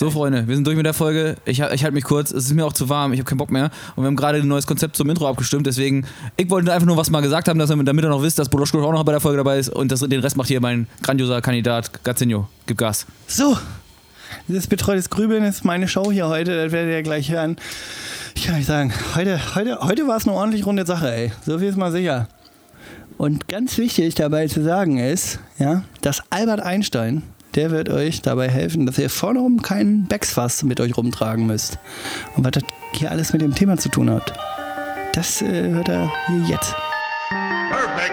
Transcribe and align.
So, 0.00 0.10
Freunde, 0.10 0.48
wir 0.48 0.54
sind 0.54 0.66
durch 0.66 0.78
mit 0.78 0.86
der 0.86 0.94
Folge. 0.94 1.36
Ich, 1.44 1.58
ich 1.58 1.60
halte 1.84 1.92
mich 1.92 2.04
kurz. 2.04 2.30
Es 2.30 2.46
ist 2.46 2.54
mir 2.54 2.64
auch 2.64 2.72
zu 2.72 2.88
warm. 2.88 3.12
Ich 3.12 3.18
habe 3.20 3.28
keinen 3.28 3.36
Bock 3.36 3.50
mehr. 3.50 3.64
Und 3.96 4.02
wir 4.02 4.06
haben 4.06 4.16
gerade 4.16 4.38
ein 4.38 4.48
neues 4.48 4.66
Konzept 4.66 4.96
zum 4.96 5.10
Intro 5.10 5.28
abgestimmt. 5.28 5.66
Deswegen, 5.66 6.06
ich 6.38 6.48
wollte 6.48 6.72
einfach 6.72 6.86
nur 6.86 6.96
was 6.96 7.10
mal 7.10 7.20
gesagt 7.20 7.48
haben, 7.48 7.58
dass, 7.58 7.68
ihr- 7.68 7.76
damit 7.84 8.02
ihr 8.02 8.08
noch 8.08 8.22
wisst, 8.22 8.38
dass 8.38 8.48
Boloschko 8.48 8.82
auch 8.82 8.92
noch 8.92 9.04
bei 9.04 9.12
der 9.12 9.20
Folge 9.20 9.36
dabei 9.36 9.58
ist. 9.58 9.68
Und 9.68 9.92
das, 9.92 10.00
den 10.00 10.20
Rest 10.20 10.38
macht 10.38 10.48
hier 10.48 10.62
mein 10.62 10.86
grandioser 11.02 11.42
Kandidat 11.42 12.02
Gazzinho. 12.02 12.48
Gib 12.64 12.78
Gas. 12.78 13.04
So, 13.26 13.58
das 14.48 14.66
betreutes 14.68 15.10
Grübeln 15.10 15.44
ist 15.44 15.66
meine 15.66 15.86
Show 15.86 16.10
hier 16.10 16.28
heute, 16.28 16.64
das 16.64 16.72
werdet 16.72 16.94
ihr 16.94 17.02
gleich 17.02 17.30
hören. 17.30 17.56
Ich 18.34 18.46
kann 18.46 18.54
euch 18.54 18.64
sagen, 18.64 18.94
heute, 19.14 19.38
heute, 19.54 19.80
heute 19.82 20.08
war 20.08 20.16
es 20.16 20.26
eine 20.26 20.34
ordentlich 20.34 20.64
runde 20.64 20.86
Sache, 20.86 21.12
ey. 21.12 21.32
So 21.44 21.58
viel 21.58 21.68
ist 21.68 21.76
mal 21.76 21.92
sicher. 21.92 22.26
Und 23.18 23.48
ganz 23.48 23.76
wichtig 23.76 24.14
dabei 24.14 24.46
zu 24.46 24.62
sagen 24.64 24.96
ist, 24.96 25.40
ja, 25.58 25.82
dass 26.00 26.22
Albert 26.30 26.60
Einstein, 26.60 27.22
der 27.54 27.70
wird 27.70 27.88
euch 27.88 28.22
dabei 28.22 28.48
helfen, 28.48 28.86
dass 28.86 28.98
ihr 28.98 29.10
vorne 29.10 29.40
rum 29.40 29.62
keinen 29.62 30.06
Becksfass 30.06 30.62
mit 30.62 30.80
euch 30.80 30.96
rumtragen 30.96 31.46
müsst. 31.46 31.78
Und 32.36 32.44
was 32.44 32.52
das 32.52 32.64
hier 32.92 33.10
alles 33.10 33.32
mit 33.32 33.42
dem 33.42 33.54
Thema 33.54 33.76
zu 33.76 33.88
tun 33.88 34.10
hat, 34.10 34.32
das 35.12 35.42
äh, 35.42 35.70
hört 35.70 35.88
er 35.88 36.10
hier 36.26 36.42
jetzt. 36.48 36.74
Perfect. 37.70 38.12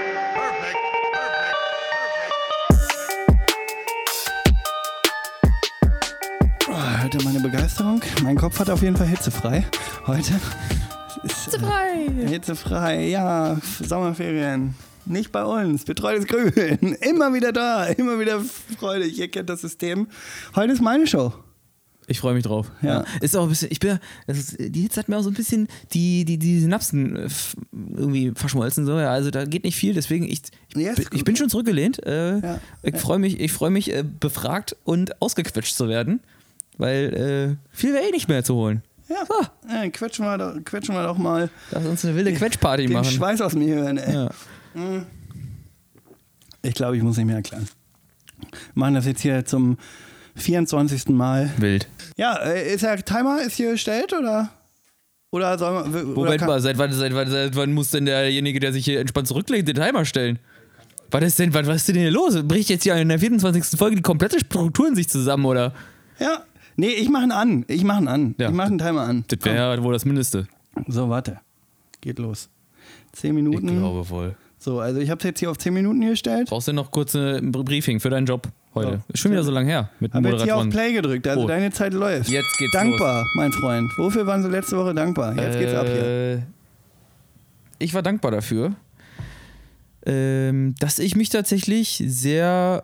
Oh, 6.69 7.01
hört 7.01 7.15
ihr 7.15 7.23
meine 7.23 7.39
Begeisterung? 7.39 8.01
Mein 8.23 8.35
Kopf 8.35 8.59
hat 8.59 8.69
auf 8.69 8.81
jeden 8.81 8.95
Fall 8.95 9.07
hitzefrei 9.07 9.65
heute. 10.05 10.33
Hitzefrei! 11.23 12.09
Hitzefrei, 12.27 13.07
ja, 13.07 13.57
Sommerferien. 13.81 14.75
Nicht 15.07 15.31
bei 15.31 15.43
uns, 15.43 15.85
betreutes 15.85 16.25
Grübeln. 16.27 16.77
Immer 17.01 17.33
wieder 17.33 17.51
da, 17.51 17.85
immer 17.85 18.19
wieder 18.19 18.41
freudig. 18.77 19.17
Ihr 19.17 19.29
kennt 19.29 19.49
das 19.49 19.61
System. 19.61 20.07
Heute 20.55 20.73
ist 20.73 20.81
meine 20.81 21.07
Show. 21.07 21.33
Ich 22.09 22.21
freue 22.21 22.33
mich 22.35 22.43
drauf. 22.45 22.71
Ja. 22.81 23.03
Ist 23.19 23.35
auch 23.35 23.43
ein 23.43 23.49
bisschen, 23.49 23.67
ich 23.69 23.79
bin, 23.79 23.99
ist, 24.27 24.55
die 24.59 24.81
Hitze 24.81 24.99
hat 25.01 25.09
mir 25.09 25.17
auch 25.17 25.23
so 25.23 25.29
ein 25.29 25.33
bisschen 25.33 25.67
die, 25.93 26.23
die, 26.23 26.37
die 26.37 26.59
Synapsen 26.61 27.17
äh, 27.17 27.27
irgendwie 27.73 28.31
verschmolzen. 28.33 28.85
So. 28.85 28.97
Ja, 28.97 29.11
also 29.11 29.29
da 29.29 29.43
geht 29.43 29.65
nicht 29.65 29.75
viel, 29.75 29.93
deswegen 29.93 30.23
ich, 30.23 30.41
ich, 30.69 30.77
Ja, 30.81 30.93
gut. 30.93 31.07
ich 31.13 31.25
bin 31.25 31.35
schon 31.35 31.49
zurückgelehnt. 31.49 32.05
Äh, 32.05 32.39
Ja. 32.39 32.59
Ich 32.81 32.95
freue 32.95 33.19
mich, 33.19 33.39
ich 33.41 33.51
freue 33.51 33.71
mich, 33.71 33.93
äh, 33.93 34.03
befragt 34.03 34.77
und 34.85 35.21
ausgequetscht 35.21 35.75
zu 35.75 35.89
werden, 35.89 36.21
weil 36.77 37.57
äh, 37.73 37.75
viel 37.75 37.93
wäre 37.93 38.05
eh 38.07 38.11
nicht 38.11 38.29
mehr 38.29 38.43
zu 38.45 38.55
holen. 38.55 38.83
Ja, 39.09 39.25
So, 39.27 39.45
ja 39.69 39.89
quetschen, 39.89 40.23
wir 40.25 40.37
doch, 40.37 40.53
quetschen 40.63 40.95
wir 40.95 41.03
doch 41.03 41.17
mal 41.17 41.49
lass 41.71 41.85
uns 41.85 42.05
eine 42.05 42.15
wilde 42.15 42.33
Quetschparty 42.33 42.87
machen. 42.87 43.11
Schweiß 43.11 43.41
aus 43.41 43.53
mir 43.53 43.75
hören. 43.75 43.97
Ey. 43.97 44.27
Ich 46.61 46.73
glaube, 46.73 46.97
ich 46.97 47.03
muss 47.03 47.17
nicht 47.17 47.25
mehr 47.25 47.37
erklären. 47.37 47.67
Wir 48.39 48.49
machen 48.75 48.93
das 48.95 49.05
jetzt 49.05 49.21
hier 49.21 49.45
zum 49.45 49.77
24. 50.35 51.09
Mal. 51.09 51.51
Wild. 51.57 51.87
Ja, 52.17 52.35
äh, 52.37 52.73
ist 52.73 52.83
der 52.83 53.03
Timer 53.03 53.41
ist 53.41 53.55
hier 53.55 53.71
gestellt 53.71 54.13
oder? 54.13 54.49
Oder 55.31 55.57
soll 55.57 55.73
man. 55.73 55.93
Oder 55.93 56.03
Moment 56.05 56.41
mal, 56.41 56.59
seit 56.61 56.77
wann, 56.77 56.91
seit, 56.91 57.13
wann, 57.13 57.29
seit 57.29 57.55
wann 57.55 57.73
muss 57.73 57.91
denn 57.91 58.05
derjenige, 58.05 58.59
der 58.59 58.71
sich 58.73 58.85
hier 58.85 58.99
entspannt 58.99 59.27
zurücklegt, 59.27 59.67
den 59.67 59.75
Timer 59.75 60.05
stellen? 60.05 60.39
Was 61.11 61.23
ist 61.23 61.39
denn, 61.39 61.53
was, 61.53 61.67
was 61.67 61.77
ist 61.77 61.87
denn 61.89 61.95
hier 61.95 62.11
los? 62.11 62.35
Bricht 62.43 62.69
jetzt 62.69 62.83
hier 62.83 62.95
in 62.95 63.09
der 63.09 63.19
24. 63.19 63.77
Folge 63.77 63.95
die 63.97 64.01
komplette 64.01 64.39
Struktur 64.39 64.87
in 64.87 64.95
sich 64.95 65.07
zusammen, 65.09 65.45
oder? 65.45 65.73
Ja. 66.19 66.43
Nee, 66.75 66.89
ich 66.89 67.09
mache 67.09 67.23
ihn 67.23 67.31
an. 67.31 67.65
Ich 67.67 67.83
mache 67.83 68.03
ihn 68.03 68.07
an. 68.07 68.35
Ja. 68.37 68.49
Ich 68.49 68.53
mache 68.53 68.67
einen 68.67 68.77
Timer 68.77 69.01
an. 69.01 69.25
Das 69.27 69.39
wäre 69.43 69.55
ja 69.75 69.83
wohl 69.83 69.93
das 69.93 70.05
Mindeste. 70.05 70.47
So, 70.87 71.09
warte. 71.09 71.39
Geht 72.01 72.19
los. 72.19 72.49
Zehn 73.13 73.35
Ich 73.35 73.43
Minuten. 73.43 73.79
glaube 73.79 74.07
wohl. 74.09 74.35
So, 74.59 74.79
also 74.79 74.99
ich 74.99 75.09
habe 75.09 75.19
es 75.19 75.23
jetzt 75.23 75.39
hier 75.39 75.51
auf 75.51 75.57
zehn 75.57 75.73
Minuten 75.73 76.01
hier 76.01 76.11
gestellt. 76.11 76.49
Brauchst 76.49 76.67
du 76.67 76.73
noch 76.73 76.89
kurz 76.91 77.13
ein 77.15 77.51
Briefing 77.51 77.99
für 77.99 78.09
deinen 78.09 78.25
Job 78.25 78.47
heute? 78.73 78.97
So. 79.07 79.13
Ist 79.13 79.19
schon 79.19 79.31
wieder 79.31 79.43
so 79.43 79.51
lang 79.51 79.65
her 79.67 79.89
mit 79.99 80.13
Habe 80.13 80.29
jetzt 80.29 80.43
hier 80.43 80.55
auf. 80.57 80.67
Play 80.69 80.93
gedrückt. 80.93 81.27
Also 81.27 81.43
Oh. 81.43 81.47
deine 81.47 81.71
Zeit 81.71 81.93
läuft. 81.93 82.29
Jetzt 82.29 82.57
geht's 82.57 82.71
Dankbar, 82.73 83.23
mein 83.35 83.51
Freund. 83.51 83.89
Wofür 83.97 84.25
waren 84.25 84.41
Sie 84.41 84.49
letzte 84.49 84.77
Woche 84.77 84.93
dankbar? 84.95 85.35
Jetzt 85.35 85.59
geht's 85.59 85.73
ab 85.73 85.85
hier. 85.87 86.03
Äh, 86.03 86.39
Ich 87.79 87.93
war 87.93 88.01
dankbar 88.01 88.31
dafür, 88.31 88.73
ähm, 90.05 90.73
dass 90.79 90.97
ich 90.99 91.15
mich 91.15 91.29
tatsächlich 91.29 92.01
sehr 92.07 92.83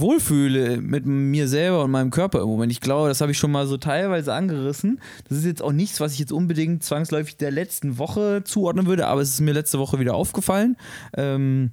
wohlfühle 0.00 0.80
mit 0.80 1.06
mir 1.06 1.48
selber 1.48 1.84
und 1.84 1.90
meinem 1.90 2.10
Körper 2.10 2.40
im 2.42 2.48
Moment. 2.48 2.72
Ich 2.72 2.80
glaube, 2.80 3.08
das 3.08 3.20
habe 3.20 3.32
ich 3.32 3.38
schon 3.38 3.50
mal 3.50 3.66
so 3.66 3.76
teilweise 3.76 4.32
angerissen. 4.32 5.00
Das 5.28 5.38
ist 5.38 5.44
jetzt 5.44 5.62
auch 5.62 5.72
nichts, 5.72 6.00
was 6.00 6.12
ich 6.12 6.18
jetzt 6.18 6.32
unbedingt 6.32 6.82
zwangsläufig 6.82 7.36
der 7.36 7.50
letzten 7.50 7.98
Woche 7.98 8.42
zuordnen 8.44 8.86
würde, 8.86 9.06
aber 9.06 9.20
es 9.20 9.30
ist 9.30 9.40
mir 9.40 9.52
letzte 9.52 9.78
Woche 9.78 9.98
wieder 9.98 10.14
aufgefallen. 10.14 10.76
Ähm, 11.16 11.72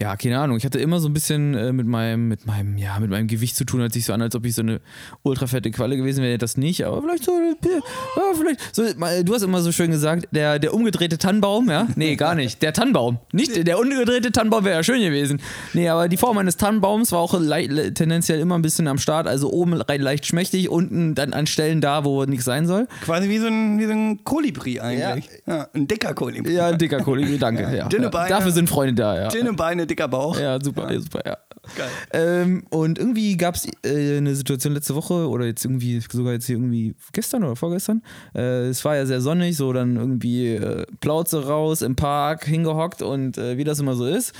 ja, 0.00 0.16
keine 0.16 0.38
Ahnung. 0.38 0.56
Ich 0.56 0.64
hatte 0.64 0.78
immer 0.78 1.00
so 1.00 1.08
ein 1.08 1.12
bisschen 1.12 1.54
äh, 1.54 1.72
mit 1.72 1.86
meinem, 1.86 2.28
mit 2.28 2.46
meinem, 2.46 2.78
ja, 2.78 2.98
mit 3.00 3.10
meinem 3.10 3.26
Gewicht 3.26 3.56
zu 3.56 3.64
tun, 3.64 3.80
als 3.80 3.94
sich 3.94 4.04
so 4.04 4.12
an, 4.12 4.22
als 4.22 4.34
ob 4.36 4.44
ich 4.44 4.54
so 4.54 4.62
eine 4.62 4.80
ultrafette 5.22 5.70
Qualle 5.72 5.96
gewesen 5.96 6.22
wäre. 6.22 6.38
Das 6.38 6.56
nicht, 6.56 6.84
aber 6.84 7.02
vielleicht 7.02 7.24
so, 7.24 7.32
äh, 7.32 7.54
ja, 7.68 8.22
vielleicht 8.38 8.74
so. 8.74 8.84
Du 9.24 9.34
hast 9.34 9.42
immer 9.42 9.60
so 9.60 9.72
schön 9.72 9.90
gesagt, 9.90 10.28
der, 10.30 10.60
der 10.60 10.72
umgedrehte 10.72 11.18
Tannenbaum, 11.18 11.68
ja? 11.68 11.88
Nee, 11.96 12.14
gar 12.14 12.36
nicht. 12.36 12.62
Der 12.62 12.72
Tannenbaum. 12.72 13.18
Nicht 13.32 13.66
der 13.66 13.78
umgedrehte 13.78 14.30
Tannenbaum 14.30 14.64
wäre 14.64 14.76
ja 14.76 14.82
schön 14.84 15.00
gewesen. 15.00 15.40
Nee, 15.74 15.88
aber 15.88 16.08
die 16.08 16.16
Form 16.16 16.38
eines 16.38 16.56
Tannenbaums 16.56 17.10
war 17.10 17.18
auch 17.18 17.32
tendenziell 17.32 18.38
immer 18.38 18.56
ein 18.56 18.62
bisschen 18.62 18.86
am 18.86 18.98
Start. 18.98 19.26
Also 19.26 19.50
oben 19.50 19.74
rein 19.74 20.00
leicht 20.00 20.26
schmächtig, 20.26 20.68
unten 20.68 21.16
dann 21.16 21.32
an 21.32 21.46
Stellen 21.48 21.80
da, 21.80 22.04
wo 22.04 22.24
nichts 22.24 22.44
sein 22.44 22.66
soll. 22.66 22.86
Quasi 23.04 23.28
wie 23.28 23.38
so 23.38 23.48
ein, 23.48 23.80
wie 23.80 23.86
so 23.86 23.92
ein 23.92 24.22
Kolibri 24.22 24.78
eigentlich. 24.78 25.28
Ja. 25.46 25.66
ein 25.74 25.88
dicker 25.88 26.14
Kolibri. 26.14 26.52
Ja, 26.52 26.68
ein 26.68 26.78
dicker 26.78 27.00
Kolibri, 27.00 27.38
danke. 27.38 27.68
Ja, 27.78 27.86
Dünne 27.86 28.04
ja. 28.04 28.10
Beine. 28.10 28.28
Dafür 28.28 28.50
sind 28.50 28.68
Freunde 28.68 28.94
da, 28.94 29.20
ja. 29.20 29.28
Dünne 29.28 29.52
Beine, 29.52 29.86
dicker 29.90 30.08
Bauch. 30.08 30.38
Ja, 30.38 30.60
super, 30.62 30.92
ja. 30.92 31.00
super, 31.00 31.22
ja. 31.24 31.38
Geil. 31.76 31.88
Ähm, 32.12 32.64
und 32.70 32.98
irgendwie 32.98 33.36
gab 33.36 33.56
es 33.56 33.66
äh, 33.84 34.18
eine 34.18 34.34
Situation 34.34 34.74
letzte 34.74 34.94
Woche 34.94 35.28
oder 35.28 35.46
jetzt 35.46 35.64
irgendwie, 35.64 36.00
sogar 36.00 36.32
jetzt 36.32 36.46
hier 36.46 36.56
irgendwie 36.56 36.94
gestern 37.12 37.44
oder 37.44 37.56
vorgestern. 37.56 38.02
Äh, 38.34 38.68
es 38.68 38.84
war 38.84 38.96
ja 38.96 39.06
sehr 39.06 39.20
sonnig, 39.20 39.56
so 39.56 39.72
dann 39.72 39.96
irgendwie 39.96 40.54
äh, 40.54 40.86
Plauze 41.00 41.46
raus 41.46 41.82
im 41.82 41.96
Park, 41.96 42.44
hingehockt 42.44 43.02
und 43.02 43.38
äh, 43.38 43.56
wie 43.56 43.64
das 43.64 43.80
immer 43.80 43.94
so 43.94 44.06
ist. 44.06 44.32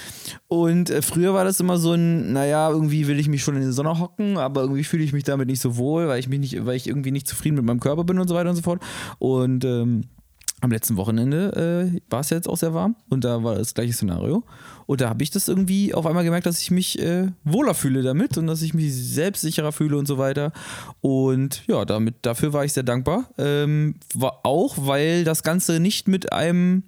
Und 0.48 0.90
äh, 0.90 1.02
früher 1.02 1.34
war 1.34 1.44
das 1.44 1.60
immer 1.60 1.78
so 1.78 1.92
ein, 1.92 2.32
naja, 2.32 2.70
irgendwie 2.70 3.06
will 3.08 3.18
ich 3.18 3.28
mich 3.28 3.42
schon 3.42 3.56
in 3.56 3.62
die 3.62 3.72
Sonne 3.72 3.98
hocken, 3.98 4.38
aber 4.38 4.62
irgendwie 4.62 4.84
fühle 4.84 5.04
ich 5.04 5.12
mich 5.12 5.24
damit 5.24 5.48
nicht 5.48 5.60
so 5.60 5.76
wohl, 5.76 6.08
weil 6.08 6.20
ich 6.20 6.28
mich 6.28 6.40
nicht, 6.40 6.66
weil 6.66 6.76
ich 6.76 6.86
irgendwie 6.86 7.10
nicht 7.10 7.28
zufrieden 7.28 7.56
mit 7.56 7.64
meinem 7.64 7.80
Körper 7.80 8.04
bin 8.04 8.18
und 8.18 8.28
so 8.28 8.34
weiter 8.34 8.50
und 8.50 8.56
so 8.56 8.62
fort. 8.62 8.80
Und 9.18 9.64
ähm, 9.64 10.04
am 10.60 10.70
letzten 10.70 10.96
Wochenende 10.96 11.92
äh, 11.94 12.00
war 12.10 12.20
es 12.20 12.30
ja 12.30 12.36
jetzt 12.36 12.48
auch 12.48 12.56
sehr 12.56 12.74
warm 12.74 12.96
und 13.08 13.24
da 13.24 13.44
war 13.44 13.54
das 13.54 13.74
gleiche 13.74 13.92
Szenario. 13.92 14.42
Und 14.88 15.02
da 15.02 15.10
habe 15.10 15.22
ich 15.22 15.30
das 15.30 15.48
irgendwie 15.48 15.92
auf 15.92 16.06
einmal 16.06 16.24
gemerkt, 16.24 16.46
dass 16.46 16.62
ich 16.62 16.70
mich 16.70 16.98
äh, 16.98 17.26
wohler 17.44 17.74
fühle 17.74 18.02
damit 18.02 18.38
und 18.38 18.46
dass 18.46 18.62
ich 18.62 18.72
mich 18.72 18.94
selbstsicherer 18.94 19.70
fühle 19.70 19.98
und 19.98 20.08
so 20.08 20.16
weiter. 20.16 20.50
Und 21.02 21.62
ja, 21.66 21.84
damit, 21.84 22.14
dafür 22.22 22.54
war 22.54 22.64
ich 22.64 22.72
sehr 22.72 22.84
dankbar. 22.84 23.28
Ähm, 23.36 23.96
war 24.14 24.40
auch, 24.44 24.76
weil 24.78 25.24
das 25.24 25.42
Ganze 25.42 25.78
nicht 25.78 26.08
mit 26.08 26.32
einem 26.32 26.84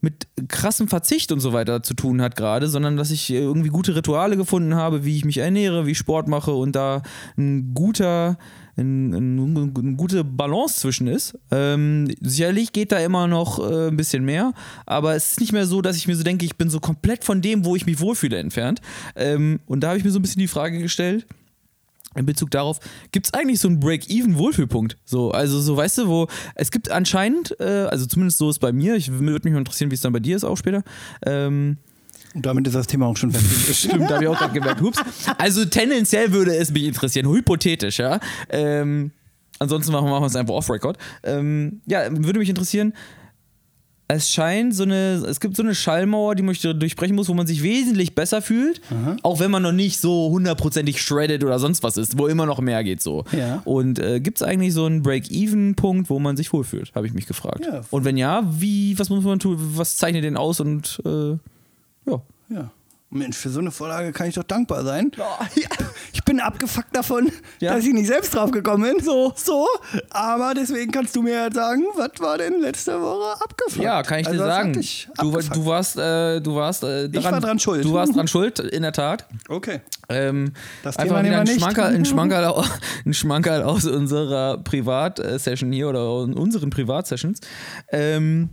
mit 0.00 0.26
krassem 0.48 0.88
Verzicht 0.88 1.30
und 1.32 1.40
so 1.40 1.52
weiter 1.52 1.82
zu 1.82 1.94
tun 1.94 2.22
hat 2.22 2.36
gerade, 2.36 2.68
sondern 2.68 2.96
dass 2.96 3.10
ich 3.10 3.30
irgendwie 3.30 3.68
gute 3.68 3.94
Rituale 3.94 4.36
gefunden 4.36 4.74
habe, 4.74 5.04
wie 5.04 5.16
ich 5.16 5.24
mich 5.24 5.38
ernähre, 5.38 5.86
wie 5.86 5.92
ich 5.92 5.98
Sport 5.98 6.28
mache 6.28 6.52
und 6.52 6.74
da 6.74 7.02
ein 7.36 7.74
guter, 7.74 8.38
ein, 8.76 9.12
ein, 9.12 9.56
eine 9.76 9.96
gute 9.96 10.24
Balance 10.24 10.80
zwischen 10.80 11.06
ist. 11.06 11.38
Ähm, 11.50 12.08
sicherlich 12.20 12.72
geht 12.72 12.92
da 12.92 12.98
immer 12.98 13.26
noch 13.26 13.58
äh, 13.58 13.88
ein 13.88 13.96
bisschen 13.96 14.24
mehr, 14.24 14.54
aber 14.86 15.14
es 15.14 15.32
ist 15.32 15.40
nicht 15.40 15.52
mehr 15.52 15.66
so, 15.66 15.82
dass 15.82 15.96
ich 15.96 16.08
mir 16.08 16.16
so 16.16 16.22
denke, 16.22 16.46
ich 16.46 16.56
bin 16.56 16.70
so 16.70 16.80
komplett 16.80 17.24
von 17.24 17.42
dem, 17.42 17.64
wo 17.64 17.76
ich 17.76 17.84
mich 17.84 18.00
wohlfühle, 18.00 18.38
entfernt. 18.38 18.80
Ähm, 19.16 19.60
und 19.66 19.80
da 19.80 19.88
habe 19.88 19.98
ich 19.98 20.04
mir 20.04 20.10
so 20.10 20.18
ein 20.18 20.22
bisschen 20.22 20.40
die 20.40 20.48
Frage 20.48 20.78
gestellt, 20.78 21.26
in 22.16 22.26
Bezug 22.26 22.50
darauf, 22.50 22.80
gibt 23.12 23.26
es 23.26 23.34
eigentlich 23.34 23.60
so 23.60 23.68
einen 23.68 23.78
Break-Even-Wohlfühlpunkt? 23.78 24.96
So, 25.04 25.30
also 25.30 25.60
so, 25.60 25.76
weißt 25.76 25.98
du, 25.98 26.08
wo 26.08 26.26
es 26.56 26.70
gibt 26.70 26.90
anscheinend, 26.90 27.58
äh, 27.60 27.86
also 27.90 28.06
zumindest 28.06 28.38
so 28.38 28.50
ist 28.50 28.58
bei 28.58 28.72
mir, 28.72 28.96
ich 28.96 29.12
würde 29.12 29.44
mich 29.44 29.52
mal 29.52 29.58
interessieren, 29.60 29.90
wie 29.90 29.94
es 29.94 30.00
dann 30.00 30.12
bei 30.12 30.18
dir 30.20 30.34
ist 30.36 30.44
auch 30.44 30.56
später. 30.56 30.82
Ähm, 31.24 31.78
Und 32.34 32.46
damit 32.46 32.66
ist 32.66 32.74
das 32.74 32.88
Thema 32.88 33.06
auch 33.06 33.16
schon 33.16 33.30
fertig. 33.30 33.78
stimmt, 33.78 34.10
da 34.10 34.14
habe 34.14 34.24
ich 34.24 34.28
auch 34.28 34.38
gerade 34.38 34.54
gemerkt. 34.54 34.80
Hups. 34.80 34.98
Also 35.38 35.64
tendenziell 35.64 36.32
würde 36.32 36.56
es 36.56 36.72
mich 36.72 36.84
interessieren, 36.84 37.28
hypothetisch, 37.28 37.98
ja. 38.00 38.18
Ähm, 38.48 39.12
ansonsten 39.60 39.92
machen 39.92 40.08
wir 40.08 40.20
es 40.26 40.34
einfach 40.34 40.54
off-Record. 40.54 40.98
Ähm, 41.22 41.80
ja, 41.86 42.10
würde 42.10 42.40
mich 42.40 42.48
interessieren, 42.48 42.92
es 44.12 44.30
scheint 44.30 44.74
so 44.74 44.82
eine, 44.82 45.24
es 45.28 45.38
gibt 45.38 45.56
so 45.56 45.62
eine 45.62 45.74
Schallmauer, 45.74 46.34
die 46.34 46.42
man 46.42 46.56
durchbrechen 46.78 47.14
muss, 47.14 47.28
wo 47.28 47.34
man 47.34 47.46
sich 47.46 47.62
wesentlich 47.62 48.14
besser 48.14 48.42
fühlt, 48.42 48.80
auch 49.22 49.38
wenn 49.38 49.50
man 49.50 49.62
noch 49.62 49.72
nicht 49.72 50.00
so 50.00 50.30
hundertprozentig 50.30 51.00
shredded 51.00 51.44
oder 51.44 51.58
sonst 51.58 51.82
was 51.82 51.96
ist, 51.96 52.18
wo 52.18 52.26
immer 52.26 52.46
noch 52.46 52.60
mehr 52.60 52.82
geht 52.82 53.00
so. 53.00 53.24
Ja. 53.32 53.62
Und 53.64 53.98
äh, 53.98 54.20
gibt 54.20 54.38
es 54.38 54.42
eigentlich 54.42 54.74
so 54.74 54.84
einen 54.84 55.02
Break-Even-Punkt, 55.02 56.10
wo 56.10 56.18
man 56.18 56.36
sich 56.36 56.52
wohlfühlt, 56.52 56.92
habe 56.94 57.06
ich 57.06 57.14
mich 57.14 57.26
gefragt. 57.26 57.64
Ja. 57.64 57.82
Und 57.90 58.04
wenn 58.04 58.16
ja, 58.16 58.42
wie, 58.50 58.98
was 58.98 59.10
muss 59.10 59.22
man 59.22 59.38
tun, 59.38 59.56
was 59.76 59.96
zeichnet 59.96 60.24
den 60.24 60.36
aus 60.36 60.60
und 60.60 61.00
äh, 61.04 61.30
ja. 62.10 62.22
ja. 62.48 62.70
Mensch, 63.12 63.36
für 63.36 63.50
so 63.50 63.58
eine 63.58 63.72
Vorlage 63.72 64.12
kann 64.12 64.28
ich 64.28 64.36
doch 64.36 64.44
dankbar 64.44 64.84
sein. 64.84 65.10
ja. 65.16 65.68
Ich 66.12 66.22
bin 66.24 66.38
abgefuckt 66.38 66.94
davon, 66.94 67.32
Ja. 67.58 67.74
dass 67.74 67.84
ich 67.84 67.92
nicht 67.92 68.06
selbst 68.06 68.32
drauf 68.32 68.52
gekommen 68.52 68.84
bin. 68.84 69.04
So, 69.04 69.32
so. 69.34 69.66
Aber 70.10 70.54
deswegen 70.54 70.92
kannst 70.92 71.16
du 71.16 71.22
mir 71.22 71.32
ja 71.34 71.52
sagen, 71.52 71.82
was 71.96 72.10
war 72.20 72.38
denn 72.38 72.60
letzte 72.60 73.00
Woche 73.00 73.32
abgefuckt? 73.42 73.82
Ja, 73.84 74.04
kann 74.04 74.20
ich 74.20 74.28
Also, 74.28 74.38
dir 74.38 74.46
sagen. 74.46 74.72
dich 74.74 75.08
Du, 75.18 75.32
du 75.32 75.66
warst, 75.66 75.96
äh, 75.96 76.40
du 76.40 76.54
warst 76.54 76.84
äh, 76.84 77.08
daran, 77.08 77.32
war 77.32 77.40
dran 77.40 77.58
schuld. 77.58 77.84
Du 77.84 77.92
warst 77.94 78.14
dran 78.14 78.28
schuld, 78.28 78.60
in 78.60 78.82
der 78.82 78.92
Tat. 78.92 79.26
Okay. 79.48 79.80
Ähm, 80.08 80.52
Das 80.84 80.96
einfach 80.96 81.16
Thema 81.16 81.20
wieder 81.20 81.22
nehmen 81.30 81.40
ein 81.40 81.46
wir 81.48 81.52
nicht. 81.54 81.62
Schmankerl, 81.62 81.94
ein, 81.94 82.04
Schmankerl, 82.04 82.64
ein 83.06 83.14
Schmankerl 83.14 83.62
aus 83.64 83.86
unserer 83.86 84.58
Privat-Session 84.58 85.72
hier 85.72 85.88
oder 85.88 86.14
unseren 86.14 86.70
Privatsessions. 86.70 87.40
Ähm, 87.90 88.50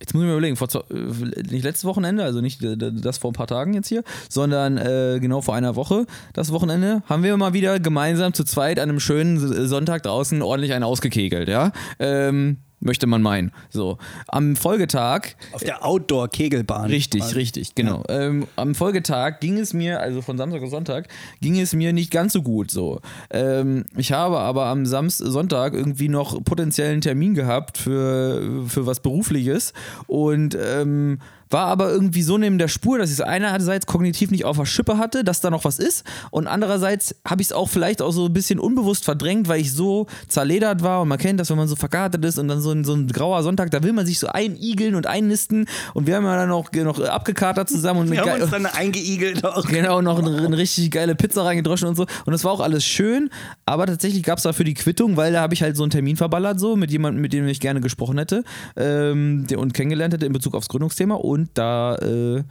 Jetzt 0.00 0.12
muss 0.12 0.22
ich 0.22 0.26
mir 0.26 0.32
überlegen, 0.32 0.56
vor, 0.56 0.68
äh, 0.90 1.42
nicht 1.50 1.64
letztes 1.64 1.84
Wochenende, 1.84 2.24
also 2.24 2.40
nicht 2.40 2.62
äh, 2.62 2.76
das 2.76 3.18
vor 3.18 3.30
ein 3.30 3.34
paar 3.34 3.46
Tagen 3.46 3.74
jetzt 3.74 3.88
hier, 3.88 4.02
sondern 4.28 4.76
äh, 4.76 5.18
genau 5.20 5.40
vor 5.40 5.54
einer 5.54 5.76
Woche, 5.76 6.06
das 6.32 6.52
Wochenende, 6.52 7.02
haben 7.06 7.22
wir 7.22 7.36
mal 7.36 7.52
wieder 7.52 7.78
gemeinsam 7.78 8.34
zu 8.34 8.44
zweit 8.44 8.78
an 8.78 8.90
einem 8.90 9.00
schönen 9.00 9.68
Sonntag 9.68 10.02
draußen 10.02 10.42
ordentlich 10.42 10.72
einen 10.72 10.84
ausgekegelt, 10.84 11.48
ja. 11.48 11.72
Ähm, 11.98 12.58
möchte 12.80 13.06
man 13.06 13.22
meinen. 13.22 13.52
So. 13.70 13.98
Am 14.28 14.56
Folgetag 14.56 15.28
Auf 15.52 15.62
der 15.62 15.84
Outdoor-Kegelbahn. 15.84 16.90
Richtig, 16.90 17.22
Also, 17.22 17.36
richtig, 17.36 17.74
genau. 17.74 18.02
Ähm, 18.08 18.46
am 18.56 18.74
Folgetag 18.74 19.40
ging 19.40 19.58
es 19.58 19.72
mir, 19.72 20.00
also 20.00 20.22
von 20.22 20.36
Samstag 20.38 20.62
auf 20.62 20.70
Sonntag, 20.70 21.08
ging 21.40 21.58
es 21.58 21.74
mir 21.74 21.92
nicht 21.92 22.10
ganz 22.10 22.32
so 22.32 22.42
gut 22.42 22.70
so. 22.70 23.00
Ähm, 23.30 23.84
ich 23.96 24.12
habe 24.12 24.38
aber 24.38 24.66
am 24.66 24.86
Samst 24.86 25.18
Sonntag 25.18 25.74
irgendwie 25.74 26.08
noch 26.08 26.42
potenziellen 26.44 27.00
Termin 27.00 27.34
gehabt 27.34 27.78
für, 27.78 28.64
für 28.66 28.86
was 28.86 29.00
Berufliches 29.00 29.72
und 30.06 30.56
ähm, 30.60 31.18
war 31.54 31.68
aber 31.68 31.90
irgendwie 31.90 32.22
so 32.22 32.36
neben 32.36 32.58
der 32.58 32.68
Spur, 32.68 32.98
dass 32.98 33.10
ich 33.10 33.18
es 33.18 33.20
einerseits 33.20 33.86
kognitiv 33.86 34.32
nicht 34.32 34.44
auf 34.44 34.58
der 34.58 34.66
Schippe 34.66 34.98
hatte, 34.98 35.22
dass 35.22 35.40
da 35.40 35.50
noch 35.50 35.64
was 35.64 35.78
ist 35.78 36.04
und 36.32 36.48
andererseits 36.48 37.14
habe 37.24 37.42
ich 37.42 37.48
es 37.48 37.52
auch 37.52 37.68
vielleicht 37.70 38.02
auch 38.02 38.10
so 38.10 38.26
ein 38.26 38.32
bisschen 38.32 38.58
unbewusst 38.58 39.04
verdrängt, 39.04 39.46
weil 39.46 39.60
ich 39.60 39.72
so 39.72 40.08
zerledert 40.28 40.82
war 40.82 41.02
und 41.02 41.08
man 41.08 41.18
kennt 41.18 41.38
das, 41.38 41.50
wenn 41.50 41.56
man 41.56 41.68
so 41.68 41.76
verkatert 41.76 42.24
ist 42.24 42.38
und 42.38 42.48
dann 42.48 42.60
so 42.60 42.72
ein, 42.72 42.84
so 42.84 42.94
ein 42.94 43.06
grauer 43.06 43.42
Sonntag, 43.44 43.70
da 43.70 43.84
will 43.84 43.92
man 43.92 44.04
sich 44.04 44.18
so 44.18 44.26
einigeln 44.26 44.96
und 44.96 45.06
einnisten 45.06 45.66
und 45.94 46.08
wir 46.08 46.16
haben 46.16 46.24
ja 46.24 46.36
dann 46.36 46.48
noch, 46.48 46.72
noch 46.72 47.00
abgekatert 47.00 47.68
zusammen 47.68 48.00
und 48.00 48.10
Wir 48.10 48.22
haben 48.22 48.42
uns 48.42 48.50
dann 48.50 48.66
eingeigelt 48.66 49.44
auch. 49.44 49.64
Genau, 49.66 50.02
noch 50.02 50.18
eine, 50.18 50.36
eine 50.36 50.58
richtig 50.58 50.90
geile 50.90 51.14
Pizza 51.14 51.44
reingedroschen 51.44 51.86
und 51.86 51.94
so. 51.94 52.06
Und 52.24 52.32
das 52.32 52.42
war 52.42 52.50
auch 52.50 52.60
alles 52.60 52.84
schön, 52.84 53.30
aber 53.64 53.86
tatsächlich 53.86 54.24
gab 54.24 54.38
es 54.38 54.42
dafür 54.42 54.64
die 54.64 54.74
Quittung, 54.74 55.16
weil 55.16 55.32
da 55.32 55.40
habe 55.40 55.54
ich 55.54 55.62
halt 55.62 55.76
so 55.76 55.84
einen 55.84 55.90
Termin 55.90 56.16
verballert, 56.16 56.58
so 56.58 56.74
mit 56.74 56.90
jemandem, 56.90 57.22
mit 57.22 57.32
dem 57.32 57.46
ich 57.46 57.60
gerne 57.60 57.80
gesprochen 57.80 58.18
hätte 58.18 58.42
ähm, 58.76 59.46
der, 59.48 59.60
und 59.60 59.72
kennengelernt 59.72 60.14
hätte 60.14 60.26
in 60.26 60.32
Bezug 60.32 60.54
aufs 60.54 60.68
Gründungsthema. 60.68 61.14
Und 61.14 61.43
da 61.54 61.96
äh, 61.96 62.42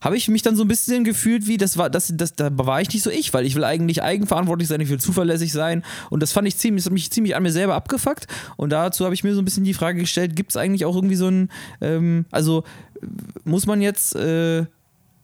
habe 0.00 0.16
ich 0.16 0.28
mich 0.28 0.42
dann 0.42 0.56
so 0.56 0.64
ein 0.64 0.68
bisschen 0.68 1.04
gefühlt, 1.04 1.46
wie 1.46 1.58
das 1.58 1.76
war, 1.76 1.90
das, 1.90 2.12
das, 2.16 2.34
da 2.34 2.50
war 2.52 2.80
ich 2.80 2.92
nicht 2.92 3.02
so 3.02 3.10
ich, 3.10 3.34
weil 3.34 3.44
ich 3.44 3.54
will 3.54 3.64
eigentlich 3.64 4.02
eigenverantwortlich 4.02 4.68
sein, 4.68 4.80
ich 4.80 4.88
will 4.88 4.98
zuverlässig 4.98 5.52
sein. 5.52 5.84
Und 6.08 6.22
das 6.22 6.32
fand 6.32 6.48
ich 6.48 6.56
ziemlich, 6.56 6.82
das 6.82 6.86
hat 6.86 6.94
mich 6.94 7.10
ziemlich 7.10 7.36
an 7.36 7.42
mir 7.42 7.52
selber 7.52 7.74
abgefuckt. 7.74 8.26
Und 8.56 8.70
dazu 8.70 9.04
habe 9.04 9.14
ich 9.14 9.24
mir 9.24 9.34
so 9.34 9.42
ein 9.42 9.44
bisschen 9.44 9.64
die 9.64 9.74
Frage 9.74 10.00
gestellt: 10.00 10.36
gibt 10.36 10.50
es 10.50 10.56
eigentlich 10.56 10.84
auch 10.86 10.94
irgendwie 10.94 11.16
so 11.16 11.28
ein, 11.28 11.50
ähm, 11.80 12.24
also 12.30 12.64
muss 13.44 13.66
man 13.66 13.82
jetzt. 13.82 14.16
Äh, 14.16 14.66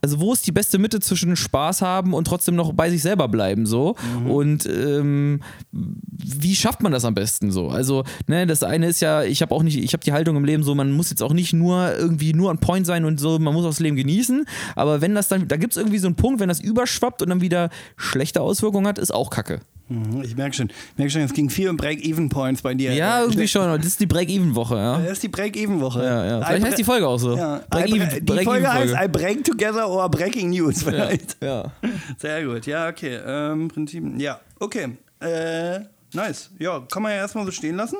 also 0.06 0.20
wo 0.20 0.32
ist 0.32 0.46
die 0.46 0.52
beste 0.52 0.78
Mitte 0.78 1.00
zwischen 1.00 1.34
Spaß 1.34 1.82
haben 1.82 2.14
und 2.14 2.26
trotzdem 2.26 2.54
noch 2.54 2.72
bei 2.72 2.90
sich 2.90 3.02
selber 3.02 3.26
bleiben 3.26 3.66
so? 3.66 3.96
Und 4.28 4.64
ähm, 4.66 5.40
wie 5.72 6.54
schafft 6.54 6.80
man 6.80 6.92
das 6.92 7.04
am 7.04 7.14
besten 7.14 7.50
so? 7.50 7.70
Also 7.70 8.04
ne 8.28 8.46
das 8.46 8.62
eine 8.62 8.86
ist 8.86 9.00
ja 9.00 9.24
ich 9.24 9.42
habe 9.42 9.52
auch 9.52 9.64
nicht 9.64 9.76
ich 9.76 9.92
habe 9.94 10.04
die 10.04 10.12
Haltung 10.12 10.36
im 10.36 10.44
Leben 10.44 10.62
so 10.62 10.76
man 10.76 10.92
muss 10.92 11.10
jetzt 11.10 11.24
auch 11.24 11.32
nicht 11.32 11.52
nur 11.52 11.92
irgendwie 11.96 12.34
nur 12.34 12.50
on 12.50 12.58
Point 12.58 12.86
sein 12.86 13.04
und 13.04 13.18
so 13.18 13.40
man 13.40 13.52
muss 13.52 13.64
auch 13.64 13.70
das 13.70 13.80
Leben 13.80 13.96
genießen. 13.96 14.46
Aber 14.76 15.00
wenn 15.00 15.16
das 15.16 15.26
dann 15.26 15.48
da 15.48 15.56
gibt 15.56 15.72
es 15.72 15.76
irgendwie 15.76 15.98
so 15.98 16.06
einen 16.06 16.14
Punkt 16.14 16.38
wenn 16.38 16.48
das 16.48 16.60
überschwappt 16.60 17.22
und 17.22 17.30
dann 17.30 17.40
wieder 17.40 17.70
schlechte 17.96 18.40
Auswirkungen 18.42 18.86
hat 18.86 18.98
ist 18.98 19.12
auch 19.12 19.30
Kacke. 19.30 19.54
Mhm, 19.56 19.75
Ich 20.22 20.36
merke 20.36 20.54
schon, 20.56 20.68
ich 20.68 20.98
merke 20.98 21.10
schon, 21.12 21.20
es 21.22 21.32
ging 21.32 21.48
viel 21.48 21.68
um 21.68 21.76
Break-Even-Points 21.76 22.60
bei 22.62 22.74
dir. 22.74 22.92
ja 22.92 23.20
irgendwie 23.22 23.46
schon 23.46 23.64
das 23.78 23.86
ist 23.86 24.00
die 24.00 24.06
Break-Even-Woche 24.06 24.74
ja 24.76 24.98
Das 24.98 25.12
ist 25.12 25.22
die 25.22 25.28
Break-Even-Woche. 25.28 26.02
ja, 26.04 26.24
ja. 26.26 26.44
Vielleicht 26.44 26.64
heißt 26.66 26.78
die 26.78 26.84
Folge 26.84 27.06
auch 27.06 27.18
so 27.18 27.36
Ja, 27.36 27.58
I 27.58 27.60
Break-Even- 27.70 28.08
bre- 28.08 28.20
die 28.20 28.44
Folge 28.44 28.44
Break-Even-Folge. 28.64 28.98
heißt 28.98 29.04
I 29.04 29.08
Break 29.08 29.44
Together 29.44 29.88
or 29.88 30.10
Breaking 30.10 30.50
News 30.50 30.82
vielleicht. 30.82 31.36
ja 31.42 31.70
Sehr 32.18 32.44
gut, 32.44 32.66
ja, 32.66 32.88
okay. 32.88 33.20
Ähm, 33.24 33.68
Prinzip, 33.68 34.02
ja, 34.18 34.40
okay. 34.58 34.96
Äh, 35.20 35.80
nice. 36.12 36.50
Ja, 36.58 36.80
kann 36.90 37.02
man 37.02 37.12
ja 37.12 37.18
erstmal 37.18 37.44
so 37.44 37.50
stehen 37.52 37.76
lassen. 37.76 37.98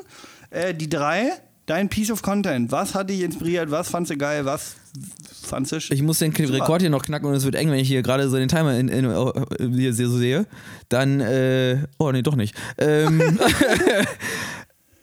Äh, 0.51 0.75
die 0.75 0.89
drei, 0.89 1.31
dein 1.67 1.89
Piece 1.89 2.11
of 2.11 2.23
Content. 2.23 2.73
Was 2.73 2.95
hat 2.95 3.11
dich 3.11 3.21
inspiriert? 3.21 3.71
Was 3.71 3.91
fandst 3.91 4.11
du 4.11 4.17
geil? 4.17 4.45
Was 4.45 4.77
fandst 5.43 5.73
du 5.73 5.77
Ich 5.77 6.03
muss 6.03 6.19
den 6.19 6.33
Rekord 6.33 6.81
hier 6.81 6.91
noch 6.91 7.03
knacken 7.03 7.29
und 7.29 7.35
es 7.35 7.45
wird 7.45 7.57
eng, 7.57 7.71
wenn 7.71 7.79
ich 7.79 7.89
hier 7.89 8.03
gerade 8.03 8.29
so 8.29 8.37
den 8.37 8.49
Timer 8.49 8.79
in, 8.79 8.89
in, 8.89 9.75
hier 9.75 9.93
so 9.93 10.17
sehe. 10.17 10.47
Dann, 10.89 11.21
äh, 11.21 11.85
oh 11.99 12.11
nee, 12.13 12.23
doch 12.23 12.37
nicht. 12.37 12.55
Ähm, 12.79 13.39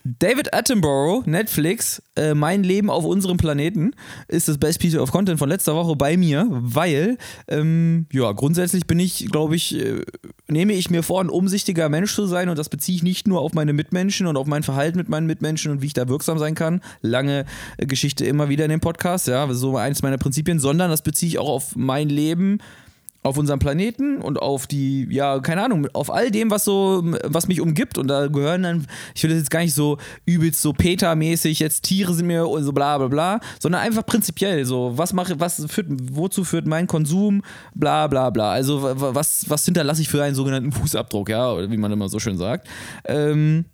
David 0.06 0.54
Attenborough, 0.54 1.26
Netflix, 1.26 2.02
äh, 2.18 2.34
Mein 2.34 2.64
Leben 2.64 2.90
auf 2.90 3.06
unserem 3.06 3.38
Planeten, 3.38 3.92
ist 4.28 4.50
das 4.50 4.58
Best 4.58 4.80
Piece 4.80 4.98
of 4.98 5.12
Content 5.12 5.40
von 5.40 5.48
letzter 5.48 5.76
Woche 5.76 5.96
bei 5.96 6.18
mir, 6.18 6.46
weil, 6.50 7.18
ähm, 7.48 8.08
ja, 8.12 8.30
grundsätzlich 8.34 8.86
bin 8.86 9.00
ich, 9.00 9.30
glaube 9.32 9.56
ich, 9.56 9.80
äh, 9.80 10.02
nehme 10.48 10.74
ich 10.74 10.90
mir 10.90 11.04
vor, 11.04 11.22
ein 11.22 11.30
umsichtiger 11.30 11.90
Mensch 11.90 12.14
zu 12.14 12.26
sein 12.26 12.50
und 12.50 12.58
das 12.58 12.70
beziehe 12.70 12.96
ich 12.98 13.04
nicht 13.04 13.28
nur 13.28 13.42
auf 13.42 13.54
meine 13.54 13.74
Mitmenschen 13.74 14.28
und 14.28 14.38
auf 14.38 14.46
mein 14.48 14.64
Verhalten 14.64 14.98
mit 14.98 15.10
meinen 15.10 15.26
Mitmenschen 15.26 15.72
und 15.72 15.82
wie 15.82 15.88
ich 15.88 15.94
da 15.94 16.08
wirksam 16.08 16.38
sein 16.38 16.56
kann. 16.56 16.82
Lange 17.02 17.46
äh, 17.78 17.86
Geschichte 17.86 18.26
immer 18.26 18.50
wieder 18.50 18.66
in 18.66 18.72
dem 18.72 18.82
Podcast, 18.82 19.28
ja, 19.28 19.52
so 19.54 19.78
eines 19.78 20.04
meiner 20.04 20.18
Prinzipien, 20.18 20.60
sondern 20.60 20.90
das 20.90 21.02
beziehe 21.02 21.30
ich 21.30 21.40
auch 21.40 21.50
auf 21.50 21.76
mein 21.76 22.10
Leben 22.10 22.60
auf 23.24 23.38
unserem 23.38 23.60
Planeten 23.60 24.18
und 24.22 24.38
auf 24.42 24.68
die, 24.68 25.08
ja, 25.10 25.40
keine 25.40 25.64
Ahnung, 25.64 25.88
auf 25.94 26.14
all 26.14 26.30
dem, 26.30 26.52
was 26.52 26.66
so, 26.66 27.02
was 27.24 27.48
mich 27.48 27.62
umgibt. 27.62 27.98
Und 27.98 28.08
da 28.08 28.28
gehören 28.28 28.64
dann, 28.64 28.88
ich 29.16 29.24
will 29.24 29.30
das 29.30 29.40
jetzt 29.40 29.50
gar 29.52 29.62
nicht 29.62 29.74
so 29.74 29.98
übelst 30.26 30.62
so 30.62 30.74
Peter-mäßig, 30.74 31.60
jetzt 31.60 31.84
Tiere 31.84 32.14
sind 32.14 32.28
mir 32.28 32.48
und 32.48 32.64
so 32.64 32.74
bla 32.74 32.98
bla 32.98 33.08
bla, 33.08 33.40
sondern 33.60 33.82
einfach 33.82 34.06
prinzipiell 34.06 34.66
so, 34.66 34.92
was 34.98 35.14
mache, 35.14 35.40
was 35.40 35.66
führt, 35.70 35.88
wozu 36.12 36.44
führt 36.44 36.68
mein 36.68 36.86
Konsum, 36.88 37.42
bla 37.74 38.08
bla 38.08 38.30
bla. 38.30 38.52
Also 38.52 38.84
wa- 38.84 39.00
wa- 39.00 39.16
was, 39.16 39.46
was 39.50 39.66
hinterlasse 39.66 40.02
ich 40.02 40.10
für 40.10 40.22
einen 40.22 40.36
sogenannten 40.36 40.72
Fußabdruck, 40.72 41.30
ja, 41.30 41.70
wie 41.70 41.78
man 41.78 41.92
immer 41.92 42.10
so 42.10 42.20
schön 42.20 42.38
sagt. 42.38 42.68
Ähm, 43.06 43.66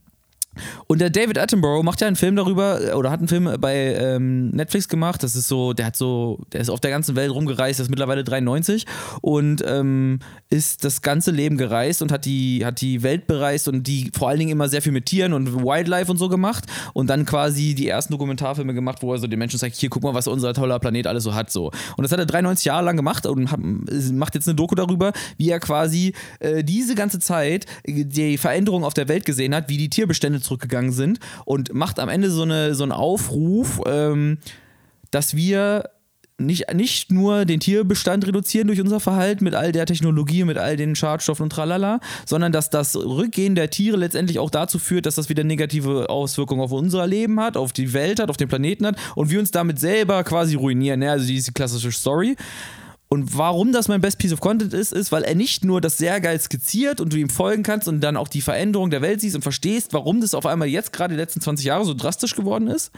und 0.88 1.02
der 1.02 1.10
David 1.10 1.38
Attenborough 1.38 1.84
macht 1.84 2.02
ja 2.02 2.08
einen 2.08 2.16
Film 2.16 2.36
darüber, 2.36 2.82
äh, 2.82 2.94
oder 2.94 3.12
hat 3.12 3.20
einen 3.20 3.28
Film 3.28 3.50
bei 3.60 3.96
ähm, 3.96 4.50
Netflix 4.50 4.88
gemacht. 4.88 5.24
Das 5.24 5.36
ist 5.36 5.48
so, 5.48 5.74
der 5.74 5.88
hat 5.88 5.96
so, 5.96 6.40
der 6.52 6.62
ist 6.62 6.70
auf 6.70 6.80
der 6.80 6.92
ganzen 6.92 7.16
Welt 7.16 7.32
rumgereist, 7.32 7.80
ist 7.80 7.90
mittlerweile 7.90 8.24
93 8.24 8.86
und 9.22 9.64
ähm, 9.66 10.20
ist 10.50 10.84
das 10.84 11.02
ganze 11.02 11.32
Leben 11.32 11.58
gereist 11.58 12.02
und 12.02 12.12
hat 12.12 12.26
die, 12.26 12.66
hat 12.66 12.82
die 12.82 13.04
Welt 13.04 13.28
bereist 13.28 13.68
und 13.68 13.88
die 13.88 14.12
vor 14.16 14.30
allen 14.30 14.40
Dingen 14.40 14.52
immer 14.52 14.70
sehr 14.70 14.82
viel 14.82 14.92
mit 14.92 15.06
Tieren 15.06 15.34
und 15.34 15.64
Wildlife 15.64 16.12
und 16.12 16.18
so 16.18 16.30
gemacht. 16.30 16.66
Und 16.94 17.10
dann 17.10 17.26
quasi 17.26 17.76
die 17.76 17.88
ersten 17.88 18.14
Dokumentarfilme 18.14 18.74
gemacht, 18.74 19.02
wo 19.02 19.14
er 19.14 19.20
so 19.20 19.28
den 19.28 19.40
Menschen 19.40 19.60
sagt, 19.60 19.76
hier 19.76 19.90
guck 19.90 20.04
mal, 20.04 20.14
was 20.14 20.28
unser 20.28 20.54
toller 20.54 20.80
Planet 20.80 21.08
alles 21.08 21.24
so 21.24 21.34
hat. 21.34 21.52
So. 21.52 21.68
Und 21.98 22.04
das 22.04 22.12
hat 22.12 22.20
er 22.20 22.26
93 22.26 22.66
Jahre 22.66 22.86
lang 22.86 22.96
gemacht 22.96 23.26
und 23.26 23.52
hat, 23.52 23.60
macht 24.12 24.36
jetzt 24.36 24.48
eine 24.48 24.56
Doku 24.56 24.76
darüber, 24.76 25.14
wie 25.38 25.50
er 25.50 25.60
quasi 25.60 26.14
äh, 26.40 26.64
diese 26.64 26.96
ganze 26.96 27.20
Zeit 27.20 27.66
äh, 27.84 28.06
die 28.06 28.38
Veränderung 28.38 28.84
auf 28.84 28.94
der 28.94 29.08
Welt 29.08 29.26
gesehen 29.26 29.54
hat, 29.56 29.70
wie 29.70 29.78
die 29.78 29.90
Tierbestände 29.90 30.42
zurückgegangen 30.50 30.92
sind 30.92 31.20
und 31.46 31.74
macht 31.74 32.00
am 32.00 32.10
Ende 32.10 32.30
so, 32.30 32.44
eine, 32.44 32.76
so 32.76 32.84
einen 32.84 32.92
Aufruf, 32.92 33.82
ähm, 33.86 34.40
dass 35.12 35.36
wir 35.36 35.84
nicht, 36.40 36.74
nicht 36.74 37.12
nur 37.12 37.46
den 37.46 37.60
Tierbestand 37.60 38.26
reduzieren 38.26 38.68
durch 38.68 38.82
unser 38.82 39.00
Verhalten 39.00 39.44
mit 39.44 39.56
all 39.56 39.72
der 39.72 39.86
Technologie, 39.86 40.44
mit 40.44 40.58
all 40.58 40.78
den 40.78 40.96
Schadstoffen 40.96 41.44
und 41.44 41.50
tralala, 41.52 42.00
sondern 42.26 42.52
dass 42.52 42.70
das 42.70 42.96
Rückgehen 42.96 43.56
der 43.56 43.70
Tiere 43.70 43.98
letztendlich 43.98 44.40
auch 44.40 44.50
dazu 44.50 44.80
führt, 44.80 45.06
dass 45.06 45.16
das 45.16 45.30
wieder 45.30 45.44
negative 45.44 46.10
Auswirkungen 46.10 46.62
auf 46.62 46.72
unser 46.72 47.06
Leben 47.08 47.40
hat, 47.40 47.58
auf 47.58 47.74
die 47.74 47.94
Welt 47.94 48.20
hat, 48.20 48.30
auf 48.30 48.38
den 48.38 48.48
Planeten 48.48 48.86
hat 48.86 48.96
und 49.16 49.30
wir 49.30 49.40
uns 49.40 49.52
damit 49.52 49.80
selber 49.80 50.24
quasi 50.24 50.56
ruinieren. 50.56 51.04
Also 51.04 51.28
diese 51.28 51.52
klassische 51.52 51.92
Story. 51.92 52.36
Und 53.12 53.36
warum 53.36 53.74
das 53.74 53.88
mein 53.88 54.02
Best 54.02 54.20
Piece 54.20 54.34
of 54.34 54.40
Content 54.40 54.72
ist, 54.72 54.94
ist, 54.94 55.12
weil 55.12 55.24
er 55.24 55.34
nicht 55.34 55.66
nur 55.66 55.82
das 55.82 55.98
sehr 55.98 56.22
geil 56.22 56.40
skizziert 56.40 57.02
und 57.02 57.12
du 57.12 57.18
ihm 57.18 57.30
folgen 57.30 57.64
kannst 57.64 57.88
und 57.88 58.02
dann 58.02 58.16
auch 58.16 58.28
die 58.28 58.42
Veränderung 58.42 58.92
der 58.92 59.02
Welt 59.02 59.20
siehst 59.20 59.36
und 59.36 59.42
verstehst, 59.42 59.94
warum 59.94 60.22
das 60.22 60.36
auf 60.36 60.46
einmal 60.46 60.68
jetzt 60.68 60.94
gerade 60.94 61.16
die 61.16 61.20
letzten 61.20 61.42
20 61.42 61.66
Jahre 61.66 61.86
so 61.86 61.96
drastisch 61.96 62.36
geworden 62.36 62.68
ist. 62.68 62.92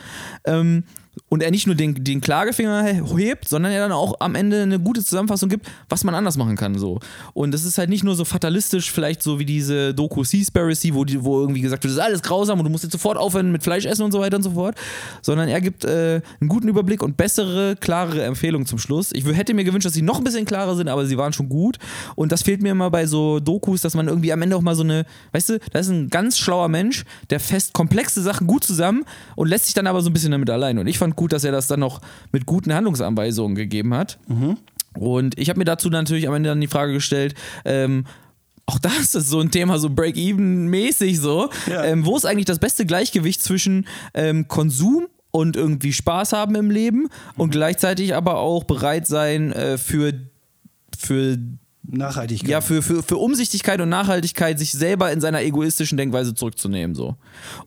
Ähm, 0.43 0.83
und 1.29 1.41
er 1.41 1.49
nicht 1.49 1.65
nur 1.65 1.75
den, 1.75 2.03
den 2.03 2.19
Klagefinger 2.19 2.83
hebt, 2.83 3.47
sondern 3.47 3.71
er 3.71 3.79
dann 3.79 3.93
auch 3.93 4.15
am 4.19 4.35
Ende 4.35 4.63
eine 4.63 4.79
gute 4.79 5.01
Zusammenfassung 5.01 5.47
gibt, 5.47 5.65
was 5.87 6.03
man 6.03 6.13
anders 6.13 6.35
machen 6.35 6.57
kann. 6.57 6.77
So. 6.77 6.99
Und 7.33 7.53
das 7.53 7.63
ist 7.63 7.77
halt 7.77 7.89
nicht 7.89 8.03
nur 8.03 8.15
so 8.15 8.25
fatalistisch, 8.25 8.91
vielleicht 8.91 9.23
so 9.23 9.39
wie 9.39 9.45
diese 9.45 9.93
Doku 9.93 10.25
Seaspiracy, 10.25 10.93
wo, 10.93 11.05
die, 11.05 11.23
wo 11.23 11.39
irgendwie 11.39 11.61
gesagt 11.61 11.83
wird, 11.83 11.91
das 11.91 11.99
ist 11.99 12.03
alles 12.03 12.21
grausam 12.21 12.59
und 12.59 12.65
du 12.65 12.69
musst 12.69 12.83
jetzt 12.83 12.91
sofort 12.91 13.17
aufhören 13.17 13.49
mit 13.49 13.63
Fleisch 13.63 13.85
essen 13.85 14.03
und 14.03 14.11
so 14.11 14.19
weiter 14.19 14.35
und 14.35 14.43
so 14.43 14.51
fort. 14.51 14.75
Sondern 15.21 15.47
er 15.47 15.61
gibt 15.61 15.85
äh, 15.85 16.21
einen 16.41 16.49
guten 16.49 16.67
Überblick 16.67 17.01
und 17.01 17.15
bessere, 17.15 17.77
klarere 17.77 18.23
Empfehlungen 18.23 18.67
zum 18.67 18.77
Schluss. 18.77 19.11
Ich 19.13 19.25
hätte 19.25 19.53
mir 19.53 19.63
gewünscht, 19.63 19.85
dass 19.85 19.93
sie 19.93 20.01
noch 20.01 20.17
ein 20.17 20.25
bisschen 20.25 20.43
klarer 20.43 20.75
sind, 20.75 20.89
aber 20.89 21.05
sie 21.05 21.17
waren 21.17 21.31
schon 21.31 21.47
gut. 21.47 21.77
Und 22.15 22.33
das 22.33 22.43
fehlt 22.43 22.61
mir 22.61 22.71
immer 22.71 22.91
bei 22.91 23.05
so 23.05 23.39
Dokus, 23.39 23.79
dass 23.79 23.95
man 23.95 24.09
irgendwie 24.09 24.33
am 24.33 24.41
Ende 24.41 24.57
auch 24.57 24.61
mal 24.61 24.75
so 24.75 24.83
eine, 24.83 25.05
weißt 25.31 25.49
du, 25.49 25.59
da 25.71 25.79
ist 25.79 25.87
ein 25.87 26.09
ganz 26.09 26.37
schlauer 26.37 26.67
Mensch, 26.67 27.05
der 27.29 27.39
fest 27.39 27.71
komplexe 27.71 28.21
Sachen 28.21 28.47
gut 28.47 28.65
zusammen 28.65 29.05
und 29.37 29.47
lässt 29.47 29.65
sich 29.65 29.73
dann 29.73 29.87
aber 29.87 30.01
so 30.01 30.09
ein 30.09 30.13
bisschen 30.13 30.31
damit 30.31 30.49
allein. 30.49 30.77
Und 30.77 30.87
ich 30.87 30.97
fand 30.97 31.10
gut, 31.15 31.33
dass 31.33 31.43
er 31.43 31.51
das 31.51 31.67
dann 31.67 31.79
noch 31.79 32.01
mit 32.31 32.45
guten 32.45 32.73
Handlungsanweisungen 32.73 33.55
gegeben 33.55 33.93
hat. 33.93 34.19
Und 34.97 35.37
ich 35.37 35.49
habe 35.49 35.59
mir 35.59 35.65
dazu 35.65 35.89
natürlich 35.89 36.27
am 36.27 36.33
Ende 36.33 36.49
dann 36.49 36.61
die 36.61 36.67
Frage 36.67 36.93
gestellt, 36.93 37.35
ähm, 37.65 38.05
auch 38.65 38.79
da 38.79 38.89
ist 39.01 39.15
das 39.15 39.29
so 39.29 39.39
ein 39.39 39.51
Thema, 39.51 39.79
so 39.79 39.89
Break-Even-mäßig 39.89 41.19
so. 41.19 41.49
Ja. 41.67 41.83
Ähm, 41.83 42.05
wo 42.05 42.15
ist 42.15 42.25
eigentlich 42.25 42.45
das 42.45 42.59
beste 42.59 42.85
Gleichgewicht 42.85 43.41
zwischen 43.41 43.87
ähm, 44.13 44.47
Konsum 44.47 45.07
und 45.31 45.55
irgendwie 45.55 45.93
Spaß 45.93 46.33
haben 46.33 46.55
im 46.55 46.71
Leben 46.71 47.09
und 47.37 47.51
gleichzeitig 47.51 48.15
aber 48.15 48.37
auch 48.37 48.63
bereit 48.63 49.07
sein 49.07 49.51
äh, 49.51 49.77
für, 49.77 50.13
für 50.97 51.37
Nachhaltigkeit. 51.83 52.49
ja, 52.49 52.61
für, 52.61 52.81
für, 52.81 53.03
für 53.03 53.17
Umsichtigkeit 53.17 53.81
und 53.81 53.89
Nachhaltigkeit 53.89 54.59
sich 54.59 54.71
selber 54.71 55.11
in 55.11 55.19
seiner 55.19 55.41
egoistischen 55.41 55.97
Denkweise 55.97 56.33
zurückzunehmen. 56.33 56.95
So. 56.95 57.15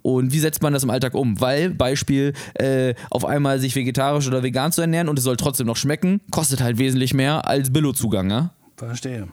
Und 0.02 0.32
wie 0.32 0.38
setzt 0.38 0.62
man 0.62 0.72
das 0.72 0.82
im 0.82 0.90
Alltag 0.90 1.14
um? 1.14 1.40
Weil, 1.40 1.70
Beispiel, 1.70 2.32
äh, 2.54 2.94
auf 3.10 3.24
einmal 3.24 3.58
sich 3.58 3.74
vegetarisch 3.74 4.26
oder 4.26 4.42
vegan 4.42 4.72
zu 4.72 4.80
ernähren 4.80 5.08
und 5.08 5.18
es 5.18 5.24
soll 5.24 5.36
trotzdem 5.36 5.66
noch 5.66 5.76
schmecken, 5.76 6.20
kostet 6.30 6.62
halt 6.62 6.78
wesentlich 6.78 7.12
mehr 7.12 7.48
als 7.48 7.72
Billo-Zugang, 7.72 8.26
ne? 8.26 8.50
Verstehe. 8.76 9.28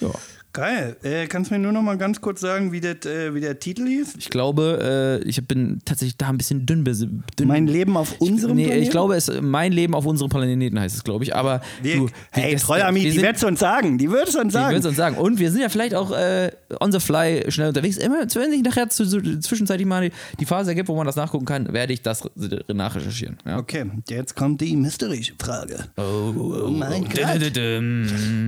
Ja. 0.00 0.10
Geil. 0.52 0.96
Äh, 1.02 1.26
kannst 1.28 1.50
du 1.50 1.54
mir 1.54 1.60
nur 1.60 1.72
noch 1.72 1.80
mal 1.82 1.96
ganz 1.96 2.20
kurz 2.20 2.40
sagen, 2.40 2.72
wie, 2.72 2.80
das, 2.80 3.06
äh, 3.06 3.34
wie 3.34 3.40
der 3.40 3.58
Titel 3.58 3.86
hieß? 3.86 4.14
Ich 4.18 4.28
glaube, 4.28 5.20
äh, 5.22 5.28
ich 5.28 5.46
bin 5.48 5.80
tatsächlich 5.84 6.16
da 6.18 6.28
ein 6.28 6.36
bisschen 6.36 6.66
dünn. 6.66 6.84
dünn 6.84 7.22
Mein 7.48 7.66
Leben 7.66 7.96
auf 7.96 8.20
unserem 8.20 8.56
Nee, 8.56 8.64
Planeten? 8.64 8.82
ich 8.84 8.90
glaube, 8.90 9.14
es 9.16 9.30
mein 9.40 9.72
Leben 9.72 9.94
auf 9.94 10.04
unserem 10.04 10.28
Planeten 10.30 10.78
heißt 10.78 10.94
es, 10.96 11.04
glaube 11.04 11.24
ich. 11.24 11.34
Aber 11.34 11.62
Wir, 11.82 11.96
du, 11.96 12.08
hey, 12.32 12.52
wir 12.52 12.92
die 13.12 13.22
wird 13.22 13.36
es 13.36 13.44
uns 13.44 13.60
sagen. 13.60 13.96
Die 13.96 14.10
wird 14.10 14.28
es 14.28 14.34
uns 14.34 14.54
Ich 14.54 14.60
würde 14.60 14.82
sagen. 14.82 14.86
uns 14.88 14.96
sagen. 14.96 15.16
Und 15.16 15.38
wir 15.38 15.50
sind 15.50 15.62
ja 15.62 15.68
vielleicht 15.70 15.94
auch 15.94 16.10
äh, 16.12 16.50
on 16.80 16.92
the 16.92 17.00
fly 17.00 17.44
schnell 17.50 17.68
unterwegs. 17.68 17.96
Immer, 17.96 18.20
wenn 18.34 18.50
sich 18.50 18.62
nachher 18.62 18.88
zu, 18.90 19.04
so, 19.06 19.20
zwischenzeitlich 19.20 19.86
mal 19.86 20.08
die, 20.10 20.14
die 20.38 20.44
Phase 20.44 20.70
ergibt, 20.72 20.88
wo 20.88 20.96
man 20.96 21.06
das 21.06 21.16
nachgucken 21.16 21.46
kann, 21.46 21.72
werde 21.72 21.92
ich 21.94 22.02
das 22.02 22.24
re- 22.26 22.62
nachrecherchieren. 22.72 23.38
Ja. 23.46 23.58
Okay, 23.58 23.86
jetzt 24.08 24.36
kommt 24.36 24.60
die 24.60 24.76
mysterische 24.76 25.32
Frage. 25.40 25.84
Oh, 25.96 26.68
mein 26.68 27.04
Gott. 27.04 27.56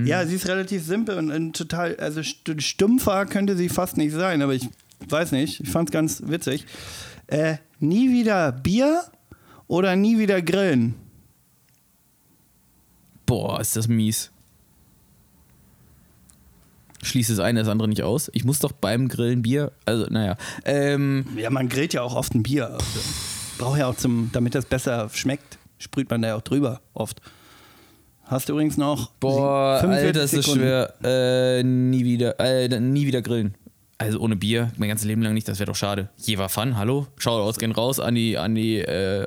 Ja, 0.05 0.25
sie 0.25 0.35
ist 0.35 0.47
relativ 0.47 0.83
simpel 0.85 1.17
und, 1.17 1.31
und 1.31 1.55
total, 1.55 1.94
also 1.99 2.21
st 2.21 2.61
stumpfer 2.61 3.25
könnte 3.25 3.55
sie 3.55 3.69
fast 3.69 3.97
nicht 3.97 4.13
sein, 4.13 4.41
aber 4.41 4.53
ich 4.53 4.67
weiß 5.07 5.31
nicht. 5.31 5.59
Ich 5.59 5.69
fand 5.69 5.89
es 5.89 5.93
ganz 5.93 6.23
witzig. 6.25 6.65
Äh, 7.27 7.57
nie 7.79 8.11
wieder 8.11 8.51
Bier 8.51 9.03
oder 9.67 9.95
nie 9.95 10.19
wieder 10.19 10.41
Grillen? 10.41 10.95
Boah, 13.25 13.59
ist 13.59 13.75
das 13.75 13.87
mies. 13.87 14.31
Schließe 17.01 17.35
das 17.35 17.39
eine, 17.39 17.59
das 17.59 17.69
andere 17.69 17.87
nicht 17.87 18.03
aus. 18.03 18.31
Ich 18.33 18.45
muss 18.45 18.59
doch 18.59 18.71
beim 18.71 19.07
Grillen 19.07 19.41
Bier. 19.43 19.71
Also, 19.85 20.05
naja. 20.07 20.37
Ähm, 20.63 21.25
Ja, 21.35 21.49
man 21.49 21.69
grillt 21.69 21.93
ja 21.93 22.01
auch 22.01 22.15
oft 22.15 22.33
ein 22.33 22.43
Bier. 22.43 22.71
Also, 22.71 22.99
Braucht 23.57 23.79
ja 23.79 23.87
auch 23.87 23.95
zum, 23.95 24.29
damit 24.33 24.53
das 24.55 24.65
besser 24.65 25.09
schmeckt, 25.13 25.57
sprüht 25.77 26.09
man 26.09 26.21
da 26.21 26.29
ja 26.29 26.35
auch 26.35 26.41
drüber 26.41 26.81
oft. 26.93 27.21
Hast 28.25 28.49
du 28.49 28.53
übrigens 28.53 28.77
noch 28.77 29.11
boah, 29.19 29.79
45 29.81 30.07
Alter, 30.07 30.23
ist 30.23 30.33
das 30.33 30.43
Sekunden. 30.45 30.59
schwer. 30.65 30.93
Äh, 31.03 31.63
nie 31.63 32.03
wieder, 32.03 32.39
äh, 32.39 32.79
nie 32.79 33.05
wieder 33.05 33.21
grillen. 33.21 33.55
Also 33.97 34.19
ohne 34.19 34.35
Bier, 34.35 34.71
mein 34.77 34.89
ganzes 34.89 35.05
Leben 35.05 35.21
lang 35.21 35.33
nicht, 35.33 35.47
das 35.47 35.59
wäre 35.59 35.67
doch 35.67 35.75
schade. 35.75 36.09
Jever 36.17 36.49
Fun, 36.49 36.75
hallo? 36.77 37.07
Shoutouts 37.17 37.59
gehen 37.59 37.71
raus 37.71 37.99
an 37.99 38.15
die, 38.15 38.37
an 38.37 38.55
die 38.55 38.79
äh, 38.79 39.25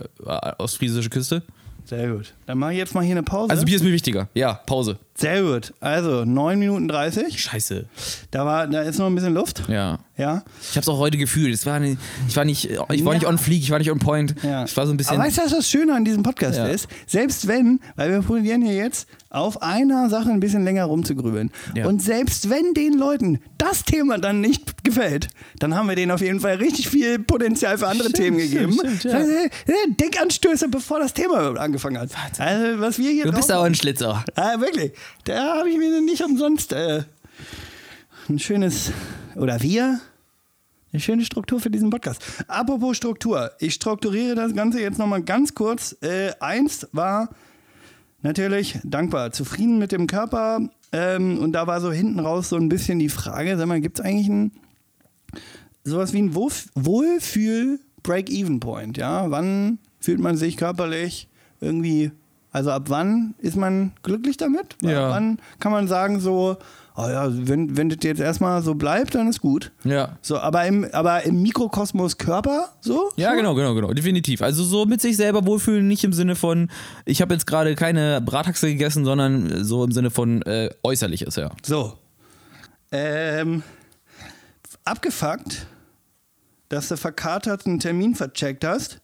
ostfriesische 0.59 1.09
Küste. 1.11 1.43
Sehr 1.85 2.11
gut. 2.11 2.35
Dann 2.45 2.59
mache 2.59 2.73
ich 2.73 2.78
jetzt 2.78 2.95
mal 2.95 3.02
hier 3.02 3.12
eine 3.14 3.23
Pause. 3.23 3.50
Also 3.50 3.64
Bier 3.64 3.76
ist 3.76 3.83
mir 3.83 3.93
wichtiger. 3.93 4.28
Ja, 4.35 4.55
Pause. 4.67 4.99
Sehr 5.19 5.43
gut. 5.43 5.75
Also 5.81 6.25
9 6.25 6.59
Minuten 6.59 6.87
30. 6.87 7.41
Scheiße. 7.43 7.87
Da, 8.31 8.47
war, 8.47 8.69
da 8.69 8.83
ist 8.83 8.99
noch 8.99 9.07
ein 9.07 9.15
bisschen 9.17 9.35
Luft. 9.35 9.63
Ja. 9.69 9.99
Ja. 10.17 10.43
Ich 10.71 10.77
hab's 10.77 10.89
auch 10.89 10.99
heute 10.99 11.17
gefühlt. 11.19 11.53
Es 11.55 11.65
war 11.67 11.79
nicht, 11.81 11.99
ich 12.29 12.37
war 12.37 12.45
nicht, 12.45 12.65
ich 12.71 12.79
war 13.05 13.15
nicht 13.15 13.23
Ja. 13.23 13.29
on 13.29 13.39
fleek, 13.39 13.61
ich 13.63 13.71
war 13.71 13.79
nicht 13.79 13.91
on 13.91 13.99
point. 14.01 14.35
Ja. 14.43 14.65
Ich 14.65 14.77
war 14.77 14.87
so 14.87 14.93
ein 14.93 14.97
bisschen. 14.97 15.17
Aber 15.17 15.25
weißt 15.25 15.39
du, 15.39 15.43
was 15.43 15.51
das 15.53 15.69
Schöne 15.71 15.95
an 15.95 16.05
diesem 16.05 16.23
Podcast 16.23 16.59
Ja. 16.59 16.67
ist? 16.67 16.89
Selbst 17.07 17.47
wenn, 17.49 17.81
weil 17.97 18.11
wir 18.11 18.23
probieren 18.23 18.63
hier 18.63 18.75
jetzt 18.75 19.09
auf 19.31 19.61
einer 19.63 20.09
Sache 20.09 20.31
ein 20.31 20.41
bisschen 20.41 20.65
länger 20.65 20.85
rumzugrübeln. 20.85 21.51
Ja. 21.75 21.87
Und 21.87 22.03
selbst 22.03 22.49
wenn 22.51 22.75
den 22.75 22.95
Leuten 22.95 23.41
das 23.59 23.85
Thema 23.85 24.19
dann 24.19 24.41
nicht 24.41 24.83
gefällt, 24.85 25.29
dann 25.59 25.75
haben 25.75 25.89
wir 25.89 25.95
denen 25.97 26.11
auf 26.13 26.21
jeden 26.21 26.41
Fall 26.41 26.55
richtig 26.57 26.89
viel 26.89 27.19
Potenzial 27.19 27.77
für 27.79 27.87
andere 27.89 28.11
Themen 28.11 28.39
gegeben. 28.39 28.73
stimmt, 28.73 29.05
ja. 29.05 29.13
Das 29.13 29.23
heißt, 29.23 29.31
äh, 29.69 29.73
Denkanstöße, 30.01 30.69
bevor 30.69 30.99
das 30.99 31.13
Thema 31.13 31.57
angefangen 31.61 31.99
hat. 32.01 32.11
Also, 32.39 32.81
was 32.81 32.99
wir 32.99 33.11
hier 33.11 33.25
du 33.27 33.33
bist 33.33 33.51
aber 33.51 33.65
ein 33.65 33.75
Schlitzer. 33.75 34.25
Ah, 34.35 34.59
wirklich. 34.61 34.93
Da 35.25 35.57
habe 35.59 35.71
ich 35.71 35.79
mir 35.79 36.00
nicht 36.00 36.23
umsonst 36.23 36.73
äh, 36.73 37.03
ein 38.29 38.38
schönes, 38.38 38.93
oder 39.37 39.61
wir, 39.62 40.00
eine 40.93 41.00
schöne 41.00 41.25
Struktur 41.25 41.61
für 41.61 41.71
diesen 41.71 41.91
Podcast. 41.91 42.23
Apropos 42.49 42.97
Struktur. 42.97 43.53
Ich 43.59 43.75
strukturiere 43.75 44.35
das 44.35 44.55
Ganze 44.55 44.81
jetzt 44.81 44.99
nochmal 44.99 45.23
ganz 45.23 45.55
kurz. 45.55 45.97
Äh, 46.00 46.33
eins 46.41 46.88
war 46.93 47.29
natürlich 48.23 48.79
dankbar, 48.85 49.33
zufrieden 49.33 49.79
mit 49.79 49.93
dem 49.93 50.07
Körper. 50.07 50.71
Ähm, 50.93 51.38
und 51.38 51.53
da 51.53 51.67
war 51.67 51.83
so 51.83 51.93
hinten 51.93 52.21
raus 52.21 52.49
so 52.49 52.57
ein 52.57 52.71
bisschen 52.71 52.99
die 52.99 53.11
Frage, 53.11 53.59
sag 53.59 53.67
mal, 53.67 53.83
gibt 53.83 53.99
es 53.99 54.05
eigentlich 54.05 54.29
ein, 54.29 54.53
sowas 55.85 56.15
wie 56.15 56.23
ein 56.23 56.35
Wohlf- 56.35 56.71
Wohlfühl-Break-Even-Point? 56.75 58.97
Ja, 58.97 59.31
wann 59.31 59.79
fühlt 60.00 60.21
man 60.21 60.38
sich 60.38 60.57
körperlich 60.57 61.29
irgendwie, 61.61 62.12
also 62.59 62.73
ab 62.73 62.87
wann 62.88 63.37
ist 63.38 63.57
man 63.57 63.93
glücklich 64.03 64.37
damit? 64.37 64.75
Ja. 64.83 65.11
Wann 65.11 65.38
kann 65.61 65.71
man 65.71 65.87
sagen 65.87 66.19
so, 66.19 66.57
oh 66.97 67.09
ja, 67.09 67.29
wenn, 67.31 67.77
wenn 67.77 67.88
das 67.88 67.99
jetzt 68.03 68.21
erstmal 68.21 68.62
so 68.62 68.75
bleibt, 68.75 69.15
dann 69.15 69.29
ist 69.29 69.41
gut. 69.41 69.71
Ja. 69.85 70.19
So, 70.23 70.38
aber 70.38 70.67
im, 70.67 70.85
aber 70.91 71.23
im 71.23 71.41
Mikrokosmos 71.41 72.19
Körper 72.19 72.71
so? 72.81 73.11
Ja, 73.15 73.37
genau, 73.37 73.55
genau, 73.55 73.77
genau, 73.77 73.93
definitiv. 73.93 74.43
Also 74.43 74.65
so 74.65 74.87
mit 74.87 75.00
sich 75.00 75.17
selber 75.17 75.47
wohlfühlen, 75.47 75.87
nicht 75.87 76.03
im 76.03 76.12
Sinne 76.12 76.35
von, 76.35 76.69
ich 77.05 77.23
habe 77.23 77.33
jetzt 77.33 77.47
gerade 77.47 77.77
keine 77.77 78.21
Brathaxe 78.21 78.67
gegessen, 78.67 79.05
sondern 79.05 79.62
so 79.62 79.85
im 79.85 79.93
Sinne 79.93 80.11
von 80.11 80.43
äh, 80.43 80.71
äußerliches, 80.83 81.37
ja. 81.37 81.53
So. 81.65 81.97
Ähm, 82.91 83.62
abgefuckt, 84.85 85.69
dass 86.71 86.88
du 86.88 86.97
verkatert 86.97 87.67
einen 87.67 87.79
Termin 87.79 88.17
vercheckt 88.17 88.65
hast. 88.65 89.00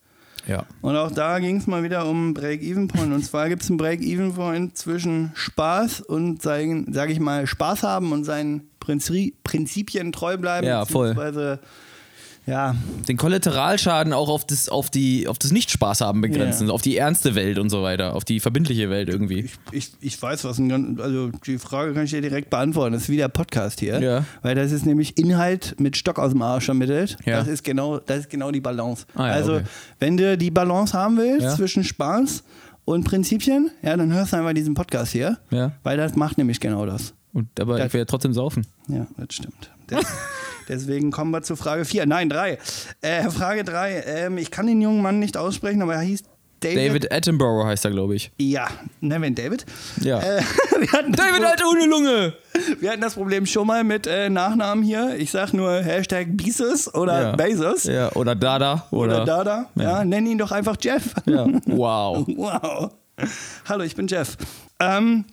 Ja. 0.47 0.67
Und 0.81 0.97
auch 0.97 1.11
da 1.11 1.39
ging 1.39 1.57
es 1.57 1.67
mal 1.67 1.83
wieder 1.83 2.07
um 2.07 2.35
Break-Even-Point. 2.35 3.13
Und 3.13 3.25
zwar 3.25 3.49
gibt 3.49 3.63
es 3.63 3.71
einen 3.71 3.79
Break-Even-Point 3.79 4.77
zwischen 4.77 5.33
Spaß 5.35 6.03
und, 6.03 6.43
sage 6.43 6.85
sag 6.91 7.11
ich 7.11 7.21
mal, 7.21 7.47
Spaß 7.47 7.83
haben 7.83 8.13
und 8.13 8.25
seinen 8.25 8.69
Prinzipien 8.81 10.13
treu 10.13 10.37
bleiben. 10.37 10.67
Ja, 10.67 10.85
voll. 10.85 11.15
beziehungsweise, 11.15 11.61
Ja, 12.47 12.77
Den 13.09 13.17
Kollateralschaden 13.17 14.13
auch 14.13 14.29
auf 14.29 14.47
das, 14.47 14.69
auf 14.69 14.91
die, 14.91 15.29
auf 15.29 15.39
das 15.39 15.51
Nicht-Spaß 15.51 16.03
haben 16.03 16.21
begrenzen, 16.21 16.67
Ja. 16.69 16.75
auf 16.75 16.83
die 16.83 16.97
ernste 16.99 17.35
Welt 17.35 17.59
und 17.59 17.71
so 17.71 17.83
weiter, 17.83 18.15
auf 18.15 18.25
die 18.25 18.39
verbindliche 18.39 18.91
Welt 18.91 19.09
irgendwie. 19.09 19.49
ich, 19.73 19.93
ich 20.01 20.21
weiß, 20.21 20.45
was 20.45 20.59
ein 20.59 21.01
also 21.01 21.31
die 21.47 21.57
Frage 21.59 21.95
kann 21.95 22.05
ich 22.05 22.11
dir 22.11 22.21
direkt 22.21 22.51
beantworten. 22.51 22.93
Das 22.93 23.05
ist 23.05 23.09
wie 23.09 23.17
der 23.17 23.29
Podcast 23.29 23.81
hier. 23.81 23.99
Ja. 24.03 24.25
Weil 24.43 24.55
das 24.57 24.73
ist 24.73 24.85
nämlich 24.85 25.17
Inhalt 25.17 25.77
mit 25.81 25.97
Stock 25.97 26.19
aus 26.19 26.33
dem 26.33 26.43
Arsch 26.43 26.69
ermittelt. 26.69 27.17
Ja. 27.25 27.39
Das 27.39 27.49
ist 27.49 27.65
genau, 27.65 27.99
das 27.99 28.19
ist 28.21 28.31
genau 28.31 28.51
die 28.51 28.61
Balance. 28.61 29.07
Ah 29.15 29.29
ja, 29.29 29.33
also, 29.33 29.55
okay. 29.55 29.65
wenn 30.01 30.17
du 30.19 30.37
die 30.37 30.51
Balance 30.51 30.93
haben 30.97 31.17
willst 31.17 31.45
Ja. 31.45 31.55
zwischen 31.57 31.83
Spaß 31.83 32.45
und 32.85 33.05
Prinzipien, 33.05 33.71
ja, 33.83 33.97
dann 33.97 34.13
hörst 34.13 34.35
du 34.35 34.37
einfach 34.37 34.53
diesen 34.53 34.75
Podcast 34.75 35.13
hier. 35.13 35.39
Ja. 35.51 35.73
Weil 35.83 35.97
das 35.97 36.15
macht 36.15 36.37
nämlich 36.37 36.61
genau 36.61 36.85
das. 36.85 37.15
Und, 37.33 37.49
aber 37.59 37.79
Ja. 37.79 37.87
ich 37.87 37.95
werde 37.95 38.07
trotzdem 38.07 38.35
saufen. 38.35 38.67
Ja, 38.89 39.07
das 39.17 39.35
stimmt. 39.35 39.71
Des, 39.91 40.05
deswegen 40.69 41.11
kommen 41.11 41.31
wir 41.31 41.43
zu 41.43 41.57
Frage 41.57 41.85
4. 41.85 42.07
Nein, 42.07 42.29
3. 42.29 42.59
Äh, 43.01 43.31
Frage 43.31 43.65
3. 43.65 44.03
Ähm, 44.07 44.39
ich 44.39 44.51
kann 44.51 44.67
den 44.67 44.81
jungen 44.81 45.03
Mann 45.03 45.19
nicht 45.19 45.37
aussprechen, 45.37 45.83
aber 45.83 45.95
er 45.95 46.01
hieß 46.01 46.23
David. 46.61 46.79
David 46.79 47.13
Attenborough 47.13 47.67
heißt 47.67 47.85
er, 47.85 47.91
glaube 47.91 48.15
ich. 48.17 48.31
Ja, 48.39 48.69
Nevin 49.01 49.35
David. 49.35 49.67
Ja. 50.01 50.19
Äh, 50.21 50.41
wir, 50.79 50.87
das 50.87 51.17
David, 51.17 51.45
Alter, 51.45 51.65
ohne 51.71 51.85
Lunge! 51.87 52.33
wir 52.81 52.91
hatten 52.91 53.03
das 53.03 53.15
Problem 53.15 53.45
schon 53.45 53.67
mal 53.67 53.85
mit 53.85 54.07
äh, 54.07 54.31
Nachnamen 54.31 54.83
hier. 54.83 55.15
Ich 55.19 55.31
sag 55.31 55.53
nur 55.53 55.83
Hashtag 55.83 56.29
Bezos 56.31 56.93
oder 56.95 57.23
Ja. 57.23 57.37
Bezos. 57.37 57.85
Ja, 57.85 58.11
oder 58.13 58.35
Dada. 58.35 58.87
Oder, 58.93 59.23
Oder 59.23 59.25
Dada. 59.27 59.71
Ja. 59.75 60.05
nenn 60.07 60.27
ihn 60.27 60.39
doch 60.39 60.53
einfach 60.53 60.77
Jeff. 60.81 61.15
Ja. 61.27 61.47
Wow. 61.67 62.27
Wow. 62.37 62.93
Hallo, 63.69 63.85
ich 63.85 63.95
bin 63.95 64.07
Jeff. 64.09 64.37
Ähm, 64.81 65.25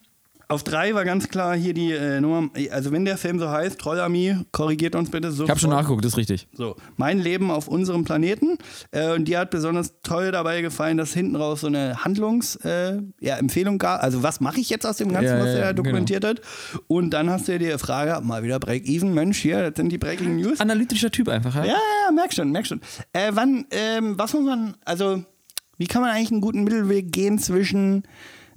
auf 0.52 0.64
drei 0.64 0.94
war 0.94 1.06
ganz 1.06 1.30
klar 1.30 1.56
hier 1.56 1.74
die 1.74 1.94
äh, 1.94 2.20
Nummer. 2.20 2.50
Also, 2.72 2.92
wenn 2.92 3.06
der 3.06 3.18
Film 3.18 3.40
so 3.40 3.50
heißt, 3.50 3.80
Trollarmee, 3.80 4.36
korrigiert 4.52 4.96
uns 4.96 5.10
bitte 5.10 5.32
so. 5.32 5.46
Ich 5.46 5.50
habe 5.50 5.60
schon 5.60 5.70
nachgeguckt, 5.70 6.04
das 6.04 6.14
ist 6.14 6.18
richtig. 6.18 6.48
So, 6.54 6.76
mein 6.98 7.20
Leben 7.20 7.52
auf 7.52 7.68
unserem 7.68 8.04
Planeten. 8.04 8.58
Äh, 8.92 9.14
und 9.14 9.28
dir 9.30 9.40
hat 9.40 9.50
besonders 9.50 10.02
toll 10.04 10.32
dabei 10.32 10.62
gefallen, 10.62 10.98
dass 10.98 11.14
hinten 11.14 11.38
raus 11.38 11.62
so 11.62 11.68
eine 11.68 12.04
Handlungsempfehlung 12.04 13.12
äh, 13.22 13.26
ja, 13.26 13.38
Empfehlung 13.38 13.78
gab. 13.78 14.04
Also, 14.04 14.24
was 14.24 14.42
mache 14.42 14.60
ich 14.60 14.70
jetzt 14.70 14.86
aus 14.86 14.98
dem 14.98 15.14
Ganzen, 15.14 15.38
Ja, 15.38 15.40
was 15.40 15.50
er 15.50 15.60
ja, 15.60 15.74
dokumentiert 15.74 16.26
hat? 16.26 16.42
Und 16.88 17.12
dann 17.12 17.30
hast 17.30 17.48
du 17.48 17.58
dir 17.58 17.72
die 17.72 17.80
Frage, 17.80 18.20
mal 18.22 18.44
wieder 18.44 18.60
Break-Even, 18.60 19.14
Mensch, 19.14 19.40
hier, 19.40 19.70
das 19.70 19.78
sind 19.78 19.90
die 19.90 19.98
Breaking 19.98 20.36
News. 20.36 20.60
Analytischer 20.60 21.12
Typ 21.12 21.30
einfach, 21.30 21.56
ja? 21.56 21.66
Ja, 21.66 21.72
ja, 22.06 22.12
merk 22.14 22.34
schon, 22.34 22.52
merk 22.52 22.68
schon. 22.68 22.82
Äh, 23.14 23.32
wann, 23.34 23.66
ähm, 23.72 24.18
was 24.18 24.34
muss 24.34 24.44
man, 24.44 24.76
also, 24.84 25.24
wie 25.78 25.88
kann 25.88 26.02
man 26.02 26.12
eigentlich 26.12 26.32
einen 26.32 26.42
guten 26.42 26.64
Mittelweg 26.64 27.12
gehen 27.12 27.40
zwischen 27.40 28.04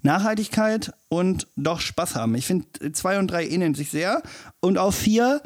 Nachhaltigkeit 0.04 0.92
und 1.08 1.48
doch 1.56 1.80
Spaß 1.80 2.14
haben? 2.14 2.34
Ich 2.34 2.46
finde, 2.46 2.66
zwei 2.92 3.18
und 3.18 3.30
drei 3.30 3.46
ähneln 3.46 3.74
sich 3.74 3.90
sehr. 3.90 4.22
Und 4.60 4.78
auf 4.78 4.94
vier, 4.94 5.42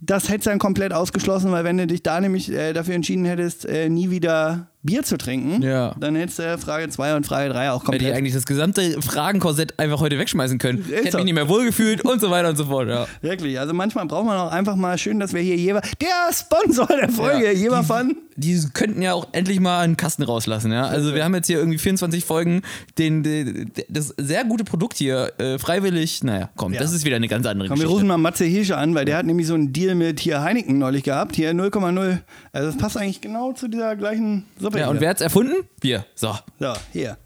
das 0.00 0.28
hätte 0.28 0.50
dann 0.50 0.58
komplett 0.58 0.92
ausgeschlossen, 0.92 1.52
weil 1.52 1.64
wenn 1.64 1.76
du 1.76 1.86
dich 1.86 2.02
da 2.02 2.20
nämlich 2.20 2.50
äh, 2.50 2.72
dafür 2.72 2.94
entschieden 2.94 3.24
hättest, 3.24 3.66
äh, 3.66 3.88
nie 3.88 4.10
wieder 4.10 4.70
Bier 4.82 5.02
zu 5.02 5.18
trinken, 5.18 5.60
Ja. 5.62 5.94
dann 6.00 6.16
hättest 6.16 6.38
du 6.38 6.56
Frage 6.58 6.88
2 6.88 7.16
und 7.16 7.26
Frage 7.26 7.50
3 7.52 7.70
auch 7.70 7.82
Hätte 7.82 7.96
ich 7.96 8.00
komplett. 8.02 8.14
eigentlich 8.16 8.32
das 8.34 8.46
gesamte 8.46 9.00
Fragenkorsett 9.02 9.78
einfach 9.78 10.00
heute 10.00 10.18
wegschmeißen 10.18 10.58
können. 10.58 10.78
Ist 10.78 10.90
Hätte 10.90 11.10
so. 11.12 11.18
mich 11.18 11.24
nicht 11.26 11.34
mehr 11.34 11.48
wohlgefühlt 11.48 12.02
und 12.04 12.20
so 12.20 12.30
weiter 12.30 12.48
und 12.48 12.56
so 12.56 12.64
fort. 12.64 12.88
Ja. 12.88 13.06
Wirklich, 13.20 13.58
also 13.60 13.74
manchmal 13.74 14.06
braucht 14.06 14.24
man 14.24 14.38
auch 14.38 14.50
einfach 14.50 14.76
mal 14.76 14.96
schön, 14.96 15.20
dass 15.20 15.34
wir 15.34 15.42
hier 15.42 15.56
jeweils, 15.56 15.90
der 16.00 16.32
Sponsor 16.32 16.86
der 16.86 17.10
Folge, 17.10 17.44
Ja. 17.46 17.52
Jever 17.52 17.82
Fun. 17.82 18.16
Die 18.36 18.58
könnten 18.72 19.02
ja 19.02 19.12
auch 19.12 19.28
endlich 19.32 19.60
mal 19.60 19.82
einen 19.82 19.98
Kasten 19.98 20.22
rauslassen. 20.22 20.72
Ja? 20.72 20.84
Also 20.86 21.14
wir 21.14 21.24
haben 21.24 21.34
jetzt 21.34 21.48
hier 21.48 21.58
irgendwie 21.58 21.76
24 21.76 22.24
Folgen, 22.24 22.62
den, 22.96 23.22
den, 23.22 23.70
das 23.90 24.14
sehr 24.16 24.44
gute 24.44 24.64
Produkt 24.64 24.96
hier 24.96 25.32
äh, 25.38 25.58
freiwillig, 25.58 26.22
naja, 26.24 26.48
komm, 26.56 26.72
Ja. 26.72 26.80
das 26.80 26.94
ist 26.94 27.04
wieder 27.04 27.16
eine 27.16 27.28
ganz 27.28 27.44
andere 27.46 27.68
Komm, 27.68 27.76
wir 27.76 27.82
Geschichte. 27.84 27.92
rufen 27.92 28.06
mal 28.08 28.16
Matze 28.16 28.46
Hirsche 28.46 28.78
an, 28.78 28.94
weil 28.94 29.04
der 29.04 29.18
hat 29.18 29.26
nämlich 29.26 29.46
so 29.46 29.52
einen 29.52 29.74
Deal 29.74 29.94
mit 29.94 30.20
hier 30.20 30.40
Heineken 30.42 30.78
neulich 30.78 31.02
gehabt. 31.02 31.36
Hier 31.36 31.50
0,0. 31.52 32.18
Also 32.52 32.68
das 32.68 32.78
passt 32.78 32.96
eigentlich 32.96 33.20
genau 33.20 33.52
zu 33.52 33.68
dieser 33.68 33.94
gleichen 33.96 34.44
Suppe. 34.58 34.69
Ja, 34.78 34.84
hier. 34.86 34.90
und 34.90 35.00
wer 35.00 35.10
hat's 35.10 35.20
erfunden? 35.20 35.54
Wir. 35.80 36.04
So, 36.14 36.34
So, 36.58 36.72
hier. 36.92 37.16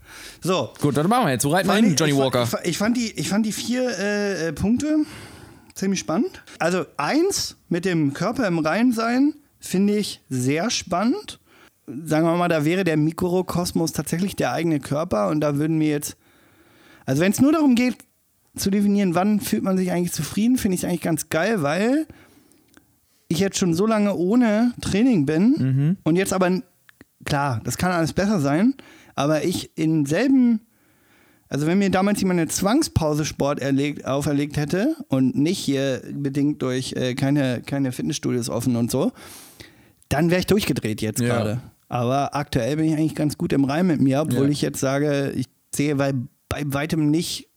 So. 0.43 0.73
gut, 0.81 0.97
dann 0.97 1.09
machen 1.09 1.27
wir 1.27 1.33
jetzt. 1.33 1.45
Wo 1.45 1.51
reiten 1.51 1.69
wir 1.69 1.75
hin, 1.77 1.95
Johnny 1.97 2.13
ich 2.13 2.19
Walker? 2.19 2.43
Ich, 2.45 2.49
fand- 2.51 2.67
ich, 2.67 2.79
fand 2.79 2.97
die, 2.97 3.13
ich 3.19 3.29
fand 3.29 3.47
die 3.47 3.53
vier 3.53 3.89
äh, 3.99 4.49
äh, 4.49 4.53
Punkte 4.53 4.99
ziemlich 5.75 6.01
spannend. 6.01 6.43
Also 6.59 6.85
eins 6.97 7.57
mit 7.69 7.85
dem 7.85 8.13
Körper 8.13 8.47
im 8.47 8.59
Reinsein 8.59 9.35
finde 9.59 9.97
ich 9.97 10.21
sehr 10.29 10.71
spannend. 10.71 11.41
Sagen 11.87 12.27
wir 12.27 12.37
mal, 12.37 12.49
da 12.49 12.65
wäre 12.65 12.85
der 12.85 12.97
Mikrokosmos 12.97 13.93
tatsächlich 13.93 14.37
der 14.37 14.53
eigene 14.53 14.81
Körper 14.81 15.29
und 15.29 15.41
da 15.41 15.57
würden 15.57 15.79
wir 15.81 15.89
jetzt, 15.89 16.17
also 17.07 17.21
wenn 17.21 17.33
es 17.33 17.41
nur 17.41 17.53
darum 17.53 17.75
geht 17.75 17.97
zu 18.57 18.71
definieren, 18.71 19.15
wann 19.15 19.41
fühlt 19.41 19.63
man 19.65 19.77
sich 19.77 19.91
eigentlich 19.91 20.13
zufrieden, 20.13 20.57
finde 20.59 20.77
ich 20.77 20.83
es 20.83 20.89
eigentlich 20.89 21.01
ganz 21.03 21.29
geil, 21.29 21.63
weil 21.63 22.07
ich 23.29 23.39
jetzt 23.41 23.59
schon 23.59 23.75
so 23.75 23.87
lange 23.87 24.15
ohne 24.15 24.73
Training 24.81 25.27
bin 25.27 25.97
und 26.05 26.17
jetzt 26.17 26.33
aber, 26.33 26.63
klar, 27.25 27.61
das 27.65 27.77
kann 27.79 27.93
alles 27.93 28.13
besser 28.13 28.41
sein, 28.41 28.75
aber 29.15 29.45
ich 29.45 29.71
in 29.77 30.07
selben, 30.07 30.61
also 31.49 31.67
wenn 31.67 31.79
mir 31.79 31.91
damals 31.91 32.21
jemand 32.21 32.41
eine 32.41 32.49
Zwangspause 32.49 33.25
Sport 33.25 33.61
erlegt, 33.61 34.05
auferlegt 34.07 34.57
hätte 34.57 34.97
und 35.09 35.37
nicht 35.37 35.59
hier 35.59 36.03
bedingt 36.13 36.63
durch 36.63 36.93
äh, 36.95 37.15
keine, 37.15 37.63
keine 37.65 37.93
Fitnessstudios 37.93 38.51
offen 38.51 38.77
und 38.77 38.91
so, 38.91 39.13
dann 40.09 40.31
wäre 40.31 40.41
ich 40.41 40.47
durchgedreht 40.47 41.01
jetzt 41.03 41.21
Ja. 41.21 41.27
gerade. 41.29 41.61
Aber 41.89 42.35
aktuell 42.35 42.77
bin 42.77 42.87
ich 42.87 42.95
eigentlich 42.95 43.15
ganz 43.15 43.39
gut 43.39 43.53
im 43.53 43.65
Reim 43.65 43.87
mit 43.87 44.01
mir, 44.01 44.21
obwohl 44.23 44.47
Ja. 44.47 44.51
ich 44.51 44.63
jetzt 44.63 44.81
sage, 44.81 45.33
ich 45.37 45.47
sehe 45.75 45.95
bei, 45.97 46.13
bei 46.49 46.63
weitem 46.67 47.11
nicht 47.11 47.49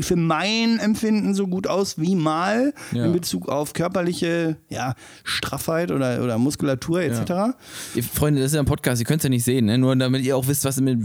für 0.00 0.16
mein 0.16 0.78
Empfinden 0.78 1.34
so 1.34 1.46
gut 1.46 1.66
aus 1.66 1.98
wie 1.98 2.16
mal 2.16 2.72
Ja. 2.92 3.04
in 3.06 3.12
Bezug 3.12 3.48
auf 3.48 3.72
körperliche 3.72 4.56
ja, 4.68 4.94
Straffheit 5.22 5.90
oder, 5.90 6.22
oder 6.22 6.38
Muskulatur 6.38 7.02
etc. 7.02 7.56
Ihr 7.94 8.02
Freunde, 8.02 8.40
das 8.40 8.50
ist 8.50 8.54
ja 8.54 8.60
ein 8.60 8.66
Podcast, 8.66 9.00
ihr 9.00 9.06
könnt 9.06 9.20
es 9.20 9.24
ja 9.24 9.30
nicht 9.30 9.44
sehen, 9.44 9.66
ne? 9.66 9.78
nur 9.78 9.94
damit 9.96 10.22
ihr 10.24 10.36
auch 10.36 10.46
wisst, 10.48 10.64
was, 10.64 10.80
mit, 10.80 10.98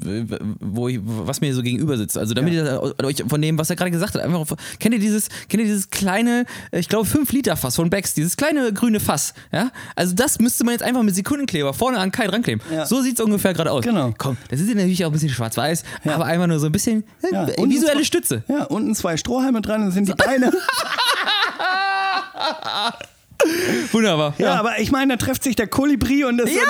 wo 0.60 0.88
ich, 0.88 1.00
was 1.04 1.42
mir 1.42 1.54
so 1.54 1.62
gegenüber 1.62 1.98
sitzt. 1.98 2.18
Also 2.18 2.34
damit 2.34 2.54
ihr 2.54 2.82
euch 3.04 3.24
von 3.28 3.42
dem, 3.42 3.58
was 3.58 3.70
er 3.70 3.76
gerade 3.76 3.92
gesagt 3.92 4.16
hat, 4.16 4.22
einfach 4.22 4.40
auf, 4.40 4.56
kennt 4.80 4.96
ihr 4.96 5.00
dieses, 5.02 5.30
kennt 5.48 5.62
ihr 5.62 5.68
dieses 5.68 5.90
kleine, 5.90 6.46
äh, 6.72 6.80
ich 6.80 6.90
glaube 6.90 7.06
5 7.06 7.32
Liter 7.32 7.56
Fass 7.56 7.76
von 7.76 7.90
Becks, 7.90 8.14
dieses 8.14 8.38
kleine 8.38 8.74
grüne 8.74 9.00
Fass, 9.00 9.34
ja? 9.52 9.72
Also 9.96 10.16
das 10.16 10.40
müsste 10.40 10.64
man 10.64 10.74
jetzt 10.74 10.84
einfach 10.84 11.04
mit 11.04 11.14
Sekundenkleber 11.16 11.74
vorne 11.74 12.00
an 12.00 12.12
Kai 12.12 12.28
drankleben. 12.28 12.62
Ja. 12.74 12.86
So 12.86 13.02
sieht 13.02 13.20
es 13.20 13.26
ungefähr 13.26 13.54
gerade 13.54 13.72
aus. 13.72 13.84
Genau. 13.84 14.14
Komm, 14.18 14.38
das 14.50 14.60
ist 14.60 14.70
ja 14.70 14.76
natürlich 14.76 15.04
auch 15.06 15.10
ein 15.10 15.14
bisschen 15.14 15.30
schwarz-weiß, 15.30 15.84
aber 16.06 16.26
einfach 16.26 16.48
nur 16.48 16.60
so 16.60 16.66
ein 16.66 16.72
bisschen 16.72 17.04
äh, 17.22 17.34
Ja, 17.34 17.48
und 17.58 17.70
visuelle 17.70 18.04
Stütze. 18.04 18.44
Ja, 18.48 18.66
unten 18.80 18.96
zwei 18.96 19.18
Strohhalme 19.18 19.62
dran, 19.62 19.82
dann 19.82 19.92
sind 19.92 20.08
die 20.08 20.14
Beine. 20.14 20.52
Wunderbar. 23.92 24.34
ja, 24.38 24.56
aber 24.60 24.80
ich 24.80 24.92
meine, 24.92 25.16
da 25.18 25.26
trifft 25.26 25.44
sich 25.44 25.56
der 25.56 25.68
Kolibri 25.68 26.26
und 26.26 26.38
das. 26.38 26.50
Ja. 26.52 26.62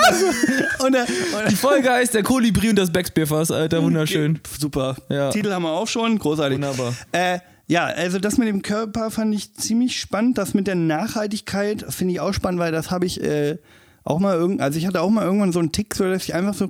Und 0.84 0.92
der, 0.92 1.06
Die 1.48 1.56
Folge 1.56 1.90
heißt 1.90 2.14
der 2.14 2.22
Kolibri 2.22 2.70
und 2.70 2.76
das 2.76 2.92
Becks 2.92 3.10
Bierfass, 3.10 3.50
Alter, 3.50 3.82
wunderschön. 3.82 4.38
Super. 4.58 4.96
Ja. 5.08 5.30
Titel 5.30 5.50
haben 5.52 5.62
wir 5.62 5.72
auch 5.72 5.88
schon. 5.88 6.18
Großartig. 6.18 6.56
Wunderbar. 6.56 6.94
Äh, 7.12 7.40
ja, 7.66 7.84
also 7.84 8.18
das 8.18 8.38
mit 8.38 8.48
dem 8.48 8.62
Körper 8.62 9.10
fand 9.10 9.34
ich 9.34 9.54
ziemlich 9.54 10.00
spannend. 10.00 10.38
Das 10.38 10.54
mit 10.54 10.66
der 10.66 10.76
Nachhaltigkeit 10.76 11.84
finde 11.88 12.14
ich 12.14 12.20
auch 12.20 12.34
spannend, 12.34 12.60
weil 12.60 12.72
das 12.72 12.90
habe 12.90 13.06
ich 13.06 13.22
äh, 13.22 13.58
auch 14.04 14.18
mal 14.18 14.34
irgend, 14.36 14.60
also 14.60 14.78
ich 14.78 14.86
hatte 14.86 15.00
auch 15.02 15.10
mal 15.10 15.24
irgendwann 15.24 15.52
so 15.52 15.58
einen 15.58 15.72
Tick, 15.72 15.94
so 15.94 16.04
dass 16.04 16.24
ich 16.24 16.34
einfach 16.34 16.54
so 16.54 16.68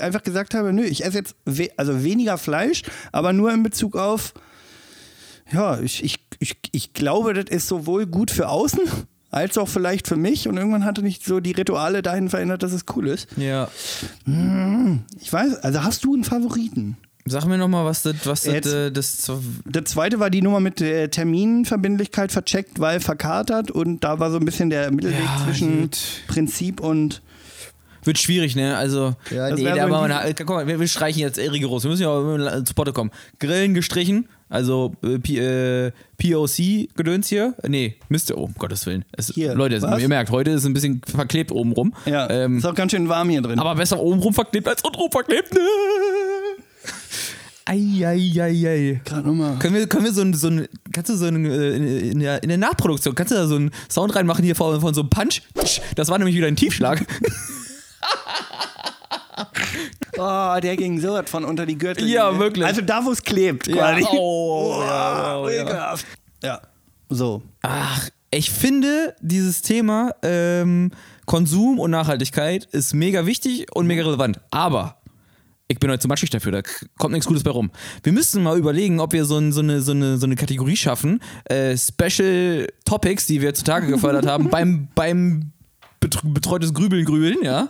einfach 0.00 0.22
gesagt 0.22 0.54
habe, 0.54 0.72
nö, 0.72 0.82
ich 0.82 1.04
esse 1.04 1.18
jetzt 1.18 1.34
we 1.44 1.70
also 1.76 2.04
weniger 2.04 2.38
Fleisch, 2.38 2.82
aber 3.12 3.32
nur 3.32 3.52
in 3.52 3.62
Bezug 3.62 3.96
auf, 3.96 4.34
ja, 5.52 5.80
ich, 5.80 6.02
ich, 6.04 6.18
ich, 6.38 6.56
ich 6.72 6.92
glaube, 6.92 7.34
das 7.34 7.46
ist 7.54 7.68
sowohl 7.68 8.06
gut 8.06 8.30
für 8.30 8.48
außen 8.48 8.80
als 9.30 9.58
auch 9.58 9.68
vielleicht 9.68 10.06
für 10.08 10.16
mich. 10.16 10.48
Und 10.48 10.56
irgendwann 10.56 10.84
hatte 10.84 11.06
ich 11.06 11.20
so 11.24 11.40
die 11.40 11.52
Rituale 11.52 12.02
dahin 12.02 12.28
verändert, 12.28 12.62
dass 12.62 12.72
es 12.72 12.84
cool 12.96 13.08
ist. 13.08 13.28
Ja. 13.36 13.68
Ich 15.20 15.32
weiß, 15.32 15.56
also 15.56 15.82
hast 15.84 16.04
du 16.04 16.14
einen 16.14 16.24
Favoriten? 16.24 16.96
Sag 17.26 17.44
mir 17.46 17.58
nochmal, 17.58 17.84
was 17.84 18.02
das, 18.02 18.14
was 18.24 18.42
das, 18.42 18.54
Jetzt- 18.54 18.72
äh, 18.72 18.90
das 18.90 19.30
Der 19.66 19.84
zweite 19.84 20.18
war 20.18 20.30
die 20.30 20.40
Nummer 20.42 20.58
mit 20.58 20.80
äh, 20.80 21.08
Terminverbindlichkeit 21.08 22.32
vercheckt, 22.32 22.80
weil 22.80 22.98
verkatert 22.98 23.70
und 23.70 24.02
da 24.02 24.18
war 24.18 24.30
so 24.30 24.38
ein 24.38 24.44
bisschen 24.44 24.70
der 24.70 24.90
Mittelweg 24.90 25.20
Ja, 25.20 25.44
zwischen 25.44 25.82
gut. 25.82 25.98
Prinzip 26.28 26.80
und 26.80 27.20
Wird 28.04 28.18
schwierig, 28.18 28.56
ne? 28.56 28.74
Also, 28.76 29.14
Ja, 29.30 29.50
nee, 29.54 29.62
das 29.62 29.74
so 29.74 29.88
machen 29.88 30.04
in 30.06 30.10
wir, 30.10 30.18
eine- 30.20 30.34
guck 30.34 30.48
mal, 30.48 30.66
wir, 30.66 30.88
streichen 30.88 31.20
jetzt 31.20 31.38
rigoros. 31.38 31.84
Wir 31.84 31.90
müssen 31.90 32.02
ja 32.02 32.08
auch 32.08 32.20
immer 32.34 32.64
zu 32.64 32.72
Potte 32.72 32.94
kommen. 32.94 33.10
Grillen 33.38 33.74
gestrichen, 33.74 34.26
also 34.50 34.92
äh, 35.02 35.18
P, 35.18 35.38
äh, 35.38 35.92
POC-Gedöns 36.18 37.28
hier. 37.28 37.54
Nee, 37.66 37.96
müsste, 38.08 38.36
oh, 38.38 38.44
um 38.44 38.54
Gottes 38.58 38.84
Willen. 38.84 39.04
Es, 39.12 39.28
Hier, 39.28 39.54
Leute, 39.54 39.76
es, 39.76 39.82
was? 39.82 40.02
ihr 40.02 40.08
merkt, 40.08 40.30
heute 40.30 40.50
ist 40.50 40.66
ein 40.66 40.74
bisschen 40.74 41.00
verklebt 41.06 41.52
obenrum. 41.52 41.94
ja, 42.04 42.28
Ähm, 42.28 42.58
ist 42.58 42.66
auch 42.66 42.74
ganz 42.74 42.90
schön 42.92 43.08
warm 43.08 43.30
hier 43.30 43.40
drin. 43.40 43.58
aber 43.58 43.74
besser 43.76 43.98
obenrum 44.00 44.34
verklebt 44.34 44.68
als 44.68 44.82
untenrum 44.82 45.10
verklebt. 45.10 45.50
Eieiei. 47.64 49.00
Gerade 49.04 49.28
nochmal. 49.28 49.56
Können 49.60 49.74
wir, 49.76 49.86
können 49.86 50.04
wir 50.04 50.12
so 50.12 50.22
ein, 50.22 50.34
so 50.34 50.48
ein 50.48 50.66
kannst 50.92 51.10
du 51.10 51.14
so 51.14 51.26
ein, 51.26 51.44
äh, 51.46 51.70
in, 51.76 51.84
in, 52.12 52.18
der, 52.20 52.42
in 52.42 52.48
der 52.48 52.58
Nachproduktion, 52.58 53.14
kannst 53.14 53.30
du 53.30 53.36
da 53.36 53.46
so 53.46 53.54
einen 53.54 53.70
Sound 53.88 54.14
reinmachen 54.16 54.44
hier 54.44 54.56
von, 54.56 54.80
von 54.80 54.92
so 54.92 55.02
einem 55.02 55.10
Punch? 55.10 55.42
Das 55.94 56.08
war 56.08 56.18
nämlich 56.18 56.34
wieder 56.34 56.48
ein 56.48 56.56
Tiefschlag. 56.56 57.06
Oh, 60.22 60.60
der 60.60 60.76
ging 60.76 61.00
so 61.00 61.18
von 61.24 61.44
unter 61.44 61.64
die 61.66 61.78
Gürtel. 61.78 62.08
Ja, 62.08 62.38
wirklich. 62.38 62.66
Also 62.66 62.82
da, 62.82 63.04
wo 63.04 63.10
es 63.10 63.22
klebt, 63.22 63.68
quasi. 63.68 64.04
oh, 64.10 64.80
ja, 64.82 65.38
oh, 65.38 65.48
ja. 65.48 65.62
ekelhaft. 65.62 66.06
ja. 66.42 66.60
So. 67.08 67.42
Ach, 67.62 68.08
ich 68.30 68.50
finde 68.50 69.14
dieses 69.20 69.62
Thema 69.62 70.14
ähm, 70.22 70.90
Konsum 71.26 71.78
und 71.78 71.90
Nachhaltigkeit 71.90 72.66
ist 72.66 72.94
mega 72.94 73.26
wichtig 73.26 73.66
und 73.74 73.86
mega 73.86 74.04
relevant. 74.04 74.40
Aber 74.50 75.00
ich 75.68 75.78
bin 75.78 75.90
heute 75.90 76.00
zu 76.00 76.08
matschig 76.08 76.30
dafür, 76.30 76.52
da 76.52 76.62
kommt 76.98 77.12
nichts 77.12 77.26
Gutes 77.26 77.42
bei 77.42 77.50
rum. 77.50 77.70
Wir 78.02 78.12
müssen 78.12 78.42
mal 78.42 78.58
überlegen, 78.58 79.00
ob 79.00 79.12
wir 79.12 79.24
so, 79.24 79.38
ein, 79.38 79.52
so, 79.52 79.60
eine, 79.60 79.80
so, 79.80 79.92
eine, 79.92 80.18
so 80.18 80.26
eine 80.26 80.36
Kategorie 80.36 80.76
schaffen. 80.76 81.20
Äh, 81.44 81.76
Special 81.76 82.66
Topics, 82.84 83.26
die 83.26 83.40
wir 83.40 83.54
zutage 83.54 83.86
gefördert 83.86 84.26
haben, 84.26 84.48
beim, 84.50 84.88
beim 84.94 85.52
betr- 86.02 86.32
betreutes 86.32 86.74
Grübeln 86.74 87.04
grübeln, 87.04 87.38
ja. 87.42 87.68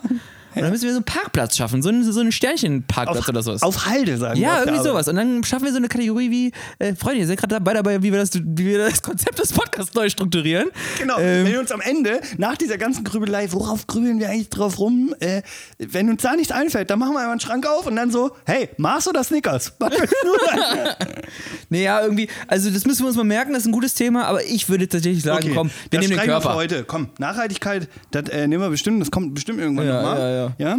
Und 0.55 0.61
dann 0.61 0.71
müssen 0.71 0.83
wir 0.83 0.91
so 0.91 0.97
einen 0.97 1.05
Parkplatz 1.05 1.55
schaffen, 1.57 1.81
so 1.81 1.89
einen, 1.89 2.03
so 2.11 2.19
einen 2.19 2.31
Sternchen-Parkplatz 2.31 3.29
oder 3.29 3.41
sowas. 3.41 3.61
Auf 3.63 3.85
Halde, 3.85 4.17
sagen 4.17 4.35
wir. 4.39 4.47
Ja, 4.47 4.59
auf 4.59 4.65
irgendwie 4.65 4.83
sowas. 4.83 5.07
Und 5.07 5.15
dann 5.15 5.43
schaffen 5.43 5.65
wir 5.65 5.71
so 5.71 5.77
eine 5.77 5.87
Kategorie 5.87 6.29
wie, 6.31 6.51
äh, 6.79 6.93
Freunde, 6.95 7.19
ihr 7.21 7.27
seid 7.27 7.37
gerade 7.39 7.55
dabei, 7.55 7.73
dabei 7.73 8.01
wie, 8.03 8.11
wir 8.11 8.19
das, 8.19 8.31
wie 8.33 8.65
wir 8.65 8.77
das 8.77 9.01
Konzept 9.01 9.39
des 9.39 9.53
Podcasts 9.53 9.93
neu 9.93 10.09
strukturieren. 10.09 10.67
Genau, 10.99 11.17
Ähm, 11.19 11.45
wenn 11.45 11.53
wir 11.53 11.59
uns 11.59 11.71
am 11.71 11.81
Ende, 11.81 12.21
nach 12.37 12.57
dieser 12.57 12.77
ganzen 12.77 13.03
Grübelei, 13.03 13.51
worauf 13.51 13.87
grübeln 13.87 14.19
wir 14.19 14.29
eigentlich 14.29 14.49
drauf 14.49 14.79
rum, 14.79 15.15
äh, 15.19 15.41
wenn 15.77 16.09
uns 16.09 16.21
da 16.21 16.35
nichts 16.35 16.51
einfällt, 16.51 16.89
dann 16.89 16.99
machen 16.99 17.13
wir 17.13 17.19
einfach 17.19 17.31
einen 17.31 17.39
Schrank 17.39 17.65
auf 17.67 17.85
und 17.87 17.95
dann 17.95 18.11
so, 18.11 18.31
hey, 18.45 18.69
Mars 18.77 19.07
oder 19.07 19.23
Snickers? 19.23 19.73
Was 19.79 19.91
willst 19.91 20.15
du 20.23 20.45
sagen? 20.45 20.89
nee, 21.69 21.83
ja, 21.83 22.01
irgendwie, 22.01 22.27
also 22.47 22.69
das 22.69 22.85
müssen 22.85 23.01
wir 23.03 23.07
uns 23.07 23.17
mal 23.17 23.23
merken, 23.23 23.53
das 23.53 23.63
ist 23.63 23.67
ein 23.67 23.71
gutes 23.73 23.93
Thema, 23.93 24.25
aber 24.25 24.43
ich 24.43 24.67
würde 24.69 24.87
tatsächlich 24.87 25.23
sagen, 25.23 25.51
komm, 25.55 25.69
wir 25.89 25.99
das 25.99 26.01
nehmen 26.01 26.09
den 26.09 26.13
streichen 26.19 26.31
wir 26.33 26.35
für 26.37 26.47
Körper. 26.47 26.55
heute. 26.55 26.83
Komm, 26.83 27.09
Nachhaltigkeit, 27.19 27.87
das 28.11 28.29
äh, 28.29 28.47
nehmen 28.47 28.63
wir 28.63 28.69
bestimmt, 28.69 29.01
das 29.01 29.11
kommt 29.11 29.33
bestimmt 29.33 29.59
irgendwann 29.59 29.87
Ja, 29.87 30.01
nochmal. 30.01 30.19
ja, 30.19 30.29
ja. 30.29 30.40
Ja? 30.57 30.75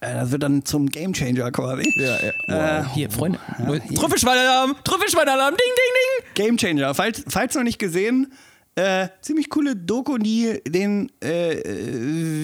Äh, 0.00 0.14
das 0.14 0.30
wird 0.32 0.42
dann 0.42 0.64
zum 0.64 0.88
Gamechanger 0.88 1.50
quasi. 1.50 1.84
Ja, 1.96 2.16
ja. 2.48 2.78
Äh, 2.80 2.82
Wow. 2.84 2.94
Hier, 2.94 3.10
Freunde. 3.10 3.38
hier. 3.56 3.98
Trüffelschweinalarm, 3.98 4.74
Trüffelschweinalarm, 4.84 5.54
ding, 5.54 5.72
ding, 5.76 5.92
ding. 5.96 6.46
Gamechanger. 6.46 6.94
Falls, 6.94 7.24
falls 7.28 7.54
noch 7.54 7.62
nicht 7.62 7.78
gesehen, 7.78 8.32
äh, 8.76 9.06
ziemlich 9.20 9.50
coole 9.50 9.76
Doku, 9.76 10.18
die 10.18 10.60
den 10.66 11.08
äh, 11.20 11.62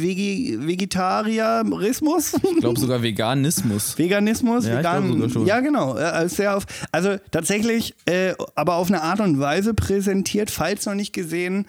Vegi 0.00 0.58
Vegetarianismus. 0.60 2.34
Ich 2.34 2.60
glaube 2.60 2.78
sogar 2.78 3.02
Veganismus. 3.02 3.98
Veganismus, 3.98 4.64
Ja, 4.66 4.78
vegan, 4.78 5.02
glaub 5.06 5.14
sogar 5.16 5.30
schon. 5.30 5.46
ja 5.46 5.58
genau, 5.58 5.96
äh, 5.98 6.02
also 6.02 6.36
sehr 6.36 6.56
auf, 6.56 6.66
also 6.92 7.16
tatsächlich, 7.32 7.94
äh, 8.06 8.34
aber 8.54 8.76
auf 8.76 8.86
eine 8.88 9.02
Art 9.02 9.18
und 9.20 9.40
Weise 9.40 9.74
präsentiert, 9.74 10.52
falls 10.52 10.86
noch 10.86 10.94
nicht 10.94 11.12
gesehen, 11.12 11.66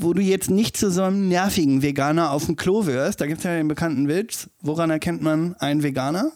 wo 0.00 0.12
du 0.12 0.22
jetzt 0.22 0.50
nicht 0.50 0.76
zu 0.76 0.90
so 0.90 1.02
einem 1.02 1.28
nervigen 1.28 1.82
Veganer 1.82 2.30
auf 2.30 2.46
dem 2.46 2.56
Klo 2.56 2.86
wirst. 2.86 3.20
Da 3.20 3.26
gibt 3.26 3.38
es 3.38 3.44
ja 3.44 3.54
den 3.54 3.68
bekannten 3.68 4.08
Witz. 4.08 4.50
Woran 4.60 4.90
erkennt 4.90 5.22
man 5.22 5.54
einen 5.56 5.82
Veganer? 5.82 6.32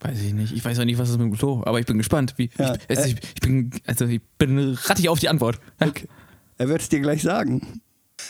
Weiß 0.00 0.20
ich 0.20 0.32
nicht. 0.34 0.52
Ich 0.52 0.64
weiß 0.64 0.78
auch 0.80 0.84
nicht, 0.84 0.98
was 0.98 1.08
das 1.08 1.18
mit 1.18 1.26
dem 1.26 1.36
Klo, 1.36 1.62
aber 1.64 1.78
ich 1.78 1.86
bin 1.86 1.98
gespannt. 1.98 2.34
Wie, 2.36 2.50
Ja, 2.58 2.74
ich, 2.88 2.98
also 2.98 3.08
ich, 3.08 3.16
ich 3.34 3.40
bin, 3.40 3.70
also 3.86 4.06
ich 4.06 4.20
bin 4.38 4.58
rattig 4.84 5.08
auf 5.08 5.20
die 5.20 5.28
Antwort. 5.28 5.60
Er 6.58 6.68
wird 6.68 6.82
es 6.82 6.88
dir 6.88 7.00
gleich 7.00 7.22
sagen. 7.22 7.80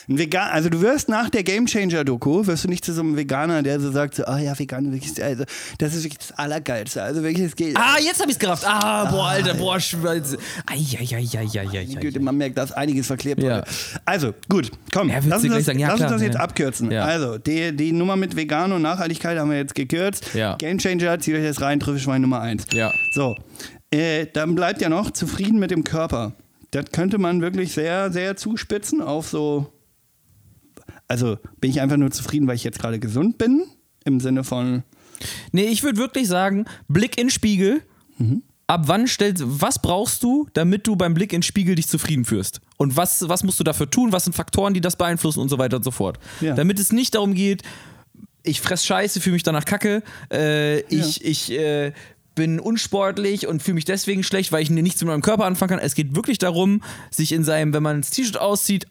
Ein 0.09 0.19
Vegan, 0.19 0.49
also 0.51 0.69
du 0.69 0.81
wirst 0.81 1.09
nach 1.09 1.31
der 1.31 1.43
Game 1.43 1.67
Changer 1.67 2.05
Doku, 2.05 2.47
wirst 2.47 2.65
du 2.65 2.69
nicht 2.69 2.85
zu 2.85 2.93
so 2.93 3.01
einem 3.03 3.17
Veganer, 3.17 3.63
der 3.63 3.81
so 3.81 3.91
sagt, 3.91 4.15
so, 4.15 4.25
ah 4.25 4.39
ja, 4.39 4.59
vegan, 4.59 4.93
wirklich, 4.93 5.23
also, 5.23 5.45
das 5.79 5.95
ist 5.95 6.05
wirklich 6.05 6.19
das 6.19 6.33
Allergeilste. 6.33 7.03
Also 7.03 7.23
wirklich, 7.23 7.47
es 7.47 7.57
geht. 7.57 7.77
Ah, 7.77 7.97
jetzt 8.01 8.21
hab 8.21 8.29
ich's 8.29 8.39
gerafft. 8.39 8.65
Ah, 8.67 9.05
boah, 9.11 9.29
Alter, 9.29 9.55
boah, 9.55 9.79
Schweiz. 9.81 10.37
Eieieiei. 10.67 11.85
Güte, 12.01 12.21
man 12.21 12.37
merkt, 12.37 12.59
dass 12.59 12.73
einiges 12.73 13.07
verklebt 13.07 13.43
Ja. 13.43 13.59
wurde. 13.59 13.65
Also, 14.05 14.35
gut, 14.49 14.71
komm, 14.93 15.09
Ja, 15.09 15.21
lass 15.27 15.43
uns 15.45 15.53
das, 15.55 15.65
sagen? 15.65 15.79
Ja, 15.79 15.89
lass 15.89 15.95
uns 16.01 16.07
klar, 16.07 16.13
das 16.13 16.23
jetzt 16.23 16.35
ja. 16.35 16.41
abkürzen. 16.41 16.91
Ja. 16.91 17.05
Also, 17.05 17.39
die, 17.39 17.77
die 17.77 17.93
Nummer 17.93 18.17
mit 18.17 18.37
Vegan 18.37 18.73
und 18.73 18.83
Nachhaltigkeit 18.83 19.39
haben 19.39 19.51
wir 19.51 19.59
jetzt 19.59 19.75
gekürzt. 19.75 20.35
Ja. 20.35 20.57
Game 20.57 20.79
Changer, 20.79 21.19
zieht 21.21 21.35
euch 21.37 21.45
das 21.45 21.61
rein, 21.61 21.81
Trüffelschwein 21.81 22.23
Nummer 22.23 22.41
1. 22.41 22.67
Ja. 22.73 22.93
So, 23.13 23.35
äh, 23.91 24.27
dann 24.33 24.55
bleibt 24.55 24.81
ja 24.81 24.89
noch 24.89 25.11
zufrieden 25.11 25.59
mit 25.59 25.71
dem 25.71 25.85
Körper. 25.85 26.33
Das 26.71 26.87
könnte 26.93 27.19
man 27.19 27.43
wirklich 27.43 27.73
sehr, 27.73 28.11
sehr 28.13 28.37
zuspitzen 28.37 29.03
auf 29.03 29.29
so. 29.29 29.71
Also 31.09 31.39
bin 31.61 31.71
ich 31.71 31.81
einfach 31.81 31.97
nur 31.97 32.11
zufrieden, 32.11 32.47
weil 32.47 32.57
ich 32.57 32.65
jetzt 32.65 32.79
gerade 32.79 32.99
gesund 32.99 33.39
bin? 33.39 33.65
Im 34.05 34.21
Sinne 34.21 34.45
von. 34.45 34.83
Nee, 35.53 35.65
ich 35.65 35.83
würde 35.83 35.99
wirklich 35.99 36.27
sagen, 36.29 36.65
Blick 36.89 37.19
in 37.19 37.31
Spiegel. 37.31 37.83
Ab 38.67 38.85
wann 38.87 39.07
stellst 39.07 39.43
was 39.47 39.81
brauchst 39.81 40.23
du, 40.23 40.49
damit 40.55 40.87
du 40.87 40.97
beim 40.97 41.15
Blick 41.15 41.33
in 41.33 41.43
Spiegel 41.43 41.75
dich 41.75 41.89
zufrieden 41.89 42.25
fühlst? 42.25 42.61
Und 42.79 42.97
was, 42.97 43.29
was 43.29 43.43
musst 43.43 43.61
du 43.61 43.65
dafür 43.65 43.91
tun? 43.91 44.13
Was 44.13 44.25
sind 44.25 44.33
Faktoren, 44.33 44.75
die 44.75 44.81
das 44.81 44.97
beeinflussen 44.97 45.41
und 45.41 45.49
so 45.49 45.59
weiter 45.59 45.77
und 45.77 45.83
so 45.83 45.91
fort? 45.91 46.19
Ja. 46.41 46.55
Damit 46.55 46.79
es 46.79 46.93
nicht 46.93 47.15
darum 47.15 47.35
geht, 47.35 47.63
ich 48.45 48.61
fress 48.61 48.85
Scheiße, 48.85 49.21
fühle 49.21 49.35
mich 49.35 49.43
danach 49.43 49.65
kacke, 49.65 50.03
äh, 50.33 50.81
ich, 50.83 51.25
ich 51.25 51.53
äh, 51.53 51.93
bin 52.35 52.61
unsportlich 52.61 53.47
und 53.47 53.63
fühle 53.63 53.75
mich 53.75 53.85
deswegen 53.85 54.23
schlecht, 54.23 54.53
weil 54.53 54.63
ich 54.63 54.71
nichts 54.71 55.01
mit 55.01 55.09
meinem 55.09 55.23
Körper 55.23 55.45
anfangen 55.45 55.71
kann. 55.71 55.79
Es 55.79 55.95
geht 55.95 56.15
wirklich 56.15 56.39
darum, 56.39 56.83
sich 57.11 57.33
in 57.33 57.45
seinem, 57.45 57.75
wenn 57.75 57.83
man 57.83 58.01
das 58.01 58.11
T-Shirt 58.11 58.39
auszieht, 58.39 58.87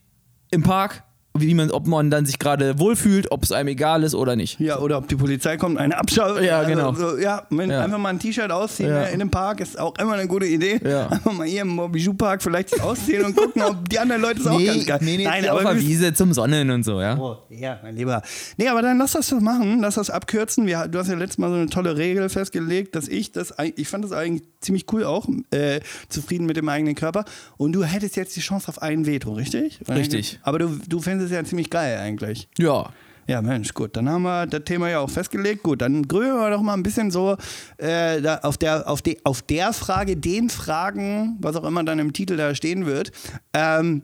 im 0.52 0.64
Park, 0.64 1.04
wie 1.38 1.54
man, 1.54 1.72
ob 1.72 1.88
man 1.88 2.10
dann 2.12 2.26
sich 2.26 2.40
gerade 2.40 2.78
wohlfühlt, 2.78 3.32
ob 3.32 3.44
es 3.44 3.52
einem 3.54 3.70
egal 3.70 4.04
ist 4.04 4.16
oder 4.16 4.36
nicht. 4.36 4.60
Ja, 4.60 4.80
oder 4.80 4.98
ob 4.98 5.08
die 5.08 5.16
Polizei 5.16 5.56
kommt, 5.58 5.78
eine 5.78 5.98
Abschau. 5.98 6.38
Ja, 6.40 6.64
genau. 6.64 6.94
So, 6.94 7.18
ja, 7.18 7.48
wenn 7.50 7.70
Ja. 7.72 7.82
einfach 7.82 7.98
mal 8.00 8.10
ein 8.10 8.20
T-Shirt 8.20 8.52
ausziehen 8.52 8.90
Ja. 8.90 9.04
äh, 9.04 9.14
in 9.14 9.22
einem 9.22 9.30
Park 9.32 9.62
ist 9.62 9.80
auch 9.80 9.94
immer 9.98 10.14
eine 10.14 10.28
gute 10.28 10.46
Idee. 10.46 10.80
Ja. 10.84 11.08
Einfach 11.08 11.32
mal 11.32 11.48
hier 11.48 11.62
im 11.62 11.92
Bijou-Park 11.92 12.44
vielleicht 12.44 12.72
sich 12.72 12.82
ausziehen 12.82 13.24
und 13.24 13.36
gucken, 13.36 13.62
ob 13.64 13.88
die 13.88 13.98
anderen 14.00 14.22
Leute 14.22 14.42
es 14.42 14.48
auch 14.48 14.60
ganz 14.64 14.86
geil 14.86 15.00
Nein, 15.02 15.48
auf 15.50 15.62
der 15.62 15.80
Wiese 15.80 16.14
zum 16.14 16.34
Sonnen 16.34 16.70
und 16.70 16.84
so, 16.84 17.00
ja. 17.00 17.18
Oh, 17.18 17.38
ja, 17.50 17.80
mein 17.82 17.96
Lieber. 17.96 18.22
Nee, 18.58 18.68
aber 18.68 18.82
dann 18.82 18.98
lass 18.98 19.14
das 19.14 19.30
doch 19.30 19.40
machen, 19.40 19.80
lass 19.80 19.96
das 19.96 20.10
abkürzen. 20.10 20.68
Wir, 20.68 20.88
du 20.90 21.00
hast 21.00 21.08
ja 21.08 21.16
letztes 21.16 21.38
Mal 21.38 21.50
so 21.50 21.56
eine 21.56 21.68
tolle 21.70 21.96
Regel 21.98 22.28
festgelegt, 22.28 22.94
dass 22.96 23.08
ich 23.08 23.32
das, 23.32 23.54
ich 23.76 23.88
fand 23.88 24.04
das 24.04 24.12
eigentlich 24.12 24.44
ziemlich 24.60 24.86
cool 24.92 25.06
auch, 25.06 25.28
äh, 25.52 25.80
zufrieden 26.10 26.46
mit 26.46 26.58
dem 26.58 26.68
eigenen 26.68 26.96
Körper. 26.96 27.24
Und 27.58 27.72
du 27.72 27.84
hättest 27.84 28.16
jetzt 28.18 28.36
die 28.36 28.42
Chance 28.42 28.68
auf 28.68 28.82
ein 28.82 29.06
Veto, 29.06 29.32
richtig? 29.34 29.80
Richtig. 29.88 30.40
Aber 30.44 30.60
du, 30.60 30.78
du 30.88 31.00
findest 31.22 31.32
es 31.32 31.38
ja 31.38 31.44
ziemlich 31.44 31.70
geil 31.70 32.00
eigentlich. 32.00 32.48
Ja. 32.58 32.92
Ja, 33.28 33.42
Mensch, 33.42 33.74
gut, 33.74 33.96
dann 33.96 34.10
haben 34.10 34.24
wir 34.24 34.48
das 34.48 34.64
Thema 34.66 34.90
ja 34.90 35.00
auch 35.00 35.10
festgelegt. 35.10 35.64
Gut, 35.64 35.82
dann 35.82 36.08
grüben 36.08 36.38
wir 36.38 36.50
doch 36.50 36.62
mal 36.62 36.74
ein 36.74 36.84
bisschen 36.84 37.12
so 37.12 37.38
äh, 37.78 38.20
auf, 38.42 38.58
der, 38.58 38.90
auf, 38.90 39.02
de, 39.02 39.20
auf 39.24 39.42
der 39.44 39.74
Frage, 39.74 40.18
den 40.18 40.50
Fragen, 40.50 41.38
was 41.40 41.56
auch 41.56 41.64
immer 41.64 41.84
dann 41.84 42.00
im 42.00 42.14
Titel 42.14 42.36
da 42.36 42.54
stehen 42.56 42.86
wird. 42.86 43.12
Ähm, 43.54 44.02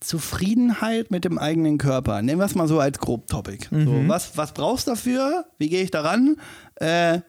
Zufriedenheit 0.00 1.10
mit 1.10 1.24
dem 1.24 1.38
eigenen 1.38 1.76
Körper. 1.76 2.22
Nehmen 2.22 2.40
wir 2.40 2.46
es 2.46 2.54
mal 2.54 2.68
so 2.68 2.78
als 2.78 2.98
Grobtopic. 2.98 3.68
So, 3.70 4.08
was, 4.08 4.38
was 4.38 4.54
brauchst 4.54 4.86
du 4.86 4.92
dafür? 4.92 5.44
Wie 5.58 5.68
gehe 5.68 5.82
ich 5.82 5.90
daran? 5.90 6.36
Äh, 6.76 7.20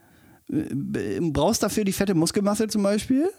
brauchst 0.48 1.64
du 1.64 1.66
dafür 1.66 1.84
die 1.84 1.94
fette 1.94 2.14
Muskelmasse 2.14 2.68
zum 2.68 2.84
Beispiel? 2.84 3.30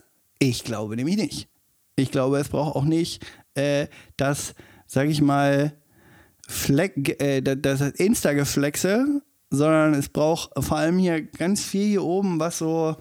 Ich 0.41 0.65
glaube 0.65 0.97
nämlich 0.97 1.17
nicht. 1.17 1.49
Ich 1.95 2.11
glaube, 2.11 2.39
es 2.39 2.49
braucht 2.49 2.77
auch 2.77 2.85
nicht 2.85 3.25
äh, 3.55 3.87
das, 4.17 4.55
sag 4.87 5.09
ich 5.09 5.21
mal, 5.21 5.73
Fleck, 6.49 7.21
äh, 7.21 7.41
das 7.43 7.81
Insta-Geflexe, 7.81 9.23
sondern 9.51 9.95
es 9.95 10.09
braucht 10.09 10.51
vor 10.59 10.77
allem 10.77 10.99
hier 10.99 11.23
ganz 11.23 11.63
viel 11.63 11.87
hier 11.87 12.03
oben, 12.03 12.41
was 12.41 12.59
so 12.59 12.97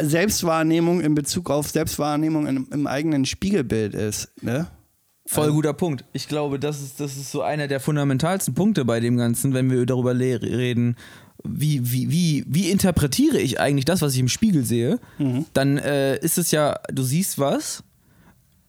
Selbstwahrnehmung 0.00 1.00
in 1.00 1.14
Bezug 1.14 1.50
auf 1.50 1.68
Selbstwahrnehmung 1.68 2.46
im, 2.46 2.68
im 2.72 2.86
eigenen 2.86 3.26
Spiegelbild 3.26 3.94
ist. 3.94 4.32
Ne? 4.42 4.66
Voll 5.26 5.52
guter 5.52 5.72
Punkt. 5.72 6.04
Ich 6.12 6.26
glaube, 6.28 6.58
das 6.58 6.82
ist, 6.82 7.00
das 7.00 7.16
ist 7.16 7.30
so 7.30 7.42
einer 7.42 7.68
der 7.68 7.80
fundamentalsten 7.80 8.54
Punkte 8.54 8.84
bei 8.84 9.00
dem 9.00 9.16
Ganzen, 9.16 9.54
wenn 9.54 9.70
wir 9.70 9.86
darüber 9.86 10.18
reden, 10.18 10.96
wie, 11.44 11.80
wie, 11.92 12.10
wie, 12.10 12.44
wie 12.46 12.70
interpretiere 12.70 13.38
ich 13.38 13.60
eigentlich 13.60 13.84
das, 13.84 14.02
was 14.02 14.14
ich 14.14 14.20
im 14.20 14.28
Spiegel 14.28 14.64
sehe. 14.64 15.00
Dann 15.54 15.78
äh, 15.78 16.18
ist 16.18 16.38
es 16.38 16.50
ja, 16.50 16.78
du 16.92 17.02
siehst 17.02 17.38
was 17.38 17.82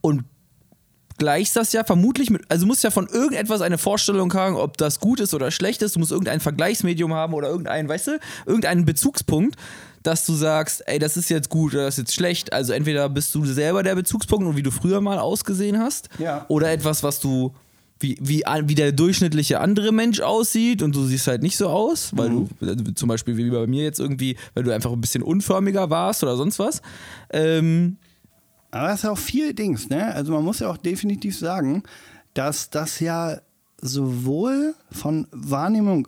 und 0.02 0.24
gleichst 1.18 1.56
das 1.56 1.74
ja 1.74 1.84
vermutlich 1.84 2.30
mit, 2.30 2.44
also 2.50 2.64
du 2.64 2.68
musst 2.68 2.84
ja 2.84 2.92
von 2.92 3.08
irgendetwas 3.08 3.62
eine 3.62 3.78
Vorstellung 3.78 4.34
haben, 4.34 4.56
ob 4.56 4.78
das 4.78 5.00
gut 5.00 5.20
ist 5.20 5.34
oder 5.34 5.52
schlecht 5.52 5.82
ist. 5.82 5.96
Du 5.96 6.00
musst 6.00 6.12
irgendein 6.12 6.40
Vergleichsmedium 6.40 7.14
haben 7.14 7.34
oder 7.34 7.50
irgendeinen, 7.50 7.88
weißt 7.90 8.08
du, 8.08 8.20
irgendeinen 8.46 8.86
Bezugspunkt, 8.86 9.56
dass 10.04 10.26
du 10.26 10.34
sagst, 10.34 10.84
ey, 10.88 11.00
das 11.00 11.16
ist 11.16 11.30
jetzt 11.30 11.50
gut 11.50 11.74
oder 11.74 11.84
das 11.86 11.96
ist 11.96 12.00
jetzt 12.00 12.16
schlecht. 12.16 12.52
Also 12.52 12.74
entweder 12.74 13.08
bist 13.10 13.34
du 13.36 13.46
selber 13.46 13.84
der 13.84 13.96
Bezugspunkt 13.96 14.46
und 14.46 14.56
wie 14.58 14.64
du 14.64 14.72
früher 14.72 15.00
mal 15.02 15.18
ausgesehen 15.20 15.80
hast, 15.80 16.10
Ja. 16.20 16.46
oder 16.50 16.72
etwas, 16.72 17.04
was 17.04 17.20
du 17.20 17.54
wie, 18.00 18.18
wie, 18.20 18.44
wie 18.66 18.76
der 18.76 18.92
durchschnittliche 18.92 19.62
andere 19.62 19.94
Mensch 19.94 20.20
aussieht 20.20 20.82
und 20.82 20.94
du 20.94 21.06
siehst 21.06 21.28
halt 21.28 21.42
nicht 21.42 21.56
so 21.56 21.70
aus, 21.70 22.12
weil 22.18 22.30
du 22.32 22.50
also 22.60 22.76
zum 22.96 23.08
Beispiel 23.08 23.38
wie 23.38 23.50
bei 23.50 23.66
mir 23.66 23.84
jetzt 23.84 24.00
irgendwie, 24.02 24.36
weil 24.56 24.64
du 24.64 24.72
einfach 24.74 24.92
ein 24.92 25.00
bisschen 25.00 25.24
unförmiger 25.24 25.90
warst 25.90 26.22
oder 26.22 26.36
sonst 26.36 26.60
was. 26.60 26.82
Ähm, 27.30 27.96
Aber 28.74 28.88
das 28.88 29.00
ist 29.00 29.04
ja 29.04 29.12
auch 29.12 29.20
viel 29.20 29.54
Dings, 29.54 29.90
ne? 29.90 30.14
Also 30.16 30.34
man 30.34 30.44
muss 30.44 30.60
ja 30.60 30.68
auch 30.68 30.78
definitiv 30.78 31.38
sagen, 31.38 31.84
dass 32.34 32.72
das 32.72 33.00
ja 33.00 33.40
sowohl 33.80 34.74
von 34.92 35.28
Wahrnehmung 35.32 36.08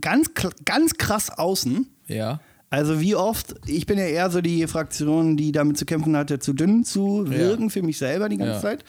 ganz, 0.00 0.30
ganz 0.64 0.94
krass 0.94 1.28
außen, 1.28 1.86
ja. 2.06 2.40
Also 2.68 3.00
wie 3.00 3.14
oft, 3.14 3.54
ich 3.66 3.86
bin 3.86 3.98
ja 3.98 4.06
eher 4.06 4.28
so 4.30 4.40
die 4.40 4.66
Fraktion, 4.66 5.36
die 5.36 5.52
damit 5.52 5.78
zu 5.78 5.84
kämpfen 5.86 6.16
hatte, 6.16 6.38
zu 6.40 6.52
dünn 6.52 6.84
zu 6.84 7.24
wirken 7.28 7.70
für 7.70 7.82
mich 7.82 7.98
selber 7.98 8.28
die 8.28 8.36
ganze 8.38 8.54
Ja. 8.54 8.60
Zeit. 8.60 8.84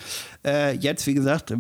Äh, 0.46 0.76
jetzt, 0.78 1.06
wie 1.08 1.14
gesagt, 1.14 1.54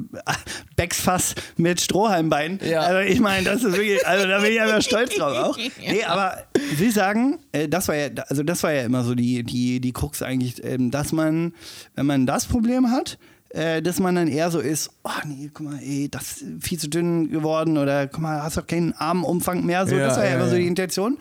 Backsfass 0.75 1.35
mit 1.57 1.79
Strohhalmbein. 1.81 2.59
Ja. 2.67 2.81
Also 2.81 2.99
ich 3.11 3.19
meine, 3.19 3.45
das 3.45 3.63
ist 3.63 3.73
wirklich, 3.75 4.05
also 4.05 4.27
da 4.27 4.39
bin 4.39 4.51
ich 4.51 4.61
einfach 4.61 4.81
stolz 4.81 5.15
drauf 5.15 5.37
auch. 5.37 5.57
Nee, 5.79 6.03
aber 6.03 6.37
Sie 6.75 6.89
sagen, 6.91 7.39
äh, 7.51 7.67
das 7.67 7.87
war 7.87 7.95
ja, 7.95 8.09
also 8.27 8.43
das 8.43 8.63
war 8.63 8.73
ja 8.73 8.83
immer 8.83 9.03
so 9.03 9.15
die, 9.15 9.43
die, 9.43 9.79
die 9.79 9.93
Krux 9.93 10.21
eigentlich, 10.21 10.63
ähm, 10.63 10.91
dass 10.91 11.11
man, 11.11 11.53
wenn 11.95 12.05
man 12.05 12.25
das 12.25 12.45
Problem 12.45 12.91
hat, 12.91 13.17
äh, 13.49 13.81
dass 13.81 13.99
man 13.99 14.15
dann 14.15 14.27
eher 14.27 14.51
so 14.51 14.59
ist, 14.59 14.89
oh 15.03 15.09
nee, 15.25 15.49
guck 15.53 15.65
mal, 15.67 15.79
ey, 15.79 16.09
das 16.09 16.41
ist 16.41 16.45
viel 16.61 16.77
zu 16.79 16.89
dünn 16.89 17.29
geworden 17.31 17.77
oder 17.77 18.07
guck 18.07 18.21
mal, 18.21 18.43
hast 18.43 18.57
doch 18.57 18.67
keinen 18.67 18.93
Armumfang 18.93 19.65
mehr. 19.65 19.87
So, 19.87 19.95
Ja, 19.95 20.07
das 20.07 20.17
war 20.17 20.25
ja, 20.25 20.31
ja, 20.31 20.35
immer 20.37 20.47
so 20.47 20.55
ja. 20.55 20.61
die 20.61 20.67
Intention. 20.67 21.17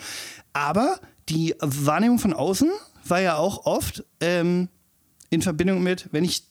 Aber 0.56 0.98
die 1.28 1.54
Wahrnehmung 1.60 2.18
von 2.18 2.32
außen 2.32 2.70
war 3.06 3.20
ja 3.20 3.36
auch 3.36 3.66
oft 3.66 4.04
ähm, 4.20 4.68
in 5.28 5.42
Verbindung 5.42 5.82
mit, 5.82 6.08
wenn 6.12 6.24
ich 6.24 6.44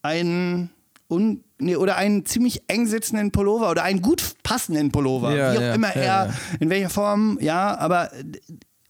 einen 0.00 0.70
un, 1.10 1.44
nee, 1.58 1.76
oder 1.76 1.96
einen 1.96 2.24
ziemlich 2.24 2.62
eng 2.68 2.86
sitzenden 2.86 3.30
Pullover 3.30 3.70
oder 3.70 3.82
einen 3.82 4.00
gut 4.00 4.22
passenden 4.42 4.90
Pullover, 4.90 5.36
Ja, 5.36 5.52
wie 5.52 5.58
auch 5.58 5.62
ja, 5.62 5.74
immer 5.74 5.94
ja, 5.94 6.02
er, 6.02 6.26
ja. 6.26 6.34
in 6.58 6.70
welcher 6.70 6.88
Form, 6.88 7.36
ja, 7.42 7.76
aber 7.76 8.10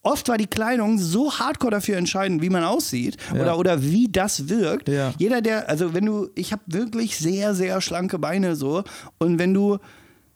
oft 0.03 0.29
war 0.29 0.39
die 0.39 0.47
Kleidung 0.47 0.99
so 0.99 1.33
hardcore 1.41 1.73
dafür 1.73 1.97
entscheidend, 1.97 2.43
wie 2.43 2.51
man 2.51 2.63
aussieht 2.63 3.17
oder, 3.33 3.59
oder 3.59 3.83
wie 3.83 4.07
das 4.07 4.49
wirkt. 4.49 4.89
Ja. 4.89 5.13
Jeder, 5.19 5.43
der, 5.43 5.69
also 5.69 5.95
wenn 5.95 6.07
du, 6.07 6.31
ich 6.37 6.53
habe 6.53 6.63
wirklich 6.67 7.19
sehr, 7.19 7.57
sehr 7.57 7.81
schlanke 7.81 8.21
Beine 8.21 8.55
so 8.55 8.85
und 9.19 9.41
wenn 9.41 9.53
du, 9.53 9.79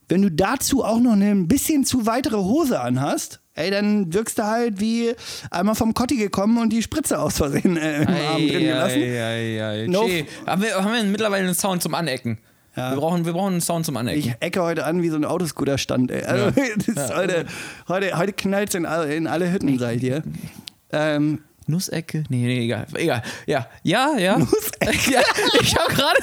wenn 0.08 0.22
du 0.22 0.30
dazu 0.30 0.84
auch 0.84 0.98
noch 0.98 1.12
eine 1.12 1.30
ein 1.30 1.46
bisschen 1.46 1.84
zu 1.84 2.04
weitere 2.04 2.36
Hose 2.36 2.80
anhast, 2.80 3.40
ey, 3.56 3.70
dann 3.70 4.12
wirkst 4.14 4.38
du 4.38 4.44
halt 4.44 4.78
wie 4.80 5.12
einmal 5.50 5.74
vom 5.74 5.92
Kotti 5.92 6.16
gekommen 6.16 6.58
und 6.58 6.70
die 6.72 6.82
Spritze 6.82 7.18
aus 7.18 7.36
Versehen 7.38 7.76
äh, 7.76 8.02
im 8.02 8.08
Arm 8.08 8.36
drin 8.48 8.60
gelassen. 8.60 8.98
Ei, 9.02 9.20
ei, 9.20 9.64
ei. 9.82 9.86
No. 9.88 10.08
Haben, 10.46 10.62
wir, 10.62 10.74
haben 10.76 10.92
wir 10.94 11.02
mittlerweile 11.04 11.44
einen 11.44 11.54
Sound 11.54 11.82
zum 11.82 11.94
Anecken? 11.94 12.38
Ja. 12.76 12.90
Wir, 12.92 12.96
brauchen, 12.98 13.24
wir 13.24 13.32
brauchen 13.32 13.52
einen 13.54 13.60
Sound 13.62 13.86
zum 13.86 13.96
Anecken. 13.96 14.20
Ich 14.20 14.32
ecke 14.40 14.62
heute 14.62 14.84
an 14.84 15.02
wie 15.02 15.08
so 15.08 15.16
ein 15.16 15.24
Autoscooter-Stand, 15.24 16.10
ey. 16.10 16.22
Also, 16.24 16.60
ist 16.86 17.14
heute, 17.16 17.46
heute, 17.88 18.18
heute 18.18 18.32
knallt 18.34 18.68
es 18.68 18.74
in, 18.74 18.84
alle- 18.86 19.14
in 19.14 19.26
alle 19.26 19.50
Hütten, 19.50 19.78
sag 19.78 19.94
ich 19.94 20.00
dir. 20.00 20.22
Ähm, 20.92 21.40
Nussecke? 21.68 22.24
Nee, 22.28 22.44
nee, 22.46 22.64
egal. 22.64 22.86
Egal. 22.94 23.22
Ja, 23.46 23.66
ja, 23.82 24.16
ja. 24.18 24.38
Nussecke? 24.38 25.12
ja 25.12 25.20
ich 25.60 25.74
hab 25.76 25.88
gerade. 25.88 26.18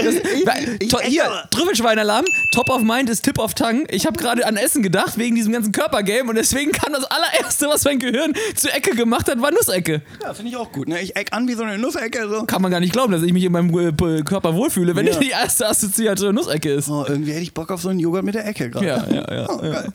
ich 0.80 0.92
Hier, 1.06 1.44
Trüffelschweinalarm. 1.50 2.24
Top 2.52 2.70
of 2.70 2.82
Mind 2.82 3.10
ist 3.10 3.22
Tip 3.22 3.38
of 3.38 3.54
Tongue. 3.54 3.84
Ich 3.90 4.06
habe 4.06 4.18
gerade 4.18 4.46
an 4.46 4.56
Essen 4.56 4.82
gedacht, 4.82 5.18
wegen 5.18 5.36
diesem 5.36 5.52
ganzen 5.52 5.72
Körpergame. 5.72 6.28
Und 6.30 6.36
deswegen 6.36 6.72
kam 6.72 6.92
das 6.92 7.04
allererste, 7.04 7.68
was 7.68 7.84
mein 7.84 7.98
Gehirn 7.98 8.32
zur 8.54 8.72
Ecke 8.74 8.94
gemacht 8.94 9.28
hat, 9.28 9.40
war 9.40 9.50
Nussecke. 9.50 10.02
ja, 10.22 10.34
finde 10.34 10.50
ich 10.50 10.56
auch 10.56 10.72
gut. 10.72 10.88
Ne? 10.88 11.00
Ich 11.00 11.16
eck 11.16 11.28
an 11.32 11.46
wie 11.48 11.54
so 11.54 11.62
eine 11.62 11.78
Nussecke. 11.78 12.28
So. 12.28 12.44
Kann 12.44 12.62
man 12.62 12.70
gar 12.70 12.80
nicht 12.80 12.92
glauben, 12.92 13.12
dass 13.12 13.22
ich 13.22 13.32
mich 13.32 13.44
in 13.44 13.52
meinem 13.52 13.68
äh, 13.78 14.22
Körper 14.22 14.54
wohlfühle, 14.54 14.96
wenn 14.96 15.06
Ja. 15.06 15.18
die 15.18 15.30
erste 15.30 15.66
assoziierte 15.68 16.32
Nussecke 16.32 16.72
ist. 16.72 16.88
Oh, 16.88 17.04
irgendwie 17.06 17.32
hätte 17.32 17.42
ich 17.42 17.54
Bock 17.54 17.70
auf 17.70 17.82
so 17.82 17.88
einen 17.88 17.98
Joghurt 18.00 18.24
mit 18.24 18.34
der 18.34 18.46
Ecke 18.46 18.70
gerade. 18.70 18.86
Ja, 18.86 19.06
ja, 19.10 19.34
ja, 19.34 19.46
Oh, 19.50 19.58
geil. 19.58 19.88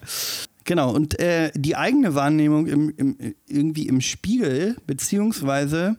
Genau, 0.66 0.92
und 0.92 1.20
äh, 1.20 1.52
die 1.54 1.76
eigene 1.76 2.16
Wahrnehmung 2.16 2.66
im, 2.66 2.90
im, 2.98 3.36
irgendwie 3.46 3.88
im 3.88 4.02
Spiegel, 4.02 4.76
beziehungsweise 4.88 5.98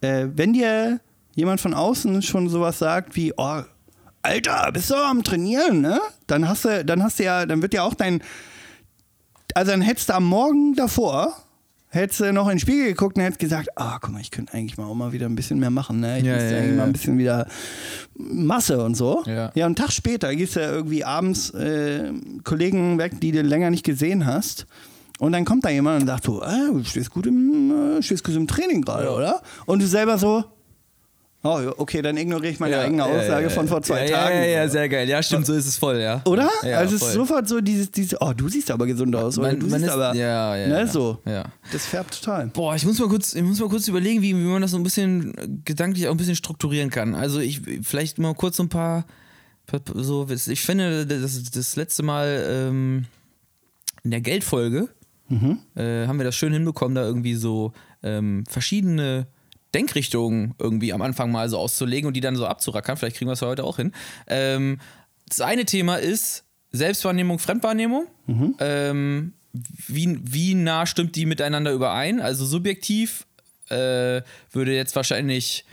äh, 0.00 0.28
wenn 0.34 0.54
dir 0.54 1.00
jemand 1.34 1.60
von 1.60 1.74
außen 1.74 2.22
schon 2.22 2.48
sowas 2.48 2.78
sagt 2.78 3.14
wie, 3.14 3.34
oh, 3.36 3.62
Alter, 4.22 4.70
bist 4.72 4.90
du 4.90 4.94
am 4.94 5.22
Trainieren, 5.22 5.82
ne? 5.82 6.00
Dann 6.26 6.48
hast 6.48 6.64
du, 6.64 6.82
dann 6.82 7.02
hast 7.02 7.18
du 7.18 7.24
ja, 7.24 7.44
dann 7.44 7.60
wird 7.60 7.74
ja 7.74 7.82
auch 7.82 7.92
dein, 7.92 8.22
also 9.54 9.72
dann 9.72 9.82
hättest 9.82 10.08
du 10.08 10.14
am 10.14 10.24
Morgen 10.24 10.74
davor, 10.74 11.36
hättest 11.94 12.20
du 12.20 12.32
noch 12.32 12.44
in 12.46 12.54
den 12.54 12.58
Spiegel 12.58 12.86
geguckt 12.88 13.16
und 13.16 13.22
hättest 13.22 13.38
gesagt, 13.40 13.68
ah, 13.76 13.98
guck 14.00 14.12
mal, 14.12 14.20
ich 14.20 14.30
könnte 14.30 14.52
eigentlich 14.54 14.76
mal 14.76 14.84
auch 14.84 14.94
mal 14.94 15.12
wieder 15.12 15.26
ein 15.26 15.34
bisschen 15.34 15.58
mehr 15.58 15.70
machen, 15.70 16.00
ne? 16.00 16.18
Ich 16.18 16.24
Ja, 16.24 16.34
müsste 16.34 16.50
ja, 16.50 16.58
eigentlich 16.58 16.70
ja. 16.70 16.76
mal 16.76 16.84
ein 16.84 16.92
bisschen 16.92 17.18
wieder 17.18 17.46
Masse 18.16 18.84
und 18.84 18.94
so. 18.96 19.22
Ja. 19.26 19.50
ja 19.54 19.66
einen 19.66 19.76
Tag 19.76 19.92
später 19.92 20.34
gehst 20.34 20.56
du 20.56 20.60
ja 20.60 20.70
irgendwie 20.70 21.04
abends 21.04 21.50
äh, 21.50 22.12
Kollegen 22.42 22.98
weg, 22.98 23.20
die 23.20 23.32
du 23.32 23.42
länger 23.42 23.70
nicht 23.70 23.84
gesehen 23.84 24.26
hast. 24.26 24.66
Und 25.20 25.32
dann 25.32 25.44
kommt 25.44 25.64
da 25.64 25.70
jemand 25.70 26.02
und 26.02 26.08
sagt 26.08 26.24
so, 26.24 26.42
ah, 26.42 26.70
du 26.72 26.82
stehst 26.84 27.10
gut 27.10 27.26
im, 27.26 27.98
äh, 27.98 28.02
stehst 28.02 28.24
gut 28.24 28.34
im 28.34 28.48
Training 28.48 28.82
gerade, 28.82 29.10
oder? 29.10 29.42
Und 29.64 29.80
du 29.80 29.86
selber 29.86 30.18
so, 30.18 30.44
oh, 31.44 31.60
ja, 31.60 31.72
okay, 31.76 32.02
dann 32.02 32.16
ignoriere 32.16 32.52
ich 32.52 32.58
meine 32.58 32.78
eigene 32.78 33.04
Aussage 33.04 33.50
von 33.50 33.68
vor 33.68 33.82
zwei 33.82 34.06
ja, 34.08 34.16
Tagen. 34.16 34.34
Ja, 34.36 34.44
ja, 34.44 34.50
ja, 34.62 34.68
sehr 34.68 34.88
geil. 34.88 35.08
Ja, 35.08 35.22
stimmt, 35.22 35.46
so 35.46 35.52
ist 35.54 35.66
es 35.66 35.76
voll, 35.76 35.98
ja. 36.00 36.22
Oder? 36.24 36.48
Ja, 36.62 36.78
also 36.78 36.96
es 36.96 37.02
ist 37.02 37.12
sofort 37.12 37.48
so 37.48 37.60
dieses, 37.60 37.90
dieses, 37.90 38.20
oh, 38.20 38.32
du 38.34 38.48
siehst 38.48 38.70
aber 38.70 38.86
gesund 38.86 39.14
aus. 39.14 39.38
Oder 39.38 39.48
Man- 39.48 39.60
du 39.60 39.66
man 39.66 39.80
siehst 39.80 39.90
ist- 39.90 39.94
aber, 39.94 40.14
ja, 40.16 40.56
ja, 40.56 40.66
ne, 40.68 40.78
ja. 40.80 40.86
so. 40.86 41.18
Ja. 41.26 41.44
Das 41.70 41.86
färbt 41.86 42.20
total. 42.20 42.46
Boah, 42.48 42.74
ich 42.74 42.84
muss 42.84 42.98
mal 42.98 43.08
kurz, 43.08 43.34
ich 43.34 43.42
muss 43.42 43.60
mal 43.60 43.68
kurz 43.68 43.86
überlegen, 43.86 44.22
wie, 44.22 44.34
wie 44.34 44.40
man 44.40 44.62
das 44.62 44.72
so 44.72 44.78
ein 44.78 44.82
bisschen 44.82 45.62
gedanklich 45.64 46.08
auch 46.08 46.12
ein 46.12 46.16
bisschen 46.16 46.36
strukturieren 46.36 46.90
kann. 46.90 47.14
Also 47.14 47.38
ich 47.40 47.60
vielleicht 47.82 48.18
mal 48.18 48.34
kurz 48.34 48.56
so 48.56 48.62
ein 48.64 48.68
paar, 48.68 49.04
so, 49.94 50.26
ich 50.28 50.60
finde, 50.62 51.06
das, 51.06 51.42
das 51.50 51.76
letzte 51.76 52.02
Mal 52.02 52.44
ähm, 52.48 53.04
in 54.02 54.10
der 54.10 54.20
Geldfolge 54.20 54.88
äh, 55.30 56.06
haben 56.06 56.18
wir 56.18 56.24
das 56.24 56.36
schön 56.36 56.52
hinbekommen, 56.52 56.94
da 56.94 57.02
irgendwie 57.04 57.34
so 57.34 57.72
ähm, 58.02 58.44
verschiedene 58.48 59.26
Denkrichtungen 59.74 60.54
irgendwie 60.58 60.92
am 60.92 61.02
Anfang 61.02 61.30
mal 61.30 61.48
so 61.48 61.58
auszulegen 61.58 62.06
und 62.08 62.14
die 62.14 62.20
dann 62.20 62.36
so 62.36 62.46
abzurackern. 62.46 62.96
Vielleicht 62.96 63.16
kriegen 63.16 63.28
wir 63.28 63.34
es 63.34 63.42
heute 63.42 63.64
auch 63.64 63.76
hin. 63.76 63.92
Ähm, 64.26 64.78
das 65.28 65.40
eine 65.40 65.64
Thema 65.64 65.96
ist 65.96 66.44
Selbstwahrnehmung, 66.72 67.38
Fremdwahrnehmung. 67.38 68.06
Ähm, 68.60 69.32
wie, 69.86 70.18
wie 70.24 70.54
nah 70.54 70.86
stimmt 70.86 71.16
die 71.16 71.26
miteinander 71.26 71.72
überein? 71.72 72.20
Also 72.20 72.44
subjektiv 72.44 73.26
äh, 73.68 74.22
würde 74.52 74.74
jetzt 74.74 74.96
wahrscheinlich 74.96 75.64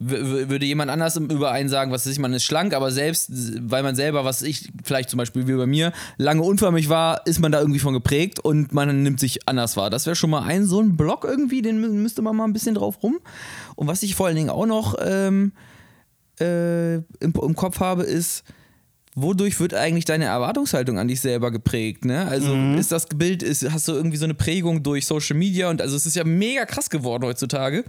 würde 0.00 0.64
jemand 0.64 0.90
anders 0.90 1.16
im 1.16 1.28
Überein 1.28 1.68
sagen, 1.68 1.90
was 1.90 2.06
weiß 2.06 2.12
ich, 2.12 2.18
man 2.18 2.32
ist 2.32 2.44
schlank, 2.44 2.72
aber 2.72 2.92
selbst, 2.92 3.30
weil 3.68 3.82
man 3.82 3.96
selber, 3.96 4.24
was 4.24 4.42
ich, 4.42 4.70
vielleicht 4.84 5.10
zum 5.10 5.18
Beispiel 5.18 5.48
wie 5.48 5.54
bei 5.54 5.66
mir, 5.66 5.92
lange 6.18 6.42
unförmig 6.42 6.88
war, 6.88 7.26
ist 7.26 7.40
man 7.40 7.50
da 7.50 7.58
irgendwie 7.58 7.80
von 7.80 7.94
geprägt 7.94 8.38
und 8.38 8.72
man 8.72 9.02
nimmt 9.02 9.18
sich 9.18 9.48
anders 9.48 9.76
wahr. 9.76 9.90
Das 9.90 10.06
wäre 10.06 10.14
schon 10.16 10.30
mal 10.30 10.42
ein 10.42 10.66
so 10.66 10.80
ein 10.80 10.96
Block 10.96 11.24
irgendwie, 11.24 11.62
den 11.62 11.84
mü- 11.84 11.88
müsste 11.90 12.22
man 12.22 12.36
mal 12.36 12.44
ein 12.44 12.52
bisschen 12.52 12.76
drauf 12.76 13.02
rum. 13.02 13.18
Und 13.74 13.88
was 13.88 14.02
ich 14.02 14.14
vor 14.14 14.26
allen 14.28 14.36
Dingen 14.36 14.50
auch 14.50 14.66
noch 14.66 14.94
ähm, 15.04 15.52
äh, 16.40 16.94
im, 16.94 17.04
im 17.20 17.56
Kopf 17.56 17.80
habe, 17.80 18.04
ist, 18.04 18.44
wodurch 19.14 19.58
wird 19.60 19.74
eigentlich 19.74 20.04
deine 20.04 20.26
Erwartungshaltung 20.26 20.98
an 20.98 21.08
dich 21.08 21.20
selber 21.20 21.50
geprägt? 21.50 22.04
Ne? 22.04 22.26
Also 22.26 22.54
ist 22.78 22.92
das 22.92 23.06
Bild, 23.06 23.42
ist, 23.42 23.70
hast 23.70 23.88
du 23.88 23.92
irgendwie 23.92 24.16
so 24.16 24.24
eine 24.24 24.34
Prägung 24.34 24.82
durch 24.82 25.06
Social 25.06 25.36
Media 25.36 25.70
und 25.70 25.80
also 25.80 25.96
es 25.96 26.06
ist 26.06 26.16
ja 26.16 26.24
mega 26.24 26.64
krass 26.64 26.90
geworden 26.90 27.24
heutzutage, 27.24 27.84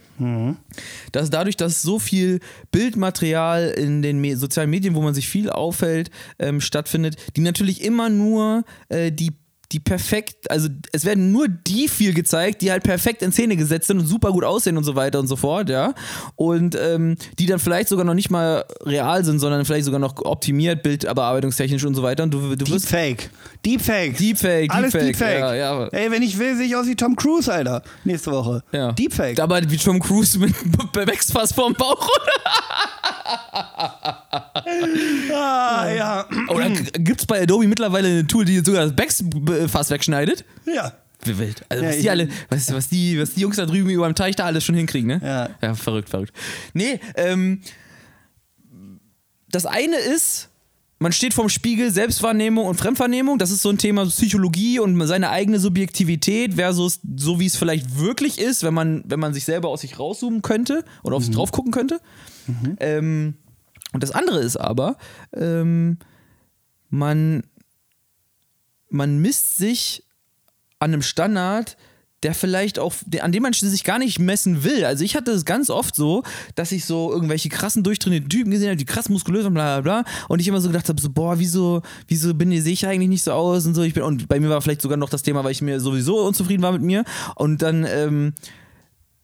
dass 1.12 1.30
dadurch, 1.30 1.58
dass 1.58 1.82
so 1.82 2.00
viel 2.00 2.40
Bildmaterial 2.72 3.70
in 3.70 4.02
den 4.02 4.20
Me 4.20 4.36
sozialen 4.36 4.70
Medien, 4.70 4.96
wo 4.96 5.02
man 5.02 5.14
sich 5.14 5.28
viel 5.28 5.50
aufhält, 5.50 6.10
ähm, 6.40 6.62
stattfindet, 6.62 7.16
die 7.36 7.42
natürlich 7.42 7.84
immer 7.84 8.10
nur 8.10 8.64
äh, 8.90 9.12
die 9.12 9.32
die 9.72 9.80
perfekt, 9.80 10.50
also 10.50 10.68
es 10.92 11.06
werden 11.06 11.32
nur 11.32 11.48
die 11.48 11.88
viel 11.88 12.14
gezeigt, 12.14 12.62
die 12.64 12.72
halt 12.72 12.82
perfekt 12.84 13.22
in 13.22 13.32
Szene 13.32 13.56
gesetzt 13.56 13.88
sind 13.88 14.00
und 14.00 14.08
super 14.08 14.32
gut 14.32 14.44
aussehen 14.44 14.78
und 14.78 14.84
so 14.84 14.96
weiter 14.96 15.20
und 15.20 15.28
so 15.28 15.36
fort, 15.36 15.70
ja. 15.70 15.94
Und 16.36 16.76
ähm, 16.76 17.18
die 17.38 17.46
dann 17.46 17.60
vielleicht 17.60 17.88
sogar 17.90 18.04
noch 18.04 18.16
nicht 18.16 18.32
mal 18.32 18.66
real 18.84 19.24
sind, 19.24 19.38
sondern 19.40 19.64
vielleicht 19.66 19.86
sogar 19.86 20.00
noch 20.00 20.16
optimiert, 20.26 20.82
bildbearbeitungstechnisch 20.82 21.86
und 21.86 21.94
so 21.94 22.02
weiter. 22.02 22.24
Und 22.24 22.34
du, 22.34 22.56
du 22.56 22.68
wirst 22.68 22.92
Deepfake. 22.92 23.30
Deepfake. 23.64 24.18
Deepfake, 24.18 24.74
Alles 24.74 24.92
Deepfake, 24.92 25.18
Deepfake. 25.18 25.40
ja, 25.40 25.56
ja. 25.56 25.88
Ey, 25.90 26.10
wenn 26.10 26.24
ich 26.24 26.40
will, 26.40 26.56
sehe 26.56 26.66
ich 26.66 26.76
aus 26.76 26.88
wie 26.88 26.96
Tom 26.96 27.16
Cruise, 27.16 27.52
Alter. 27.54 27.84
Nächste 28.04 28.32
Woche. 28.32 28.64
ja. 28.72 28.92
Deepfake. 28.94 29.40
Aber 29.40 29.62
wie 29.70 29.78
Tom 29.78 30.00
Cruise 30.00 30.40
mit 30.40 30.56
Wechsfass 30.96 31.54
vorm 31.54 31.74
Bauch, 31.74 32.08
ah, 35.34 35.90
ja. 35.92 36.26
Oder 36.50 36.70
gibt 36.70 37.22
es 37.22 37.28
bei 37.28 37.42
Adobe 37.44 37.68
mittlerweile 37.68 38.08
eine 38.08 38.28
Tool, 38.28 38.46
die 38.46 38.60
sogar 38.60 38.88
das 38.88 38.96
Backfass 38.96 39.90
wegschneidet? 39.90 40.46
Ja. 40.66 40.94
Wie 41.24 41.38
wild. 41.38 41.66
Also 41.68 41.84
Ja, 41.84 41.90
was 41.90 42.00
die 42.00 42.10
alle, 42.10 42.30
was, 42.50 42.74
was, 42.74 42.88
die, 42.88 43.20
was 43.20 43.34
die 43.34 43.42
Jungs 43.42 43.58
da 43.58 43.66
drüben 43.66 43.90
über 43.90 44.08
dem 44.08 44.16
Teich 44.16 44.36
da 44.36 44.46
alles 44.46 44.64
schon 44.64 44.76
hinkriegen, 44.76 45.08
ne? 45.08 45.20
Ja. 45.24 45.50
Ja, 45.62 45.76
verrückt, 45.76 46.10
verrückt. 46.10 46.34
Nee, 46.74 47.00
ähm, 47.16 47.62
das 49.52 49.66
eine 49.66 49.98
ist, 49.98 50.50
man 51.00 51.12
steht 51.12 51.34
vorm 51.34 51.50
Spiegel, 51.50 51.92
Selbstwahrnehmung 51.92 52.66
und 52.66 52.76
Fremdwahrnehmung. 52.76 53.38
Das 53.38 53.52
ist 53.52 53.62
so 53.62 53.70
ein 53.70 53.78
Thema 53.78 54.06
Psychologie 54.06 54.80
und 54.80 55.00
seine 55.08 55.30
eigene 55.30 55.60
Subjektivität 55.60 56.56
versus 56.56 57.00
so, 57.16 57.40
wie 57.40 57.46
es 57.46 57.56
vielleicht 57.56 57.98
wirklich 57.98 58.40
ist, 58.40 58.64
wenn 58.64 58.74
man, 58.74 59.04
wenn 59.06 59.20
man 59.20 59.34
sich 59.34 59.46
selber 59.46 59.70
aus 59.70 59.82
sich 59.82 59.98
rauszoomen 59.98 60.42
könnte 60.42 60.84
oder 61.04 61.16
auf 61.16 61.24
sich 61.24 61.34
drauf 61.34 61.52
gucken 61.52 61.72
könnte. 61.72 62.00
Ähm, 62.80 63.36
und 63.94 64.04
das 64.04 64.12
andere 64.12 64.40
ist 64.40 64.58
aber, 64.58 64.98
ähm, 65.34 65.98
man, 66.90 67.44
man 68.90 69.20
misst 69.20 69.58
sich 69.58 70.04
an 70.80 70.94
einem 70.94 71.02
Standard, 71.02 71.78
der 72.24 72.34
vielleicht 72.34 72.80
auch, 72.80 72.94
an 73.22 73.32
dem 73.32 73.44
man 73.44 73.54
sich 73.54 73.84
gar 73.84 73.98
nicht 73.98 74.20
messen 74.20 74.64
will. 74.64 74.84
Also 74.84 75.06
ich 75.06 75.16
hatte 75.16 75.32
es 75.32 75.46
ganz 75.46 75.70
oft 75.70 75.96
so, 75.96 76.24
dass 76.56 76.72
ich 76.72 76.86
so 76.86 77.12
irgendwelche 77.12 77.48
krassen 77.48 77.84
durchtrainierten 77.84 78.30
Typen 78.30 78.52
gesehen 78.52 78.68
habe, 78.68 78.78
die 78.78 78.86
krass 78.86 79.08
muskulös 79.08 79.46
und 79.46 79.54
bla 79.54 79.80
bla 79.80 80.02
bla. 80.02 80.12
Und 80.28 80.40
ich 80.40 80.48
immer 80.48 80.60
so 80.60 80.68
gedacht 80.68 80.90
habe, 80.90 81.00
so, 81.00 81.10
boah, 81.10 81.40
wieso, 81.40 81.82
wieso 82.08 82.34
bin 82.34 82.50
sehe 82.62 82.74
ich 82.74 82.86
eigentlich 82.86 83.10
nicht 83.10 83.24
so 83.24 83.32
aus 83.32 83.66
und 83.66 83.74
so. 83.74 83.84
Ich 83.84 83.94
bin, 83.94 84.04
und 84.04 84.28
bei 84.28 84.40
mir 84.40 84.50
war 84.50 84.62
vielleicht 84.62 84.82
sogar 84.82 84.98
noch 84.98 85.10
das 85.10 85.24
Thema, 85.24 85.44
weil 85.44 85.52
ich 85.52 85.62
mir 85.62 85.80
sowieso 85.80 86.26
unzufrieden 86.28 86.62
war 86.62 86.74
mit 86.74 86.82
mir. 86.82 87.06
Und 87.36 87.62
dann, 87.62 87.86
ähm, 87.88 88.34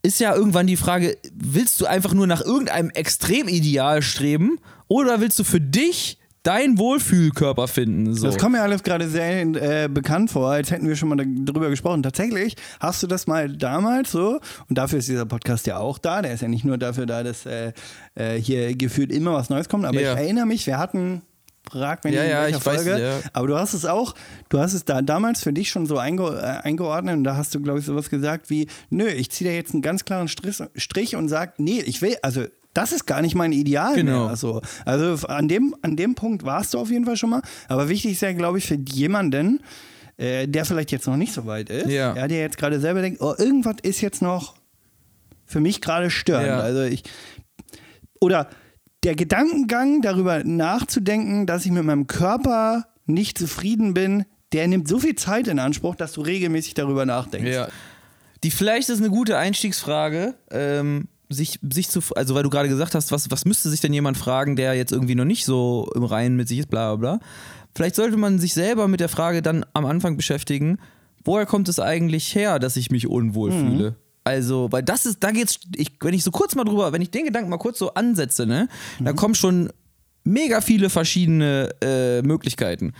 ist 0.06 0.20
ja 0.20 0.34
irgendwann 0.34 0.66
die 0.66 0.76
Frage, 0.76 1.16
willst 1.34 1.80
du 1.80 1.86
einfach 1.86 2.14
nur 2.14 2.26
nach 2.26 2.40
irgendeinem 2.40 2.90
Extremideal 2.90 4.02
streben 4.02 4.58
oder 4.88 5.20
willst 5.20 5.38
du 5.38 5.44
für 5.44 5.60
dich 5.60 6.18
deinen 6.44 6.78
Wohlfühlkörper 6.78 7.66
finden? 7.66 8.14
So. 8.14 8.26
Das 8.26 8.38
kommt 8.38 8.52
mir 8.52 8.62
alles 8.62 8.84
gerade 8.84 9.08
sehr 9.08 9.40
äh, 9.42 9.88
bekannt 9.88 10.30
vor, 10.30 10.48
als 10.50 10.70
hätten 10.70 10.86
wir 10.88 10.94
schon 10.94 11.08
mal 11.08 11.16
darüber 11.16 11.70
gesprochen. 11.70 12.04
Tatsächlich 12.04 12.54
hast 12.78 13.02
du 13.02 13.08
das 13.08 13.26
mal 13.26 13.48
damals 13.48 14.12
so, 14.12 14.38
und 14.68 14.78
dafür 14.78 15.00
ist 15.00 15.08
dieser 15.08 15.26
Podcast 15.26 15.66
ja 15.66 15.78
auch 15.78 15.98
da, 15.98 16.22
der 16.22 16.34
ist 16.34 16.42
ja 16.42 16.48
nicht 16.48 16.64
nur 16.64 16.78
dafür 16.78 17.06
da, 17.06 17.24
dass 17.24 17.44
äh, 17.46 17.72
äh, 18.14 18.40
hier 18.40 18.76
gefühlt 18.76 19.10
immer 19.10 19.32
was 19.32 19.50
Neues 19.50 19.68
kommt, 19.68 19.84
aber 19.84 20.00
Ja. 20.00 20.12
ich 20.12 20.18
erinnere 20.20 20.46
mich, 20.46 20.66
wir 20.68 20.78
hatten, 20.78 21.22
frag 21.70 22.04
mich 22.04 22.14
Ja, 22.14 22.22
in 22.24 22.30
ja, 22.30 22.48
ich 22.48 22.54
weiß, 22.54 22.62
Folge, 22.84 23.00
ja. 23.00 23.20
aber 23.32 23.46
du 23.46 23.56
hast 23.58 23.74
es 23.74 23.84
auch, 23.84 24.14
du 24.48 24.58
hast 24.58 24.72
es 24.72 24.84
da 24.84 25.02
damals 25.02 25.42
für 25.42 25.52
dich 25.52 25.68
schon 25.70 25.86
so 25.86 25.98
einge 25.98 26.24
äh, 26.38 26.66
eingeordnet 26.66 27.16
und 27.16 27.24
da 27.24 27.36
hast 27.36 27.54
du, 27.54 27.60
glaube 27.60 27.78
ich, 27.80 27.84
sowas 27.84 28.10
gesagt 28.10 28.50
wie, 28.50 28.68
nö, 28.90 29.06
ich 29.08 29.30
ziehe 29.30 29.50
da 29.50 29.54
jetzt 29.54 29.72
einen 29.72 29.82
ganz 29.82 30.04
klaren 30.04 30.28
Strich, 30.28 30.58
Strich 30.76 31.16
und 31.16 31.28
sag, 31.28 31.58
nee, 31.58 31.80
ich 31.80 32.02
will, 32.02 32.16
also 32.22 32.44
das 32.74 32.92
ist 32.92 33.06
gar 33.06 33.22
nicht 33.22 33.34
mein 33.34 33.52
Ideal 33.52 33.94
Genau. 33.94 34.26
mehr. 34.26 34.36
So. 34.36 34.60
Also 34.84 35.26
an 35.28 35.48
dem, 35.48 35.74
an 35.82 35.96
dem 35.96 36.14
Punkt 36.14 36.44
warst 36.44 36.74
du 36.74 36.78
auf 36.78 36.90
jeden 36.90 37.06
Fall 37.06 37.16
schon 37.16 37.30
mal. 37.30 37.40
Aber 37.68 37.88
wichtig 37.88 38.12
ist 38.12 38.20
ja, 38.20 38.32
glaube 38.34 38.58
ich, 38.58 38.66
für 38.66 38.74
jemanden, 38.74 39.60
äh, 40.18 40.46
der 40.46 40.66
vielleicht 40.66 40.92
jetzt 40.92 41.06
noch 41.06 41.16
nicht 41.16 41.32
so 41.32 41.46
weit 41.46 41.70
ist, 41.70 41.88
Ja. 41.88 42.12
der 42.28 42.38
jetzt 42.38 42.58
gerade 42.58 42.78
selber 42.78 43.00
denkt, 43.00 43.22
oh, 43.22 43.34
irgendwas 43.38 43.76
ist 43.82 44.02
jetzt 44.02 44.20
noch 44.20 44.56
für 45.46 45.60
mich 45.60 45.80
gerade 45.80 46.10
störend. 46.10 46.48
Ja. 46.48 46.58
Also 46.60 46.82
ich 46.82 47.02
oder 48.20 48.48
der 49.06 49.14
Gedankengang 49.14 50.02
darüber 50.02 50.42
nachzudenken, 50.42 51.46
dass 51.46 51.64
ich 51.64 51.70
mit 51.70 51.84
meinem 51.84 52.08
Körper 52.08 52.88
nicht 53.06 53.38
zufrieden 53.38 53.94
bin, 53.94 54.24
der 54.52 54.66
nimmt 54.66 54.88
so 54.88 54.98
viel 54.98 55.14
Zeit 55.14 55.46
in 55.46 55.60
Anspruch, 55.60 55.94
dass 55.94 56.12
du 56.12 56.22
regelmäßig 56.22 56.74
darüber 56.74 57.06
nachdenkst. 57.06 57.52
Ja. 57.52 57.68
Die 58.42 58.50
vielleicht 58.50 58.88
ist 58.88 58.98
eine 58.98 59.10
gute 59.10 59.38
Einstiegsfrage, 59.38 60.34
ähm, 60.50 61.06
sich, 61.28 61.60
sich 61.72 61.88
zu, 61.88 62.00
also 62.16 62.34
weil 62.34 62.42
du 62.42 62.50
gerade 62.50 62.68
gesagt 62.68 62.96
hast, 62.96 63.12
was, 63.12 63.30
was 63.30 63.44
müsste 63.44 63.70
sich 63.70 63.80
denn 63.80 63.92
jemand 63.92 64.16
fragen, 64.16 64.56
der 64.56 64.74
jetzt 64.74 64.90
irgendwie 64.90 65.14
noch 65.14 65.24
nicht 65.24 65.44
so 65.44 65.88
im 65.94 66.02
Reinen 66.02 66.34
mit 66.34 66.48
sich 66.48 66.58
ist, 66.58 66.70
bla 66.70 66.96
bla 66.96 67.18
bla. 67.18 67.26
Vielleicht 67.76 67.94
sollte 67.94 68.16
man 68.16 68.40
sich 68.40 68.54
selber 68.54 68.88
mit 68.88 68.98
der 68.98 69.08
Frage 69.08 69.40
dann 69.40 69.64
am 69.72 69.86
Anfang 69.86 70.16
beschäftigen, 70.16 70.78
woher 71.24 71.46
kommt 71.46 71.68
es 71.68 71.78
eigentlich 71.78 72.34
her, 72.34 72.58
dass 72.58 72.76
ich 72.76 72.90
mich 72.90 73.06
unwohl 73.06 73.52
fühle? 73.52 73.96
Also, 74.26 74.66
weil 74.72 74.82
das 74.82 75.06
ist, 75.06 75.22
da 75.22 75.30
geht's, 75.30 75.60
ich, 75.76 75.92
wenn 76.00 76.12
ich 76.12 76.24
so 76.24 76.32
kurz 76.32 76.56
mal 76.56 76.64
drüber, 76.64 76.92
wenn 76.92 77.00
ich 77.00 77.12
den 77.12 77.26
Gedanken 77.26 77.48
mal 77.48 77.58
kurz 77.58 77.78
so 77.78 77.94
ansetze, 77.94 78.44
ne, 78.44 78.68
da 78.98 79.12
kommen 79.12 79.36
schon 79.36 79.70
mega 80.24 80.60
viele 80.60 80.90
verschiedene 80.90 81.70
äh, 81.80 82.22
Möglichkeiten. 82.22 82.92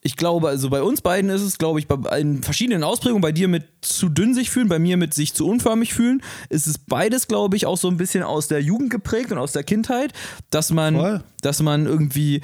Ich 0.00 0.16
glaube, 0.16 0.48
also 0.48 0.70
bei 0.70 0.82
uns 0.82 1.02
beiden 1.02 1.28
ist 1.28 1.42
es, 1.42 1.58
glaube 1.58 1.80
ich, 1.80 1.86
bei 1.86 2.18
in 2.18 2.42
verschiedenen 2.42 2.82
Ausprägungen, 2.82 3.20
bei 3.20 3.32
dir 3.32 3.46
mit 3.46 3.64
zu 3.82 4.08
dünn 4.08 4.32
sich 4.32 4.48
fühlen, 4.48 4.70
bei 4.70 4.78
mir 4.78 4.96
mit 4.96 5.12
sich 5.12 5.34
zu 5.34 5.46
unförmig 5.46 5.92
fühlen, 5.92 6.22
ist 6.48 6.66
es 6.66 6.78
beides, 6.78 7.28
glaube 7.28 7.56
ich, 7.56 7.66
auch 7.66 7.76
so 7.76 7.88
ein 7.88 7.98
bisschen 7.98 8.22
aus 8.22 8.48
der 8.48 8.62
Jugend 8.62 8.88
geprägt 8.88 9.30
und 9.32 9.36
aus 9.36 9.52
der 9.52 9.64
Kindheit, 9.64 10.14
dass 10.48 10.70
man, 10.70 10.94
Voll. 10.96 11.22
dass 11.42 11.60
man 11.60 11.84
irgendwie 11.84 12.40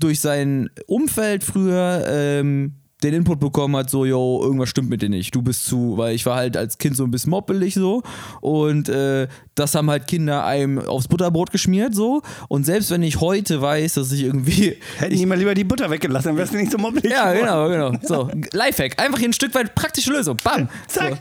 durch 0.00 0.18
sein 0.18 0.70
Umfeld 0.88 1.44
früher 1.44 2.04
ähm, 2.08 2.74
den 3.06 3.14
Input 3.14 3.40
bekommen 3.40 3.76
hat, 3.76 3.90
so, 3.90 4.04
yo, 4.04 4.40
irgendwas 4.42 4.68
stimmt 4.68 4.90
mit 4.90 5.02
dir 5.02 5.08
nicht, 5.08 5.34
du 5.34 5.42
bist 5.42 5.66
zu, 5.66 5.96
weil 5.96 6.14
ich 6.14 6.26
war 6.26 6.36
halt 6.36 6.56
als 6.56 6.78
Kind 6.78 6.96
so 6.96 7.04
ein 7.04 7.10
bisschen 7.10 7.30
moppelig 7.30 7.74
so 7.74 8.02
und 8.40 8.88
äh, 8.88 9.28
das 9.54 9.74
haben 9.74 9.90
halt 9.90 10.06
Kinder 10.06 10.44
einem 10.44 10.78
aufs 10.78 11.08
Butterbrot 11.08 11.50
geschmiert 11.50 11.94
so 11.94 12.22
und 12.48 12.64
selbst 12.64 12.90
wenn 12.90 13.02
ich 13.02 13.20
heute 13.20 13.60
weiß, 13.60 13.94
dass 13.94 14.12
ich 14.12 14.22
irgendwie 14.22 14.76
Hätten 14.98 15.14
die 15.16 15.26
mal 15.26 15.38
lieber 15.38 15.54
die 15.54 15.64
Butter 15.64 15.90
weggelassen, 15.90 16.28
dann 16.28 16.36
wärst 16.36 16.52
du 16.52 16.58
nicht 16.58 16.72
so 16.72 16.78
mobbelig. 16.78 17.10
ja, 17.10 17.32
genau, 17.32 17.68
genau. 17.68 17.92
So, 18.02 18.30
Lifehack. 18.52 19.00
Einfach 19.00 19.18
hier 19.18 19.28
ein 19.28 19.32
Stück 19.32 19.54
weit 19.54 19.74
praktische 19.74 20.12
Lösung. 20.12 20.36
Bam. 20.42 20.68
Zack. 20.88 21.12
So. 21.12 21.18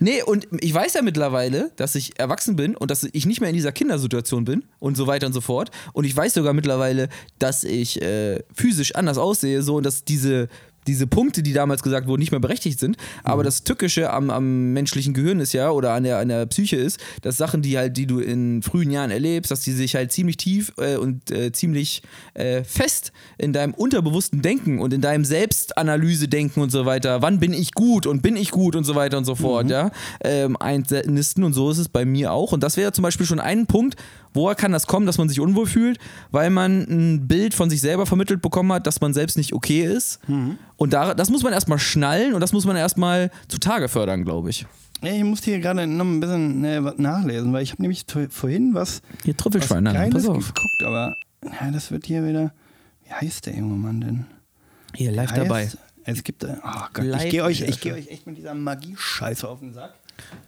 Nee, 0.00 0.22
und 0.22 0.48
ich 0.60 0.74
weiß 0.74 0.94
ja 0.94 1.02
mittlerweile, 1.02 1.70
dass 1.76 1.94
ich 1.94 2.18
erwachsen 2.18 2.56
bin 2.56 2.76
und 2.76 2.90
dass 2.90 3.04
ich 3.04 3.26
nicht 3.26 3.40
mehr 3.40 3.50
in 3.50 3.54
dieser 3.54 3.72
Kindersituation 3.72 4.44
bin 4.44 4.64
und 4.80 4.96
so 4.96 5.06
weiter 5.06 5.26
und 5.26 5.32
so 5.32 5.40
fort. 5.40 5.70
Und 5.92 6.04
ich 6.04 6.16
weiß 6.16 6.34
sogar 6.34 6.52
mittlerweile, 6.54 7.08
dass 7.38 7.62
ich 7.62 8.02
äh, 8.02 8.42
physisch 8.52 8.94
anders 8.94 9.18
aussehe, 9.18 9.62
so 9.62 9.76
und 9.76 9.86
dass 9.86 10.04
diese 10.04 10.48
diese 10.86 11.06
Punkte, 11.06 11.42
die 11.42 11.52
damals 11.52 11.82
gesagt 11.82 12.06
wurden, 12.06 12.20
nicht 12.20 12.32
mehr 12.32 12.40
berechtigt 12.40 12.78
sind. 12.78 12.96
Aber 13.22 13.44
das 13.44 13.64
Tückische 13.64 14.10
am, 14.10 14.30
am 14.30 14.72
menschlichen 14.72 15.14
Gehirn 15.14 15.40
ist 15.40 15.52
ja, 15.52 15.70
oder 15.70 15.92
an 15.92 16.04
der, 16.04 16.18
an 16.18 16.28
der 16.28 16.46
Psyche 16.46 16.76
ist, 16.76 16.98
dass 17.22 17.36
Sachen, 17.36 17.62
die 17.62 17.78
halt, 17.78 17.96
die 17.96 18.06
du 18.06 18.18
in 18.18 18.62
frühen 18.62 18.90
Jahren 18.90 19.10
erlebst, 19.10 19.50
dass 19.50 19.60
die 19.60 19.72
sich 19.72 19.94
halt 19.94 20.12
ziemlich 20.12 20.36
tief 20.36 20.72
äh, 20.78 20.96
und 20.96 21.30
äh, 21.30 21.52
ziemlich 21.52 22.02
äh, 22.34 22.64
fest 22.64 23.12
in 23.38 23.52
deinem 23.52 23.74
unterbewussten 23.74 24.42
Denken 24.42 24.80
und 24.80 24.92
in 24.92 25.00
deinem 25.00 25.24
Selbstanalyse-Denken 25.24 26.60
und 26.60 26.70
so 26.70 26.86
weiter, 26.86 27.22
wann 27.22 27.40
bin 27.40 27.52
ich 27.52 27.72
gut 27.72 28.06
und 28.06 28.22
bin 28.22 28.36
ich 28.36 28.50
gut 28.50 28.76
und 28.76 28.84
so 28.84 28.94
weiter 28.94 29.18
und 29.18 29.24
so 29.24 29.34
fort, 29.34 29.70
ja, 29.70 29.90
ähm, 30.22 30.56
einnisten 30.56 31.44
und 31.44 31.52
so 31.52 31.70
ist 31.70 31.78
es 31.78 31.88
bei 31.88 32.04
mir 32.04 32.32
auch. 32.32 32.52
Und 32.52 32.62
das 32.62 32.76
wäre 32.76 32.92
zum 32.92 33.02
Beispiel 33.02 33.26
schon 33.26 33.40
ein 33.40 33.66
Punkt, 33.66 33.96
woher 34.34 34.54
kann 34.54 34.72
das 34.72 34.86
kommen, 34.86 35.06
dass 35.06 35.18
man 35.18 35.28
sich 35.28 35.40
unwohl 35.40 35.66
fühlt, 35.66 35.98
weil 36.30 36.50
man 36.50 36.82
ein 36.82 37.28
Bild 37.28 37.54
von 37.54 37.70
sich 37.70 37.80
selber 37.80 38.06
vermittelt 38.06 38.42
bekommen 38.42 38.72
hat, 38.72 38.86
dass 38.86 39.00
man 39.00 39.12
selbst 39.14 39.36
nicht 39.36 39.52
okay 39.52 39.82
ist. 39.84 40.20
Und 40.76 40.92
da, 40.92 41.14
das 41.14 41.30
muss 41.30 41.42
man 41.42 41.52
erstmal 41.52 41.78
schnallen 41.78 42.34
und 42.34 42.40
das 42.40 42.52
muss 42.52 42.64
man 42.64 42.76
erstmal 42.76 43.30
zutage 43.48 43.88
fördern, 43.88 44.24
glaube 44.24 44.50
ich. 44.50 44.66
Ich 45.02 45.24
musste 45.24 45.46
hier 45.50 45.58
gerade 45.60 45.86
noch 45.86 46.04
ein 46.04 46.20
bisschen 46.20 46.64
äh, 46.64 46.82
was 46.84 46.96
nachlesen, 46.98 47.52
weil 47.52 47.62
ich 47.64 47.72
habe 47.72 47.82
nämlich 47.82 48.04
vorhin 48.30 48.72
was, 48.72 49.02
Hier 49.24 49.34
was 49.34 49.42
Trüffelschwein, 49.42 49.82
nein, 49.82 49.94
Geiles 49.94 50.14
pass 50.14 50.26
auf. 50.28 50.54
geguckt, 50.54 50.82
aber 50.84 51.16
ja, 51.44 51.70
das 51.72 51.90
wird 51.90 52.06
hier 52.06 52.24
wieder. 52.24 52.52
Wie 53.04 53.12
heißt 53.12 53.46
der 53.46 53.56
junge 53.56 53.74
Mann 53.74 54.00
denn? 54.00 54.26
Hier, 54.94 55.10
live 55.10 55.32
Heißt- 55.32 55.36
dabei. 55.36 55.68
Es 56.04 56.22
gibt. 56.24 56.42
äh, 56.44 56.54
Oh 56.64 56.70
Gott, 56.92 57.04
Live 57.04 57.24
ich 57.24 57.30
gehe 57.30 57.44
euch, 57.44 57.60
ich 57.62 57.80
geh 57.80 57.92
euch 57.92 58.08
echt 58.08 58.26
mit 58.26 58.36
dieser 58.36 58.54
Magie-Scheiße 58.54 59.48
auf 59.48 59.60
den 59.60 59.72
Sack. 59.72 59.94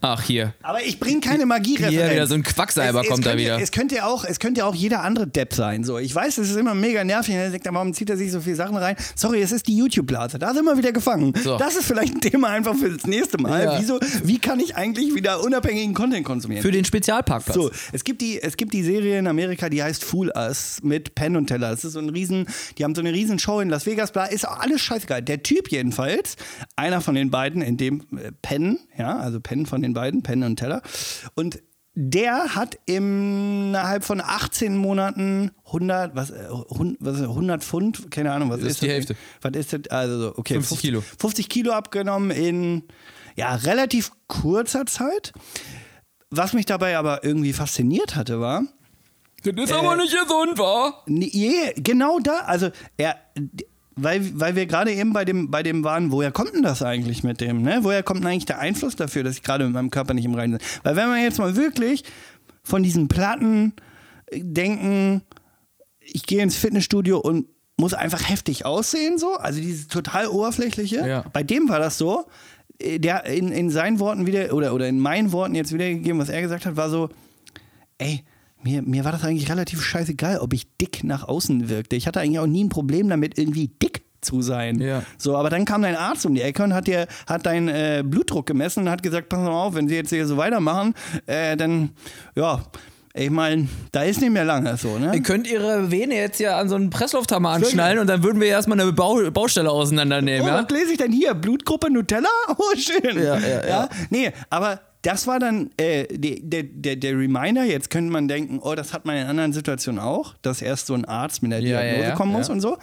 Ach, 0.00 0.22
hier. 0.22 0.52
Aber 0.62 0.82
ich 0.82 1.00
bringe 1.00 1.20
keine 1.20 1.46
Magie-Referenz. 1.46 1.94
Hier 1.94 2.10
wieder 2.10 2.26
so 2.26 2.34
ein 2.34 2.42
Quacksalber 2.42 3.00
Es- 3.00 3.06
es 3.06 3.10
kommt 3.12 3.24
da 3.26 3.36
wieder. 3.38 3.58
Es 3.60 3.70
könnte, 3.70 3.94
ja 3.96 4.06
auch, 4.06 4.24
es 4.24 4.38
könnte 4.38 4.66
auch 4.66 4.74
jeder 4.74 5.02
andere 5.02 5.26
Depp 5.26 5.54
sein. 5.54 5.82
So. 5.82 5.98
Ich 5.98 6.14
weiß, 6.14 6.36
es 6.38 6.50
ist 6.50 6.56
immer 6.56 6.74
mega 6.74 7.02
nervig. 7.04 7.34
Er 7.34 7.48
denkt, 7.50 7.66
warum 7.70 7.94
zieht 7.94 8.10
er 8.10 8.16
sich 8.18 8.30
so 8.30 8.40
viele 8.40 8.56
Sachen 8.56 8.76
rein? 8.76 8.96
Sorry, 9.14 9.40
es 9.40 9.50
ist 9.52 9.66
die 9.66 9.76
YouTube-Blase. 9.76 10.38
Da 10.38 10.52
sind 10.52 10.64
wir 10.66 10.76
wieder 10.76 10.92
gefangen. 10.92 11.32
So. 11.42 11.56
Das 11.56 11.74
ist 11.76 11.86
vielleicht 11.86 12.14
ein 12.14 12.20
Thema 12.20 12.48
einfach 12.48 12.74
für 12.74 12.90
das 12.90 13.06
nächste 13.06 13.38
Mal. 13.38 13.64
Ja. 13.64 13.80
Wieso, 13.80 13.98
wie 14.24 14.38
kann 14.38 14.60
ich 14.60 14.76
eigentlich 14.76 15.14
wieder 15.14 15.42
unabhängigen 15.42 15.94
Content 15.94 16.26
konsumieren? 16.26 16.62
Für 16.62 16.70
den 16.72 16.84
Spezialparkplatz. 16.84 17.54
So, 17.56 17.70
es 17.92 18.04
gibt, 18.04 18.20
die, 18.20 18.42
es 18.42 18.56
gibt 18.58 18.74
die 18.74 18.82
Serie 18.82 19.18
in 19.18 19.26
Amerika, 19.26 19.70
die 19.70 19.82
heißt 19.82 20.04
Fool 20.04 20.30
Us 20.36 20.80
mit 20.82 21.14
Penn 21.14 21.36
und 21.36 21.46
Teller. 21.46 21.70
Das 21.70 21.84
ist 21.84 21.94
so 21.94 21.98
ein 22.00 22.10
riesen, 22.10 22.46
die 22.76 22.84
haben 22.84 22.94
so 22.94 23.00
eine 23.00 23.12
riesen 23.12 23.38
Show 23.38 23.60
in 23.60 23.70
Las 23.70 23.86
Vegas, 23.86 24.12
bla, 24.12 24.26
ist 24.26 24.46
auch 24.46 24.58
alles 24.60 24.82
scheißegal. 24.82 25.22
Der 25.22 25.42
Typ 25.42 25.70
jedenfalls, 25.70 26.36
einer 26.76 27.00
von 27.00 27.14
den 27.14 27.30
beiden, 27.30 27.62
in 27.62 27.76
dem 27.78 28.00
äh, 28.18 28.32
Penn, 28.42 28.78
ja, 28.98 29.16
also 29.18 29.40
Penn 29.40 29.53
von 29.66 29.80
den 29.82 29.94
beiden, 29.94 30.22
Penn 30.22 30.42
und 30.42 30.56
Teller. 30.56 30.82
Und 31.34 31.60
der 31.96 32.56
hat 32.56 32.76
innerhalb 32.86 34.04
von 34.04 34.20
18 34.20 34.76
Monaten 34.76 35.52
100, 35.66 36.16
was, 36.16 36.30
äh, 36.30 36.48
hund- 36.50 36.96
was 36.98 37.14
ist 37.14 37.20
das, 37.20 37.28
100 37.28 37.62
Pfund, 37.62 38.10
keine 38.10 38.32
Ahnung, 38.32 38.50
was 38.50 38.58
Das 38.58 38.66
ist, 38.66 38.72
ist 38.74 38.82
die 38.82 38.86
das? 38.86 38.94
Hälfte. 38.94 39.16
Was 39.42 39.52
ist 39.54 39.72
das? 39.72 39.80
Also, 39.90 40.18
so, 40.20 40.38
okay, 40.38 40.54
50 40.54 40.78
Kilo. 40.80 41.00
50 41.18 41.48
Kilo 41.48 41.72
abgenommen 41.72 42.30
in, 42.32 42.82
ja, 43.36 43.54
relativ 43.54 44.10
kurzer 44.26 44.86
Zeit. 44.86 45.32
Was 46.30 46.52
mich 46.52 46.66
dabei 46.66 46.96
aber 46.98 47.22
irgendwie 47.22 47.52
fasziniert 47.52 48.16
hatte, 48.16 48.40
war, 48.40 48.64
Das 49.44 49.54
ist 49.54 49.72
aber 49.72 49.94
nicht 49.96 50.10
gesund, 50.12 50.58
wa? 50.58 50.94
Nee, 51.06 51.72
genau 51.76 52.18
da, 52.18 52.38
also 52.46 52.70
er, 52.96 53.16
weil, 53.96 54.38
weil 54.40 54.56
wir 54.56 54.66
gerade 54.66 54.92
eben 54.92 55.12
bei 55.12 55.24
dem, 55.24 55.50
bei 55.50 55.62
dem 55.62 55.84
waren, 55.84 56.10
woher 56.10 56.32
kommt 56.32 56.54
denn 56.54 56.62
das 56.62 56.82
eigentlich 56.82 57.22
mit 57.22 57.40
dem, 57.40 57.62
ne? 57.62 57.78
Woher 57.82 58.02
kommt 58.02 58.20
denn 58.20 58.26
eigentlich 58.28 58.46
der 58.46 58.58
Einfluss 58.58 58.96
dafür, 58.96 59.22
dass 59.22 59.36
ich 59.36 59.42
gerade 59.42 59.64
mit 59.64 59.72
meinem 59.74 59.90
Körper 59.90 60.14
nicht 60.14 60.24
im 60.24 60.34
Reinen 60.34 60.58
bin? 60.58 60.66
Weil 60.82 60.96
wenn 60.96 61.08
man 61.08 61.22
jetzt 61.22 61.38
mal 61.38 61.54
wirklich 61.56 62.04
von 62.62 62.82
diesen 62.82 63.08
Platten 63.08 63.72
äh, 64.26 64.40
denken, 64.42 65.22
ich 66.00 66.26
gehe 66.26 66.42
ins 66.42 66.56
Fitnessstudio 66.56 67.18
und 67.18 67.46
muss 67.76 67.94
einfach 67.94 68.28
heftig 68.28 68.64
aussehen, 68.66 69.18
so, 69.18 69.34
also 69.34 69.60
dieses 69.60 69.88
total 69.88 70.28
oberflächliche, 70.28 71.06
Ja. 71.06 71.24
bei 71.32 71.42
dem 71.42 71.68
war 71.68 71.78
das 71.78 71.98
so, 71.98 72.26
äh, 72.78 72.98
der 72.98 73.24
in, 73.26 73.48
in 73.52 73.70
seinen 73.70 73.98
Worten 74.00 74.26
wieder, 74.26 74.52
oder, 74.54 74.74
oder 74.74 74.88
in 74.88 74.98
meinen 75.00 75.32
Worten 75.32 75.54
jetzt 75.54 75.72
wiedergegeben, 75.72 76.18
was 76.20 76.28
er 76.28 76.40
gesagt 76.42 76.66
hat, 76.66 76.76
war 76.76 76.90
so, 76.90 77.08
ey, 77.98 78.24
mir, 78.64 78.82
mir 78.82 79.04
war 79.04 79.12
das 79.12 79.24
eigentlich 79.24 79.50
relativ 79.50 79.82
scheißegal, 79.82 80.38
ob 80.38 80.52
ich 80.52 80.66
dick 80.78 81.04
nach 81.04 81.28
außen 81.28 81.68
wirkte. 81.68 81.96
Ich 81.96 82.06
hatte 82.06 82.20
eigentlich 82.20 82.38
auch 82.38 82.46
nie 82.46 82.64
ein 82.64 82.68
Problem 82.68 83.08
damit, 83.08 83.38
irgendwie 83.38 83.68
dick 83.68 84.02
zu 84.20 84.42
sein. 84.42 84.80
Ja. 84.80 85.02
So, 85.18 85.36
aber 85.36 85.50
dann 85.50 85.64
kam 85.64 85.82
dein 85.82 85.96
Arzt 85.96 86.24
um 86.26 86.34
die 86.34 86.40
Ecke 86.42 86.62
und 86.62 86.72
hat 86.74 86.86
dir 86.86 87.06
hat 87.26 87.46
deinen 87.46 87.68
äh, 87.68 88.02
Blutdruck 88.04 88.46
gemessen 88.46 88.80
und 88.84 88.90
hat 88.90 89.02
gesagt, 89.02 89.28
pass 89.28 89.40
mal 89.40 89.50
auf, 89.50 89.74
wenn 89.74 89.86
sie 89.88 89.94
jetzt 89.96 90.10
hier 90.10 90.26
so 90.26 90.36
weitermachen, 90.36 90.94
äh, 91.26 91.56
dann 91.56 91.90
ja, 92.34 92.62
ich 93.16 93.30
meine, 93.30 93.68
da 93.92 94.02
ist 94.02 94.20
nicht 94.20 94.32
mehr 94.32 94.44
lange 94.44 94.76
so, 94.76 94.98
ne? 94.98 95.14
Ihr 95.14 95.22
könnt 95.22 95.46
ihre 95.46 95.92
Vene 95.92 96.16
jetzt 96.16 96.40
ja 96.40 96.58
an 96.58 96.68
so 96.68 96.74
einen 96.74 96.90
Presslufthammer 96.90 97.50
anschnallen 97.50 98.00
und 98.00 98.08
dann 98.08 98.24
würden 98.24 98.40
wir 98.40 98.48
erstmal 98.48 98.80
eine 98.80 98.92
Bau 98.92 99.20
Baustelle 99.30 99.70
auseinandernehmen, 99.70 100.42
Oh, 100.42 100.48
ja? 100.48 100.64
was 100.64 100.70
lese 100.70 100.92
ich 100.92 100.98
denn 100.98 101.12
hier? 101.12 101.34
Blutgruppe 101.34 101.90
Nutella? 101.92 102.28
Oh, 102.56 102.76
schön. 102.76 103.22
Ja, 103.22 103.38
ja, 103.38 103.68
ja. 103.68 103.88
Nee, 104.10 104.32
aber 104.50 104.80
das 105.04 105.26
war 105.26 105.38
dann 105.38 105.70
äh, 105.76 106.06
der, 106.08 106.62
der, 106.62 106.96
der 106.96 107.12
Reminder. 107.12 107.62
Jetzt 107.64 107.90
könnte 107.90 108.10
man 108.10 108.26
denken, 108.26 108.58
oh, 108.58 108.74
das 108.74 108.94
hat 108.94 109.04
man 109.04 109.16
in 109.16 109.26
anderen 109.26 109.52
Situationen 109.52 110.00
auch, 110.00 110.34
dass 110.40 110.62
erst 110.62 110.86
so 110.86 110.94
ein 110.94 111.04
Arzt 111.04 111.42
mit 111.42 111.52
der 111.52 111.60
Ja, 111.60 111.82
Diagnose 111.82 112.08
ja, 112.08 112.14
kommen 112.14 112.32
muss 112.32 112.48
und 112.48 112.60
so. 112.60 112.78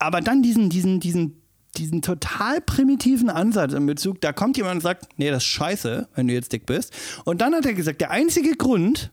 Aber 0.00 0.20
dann 0.20 0.42
diesen, 0.42 0.68
diesen, 0.68 0.98
diesen, 0.98 1.40
diesen 1.76 2.02
total 2.02 2.60
primitiven 2.60 3.30
Ansatz 3.30 3.72
in 3.72 3.86
Bezug, 3.86 4.20
da 4.20 4.32
kommt 4.32 4.56
jemand 4.56 4.76
und 4.76 4.80
sagt, 4.80 5.06
nee, 5.16 5.30
das 5.30 5.44
ist 5.44 5.48
scheiße, 5.48 6.08
wenn 6.16 6.26
du 6.26 6.34
jetzt 6.34 6.52
dick 6.52 6.66
bist. 6.66 6.92
Und 7.24 7.40
dann 7.40 7.54
hat 7.54 7.64
er 7.66 7.74
gesagt, 7.74 8.00
der 8.00 8.10
einzige 8.10 8.56
Grund, 8.56 9.12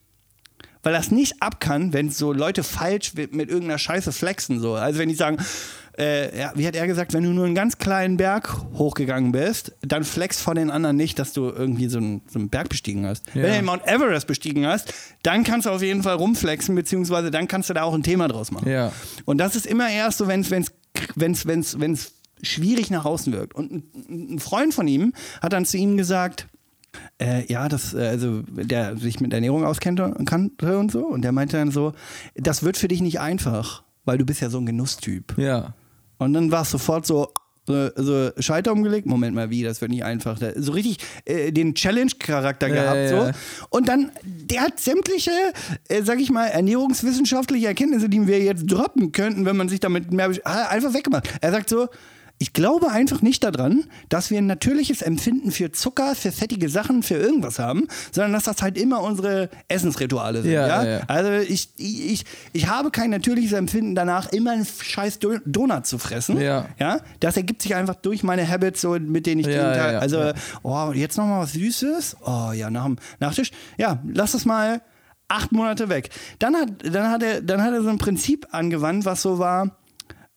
weil 0.81 0.93
das 0.93 1.11
nicht 1.11 1.43
ab 1.43 1.59
kann, 1.59 1.93
wenn 1.93 2.09
so 2.09 2.33
Leute 2.33 2.63
falsch 2.63 3.13
mit, 3.13 3.35
mit 3.35 3.49
irgendeiner 3.49 3.77
Scheiße 3.77 4.11
flexen. 4.11 4.59
So. 4.59 4.73
Also 4.73 4.97
wenn 4.97 5.09
die 5.09 5.15
sagen, 5.15 5.37
äh, 5.97 6.37
ja, 6.37 6.51
wie 6.55 6.65
hat 6.67 6.75
er 6.75 6.87
gesagt, 6.87 7.13
wenn 7.13 7.23
du 7.23 7.31
nur 7.31 7.45
einen 7.45 7.55
ganz 7.55 7.77
kleinen 7.77 8.17
Berg 8.17 8.55
hochgegangen 8.73 9.31
bist, 9.31 9.73
dann 9.81 10.03
flex 10.03 10.39
vor 10.39 10.55
den 10.55 10.71
anderen 10.71 10.95
nicht, 10.95 11.19
dass 11.19 11.33
du 11.33 11.49
irgendwie 11.49 11.87
so 11.87 11.97
einen, 11.97 12.21
so 12.27 12.39
einen 12.39 12.49
Berg 12.49 12.69
bestiegen 12.69 13.05
hast. 13.05 13.27
Ja. 13.27 13.43
Wenn 13.43 13.49
du 13.49 13.55
den 13.57 13.65
Mount 13.65 13.87
Everest 13.87 14.27
bestiegen 14.27 14.65
hast, 14.65 14.93
dann 15.23 15.43
kannst 15.43 15.65
du 15.65 15.71
auf 15.71 15.81
jeden 15.81 16.03
Fall 16.03 16.15
rumflexen, 16.15 16.75
beziehungsweise 16.75 17.31
dann 17.31 17.47
kannst 17.47 17.69
du 17.69 17.73
da 17.73 17.83
auch 17.83 17.93
ein 17.93 18.03
Thema 18.03 18.27
draus 18.27 18.51
machen. 18.51 18.69
Ja. 18.69 18.91
Und 19.25 19.37
das 19.37 19.55
ist 19.55 19.65
immer 19.65 19.89
erst 19.89 20.17
so, 20.17 20.27
wenn 20.27 20.41
es 20.41 20.51
wenn's, 20.51 20.71
wenn's, 21.15 21.45
wenn's, 21.45 21.79
wenn's 21.79 22.13
schwierig 22.41 22.89
nach 22.89 23.05
außen 23.05 23.33
wirkt. 23.33 23.53
Und 23.53 23.71
ein, 23.71 24.35
ein 24.35 24.39
Freund 24.39 24.73
von 24.73 24.87
ihm 24.87 25.13
hat 25.41 25.53
dann 25.53 25.65
zu 25.65 25.77
ihm 25.77 25.97
gesagt, 25.97 26.47
äh, 27.19 27.45
ja, 27.51 27.69
das, 27.69 27.93
äh, 27.93 28.07
also 28.07 28.41
der 28.43 28.97
sich 28.97 29.19
mit 29.19 29.33
Ernährung 29.33 29.65
auskannte 29.65 30.15
kannte 30.25 30.77
und 30.77 30.91
so. 30.91 31.05
Und 31.05 31.21
der 31.21 31.31
meinte 31.31 31.57
dann 31.57 31.71
so, 31.71 31.93
das 32.35 32.63
wird 32.63 32.77
für 32.77 32.87
dich 32.87 33.01
nicht 33.01 33.19
einfach, 33.19 33.83
weil 34.05 34.17
du 34.17 34.25
bist 34.25 34.41
ja 34.41 34.49
so 34.49 34.57
ein 34.57 34.65
Genusstyp. 34.65 35.37
Ja. 35.37 35.75
Und 36.21 36.33
dann 36.33 36.51
war 36.51 36.61
es 36.61 36.69
sofort 36.69 37.07
so, 37.07 37.29
so, 37.65 37.89
so 37.95 38.29
Scheiter 38.37 38.71
umgelegt. 38.73 39.07
Moment 39.07 39.33
mal, 39.35 39.49
wie, 39.49 39.63
das 39.63 39.81
wird 39.81 39.89
nicht 39.89 40.03
einfach. 40.03 40.37
So 40.55 40.71
richtig 40.71 40.97
äh, 41.25 41.51
den 41.51 41.73
Challenge-Charakter 41.73 42.67
Ja, 42.67 42.73
gehabt. 42.75 42.95
ja, 42.97 43.09
so. 43.09 43.15
ja. 43.15 43.31
Und 43.71 43.87
dann, 43.89 44.11
der 44.23 44.61
hat 44.61 44.79
sämtliche, 44.79 45.31
äh, 45.89 46.03
sag 46.03 46.19
ich 46.19 46.29
mal, 46.29 46.45
ernährungswissenschaftliche 46.45 47.65
Erkenntnisse, 47.65 48.07
die 48.07 48.27
wir 48.27 48.39
jetzt 48.39 48.67
droppen 48.67 49.11
könnten, 49.11 49.47
wenn 49.47 49.57
man 49.57 49.67
sich 49.67 49.79
damit 49.79 50.11
mehr. 50.13 50.29
einfach 50.45 50.93
weggemacht. 50.93 51.27
Er 51.41 51.51
sagt 51.51 51.69
so, 51.69 51.87
ich 52.41 52.53
glaube 52.53 52.89
einfach 52.91 53.21
nicht 53.21 53.43
daran, 53.43 53.83
dass 54.09 54.31
wir 54.31 54.39
ein 54.39 54.47
natürliches 54.47 55.03
Empfinden 55.03 55.51
für 55.51 55.71
Zucker, 55.71 56.15
für 56.15 56.31
fettige 56.31 56.69
Sachen, 56.69 57.03
für 57.03 57.13
irgendwas 57.13 57.59
haben, 57.59 57.87
sondern 58.11 58.33
dass 58.33 58.45
das 58.45 58.63
halt 58.63 58.79
immer 58.79 59.03
unsere 59.03 59.49
Essensrituale 59.67 60.41
sind. 60.41 60.51
Ja, 60.51 60.67
Ja, 60.67 60.83
ja. 60.83 60.99
Also 61.07 61.31
ich, 61.33 61.69
ich, 61.77 62.25
ich 62.53 62.67
habe 62.67 62.89
kein 62.89 63.11
natürliches 63.11 63.53
Empfinden 63.53 63.93
danach, 63.93 64.31
immer 64.31 64.51
einen 64.51 64.65
scheiß 64.65 65.19
Do- 65.19 65.37
Donut 65.45 65.85
zu 65.85 65.99
fressen. 65.99 66.41
Ja. 66.41 66.65
ja. 66.79 66.99
Das 67.19 67.37
ergibt 67.37 67.61
sich 67.61 67.75
einfach 67.75 67.95
durch 67.95 68.23
meine 68.23 68.47
Habits, 68.47 68.81
so, 68.81 68.97
mit 68.99 69.27
denen 69.27 69.41
ich 69.41 69.47
Ja, 69.47 69.51
jeden 69.53 69.73
Tag. 69.73 70.01
also, 70.01 70.31
oh, 70.63 70.91
jetzt 70.93 71.17
nochmal 71.17 71.43
was 71.43 71.53
Süßes. 71.53 72.17
Oh 72.25 72.51
ja, 72.53 72.69
nach 72.71 72.85
dem 72.85 72.97
Nachtisch. 73.19 73.51
Ja, 73.77 73.99
lass 74.11 74.31
das 74.31 74.45
mal 74.45 74.81
acht 75.27 75.51
Monate 75.51 75.89
weg. 75.89 76.09
Dann 76.39 76.55
hat, 76.55 76.69
dann 76.83 77.09
hat, 77.11 77.21
er, 77.23 77.41
dann 77.41 77.61
hat 77.63 77.71
er 77.73 77.83
so 77.83 77.89
ein 77.89 77.97
Prinzip 77.99 78.47
angewandt, 78.51 79.05
was 79.05 79.21
so 79.21 79.37
war. 79.39 79.77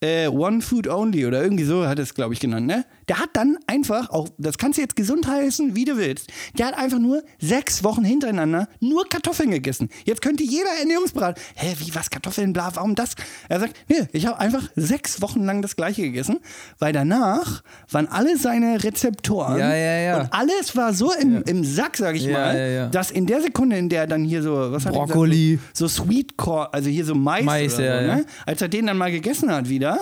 Äh, 0.04 0.28
One 0.28 0.60
Food 0.60 0.86
Only 0.86 1.24
oder 1.24 1.42
irgendwie 1.42 1.64
so 1.64 1.86
hat 1.86 1.98
es, 1.98 2.12
glaube 2.12 2.34
ich, 2.34 2.40
genannt, 2.40 2.66
ne? 2.66 2.84
Der 3.08 3.18
hat 3.18 3.30
dann 3.34 3.56
einfach, 3.66 4.10
auch 4.10 4.28
das 4.38 4.58
kannst 4.58 4.78
du 4.78 4.82
jetzt 4.82 4.96
gesund 4.96 5.26
heißen, 5.26 5.74
wie 5.74 5.84
du 5.84 5.96
willst, 5.96 6.30
der 6.58 6.66
hat 6.66 6.78
einfach 6.78 6.98
nur 6.98 7.22
sechs 7.40 7.82
Wochen 7.84 8.04
hintereinander 8.04 8.68
nur 8.80 9.08
Kartoffeln 9.08 9.50
gegessen. 9.50 9.88
Jetzt 10.04 10.22
könnte 10.22 10.44
jeder 10.44 10.70
Ernährungsberater, 10.80 11.40
hä, 11.56 11.74
wie 11.80 11.94
was, 11.94 12.10
Kartoffeln, 12.10 12.52
bla, 12.52 12.70
warum 12.74 12.94
das? 12.94 13.14
Er 13.48 13.60
sagt, 13.60 13.74
nee, 13.88 14.06
ich 14.12 14.26
habe 14.26 14.38
einfach 14.38 14.62
sechs 14.76 15.20
Wochen 15.22 15.44
lang 15.44 15.60
das 15.62 15.76
gleiche 15.76 16.02
gegessen, 16.02 16.38
weil 16.78 16.92
danach 16.92 17.62
waren 17.90 18.06
alle 18.08 18.36
seine 18.38 18.82
Rezeptoren 18.84 19.58
Ja, 19.58 19.74
ja, 19.74 19.98
ja. 19.98 20.20
und 20.20 20.32
alles 20.32 20.76
war 20.76 20.94
so 20.94 21.12
im, 21.12 21.42
im 21.44 21.64
Sack, 21.64 21.96
sag 21.96 22.14
ich 22.16 22.28
mal, 22.28 22.88
dass 22.90 23.10
in 23.10 23.26
der 23.26 23.40
Sekunde, 23.42 23.76
in 23.76 23.88
der 23.88 24.02
er 24.02 24.06
dann 24.06 24.24
hier 24.24 24.42
so, 24.42 24.72
was 24.72 24.86
hat 24.86 24.94
er 24.94 25.06
Brokkoli. 25.06 25.52
gesagt, 25.56 25.76
so, 25.76 25.86
so 25.86 26.04
Sweet 26.04 26.36
Corn, 26.36 26.68
also 26.72 26.90
hier 26.90 27.04
so 27.04 27.14
Mais, 27.14 27.44
Mais, 27.44 27.76
so, 27.76 27.82
ne? 27.82 28.24
als 28.46 28.60
er 28.60 28.68
den 28.68 28.86
dann 28.86 28.98
mal 28.98 29.10
gegessen 29.10 29.50
hat 29.50 29.68
wieder, 29.68 29.98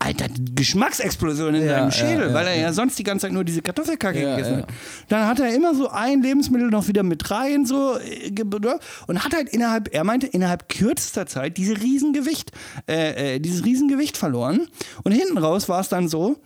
Alter, 0.00 0.26
Geschmacksexplosion 0.54 1.54
in 1.56 1.64
Ja, 1.64 1.78
seinem 1.78 1.90
Schädel, 1.90 2.28
ja, 2.28 2.34
weil 2.34 2.46
er 2.46 2.56
ja 2.56 2.72
sonst 2.72 2.98
die 2.98 3.02
ganze 3.02 3.26
Zeit 3.26 3.32
nur 3.32 3.44
diese 3.44 3.62
Kartoffelkacke 3.62 4.20
gegessen 4.20 4.58
hat. 4.58 4.68
Dann 5.08 5.26
hat 5.26 5.40
er 5.40 5.54
immer 5.54 5.74
so 5.74 5.88
ein 5.88 6.22
Lebensmittel 6.22 6.68
noch 6.68 6.86
wieder 6.88 7.02
mit 7.02 7.30
rein 7.30 7.66
so 7.66 7.98
äh, 7.98 8.30
ge- 8.30 8.46
und 9.06 9.24
hat 9.24 9.34
halt 9.34 9.48
innerhalb, 9.48 9.92
er 9.92 10.04
meinte, 10.04 10.26
innerhalb 10.26 10.68
kürzester 10.68 11.26
Zeit 11.26 11.56
diese 11.56 11.76
Riesengewicht, 11.80 12.52
äh, 12.88 13.36
äh, 13.36 13.40
dieses 13.40 13.64
Riesengewicht 13.64 14.16
verloren. 14.16 14.68
Und 15.02 15.12
hinten 15.12 15.38
raus 15.38 15.68
war 15.68 15.80
es 15.80 15.88
dann 15.88 16.08
so, 16.08 16.36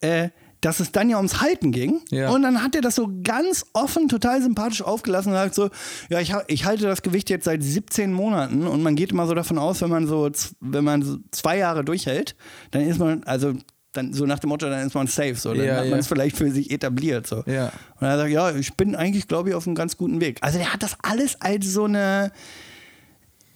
äh, 0.00 0.28
dass 0.60 0.80
es 0.80 0.92
dann 0.92 1.08
ja 1.08 1.16
ums 1.16 1.40
Halten 1.40 1.72
ging. 1.72 2.00
Ja. 2.10 2.30
Und 2.30 2.42
dann 2.42 2.62
hat 2.62 2.74
er 2.74 2.80
das 2.80 2.94
so 2.94 3.08
ganz 3.22 3.64
offen, 3.72 4.08
total 4.08 4.42
sympathisch 4.42 4.82
aufgelassen 4.82 5.32
und 5.32 5.38
sagt 5.38 5.54
so, 5.54 5.70
ja, 6.08 6.20
ich, 6.20 6.32
ich 6.48 6.64
halte 6.64 6.84
das 6.84 7.02
Gewicht 7.02 7.30
jetzt 7.30 7.44
seit 7.44 7.62
17 7.62 8.12
Monaten 8.12 8.66
und 8.66 8.82
man 8.82 8.96
geht 8.96 9.12
immer 9.12 9.26
so 9.26 9.34
davon 9.34 9.58
aus, 9.58 9.80
wenn 9.82 9.90
man 9.90 10.06
so, 10.06 10.30
wenn 10.60 10.84
man 10.84 11.02
so 11.02 11.18
zwei 11.30 11.58
Jahre 11.58 11.84
durchhält, 11.84 12.34
dann 12.70 12.82
ist 12.82 12.98
man, 12.98 13.22
also 13.24 13.54
dann 13.92 14.12
so 14.12 14.26
nach 14.26 14.38
dem 14.38 14.48
Motto, 14.48 14.68
dann 14.68 14.86
ist 14.86 14.94
man 14.94 15.06
safe, 15.06 15.34
so, 15.34 15.54
dann 15.54 15.64
Ja, 15.64 15.76
hat 15.76 15.84
ja. 15.84 15.90
man 15.90 16.00
es 16.00 16.06
vielleicht 16.06 16.36
für 16.36 16.50
sich 16.50 16.70
etabliert, 16.70 17.26
so. 17.26 17.42
Ja. 17.46 17.72
Und 18.00 18.06
er 18.06 18.18
sagt, 18.18 18.30
ja, 18.30 18.50
ich 18.54 18.74
bin 18.74 18.94
eigentlich, 18.94 19.28
glaube 19.28 19.50
ich, 19.50 19.54
auf 19.54 19.66
einem 19.66 19.74
ganz 19.74 19.96
guten 19.96 20.20
Weg. 20.20 20.38
Also 20.42 20.58
der 20.58 20.72
hat 20.72 20.82
das 20.82 20.96
alles 21.02 21.40
als 21.40 21.66
so 21.66 21.84
eine 21.84 22.32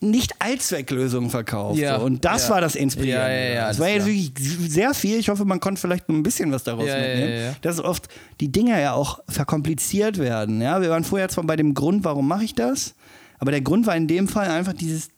nicht 0.03 0.33
Allzwecklösung 0.41 1.31
verkauft. 1.31 1.79
Ja, 1.79 1.99
So. 1.99 2.05
Und 2.07 2.25
das 2.25 2.45
ja. 2.45 2.51
war 2.55 2.61
das 2.61 2.75
Inspirierende. 2.75 3.33
Ja, 3.35 3.41
ja, 3.41 3.55
ja, 3.55 3.69
das 3.69 3.79
war 3.79 3.89
jetzt 3.89 4.07
wirklich 4.07 4.33
sehr 4.71 4.95
viel. 4.95 5.19
Ich 5.19 5.29
hoffe, 5.29 5.45
man 5.45 5.61
konnte 5.61 5.81
vielleicht 5.81 6.09
ein 6.09 6.23
bisschen 6.23 6.51
was 6.53 6.65
daraus 6.65 6.87
Ja, 6.87 6.99
ja, 6.99 7.07
mitnehmen. 7.09 7.33
ja, 7.33 7.45
ja. 7.47 7.55
Dass 7.63 7.79
oft 7.81 8.09
die 8.41 8.51
Dinge 8.51 8.81
ja 8.81 8.93
auch 8.95 9.21
verkompliziert 9.29 10.19
werden. 10.19 10.61
Ja, 10.61 10.81
wir 10.81 10.91
waren 10.91 11.05
vorher 11.05 11.29
zwar 11.29 11.45
bei 11.45 11.57
dem 11.57 11.75
Grund, 11.75 12.05
warum 12.05 12.27
mache 12.29 12.45
ich 12.45 12.55
das, 12.55 12.95
aber 13.39 13.51
der 13.51 13.61
Grund 13.61 13.87
war 13.87 13.97
in 13.97 14.09
dem 14.09 14.29
Fall 14.29 14.49
einfach 14.49 14.73
dieses, 14.73 15.11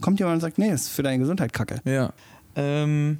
kommt 0.00 0.18
jemand 0.20 0.36
und 0.36 0.40
sagt, 0.40 0.58
nee, 0.58 0.70
ist 0.70 0.88
für 0.88 1.02
deine 1.02 1.18
Gesundheit 1.18 1.52
kacke. 1.52 1.80
Ja. 1.84 2.12
Ähm, 2.56 3.18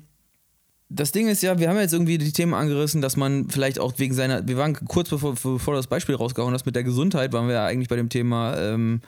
das 0.88 1.12
Ding 1.12 1.28
ist 1.28 1.42
ja, 1.42 1.58
wir 1.58 1.68
haben 1.68 1.76
jetzt 1.78 1.92
irgendwie 1.92 2.16
die 2.18 2.32
Themen 2.32 2.54
angerissen, 2.54 3.02
dass 3.02 3.16
man 3.16 3.48
vielleicht 3.50 3.78
auch 3.78 3.92
wegen 3.98 4.14
seiner, 4.14 4.46
wir 4.48 4.56
waren 4.56 4.72
kurz 4.86 5.10
bevor, 5.10 5.32
bevor 5.34 5.74
du 5.74 5.78
das 5.78 5.86
Beispiel 5.86 6.14
rausgehauen 6.14 6.54
hast 6.54 6.64
mit 6.64 6.74
der 6.76 6.82
Gesundheit, 6.84 7.32
waren 7.32 7.46
wir 7.46 7.54
ja 7.56 7.66
eigentlich 7.66 7.88
bei 7.88 7.96
dem 7.96 8.08
Thema, 8.08 8.56
ähm, 8.56 9.00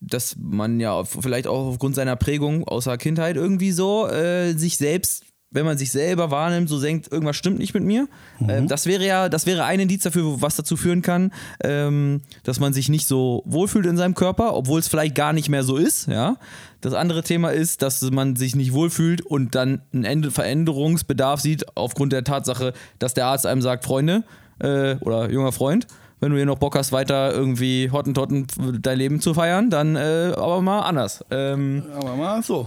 dass 0.00 0.36
man 0.38 0.80
ja 0.80 1.04
vielleicht 1.04 1.46
auch 1.46 1.66
aufgrund 1.66 1.94
seiner 1.94 2.16
Prägung 2.16 2.64
außer 2.64 2.96
Kindheit 2.98 3.36
irgendwie 3.36 3.72
so 3.72 4.08
äh, 4.08 4.52
sich 4.52 4.76
selbst, 4.76 5.24
wenn 5.54 5.64
man 5.64 5.78
sich 5.78 5.92
selber 5.92 6.32
wahrnimmt, 6.32 6.68
so 6.68 6.80
denkt, 6.80 7.10
irgendwas 7.10 7.36
stimmt 7.36 7.58
nicht 7.58 7.74
mit 7.74 7.84
mir. 7.84 8.08
Ähm, 8.48 8.66
das 8.66 8.86
wäre 8.86 9.06
ja, 9.06 9.28
das 9.28 9.46
wäre 9.46 9.64
ein 9.64 9.78
Indiz 9.78 10.02
dafür, 10.02 10.42
was 10.42 10.56
dazu 10.56 10.76
führen 10.76 11.00
kann, 11.00 11.32
ähm, 11.62 12.22
dass 12.42 12.58
man 12.58 12.72
sich 12.72 12.88
nicht 12.88 13.06
so 13.06 13.42
wohlfühlt 13.46 13.86
in 13.86 13.96
seinem 13.96 14.14
Körper, 14.14 14.54
obwohl 14.54 14.80
es 14.80 14.88
vielleicht 14.88 15.14
gar 15.14 15.32
nicht 15.32 15.48
mehr 15.48 15.62
so 15.62 15.76
ist. 15.76 16.08
Ja. 16.08 16.36
Das 16.80 16.92
andere 16.92 17.22
Thema 17.22 17.50
ist, 17.50 17.82
dass 17.82 18.02
man 18.10 18.34
sich 18.34 18.56
nicht 18.56 18.72
wohlfühlt 18.72 19.22
und 19.22 19.54
dann 19.54 19.82
einen 19.92 20.30
Veränderungsbedarf 20.30 21.40
sieht 21.40 21.76
aufgrund 21.76 22.12
der 22.12 22.24
Tatsache, 22.24 22.72
dass 22.98 23.14
der 23.14 23.26
Arzt 23.26 23.46
einem 23.46 23.62
sagt, 23.62 23.84
Freunde 23.84 24.24
äh, 24.58 24.96
oder 24.96 25.30
junger 25.30 25.52
Freund, 25.52 25.86
wenn 26.24 26.30
du 26.30 26.38
hier 26.38 26.46
noch 26.46 26.58
Bock 26.58 26.74
hast, 26.74 26.90
weiter 26.90 27.32
irgendwie 27.32 27.90
Hottentotten 27.90 28.46
dein 28.80 28.98
Leben 28.98 29.20
zu 29.20 29.34
feiern, 29.34 29.68
dann 29.68 29.94
äh, 29.94 30.32
aber 30.34 30.62
mal 30.62 30.80
anders. 30.80 31.22
Ähm, 31.30 31.84
Aber 31.94 32.16
mal 32.16 32.42
so. 32.42 32.66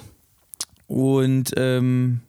und 0.85 1.53
ähm, 1.57 2.21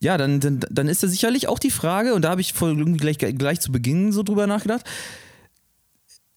ja, 0.00 0.16
dann, 0.18 0.40
dann, 0.40 0.60
dann 0.70 0.88
ist 0.88 1.02
da 1.02 1.08
sicherlich 1.08 1.48
auch 1.48 1.58
die 1.58 1.70
Frage, 1.70 2.14
und 2.14 2.22
da 2.22 2.30
habe 2.30 2.40
ich 2.40 2.52
voll 2.52 2.78
irgendwie 2.78 2.98
gleich, 2.98 3.18
gleich 3.18 3.60
zu 3.60 3.72
Beginn 3.72 4.12
so 4.12 4.22
drüber 4.22 4.46
nachgedacht. 4.46 4.84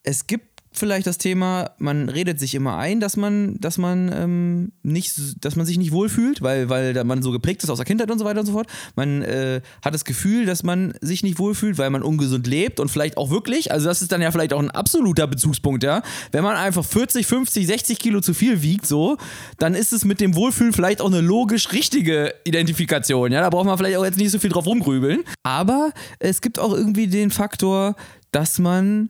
Es 0.04 0.28
gibt 0.28 0.55
vielleicht 0.78 1.08
das 1.08 1.18
Thema, 1.18 1.72
man 1.78 2.10
redet 2.10 2.40
sich 2.40 2.56
immer 2.56 2.78
ein, 2.78 3.00
dass 3.00 3.18
man, 3.18 3.60
dass 3.60 3.78
man 3.78 4.12
ähm, 4.14 4.72
nicht, 4.84 5.14
dass 5.44 5.56
man 5.56 5.66
sich 5.66 5.78
nicht 5.78 5.92
wohlfühlt, 5.92 6.42
weil, 6.42 6.70
weil 6.70 7.04
man 7.04 7.22
so 7.22 7.32
geprägt 7.32 7.64
ist 7.64 7.70
aus 7.70 7.78
der 7.78 7.86
Kindheit 7.86 8.12
und 8.12 8.20
so 8.20 8.26
weiter 8.26 8.40
und 8.40 8.46
so 8.46 8.54
fort. 8.54 8.68
Man 8.96 9.22
äh, 9.22 9.62
hat 9.84 9.94
das 9.94 10.06
Gefühl, 10.06 10.46
dass 10.46 10.64
man 10.64 10.94
sich 11.02 11.24
nicht 11.24 11.40
wohlfühlt, 11.40 11.78
weil 11.78 11.90
man 11.90 12.04
ungesund 12.04 12.48
lebt 12.48 12.80
und 12.80 12.90
vielleicht 12.90 13.18
auch 13.18 13.30
wirklich, 13.30 13.72
also 13.72 13.88
das 13.88 14.02
ist 14.02 14.12
dann 14.12 14.22
ja 14.22 14.32
vielleicht 14.32 14.54
auch 14.54 14.60
ein 14.60 14.72
absoluter 14.72 15.28
Bezugspunkt, 15.28 15.84
ja. 15.84 16.02
Wenn 16.32 16.44
man 16.44 16.56
einfach 16.56 16.86
40, 16.86 17.26
50, 17.26 17.68
60 17.68 18.00
Kilo 18.00 18.22
zu 18.22 18.34
viel 18.34 18.62
wiegt, 18.62 18.86
so, 18.86 19.18
dann 19.58 19.76
ist 19.76 19.94
es 19.94 20.06
mit 20.06 20.22
dem 20.22 20.36
Wohlfühlen 20.36 20.74
vielleicht 20.74 21.02
auch 21.02 21.08
eine 21.08 21.22
logisch 21.22 21.72
richtige 21.72 22.34
Identifikation, 22.44 23.32
ja. 23.32 23.42
Da 23.42 23.50
braucht 23.50 23.66
man 23.66 23.78
vielleicht 23.78 23.98
auch 23.98 24.06
jetzt 24.06 24.18
nicht 24.18 24.32
so 24.32 24.40
viel 24.40 24.50
drauf 24.50 24.66
rumgrübeln. 24.66 25.24
Aber 25.44 25.92
es 26.20 26.42
gibt 26.42 26.60
auch 26.60 26.74
irgendwie 26.74 27.08
den 27.08 27.32
Faktor, 27.32 27.96
dass 28.32 28.60
man 28.60 29.10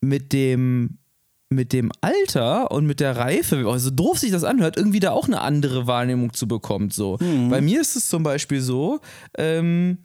mit 0.00 0.32
dem 0.32 0.98
mit 1.48 1.72
dem 1.72 1.92
Alter 2.00 2.72
und 2.72 2.86
mit 2.86 2.98
der 2.98 3.16
Reife, 3.16 3.68
also 3.68 3.90
doof 3.90 4.18
sich 4.18 4.32
das 4.32 4.42
anhört, 4.42 4.76
irgendwie 4.76 4.98
da 4.98 5.12
auch 5.12 5.26
eine 5.26 5.40
andere 5.40 5.86
Wahrnehmung 5.86 6.32
zu 6.32 6.48
bekommt. 6.48 6.92
So. 6.92 7.18
Bei 7.50 7.60
mir 7.60 7.80
ist 7.80 7.94
es 7.94 8.08
zum 8.08 8.24
Beispiel 8.24 8.60
so, 8.60 9.00
ähm, 9.38 9.98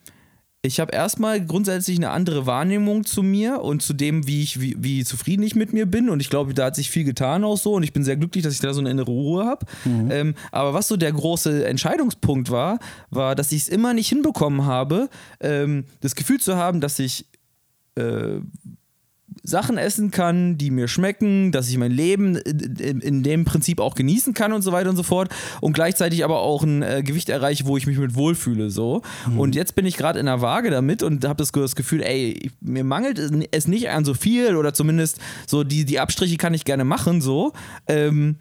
ich 0.64 0.80
habe 0.80 0.94
erstmal 0.94 1.44
grundsätzlich 1.44 1.98
eine 1.98 2.12
andere 2.12 2.46
Wahrnehmung 2.46 3.04
zu 3.04 3.24
mir 3.24 3.62
und 3.62 3.82
zu 3.82 3.94
dem, 3.94 4.28
wie 4.28 4.44
ich, 4.44 4.62
wie, 4.62 4.76
wie 4.78 5.04
zufrieden 5.04 5.42
ich 5.42 5.56
mit 5.56 5.74
mir 5.74 5.88
bin. 5.88 6.08
Und 6.10 6.20
ich 6.20 6.30
glaube, 6.30 6.54
da 6.54 6.66
hat 6.66 6.76
sich 6.76 6.92
viel 6.92 7.04
getan 7.04 7.44
auch 7.44 7.58
so 7.58 7.74
und 7.74 7.82
ich 7.82 7.94
bin 7.94 8.04
sehr 8.04 8.18
glücklich, 8.18 8.44
dass 8.44 8.54
ich 8.54 8.60
da 8.60 8.72
so 8.72 8.80
eine 8.80 8.92
innere 8.92 9.10
Ruhe 9.10 9.44
habe. 9.44 9.66
Ähm, 10.12 10.36
aber 10.52 10.76
was 10.76 10.88
so 10.88 10.98
der 10.98 11.12
große 11.12 11.66
Entscheidungspunkt 11.66 12.52
war, 12.52 12.78
war, 13.10 13.34
dass 13.34 13.52
ich 13.52 13.64
es 13.64 13.70
immer 13.70 13.96
nicht 13.96 14.10
hinbekommen 14.10 14.66
habe, 14.66 15.10
ähm, 15.40 15.86
das 16.02 16.14
Gefühl 16.14 16.40
zu 16.40 16.56
haben, 16.56 16.80
dass 16.80 17.00
ich 17.00 17.26
äh, 17.96 18.40
Sachen 19.44 19.78
essen 19.78 20.12
kann, 20.12 20.58
die 20.58 20.72
mir 20.72 20.88
schmecken, 20.88 21.52
dass 21.52 21.70
ich 21.70 21.78
mein 21.78 21.92
Leben 21.92 22.36
in, 22.36 23.02
in 23.02 23.24
dem 23.24 23.46
Prinzip 23.46 23.80
auch 23.80 23.96
genießen 23.96 24.34
kann 24.34 24.54
und 24.54 24.62
so 24.62 24.72
weiter 24.72 24.90
und 24.90 24.96
so 24.96 25.04
fort 25.04 25.30
und 25.62 25.74
gleichzeitig 25.74 26.24
aber 26.24 26.40
auch 26.40 26.64
ein 26.64 26.82
äh, 26.82 27.02
Gewicht 27.04 27.30
erreiche, 27.30 27.66
wo 27.66 27.78
ich 27.78 27.88
mich 27.88 27.98
mit 27.98 28.16
wohlfühle 28.16 28.70
so. 28.70 29.02
Und 29.38 29.56
jetzt 29.56 29.76
bin 29.76 29.86
ich 29.86 29.98
gerade 29.98 30.20
in 30.20 30.26
der 30.26 30.42
Waage 30.42 30.70
damit 30.70 31.02
und 31.04 31.26
habe 31.26 31.38
das, 31.38 31.52
das 31.52 31.76
Gefühl, 31.76 32.02
ey, 32.04 32.52
mir 32.62 32.84
mangelt 32.84 33.20
es 33.52 33.68
nicht 33.68 33.90
an 33.90 34.06
so 34.06 34.14
viel 34.14 34.56
oder 34.56 34.74
zumindest 34.74 35.20
so 35.48 35.64
die, 35.64 35.86
die 35.86 36.00
Abstriche 36.00 36.38
kann 36.38 36.54
ich 36.54 36.66
gerne 36.66 36.84
machen 36.84 37.22
so. 37.22 37.54
Ähm, 37.88 38.36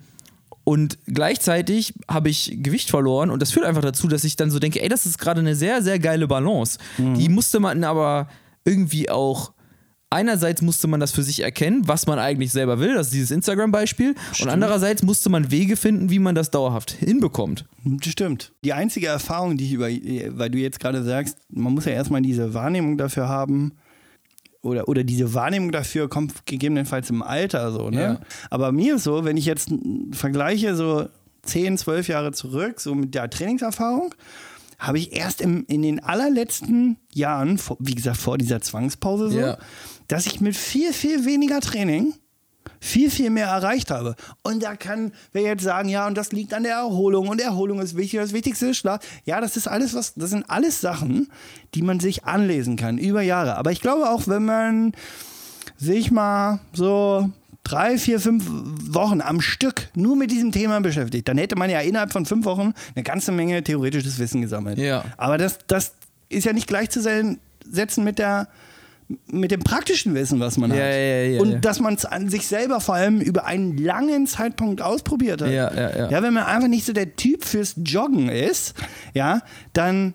und 0.64 0.98
gleichzeitig 1.06 1.94
habe 2.08 2.28
ich 2.28 2.58
Gewicht 2.62 2.90
verloren 2.90 3.30
und 3.30 3.40
das 3.40 3.52
führt 3.52 3.64
einfach 3.64 3.82
dazu, 3.82 4.06
dass 4.08 4.24
ich 4.24 4.36
dann 4.36 4.50
so 4.50 4.58
denke, 4.58 4.82
ey, 4.82 4.88
das 4.88 5.06
ist 5.06 5.18
gerade 5.18 5.40
eine 5.40 5.54
sehr, 5.56 5.82
sehr 5.82 5.98
geile 5.98 6.28
Balance. 6.28 6.78
Die 7.16 7.28
musste 7.28 7.60
man 7.60 7.82
aber 7.84 8.28
irgendwie 8.64 9.08
auch. 9.10 9.52
Einerseits 10.12 10.60
musste 10.60 10.88
man 10.88 10.98
das 10.98 11.12
für 11.12 11.22
sich 11.22 11.40
erkennen, 11.40 11.86
was 11.86 12.06
man 12.08 12.18
eigentlich 12.18 12.50
selber 12.50 12.80
will, 12.80 12.94
das 12.94 13.06
ist 13.08 13.14
dieses 13.14 13.30
Instagram-Beispiel. 13.30 14.16
Und 14.42 14.48
andererseits 14.48 15.04
musste 15.04 15.30
man 15.30 15.52
Wege 15.52 15.76
finden, 15.76 16.10
wie 16.10 16.18
man 16.18 16.34
das 16.34 16.50
dauerhaft 16.50 16.90
hinbekommt. 16.90 17.64
Stimmt. 18.04 18.52
Die 18.64 18.72
einzige 18.72 19.06
Erfahrung, 19.06 19.56
die 19.56 19.66
ich 19.66 19.72
über, 19.72 19.86
weil 20.36 20.50
du 20.50 20.58
jetzt 20.58 20.80
gerade 20.80 21.04
sagst, 21.04 21.38
man 21.48 21.72
muss 21.74 21.84
ja 21.84 21.92
erstmal 21.92 22.22
diese 22.22 22.54
Wahrnehmung 22.54 22.98
dafür 22.98 23.28
haben, 23.28 23.72
oder, 24.62 24.88
oder 24.88 25.04
diese 25.04 25.32
Wahrnehmung 25.32 25.70
dafür 25.72 26.08
kommt 26.10 26.44
gegebenenfalls 26.44 27.08
im 27.08 27.22
Alter 27.22 27.72
so, 27.72 27.88
ne? 27.88 28.00
Ja. 28.02 28.20
Aber 28.50 28.72
mir 28.72 28.96
ist 28.96 29.04
so, 29.04 29.24
wenn 29.24 29.38
ich 29.38 29.46
jetzt 29.46 29.70
vergleiche 30.12 30.74
so 30.76 31.08
10, 31.44 31.78
12 31.78 32.08
Jahre 32.08 32.32
zurück, 32.32 32.78
so 32.80 32.94
mit 32.94 33.14
der 33.14 33.30
Trainingserfahrung, 33.30 34.14
habe 34.78 34.98
ich 34.98 35.12
erst 35.14 35.40
im, 35.40 35.64
in 35.68 35.80
den 35.82 36.00
allerletzten 36.02 36.96
Jahren, 37.14 37.56
vor- 37.58 37.76
wie 37.80 37.94
gesagt, 37.94 38.16
vor 38.18 38.36
dieser 38.38 38.60
Zwangspause 38.60 39.30
so, 39.30 39.38
Ja. 39.38 39.58
Dass 40.10 40.26
ich 40.26 40.40
mit 40.40 40.56
viel, 40.56 40.92
viel 40.92 41.24
weniger 41.24 41.60
Training 41.60 42.14
viel, 42.80 43.10
viel 43.10 43.30
mehr 43.30 43.46
erreicht 43.46 43.90
habe. 43.90 44.16
Und 44.42 44.62
da 44.62 44.74
kann 44.74 45.12
wer 45.32 45.42
jetzt 45.42 45.62
sagen, 45.62 45.88
ja, 45.88 46.06
und 46.06 46.16
das 46.16 46.32
liegt 46.32 46.54
an 46.54 46.62
der 46.62 46.76
Erholung 46.76 47.28
und 47.28 47.40
Erholung 47.40 47.80
ist 47.80 47.96
wichtig, 47.96 48.20
das 48.20 48.32
Wichtigste 48.32 48.68
ist 48.68 48.78
Schlaf. 48.78 49.00
Ja, 49.24 49.40
das 49.40 49.56
ist 49.56 49.68
alles 49.68 49.94
was, 49.94 50.14
das 50.14 50.30
sind 50.30 50.48
alles 50.48 50.80
Sachen, 50.80 51.28
die 51.74 51.82
man 51.82 52.00
sich 52.00 52.24
anlesen 52.24 52.76
kann 52.76 52.98
über 52.98 53.22
Jahre. 53.22 53.56
Aber 53.56 53.70
ich 53.70 53.80
glaube 53.80 54.08
auch, 54.10 54.26
wenn 54.26 54.44
man 54.44 54.92
sich 55.76 56.10
mal 56.10 56.60
so 56.72 57.30
drei, 57.64 57.98
vier, 57.98 58.18
fünf 58.18 58.44
Wochen 58.48 59.20
am 59.20 59.40
Stück 59.40 59.88
nur 59.94 60.16
mit 60.16 60.30
diesem 60.30 60.50
Thema 60.50 60.80
beschäftigt, 60.80 61.28
dann 61.28 61.38
hätte 61.38 61.56
man 61.56 61.70
ja 61.70 61.80
innerhalb 61.80 62.12
von 62.12 62.26
fünf 62.26 62.46
Wochen 62.46 62.72
eine 62.94 63.04
ganze 63.04 63.30
Menge 63.30 63.62
theoretisches 63.62 64.18
Wissen 64.18 64.40
gesammelt. 64.40 64.78
Ja. 64.78 65.04
Aber 65.18 65.38
das, 65.38 65.58
das 65.66 65.92
ist 66.28 66.44
ja 66.44 66.52
nicht 66.52 66.66
gleichzusetzen 66.66 67.38
mit 67.98 68.18
der 68.18 68.48
mit 69.26 69.50
dem 69.50 69.60
praktischen 69.60 70.14
Wissen, 70.14 70.40
was 70.40 70.56
man 70.56 70.70
Ja, 70.70 70.76
hat. 70.76 70.82
ja, 70.84 71.22
ja, 71.22 71.40
und 71.40 71.64
dass 71.64 71.80
man 71.80 71.94
es 71.94 72.04
an 72.04 72.28
sich 72.28 72.46
selber 72.46 72.80
vor 72.80 72.94
allem 72.94 73.20
über 73.20 73.44
einen 73.44 73.76
langen 73.76 74.26
Zeitpunkt 74.26 74.82
ausprobiert 74.82 75.42
hat. 75.42 75.50
Ja, 75.50 75.72
ja, 75.72 75.96
ja. 75.96 76.10
ja, 76.10 76.22
wenn 76.22 76.34
man 76.34 76.44
einfach 76.44 76.68
nicht 76.68 76.86
so 76.86 76.92
der 76.92 77.16
Typ 77.16 77.44
fürs 77.44 77.74
Joggen 77.84 78.28
ist, 78.28 78.74
ja, 79.14 79.42
dann 79.72 80.14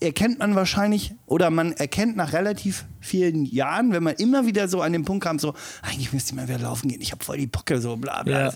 erkennt 0.00 0.40
man 0.40 0.54
wahrscheinlich 0.56 1.14
oder 1.26 1.50
man 1.50 1.72
erkennt 1.72 2.16
nach 2.16 2.32
relativ 2.32 2.84
vielen 3.00 3.44
Jahren, 3.44 3.92
wenn 3.92 4.02
man 4.02 4.14
immer 4.16 4.44
wieder 4.44 4.66
so 4.68 4.82
an 4.82 4.92
den 4.92 5.04
Punkt 5.04 5.24
kam, 5.24 5.38
so, 5.38 5.54
eigentlich 5.82 6.12
müsste 6.12 6.32
ich 6.32 6.36
mal 6.36 6.48
wieder 6.48 6.58
laufen 6.58 6.88
gehen, 6.88 7.00
ich 7.00 7.12
habe 7.12 7.24
voll 7.24 7.38
die 7.38 7.46
Pocke, 7.46 7.80
so 7.80 7.96
bla 7.96 8.22
bla. 8.24 8.52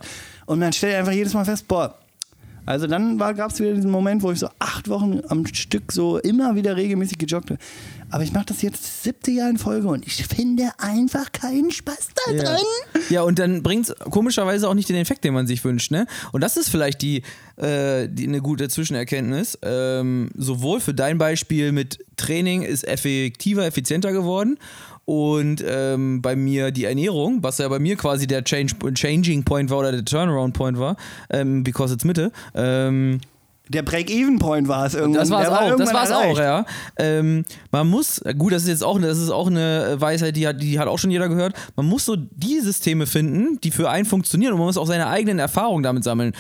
Und 0.47 0.59
man 0.59 0.73
stellt 0.73 0.97
einfach 0.97 1.13
jedes 1.13 1.33
Mal 1.35 1.45
fest, 1.45 1.69
boah, 1.69 1.97
also 2.67 2.87
dann 2.87 3.19
gab 3.19 3.51
es 3.51 3.61
wieder 3.61 3.75
diesen 3.75 3.91
Moment, 3.91 4.23
wo 4.23 4.31
ich 4.33 4.39
so 4.39 4.49
acht 4.59 4.89
Wochen 4.89 5.21
am 5.29 5.47
Stück 5.47 5.93
so 5.93 6.19
immer 6.19 6.55
wieder 6.55 6.77
regelmäßig 6.77 7.19
gejoggt 7.19 7.47
bin. 7.47 7.59
Aber 8.11 8.23
ich 8.25 8.33
mache 8.33 8.47
das 8.47 8.61
jetzt 8.63 8.83
das 8.85 9.03
siebte 9.05 9.31
Jahr 9.31 9.49
in 9.49 9.57
Folge 9.59 9.89
und 9.89 10.07
ich 10.07 10.25
finde 10.27 10.71
einfach 10.79 11.33
keinen 11.33 11.71
Spaß 11.71 12.09
da 12.27 12.33
Ja. 12.33 12.43
drin. 12.43 12.65
ja, 13.09 13.23
und 13.23 13.39
dann 13.39 13.63
bringt 13.63 13.89
es 13.89 13.95
komischerweise 14.11 14.69
auch 14.69 14.75
nicht 14.75 14.89
den 14.89 14.97
Effekt, 14.97 15.25
den 15.25 15.33
man 15.35 15.47
sich 15.47 15.65
wünscht, 15.65 15.91
ne? 15.91 16.07
Und 16.33 16.43
das 16.43 16.57
ist 16.59 16.69
vielleicht 16.69 17.01
die, 17.03 17.23
äh, 17.57 18.09
die 18.09 18.29
eine 18.29 18.41
gute 18.43 18.69
Zwischenerkenntnis. 18.69 19.59
Ähm, 19.63 20.31
sowohl 20.37 20.81
für 20.81 20.93
dein 20.95 21.17
Beispiel 21.19 21.73
mit 21.73 22.05
Training 22.17 22.63
ist 22.63 22.87
effektiver, 22.87 23.65
effizienter 23.65 24.13
geworden. 24.13 24.59
Und 25.05 25.65
ähm, 25.67 26.23
bei 26.23 26.37
mir 26.37 26.71
die 26.71 26.85
Ernährung, 26.85 27.43
was 27.43 27.59
ja 27.59 27.69
bei 27.69 27.79
mir 27.79 27.97
quasi 27.97 28.27
der 28.27 28.45
Change, 28.45 28.75
Changing 28.95 29.45
Point 29.45 29.71
war 29.71 29.79
oder 29.79 29.93
der 29.93 30.05
Turnaround 30.05 30.55
Point 30.55 30.79
war, 30.79 30.97
ähm, 31.31 31.65
because 31.65 31.93
it's 31.93 32.05
Mitte. 32.05 32.31
Ähm, 32.55 33.21
Der 33.69 33.83
Break-Even-Point 33.83 34.67
war 34.67 34.87
es 34.87 34.95
irgendwann. 34.95 35.21
das 35.21 35.31
war 35.31 35.43
es 35.43 35.49
auch, 35.49 35.61
das 35.61 35.69
irgendwann 35.71 35.95
war 35.95 36.05
es 36.05 36.11
erreicht. 36.11 36.37
auch, 36.37 36.43
ja. 36.43 36.67
Ähm, 36.97 37.45
man 37.71 37.89
muss, 37.89 38.21
gut, 38.37 38.53
das 38.53 38.63
ist 38.63 38.69
jetzt 38.69 38.85
auch, 38.85 39.01
das 39.01 39.19
ist 39.19 39.31
auch 39.31 39.47
eine 39.47 39.97
Weisheit, 39.99 40.37
die 40.37 40.47
hat, 40.49 40.61
die 40.61 40.81
hat 40.81 40.89
auch 40.89 40.99
schon 40.99 41.13
jeder 41.13 41.29
gehört. 41.29 41.55
Man 41.77 41.87
muss 41.87 42.05
so 42.05 42.17
die 42.17 42.61
Systeme 42.61 43.07
finden, 43.07 43.61
die 43.63 43.71
für 43.71 43.89
einen 43.89 44.05
funktionieren 44.05 44.53
und 44.53 44.59
man 44.59 44.67
muss 44.67 44.77
auch 44.77 44.87
seine 44.87 45.07
eigenen 45.07 45.39
Erfahrungen 45.39 45.85
damit 45.85 46.03
sammeln. 46.03 46.33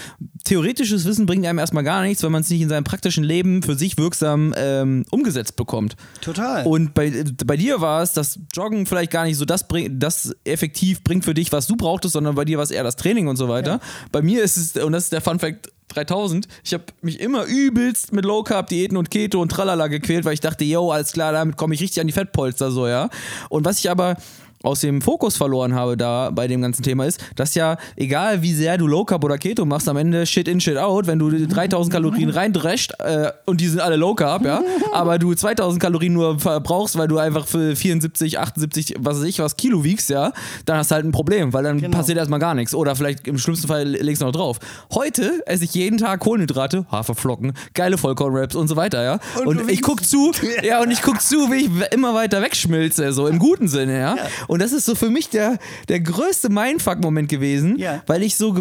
Theoretisches 0.45 1.05
Wissen 1.05 1.25
bringt 1.27 1.47
einem 1.47 1.61
erstmal 1.61 1.85
gar 1.85 2.03
nichts, 2.03 2.25
wenn 2.25 2.33
man 2.33 2.43
es 2.43 2.51
nicht 2.51 2.61
in 2.61 2.69
seinem 2.69 2.85
praktischen 2.85 3.23
Leben 3.23 3.63
für 3.63 3.77
sich 3.77 3.97
wirksam 3.99 4.53
ähm, 4.57 5.05
umgesetzt 5.11 5.55
bekommt. 5.55 5.95
Total. 6.21 6.67
Und 6.67 6.93
bei, 6.93 7.25
bei 7.47 7.57
dir 7.57 7.81
war 7.81 8.03
es, 8.03 8.13
dass 8.13 8.41
Joggen 8.53 8.85
vielleicht 8.85 9.13
gar 9.13 9.25
nicht 9.25 9.37
so 9.37 9.45
das, 9.45 9.69
bring, 9.69 9.99
das 10.01 10.35
effektiv 10.45 11.05
bringt 11.05 11.25
für 11.25 11.35
dich, 11.35 11.53
was 11.53 11.69
du 11.69 11.77
brauchtest, 11.77 12.15
sondern 12.15 12.35
bei 12.35 12.45
dir 12.45 12.59
war 12.59 12.65
es 12.65 12.73
eher 12.73 12.83
das 12.83 12.97
Training 12.97 13.29
und 13.29 13.37
so 13.37 13.49
weiter. 13.49 13.79
Bei 14.11 14.23
mir 14.23 14.43
ist 14.43 14.57
es, 14.57 14.77
und 14.83 14.93
das 14.93 15.05
ist 15.05 15.13
der 15.13 15.21
Fun 15.21 15.39
Fact 15.39 15.71
3000, 15.89 16.49
ich 16.65 16.75
habe 16.75 16.85
mich 17.03 17.21
immer 17.21 17.45
übelst 17.45 18.13
mit 18.13 18.25
Low 18.25 18.43
Carb 18.43 18.69
Diäten 18.69 18.97
und 18.97 19.11
Keto 19.11 19.41
und 19.41 19.51
Tralala 19.51 19.89
gequält, 19.89 20.25
weil 20.25 20.35
ich 20.35 20.41
dachte, 20.41 20.65
yo, 20.65 20.91
alles 20.91 21.13
klar, 21.13 21.33
damit 21.33 21.57
komme 21.57 21.75
ich 21.75 21.81
richtig 21.81 22.01
an 22.01 22.07
die 22.07 22.13
Fettpolster 22.13 22.71
so, 22.71 22.87
ja. 22.87 23.11
Und 23.49 23.65
was 23.65 23.79
ich 23.79 23.91
aber 23.91 24.17
aus 24.63 24.81
dem 24.81 25.01
Fokus 25.03 25.37
verloren 25.37 25.75
habe 25.75 25.97
da 25.97 26.31
bei 26.31 26.47
dem 26.49 26.63
ganzen 26.63 26.83
Thema 26.83 27.05
ist, 27.07 27.21
dass 27.37 27.55
ja, 27.55 27.77
egal 27.97 28.43
wie 28.43 28.53
sehr 28.53 28.79
du 28.79 28.87
Low 28.87 29.05
Carb 29.05 29.25
oder 29.25 29.39
Keto 29.39 29.65
machst, 29.65 29.89
am 29.89 29.97
Ende 29.97 30.27
Shit 30.27 30.49
in, 30.49 30.61
Shit 30.61 30.77
out, 30.77 31.07
wenn 31.07 31.19
du 31.19 31.31
die 31.31 31.47
3000 31.47 31.93
Kalorien 31.93 32.31
reindrescht 32.31 32.93
äh, 33.01 33.31
und 33.47 33.61
die 33.61 33.69
sind 33.69 33.81
alle 33.81 33.97
Low 33.97 34.15
Carb, 34.15 34.45
ja, 34.45 34.63
aber 34.93 35.19
du 35.19 35.35
2000 35.35 35.81
Kalorien 35.83 36.13
nur 36.13 36.39
verbrauchst, 36.39 36.97
weil 36.99 37.09
du 37.09 37.19
einfach 37.19 37.47
für 37.47 37.75
74, 37.77 38.39
78, 38.39 38.95
was 38.99 39.19
weiß 39.19 39.25
ich, 39.25 39.39
was 39.39 39.57
Kilo 39.57 39.85
wiegst, 39.85 40.11
ja, 40.11 40.33
dann 40.67 40.77
hast 40.79 40.91
du 40.91 40.95
halt 40.95 41.05
ein 41.05 41.13
Problem, 41.13 41.53
weil 41.53 41.65
dann 41.65 41.79
Genau. 41.81 41.97
passiert 41.97 42.19
erstmal 42.19 42.39
gar 42.39 42.55
nichts 42.55 42.75
oder 42.75 42.95
vielleicht 42.95 43.27
im 43.27 43.39
schlimmsten 43.39 43.67
Fall 43.67 43.85
legst 43.89 44.23
du 44.23 44.27
noch 44.27 44.33
drauf. 44.33 44.59
Heute 44.95 45.43
esse 45.47 45.65
ich 45.65 45.75
jeden 45.75 45.99
Tag 45.99 46.21
Kohlenhydrate, 46.21 46.87
Haferflocken, 46.91 47.53
geile 47.75 47.99
Vollkornwraps 47.99 48.55
und 48.55 48.69
so 48.69 48.77
weiter, 48.77 49.03
ja. 49.03 49.19
Und 49.45 49.63
Und, 49.63 49.71
ich 49.71 49.83
guck 49.83 50.05
zu, 50.05 50.33
ja, 50.63 50.81
und 50.81 50.91
ich 50.91 51.03
guck 51.03 51.21
zu, 51.21 51.51
wie 51.51 51.65
ich 51.67 51.93
immer 51.93 52.15
weiter 52.15 52.41
wegschmilze, 52.43 53.13
so 53.13 53.27
im 53.27 53.39
guten 53.39 53.69
Sinne, 53.69 53.99
ja. 53.99 54.17
Und 54.53 54.61
das 54.61 54.73
ist 54.73 54.85
so 54.85 54.95
für 54.95 55.09
mich 55.09 55.31
der, 55.31 55.59
der 55.89 56.01
größte 56.01 56.51
Mindfuck-Moment 56.51 57.31
gewesen, 57.31 57.79
Ja. 57.79 58.03
weil 58.07 58.23
ich 58.23 58.37
so, 58.37 58.55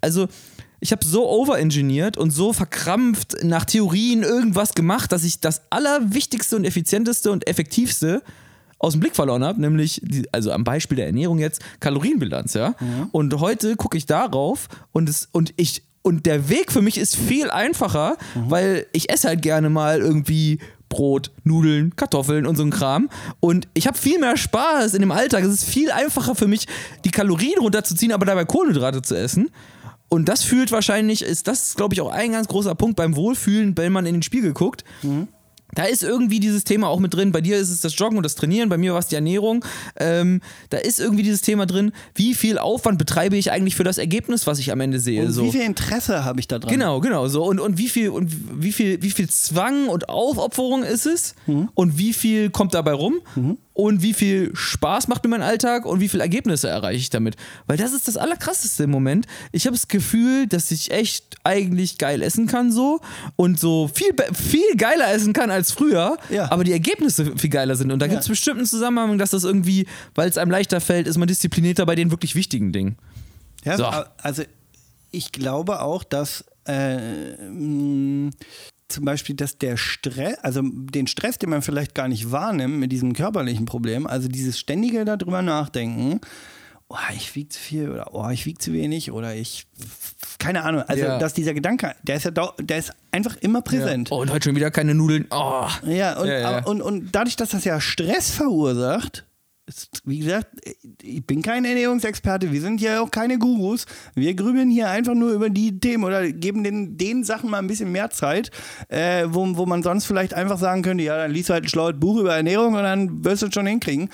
also 0.00 0.26
ich 0.80 0.90
habe 0.90 1.04
so 1.06 1.28
overengineert 1.28 2.16
und 2.16 2.32
so 2.32 2.52
verkrampft 2.52 3.44
nach 3.44 3.64
Theorien 3.64 4.24
irgendwas 4.24 4.74
gemacht, 4.74 5.12
dass 5.12 5.22
ich 5.22 5.38
das 5.38 5.62
Allerwichtigste 5.70 6.56
und 6.56 6.64
Effizienteste 6.64 7.30
und 7.30 7.46
Effektivste 7.46 8.20
aus 8.80 8.94
dem 8.94 9.00
Blick 9.00 9.14
verloren 9.14 9.44
habe, 9.44 9.60
nämlich, 9.60 10.00
die, 10.02 10.26
also 10.32 10.50
am 10.50 10.64
Beispiel 10.64 10.96
der 10.96 11.06
Ernährung 11.06 11.38
jetzt, 11.38 11.62
Kalorienbilanz, 11.78 12.54
ja. 12.54 12.74
Und 13.12 13.32
heute 13.38 13.76
gucke 13.76 13.96
ich 13.96 14.06
darauf 14.06 14.66
und, 14.90 15.08
es, 15.08 15.28
und 15.30 15.54
ich 15.56 15.84
und 16.02 16.26
der 16.26 16.48
Weg 16.48 16.72
für 16.72 16.82
mich 16.82 16.98
ist 16.98 17.14
viel 17.14 17.48
einfacher, 17.50 18.16
weil 18.34 18.86
ich 18.92 19.08
esse 19.12 19.28
halt 19.28 19.42
gerne 19.42 19.70
mal 19.70 20.00
irgendwie 20.00 20.58
Brot, 20.88 21.30
Nudeln, 21.44 21.94
Kartoffeln 21.96 22.46
und 22.46 22.56
so 22.56 22.62
ein 22.62 22.70
Kram. 22.70 23.08
Und 23.40 23.68
ich 23.74 23.86
habe 23.86 23.96
viel 23.96 24.18
mehr 24.18 24.36
Spaß 24.36 24.94
in 24.94 25.00
dem 25.00 25.12
Alltag. 25.12 25.44
Es 25.44 25.52
ist 25.52 25.64
viel 25.64 25.90
einfacher 25.90 26.34
für 26.34 26.46
mich, 26.46 26.66
die 27.04 27.10
Kalorien 27.10 27.58
runterzuziehen, 27.60 28.12
aber 28.12 28.26
dabei 28.26 28.44
Kohlenhydrate 28.44 29.02
zu 29.02 29.16
essen. 29.16 29.50
Und 30.08 30.28
das 30.28 30.42
fühlt 30.42 30.72
wahrscheinlich, 30.72 31.22
ist 31.22 31.48
das, 31.48 31.74
glaube 31.74 31.94
ich, 31.94 32.00
auch 32.00 32.10
ein 32.10 32.32
ganz 32.32 32.48
großer 32.48 32.74
Punkt 32.74 32.96
beim 32.96 33.14
Wohlfühlen, 33.14 33.76
wenn 33.76 33.92
man 33.92 34.06
in 34.06 34.14
den 34.14 34.22
Spiegel 34.22 34.54
guckt. 34.54 34.84
Da 35.74 35.84
ist 35.84 36.02
irgendwie 36.02 36.40
dieses 36.40 36.64
Thema 36.64 36.88
auch 36.88 36.98
mit 36.98 37.14
drin. 37.14 37.32
Bei 37.32 37.40
dir 37.40 37.58
ist 37.58 37.70
es 37.70 37.80
das 37.80 37.96
Joggen 37.98 38.16
und 38.16 38.22
das 38.22 38.34
Trainieren, 38.34 38.68
bei 38.68 38.78
mir 38.78 38.92
war 38.92 39.00
es 39.00 39.06
die 39.06 39.14
Ernährung. 39.14 39.64
Ähm, 39.98 40.40
da 40.70 40.78
ist 40.78 40.98
irgendwie 40.98 41.22
dieses 41.22 41.42
Thema 41.42 41.66
drin, 41.66 41.92
wie 42.14 42.34
viel 42.34 42.58
Aufwand 42.58 42.98
betreibe 42.98 43.36
ich 43.36 43.52
eigentlich 43.52 43.76
für 43.76 43.84
das 43.84 43.98
Ergebnis, 43.98 44.46
was 44.46 44.58
ich 44.58 44.72
am 44.72 44.80
Ende 44.80 44.98
sehe. 44.98 45.24
Und 45.26 45.32
so. 45.32 45.44
wie 45.44 45.52
viel 45.52 45.62
Interesse 45.62 46.24
habe 46.24 46.40
ich 46.40 46.48
da 46.48 46.58
dran? 46.58 46.72
Genau, 46.72 47.00
genau. 47.00 47.28
So. 47.28 47.44
Und, 47.44 47.60
und 47.60 47.78
wie 47.78 47.88
viel 47.88 48.08
und 48.10 48.34
wie 48.62 48.72
viel, 48.72 49.02
wie 49.02 49.10
viel 49.10 49.28
Zwang 49.28 49.88
und 49.88 50.08
Aufopferung 50.08 50.82
ist 50.82 51.06
es? 51.06 51.34
Und 51.74 51.98
wie 51.98 52.12
viel 52.12 52.50
kommt 52.50 52.74
dabei 52.74 52.92
rum? 52.92 53.20
Und 53.80 54.02
wie 54.02 54.12
viel 54.12 54.50
Spaß 54.56 55.06
macht 55.06 55.22
mir 55.22 55.30
mein 55.30 55.42
Alltag 55.42 55.86
und 55.86 56.00
wie 56.00 56.08
viele 56.08 56.24
Ergebnisse 56.24 56.68
erreiche 56.68 56.98
ich 56.98 57.10
damit? 57.10 57.36
Weil 57.68 57.76
das 57.76 57.92
ist 57.92 58.08
das 58.08 58.16
Allerkrasseste 58.16 58.82
im 58.82 58.90
Moment. 58.90 59.26
Ich 59.52 59.66
habe 59.66 59.76
das 59.76 59.86
Gefühl, 59.86 60.48
dass 60.48 60.72
ich 60.72 60.90
echt 60.90 61.36
eigentlich 61.44 61.96
geil 61.96 62.20
essen 62.22 62.48
kann 62.48 62.72
so 62.72 63.00
und 63.36 63.60
so 63.60 63.86
viel, 63.86 64.08
viel 64.34 64.74
geiler 64.76 65.12
essen 65.12 65.32
kann 65.32 65.52
als 65.52 65.70
früher, 65.70 66.18
Ja. 66.28 66.50
aber 66.50 66.64
die 66.64 66.72
Ergebnisse 66.72 67.36
viel 67.36 67.50
geiler 67.50 67.76
sind. 67.76 67.92
Und 67.92 68.00
da 68.00 68.08
gibt 68.08 68.20
es 68.22 68.26
bestimmt 68.26 68.56
einen 68.56 68.66
Zusammenhang, 68.66 69.16
dass 69.16 69.30
das 69.30 69.44
irgendwie, 69.44 69.86
weil 70.16 70.28
es 70.28 70.38
einem 70.38 70.50
leichter 70.50 70.80
fällt, 70.80 71.06
ist 71.06 71.16
man 71.16 71.28
disziplinierter 71.28 71.86
bei 71.86 71.94
den 71.94 72.10
wirklich 72.10 72.34
wichtigen 72.34 72.72
Dingen. 72.72 72.96
Ja, 73.64 73.76
So. 73.76 73.84
Also 74.20 74.42
ich 75.12 75.30
glaube 75.30 75.82
auch, 75.82 76.02
dass 76.02 76.44
äh, 76.64 77.06
zum 78.88 79.04
Beispiel, 79.04 79.36
dass 79.36 79.58
der 79.58 79.76
Stress, 79.76 80.38
also 80.42 80.62
den 80.64 81.06
Stress, 81.06 81.38
den 81.38 81.50
man 81.50 81.62
vielleicht 81.62 81.94
gar 81.94 82.08
nicht 82.08 82.30
wahrnimmt 82.30 82.78
mit 82.78 82.90
diesem 82.90 83.12
körperlichen 83.12 83.66
Problem, 83.66 84.06
also 84.06 84.28
dieses 84.28 84.58
ständige 84.58 85.04
darüber 85.04 85.42
nachdenken, 85.42 86.20
oh, 86.88 86.96
ich 87.14 87.34
wiege 87.34 87.50
zu 87.50 87.60
viel 87.60 87.90
oder 87.90 88.14
oh, 88.14 88.28
ich 88.30 88.46
wiege 88.46 88.58
zu 88.58 88.72
wenig 88.72 89.12
oder 89.12 89.34
ich, 89.34 89.66
keine 90.38 90.64
Ahnung, 90.64 90.82
also 90.86 91.04
Ja. 91.04 91.18
dass 91.18 91.34
dieser 91.34 91.52
Gedanke, 91.52 91.94
der 92.02 92.16
ist 92.16 92.24
ja, 92.24 92.30
der 92.30 92.78
ist 92.78 92.92
einfach 93.10 93.36
immer 93.36 93.60
präsent. 93.60 94.08
Oh, 94.10 94.20
und 94.22 94.30
heute 94.30 94.44
schon 94.48 94.56
wieder 94.56 94.70
keine 94.70 94.94
Nudeln. 94.94 95.26
Oh. 95.30 95.66
Ja, 95.84 96.18
und, 96.18 96.28
Ja, 96.28 96.38
ja. 96.38 96.64
Und, 96.64 96.80
und 96.80 97.12
dadurch, 97.12 97.36
dass 97.36 97.50
das 97.50 97.64
ja 97.64 97.80
Stress 97.80 98.30
verursacht, 98.30 99.24
wie 100.04 100.18
gesagt, 100.20 100.48
ich 101.02 101.26
bin 101.26 101.42
kein 101.42 101.64
Ernährungsexperte, 101.64 102.52
wir 102.52 102.60
sind 102.60 102.78
hier 102.80 103.02
auch 103.02 103.10
keine 103.10 103.38
Gurus. 103.38 103.86
Wir 104.14 104.34
grübeln 104.34 104.70
hier 104.70 104.88
einfach 104.88 105.14
nur 105.14 105.32
über 105.32 105.50
die 105.50 105.78
Themen 105.78 106.04
oder 106.04 106.30
geben 106.32 106.64
den, 106.64 106.96
den 106.96 107.24
Sachen 107.24 107.50
mal 107.50 107.58
ein 107.58 107.66
bisschen 107.66 107.92
mehr 107.92 108.10
Zeit, 108.10 108.50
äh, 108.88 109.26
wo, 109.28 109.56
wo 109.56 109.66
man 109.66 109.82
sonst 109.82 110.06
vielleicht 110.06 110.34
einfach 110.34 110.58
sagen 110.58 110.82
könnte, 110.82 111.04
ja, 111.04 111.16
dann 111.16 111.30
liest 111.30 111.48
du 111.48 111.54
halt 111.54 111.64
ein 111.64 111.68
schlaues 111.68 111.98
Buch 111.98 112.18
über 112.18 112.34
Ernährung 112.34 112.74
und 112.74 112.82
dann 112.82 113.24
wirst 113.24 113.42
du 113.42 113.46
es 113.46 113.54
schon 113.54 113.66
hinkriegen. 113.66 114.10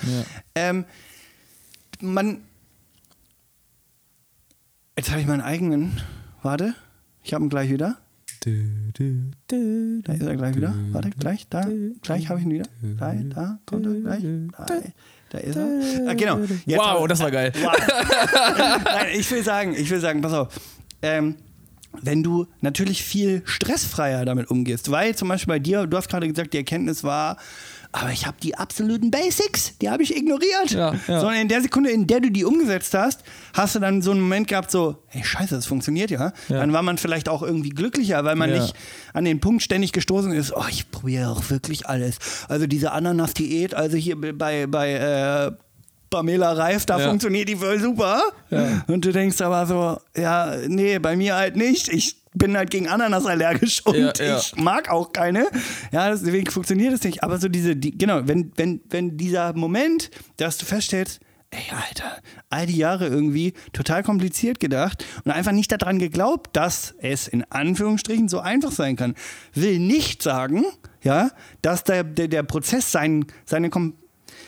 Ähm, 0.55 0.85
man. 2.01 2.41
Jetzt 4.97 5.11
habe 5.11 5.21
ich 5.21 5.27
meinen 5.27 5.41
eigenen. 5.41 6.01
Warte, 6.41 6.75
ich 7.23 7.33
habe 7.33 7.43
ihn 7.43 7.49
gleich 7.49 7.69
wieder. 7.69 7.97
Da 9.47 10.13
ist 10.13 10.21
er 10.21 10.35
gleich 10.35 10.55
wieder. 10.55 10.73
Warte, 10.91 11.09
gleich, 11.11 11.47
da, 11.49 11.67
gleich 12.01 12.29
habe 12.29 12.39
ich 12.39 12.45
ihn 12.45 12.51
wieder. 12.53 12.65
Da, 12.97 13.13
da, 13.13 13.59
kommt 13.65 13.85
er 13.85 13.93
gleich. 13.93 14.23
Da, 14.57 14.65
da 15.31 15.37
ist 15.39 15.55
er. 15.55 15.67
Ah, 16.07 16.13
genau. 16.13 16.39
Jetzt 16.65 16.77
Wow, 16.79 17.01
hab- 17.01 17.07
das 17.09 17.19
war 17.19 17.31
geil. 17.31 17.51
Wow. 17.55 17.73
Nein, 18.85 19.07
ich 19.17 19.29
will 19.31 19.43
sagen, 19.43 19.73
ich 19.75 19.89
will 19.89 19.99
sagen, 19.99 20.21
pass 20.21 20.33
auf. 20.33 20.59
Ähm, 21.01 21.35
wenn 22.01 22.23
du 22.23 22.45
natürlich 22.61 23.03
viel 23.03 23.41
stressfreier 23.45 24.25
damit 24.25 24.49
umgehst, 24.51 24.91
weil 24.91 25.15
zum 25.15 25.29
Beispiel 25.29 25.53
bei 25.53 25.59
dir, 25.59 25.87
du 25.87 25.95
hast 25.97 26.09
gerade 26.09 26.27
gesagt, 26.27 26.53
die 26.53 26.57
Erkenntnis 26.57 27.03
war, 27.03 27.37
aber 27.95 28.11
ich 28.11 28.27
habe 28.27 28.37
die 28.43 28.55
absoluten 28.57 29.09
Basics, 29.09 29.77
die 29.79 29.89
habe 29.89 30.03
ich 30.03 30.15
ignoriert. 30.15 30.71
Ja, 30.71 30.93
ja. 31.07 31.19
Sondern 31.21 31.41
in 31.41 31.47
der 31.47 31.61
Sekunde, 31.61 31.89
in 31.91 32.07
der 32.07 32.19
du 32.19 32.29
die 32.29 32.43
umgesetzt 32.43 32.93
hast, 32.93 33.21
hast 33.53 33.75
du 33.75 33.79
dann 33.79 34.01
so 34.01 34.11
einen 34.11 34.19
Moment 34.21 34.47
gehabt, 34.49 34.69
so, 34.69 34.97
hey, 35.07 35.23
scheiße, 35.23 35.55
das 35.55 35.65
funktioniert 35.65 36.11
ja. 36.11 36.33
Ja. 36.49 36.59
Dann 36.59 36.73
war 36.73 36.81
man 36.81 36.97
vielleicht 36.97 37.29
auch 37.29 37.41
irgendwie 37.41 37.69
glücklicher, 37.69 38.23
weil 38.25 38.35
man 38.35 38.49
Ja. 38.53 38.61
nicht 38.61 38.75
an 39.13 39.23
den 39.25 39.39
Punkt 39.39 39.63
ständig 39.63 39.93
gestoßen 39.93 40.31
ist, 40.33 40.51
oh, 40.55 40.65
ich 40.69 40.91
probiere 40.91 41.29
auch 41.29 41.49
wirklich 41.49 41.87
alles. 41.87 42.17
Also 42.49 42.67
diese 42.67 42.91
Ananas-Diät, 42.91 43.73
also 43.73 43.95
hier 43.97 44.19
bei, 44.19 44.67
bei 44.67 44.91
äh, 44.93 45.51
Pamela 46.09 46.53
Reif, 46.53 46.85
da 46.85 46.99
Ja. 46.99 47.07
funktioniert 47.09 47.49
die 47.49 47.55
voll 47.55 47.79
super. 47.79 48.21
Und 48.87 49.03
du 49.05 49.11
denkst 49.11 49.41
aber 49.41 49.65
so, 49.65 49.97
ja, 50.21 50.55
nee, 50.67 50.99
bei 50.99 51.15
mir 51.15 51.35
halt 51.35 51.55
nicht. 51.55 51.89
Ich 51.89 52.17
bin 52.35 52.55
halt 52.55 52.69
gegen 52.69 52.87
Ananas 52.87 53.25
allergisch 53.25 53.85
und 53.85 53.95
Ja, 53.95 54.13
ja. 54.19 54.37
ich 54.37 54.55
mag 54.55 54.89
auch 54.89 55.11
keine. 55.11 55.47
Ja, 55.91 56.09
deswegen 56.09 56.49
funktioniert 56.51 56.93
es 56.93 57.03
nicht. 57.03 57.23
Aber 57.23 57.37
so 57.37 57.47
diese, 57.47 57.75
die, 57.75 57.97
genau, 57.97 58.21
wenn, 58.25 58.51
wenn, 58.55 58.81
wenn 58.89 59.17
dieser 59.17 59.53
Moment, 59.53 60.11
dass 60.37 60.57
du 60.57 60.65
feststellst, 60.65 61.19
ey, 61.51 61.63
Alter, 61.71 62.17
all 62.49 62.65
die 62.65 62.77
Jahre 62.77 63.07
irgendwie 63.07 63.53
total 63.73 64.03
kompliziert 64.03 64.59
gedacht 64.59 65.05
und 65.23 65.31
einfach 65.31 65.51
nicht 65.51 65.71
daran 65.71 65.99
geglaubt, 65.99 66.55
dass 66.55 66.95
es 66.99 67.27
in 67.27 67.43
Anführungsstrichen 67.49 68.27
so 68.27 68.39
einfach 68.39 68.71
sein 68.71 68.95
kann. 68.95 69.15
Will 69.53 69.79
nicht 69.79 70.21
sagen, 70.21 70.65
ja, 71.01 71.31
dass 71.61 71.83
der, 71.83 72.03
der, 72.03 72.27
der 72.27 72.43
Prozess 72.43 72.91
sein, 72.91 73.25
seine 73.45 73.69
kom 73.69 73.95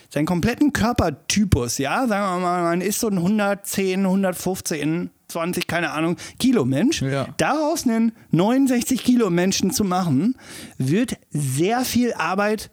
seinen 0.09 0.25
kompletten 0.25 0.71
Körpertypus, 0.71 1.77
ja, 1.79 2.07
sagen 2.07 2.35
wir 2.35 2.39
mal, 2.39 2.63
man 2.63 2.81
ist 2.81 2.99
so 2.99 3.07
ein 3.07 3.17
110, 3.17 4.05
115, 4.05 5.09
20, 5.27 5.67
keine 5.67 5.91
Ahnung, 5.91 6.17
Kilo 6.39 6.65
Mensch. 6.65 7.01
Ja. 7.01 7.27
Daraus 7.37 7.85
einen 7.85 8.13
69 8.31 9.03
Kilo 9.03 9.29
Menschen 9.29 9.71
zu 9.71 9.83
machen, 9.83 10.35
wird 10.77 11.17
sehr 11.29 11.81
viel 11.81 12.13
Arbeit 12.13 12.69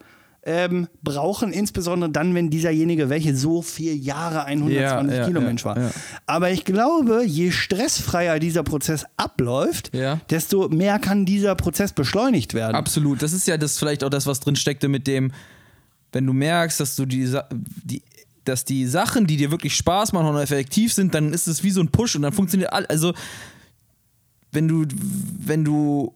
ähm, 0.47 0.87
brauchen, 1.01 1.51
insbesondere 1.51 2.11
dann, 2.11 2.35
wenn 2.35 2.51
dieserjenige, 2.51 3.09
welche 3.09 3.35
so 3.35 3.63
viele 3.63 3.93
Jahre 3.93 4.45
ein 4.45 4.59
120 4.59 5.17
Ja, 5.17 5.25
Kilo 5.25 5.41
ja, 5.41 5.47
Mensch 5.47 5.65
war. 5.65 5.77
ja. 5.77 5.91
Aber 6.27 6.51
ich 6.51 6.65
glaube, 6.65 7.23
je 7.25 7.51
stressfreier 7.51 8.39
dieser 8.39 8.61
Prozess 8.61 9.05
abläuft, 9.17 9.91
desto 10.29 10.69
mehr 10.69 10.99
kann 10.99 11.25
dieser 11.25 11.55
Prozess 11.55 11.93
beschleunigt 11.93 12.53
werden. 12.53 12.75
Absolut. 12.75 13.23
Das 13.23 13.33
ist 13.33 13.47
ja 13.47 13.57
das 13.57 13.79
vielleicht 13.79 14.03
auch 14.03 14.09
das, 14.09 14.27
was 14.27 14.39
drin 14.39 14.55
steckte 14.55 14.87
mit 14.87 15.07
dem, 15.07 15.31
wenn 16.11 16.27
du 16.27 16.33
merkst, 16.33 16.79
dass 16.79 16.95
du 16.95 17.05
die, 17.05 17.27
die 17.83 18.03
dass 18.45 18.65
die 18.65 18.85
Sachen, 18.87 19.27
die 19.27 19.37
dir 19.37 19.51
wirklich 19.51 19.75
Spaß 19.75 20.13
machen 20.13 20.27
und 20.27 20.37
effektiv 20.37 20.93
sind, 20.93 21.13
dann 21.13 21.33
ist 21.33 21.47
es 21.47 21.63
wie 21.63 21.71
so 21.71 21.81
ein 21.81 21.89
Push 21.89 22.15
und 22.15 22.21
dann 22.21 22.33
funktioniert 22.33 22.73
all, 22.73 22.85
also 22.87 23.13
wenn 24.51 24.67
du 24.67 24.85
wenn 25.39 25.63
du 25.63 26.13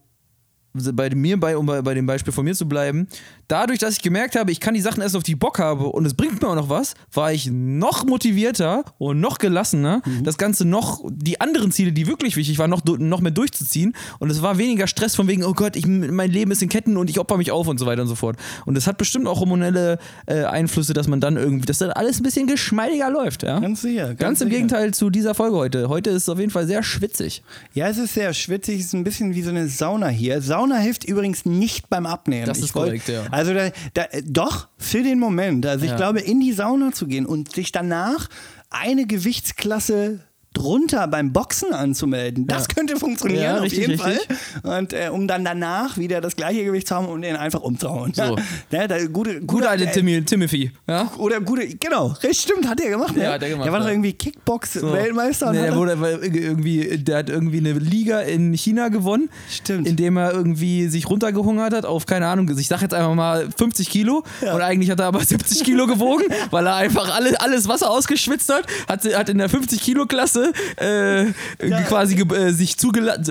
bei 0.74 1.10
mir, 1.16 1.40
bei, 1.40 1.58
um 1.58 1.66
bei, 1.66 1.82
bei 1.82 1.94
dem 1.94 2.06
Beispiel 2.06 2.32
von 2.32 2.46
mir 2.46 2.54
zu 2.54 2.68
bleiben, 2.68 3.08
dadurch, 3.48 3.80
dass 3.80 3.96
ich 3.96 4.02
gemerkt 4.02 4.36
habe, 4.36 4.52
ich 4.52 4.60
kann 4.60 4.74
die 4.74 4.82
Sachen 4.82 5.02
erst 5.02 5.16
auf 5.16 5.24
die 5.24 5.36
Bock 5.36 5.60
habe 5.60 5.86
und 5.88 6.06
es 6.06 6.14
bringt 6.14 6.42
mir 6.42 6.48
auch 6.48 6.56
noch 6.56 6.70
was, 6.70 6.94
war 7.12 7.34
ich 7.34 7.50
noch 7.52 8.06
motivierter 8.06 8.84
und 8.98 9.20
noch 9.20 9.40
gelassener, 9.40 10.02
das 10.24 10.38
Ganze 10.38 10.66
noch, 10.66 11.02
die 11.10 11.42
anderen 11.42 11.72
Ziele, 11.72 11.92
die 11.92 12.08
wirklich 12.08 12.36
wichtig 12.36 12.60
waren, 12.60 12.70
noch, 12.70 12.84
noch 12.86 13.22
mehr 13.22 13.32
durchzuziehen. 13.32 13.96
Und 14.20 14.30
es 14.30 14.42
war 14.42 14.58
weniger 14.58 14.88
Stress 14.88 15.16
von 15.16 15.28
wegen, 15.28 15.44
oh 15.44 15.54
Gott, 15.54 15.76
ich, 15.76 15.88
mein 15.88 16.32
Leben 16.32 16.52
ist 16.52 16.62
in 16.62 16.70
Ketten 16.70 16.98
und 16.98 17.10
ich 17.10 17.20
opfer 17.20 17.38
mich 17.38 17.52
auf 17.52 17.68
und 17.68 17.80
so 17.80 17.86
weiter 17.86 18.04
und 18.04 18.08
so 18.08 18.16
fort. 18.16 18.38
Und 18.66 18.78
es 18.78 18.88
hat 18.88 18.98
bestimmt 18.98 19.28
auch 19.28 19.40
hormonelle 19.40 19.98
äh, 20.28 20.44
Einflüsse, 20.44 20.94
dass 20.94 21.08
man 21.08 21.20
dann 21.20 21.38
irgendwie, 21.38 21.66
dass 21.66 21.80
dann 21.80 21.92
alles 21.92 22.20
ein 22.20 22.24
bisschen 22.24 22.48
geschmeidiger 22.48 23.10
läuft. 23.10 23.44
Ja? 23.44 23.60
Ganz 23.60 23.82
sicher. 23.82 24.10
Ganz, 24.10 24.20
Ganz 24.20 24.42
im 24.42 24.48
sicher. 24.48 24.58
Gegenteil 24.58 24.94
zu 24.94 25.10
dieser 25.10 25.34
Folge 25.34 25.56
heute. 25.58 25.90
Heute 25.90 26.12
ist 26.12 26.24
es 26.24 26.30
auf 26.30 26.40
jeden 26.40 26.52
Fall 26.52 26.68
sehr 26.68 26.84
schwitzig. 26.84 27.44
Ja, 27.74 27.88
es 27.88 27.98
ist 27.98 28.14
sehr 28.14 28.34
schwitzig, 28.34 28.82
es 28.82 28.88
ist 28.88 28.94
ein 28.94 29.04
bisschen 29.04 29.34
wie 29.34 29.42
so 29.42 29.50
eine 29.50 29.68
Sauna 29.68 30.08
hier. 30.08 30.42
Sauna 30.42 30.59
hilft 30.68 31.04
übrigens 31.06 31.46
nicht 31.46 31.90
beim 31.90 32.06
Abnehmen. 32.06 32.46
Das 32.46 32.60
ist 32.60 32.74
korrekt, 32.74 33.08
ja. 33.08 33.24
Also 33.32 33.54
da, 33.54 33.70
da, 33.94 34.06
doch, 34.24 34.68
für 34.78 35.04
den 35.04 35.20
Moment. 35.20 35.66
Also 35.66 35.86
ich 35.86 35.92
Ja. 35.92 35.98
glaube, 35.98 36.20
in 36.20 36.40
die 36.40 36.54
Sauna 36.54 36.92
zu 36.92 37.08
gehen 37.08 37.26
und 37.26 37.54
sich 37.54 37.72
danach 37.72 38.30
eine 38.70 39.06
Gewichtsklasse 39.08 40.20
drunter 40.54 41.08
beim 41.08 41.32
Boxen 41.32 41.74
anzumelden, 41.74 42.48
das 42.48 42.64
Ja. 42.68 42.74
könnte 42.76 42.98
funktionieren, 42.98 43.42
Ja, 43.44 43.56
auf 43.58 43.62
richtig, 43.64 43.88
jeden 43.88 44.02
richtig. 44.02 44.38
Fall. 44.64 44.78
Und 44.80 44.94
äh, 44.94 45.10
um 45.12 45.28
dann 45.28 45.46
danach 45.46 45.98
wieder 45.98 46.22
das 46.22 46.36
gleiche 46.36 46.64
Gewicht 46.66 46.88
zu 46.88 46.96
haben 46.96 47.06
und 47.08 47.22
den 47.22 47.36
einfach 47.36 47.62
umzuhauen. 47.62 48.14
So. 48.14 48.36
Ja, 48.72 48.88
da, 48.88 49.04
gute, 49.06 49.42
Gute 49.42 49.70
alte 49.70 49.86
äh, 49.86 49.92
Timmy, 49.92 50.24
Timothy. 50.24 50.72
Ja? 50.88 51.12
Oder 51.18 51.40
gute, 51.42 51.68
genau, 51.76 52.08
richtig, 52.24 52.42
stimmt, 52.42 52.68
hat 52.68 52.80
er 52.82 52.90
gemacht. 52.90 53.16
Ne? 53.16 53.24
Ja, 53.24 53.34
hat 53.34 53.44
er 53.44 53.50
gemacht, 53.50 53.66
Der 53.66 53.72
war 53.74 53.80
doch 53.80 53.86
ja. 53.88 53.94
irgendwie 53.94 54.14
Kickbox-Weltmeister. 54.14 55.48
und 55.48 55.54
Nee, 55.54 55.62
der, 55.62 55.70
er- 55.70 55.76
wurde, 55.76 56.20
irgendwie, 56.22 56.98
der 56.98 57.18
hat 57.20 57.30
irgendwie 57.30 57.58
eine 57.60 57.74
Liga 57.74 58.22
in 58.22 58.54
China 58.54 58.90
gewonnen. 58.90 59.30
Stimmt. 59.50 59.88
Indem 59.88 60.18
er 60.18 60.34
irgendwie 60.34 60.88
sich 60.88 61.10
runtergehungert 61.10 61.74
hat 61.74 61.86
auf, 61.86 62.06
keine 62.06 62.28
Ahnung, 62.28 62.50
ich 62.58 62.68
sag 62.68 62.82
jetzt 62.82 62.94
einfach 62.94 63.14
mal 63.16 63.50
50 63.56 63.90
Kilo. 63.90 64.24
Und 64.42 64.62
eigentlich 64.62 64.90
hat 64.92 65.00
er 65.00 65.06
aber 65.08 65.24
70 65.24 65.64
Kilo 65.64 65.88
gewogen, 65.88 66.26
weil 66.52 66.66
er 66.68 66.76
einfach 66.76 67.16
alle, 67.16 67.40
alles 67.40 67.68
Wasser 67.68 67.90
ausgeschwitzt 67.92 68.52
hat. 68.54 68.66
Hat, 68.88 69.06
hat 69.16 69.30
in 69.30 69.38
der 69.38 69.50
50 69.50 69.80
Kilo 69.82 70.06
Klasse 70.06 70.39
äh, 70.78 71.22
irgendwie 71.60 71.84
quasi 71.88 72.16
äh, 72.22 72.52
sich 72.52 72.76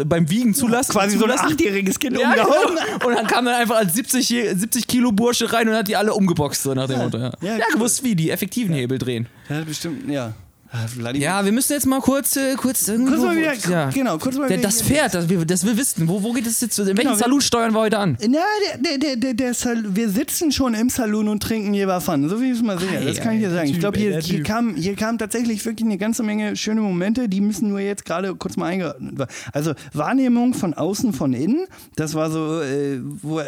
beim 0.04 0.28
Wiegen 0.30 0.54
zulassen. 0.54 0.92
quasi 0.92 1.16
so 1.16 1.24
ein 1.24 1.30
zulassen. 1.30 1.52
achtjähriges 1.52 1.98
Kind 1.98 2.18
Ja, 2.18 2.28
umgehauen. 2.28 2.76
genau. 2.98 3.06
Und 3.08 3.14
dann 3.16 3.26
kam 3.26 3.44
dann 3.44 3.54
einfach 3.54 3.76
als 3.76 3.94
70, 3.94 4.28
je- 4.28 4.54
70 4.54 4.86
Kilo 4.86 5.12
Bursche 5.12 5.52
rein 5.52 5.68
und 5.68 5.74
hat 5.74 5.88
die 5.88 5.96
alle 5.96 6.12
umgeboxt, 6.14 6.62
so 6.62 6.74
nach 6.74 6.86
dem 6.86 6.98
Motto. 6.98 7.18
Ja, 7.18 7.32
Ja, 7.40 7.56
ja, 7.58 7.64
gewusst 7.72 8.02
wie, 8.04 8.14
die 8.14 8.30
effektiven 8.30 8.74
Hebel 8.74 8.98
drehen. 8.98 9.26
Ja, 9.48 9.60
bestimmt, 9.62 10.10
ja. 10.10 10.32
Ah, 10.70 10.86
Vladimir. 10.86 11.24
Ja, 11.26 11.44
wir 11.44 11.52
müssen 11.52 11.72
jetzt 11.72 11.86
mal 11.86 12.00
kurz, 12.00 12.36
äh, 12.36 12.54
kurz 12.56 12.88
irgendwie. 12.88 13.12
Kurz 13.12 13.22
mal 13.22 13.36
wieder- 13.36 13.54
ja. 13.70 13.90
genau, 13.90 14.18
kurz 14.18 14.36
mal 14.36 14.48
Der, 14.48 14.58
das 14.58 14.82
Pferd, 14.82 15.14
das 15.14 15.28
wir, 15.28 15.44
das 15.46 15.64
wir 15.64 15.76
wissen. 15.78 16.06
Wo, 16.08 16.22
wo 16.22 16.32
geht 16.32 16.46
es 16.46 16.60
jetzt? 16.60 16.78
In 16.78 16.86
welchen 16.96 17.16
Genau, 17.18 17.40
steuern 17.40 17.72
wir 17.72 17.80
heute 17.80 17.98
an? 17.98 18.18
Na, 18.20 18.38
der, 18.78 18.98
der, 18.98 19.16
der, 19.16 19.34
der, 19.34 19.54
Sal 19.54 19.96
wir 19.96 20.10
sitzen 20.10 20.52
schon 20.52 20.74
im 20.74 20.90
Saloon 20.90 21.28
und 21.28 21.42
trinken 21.42 21.72
Jever 21.72 22.00
Fun. 22.02 22.28
So 22.28 22.40
wie 22.40 22.50
ich 22.50 22.58
es 22.58 22.62
mal 22.62 22.78
sehe. 22.78 23.00
Das 23.04 23.18
kann 23.20 23.34
ich 23.34 23.40
dir 23.40 23.50
sagen. 23.50 23.66
der 23.66 23.74
Ich 23.74 23.80
glaube, 23.80 23.96
Typ, 23.98 24.08
hier, 24.10 24.20
hier, 24.20 24.36
Typ. 24.38 24.46
kam, 24.46 24.74
hier 24.74 24.94
kam 24.94 25.16
tatsächlich 25.16 25.64
wirklich 25.64 25.86
eine 25.86 25.96
ganze 25.96 26.22
Menge 26.22 26.54
schöne 26.56 26.82
Momente. 26.82 27.28
Die 27.28 27.40
müssen 27.40 27.68
nur 27.70 27.80
jetzt 27.80 28.04
gerade 28.04 28.34
kurz 28.34 28.56
mal 28.56 28.66
eingeordnet 28.66 29.18
werden. 29.18 29.30
Also 29.52 29.72
Wahrnehmung 29.94 30.52
von 30.54 30.74
außen, 30.74 31.12
von 31.14 31.32
innen. 31.32 31.66
Das 31.96 32.14
war 32.14 32.30
so, 32.30 32.60
äh, 32.60 33.00
wo, 33.02 33.40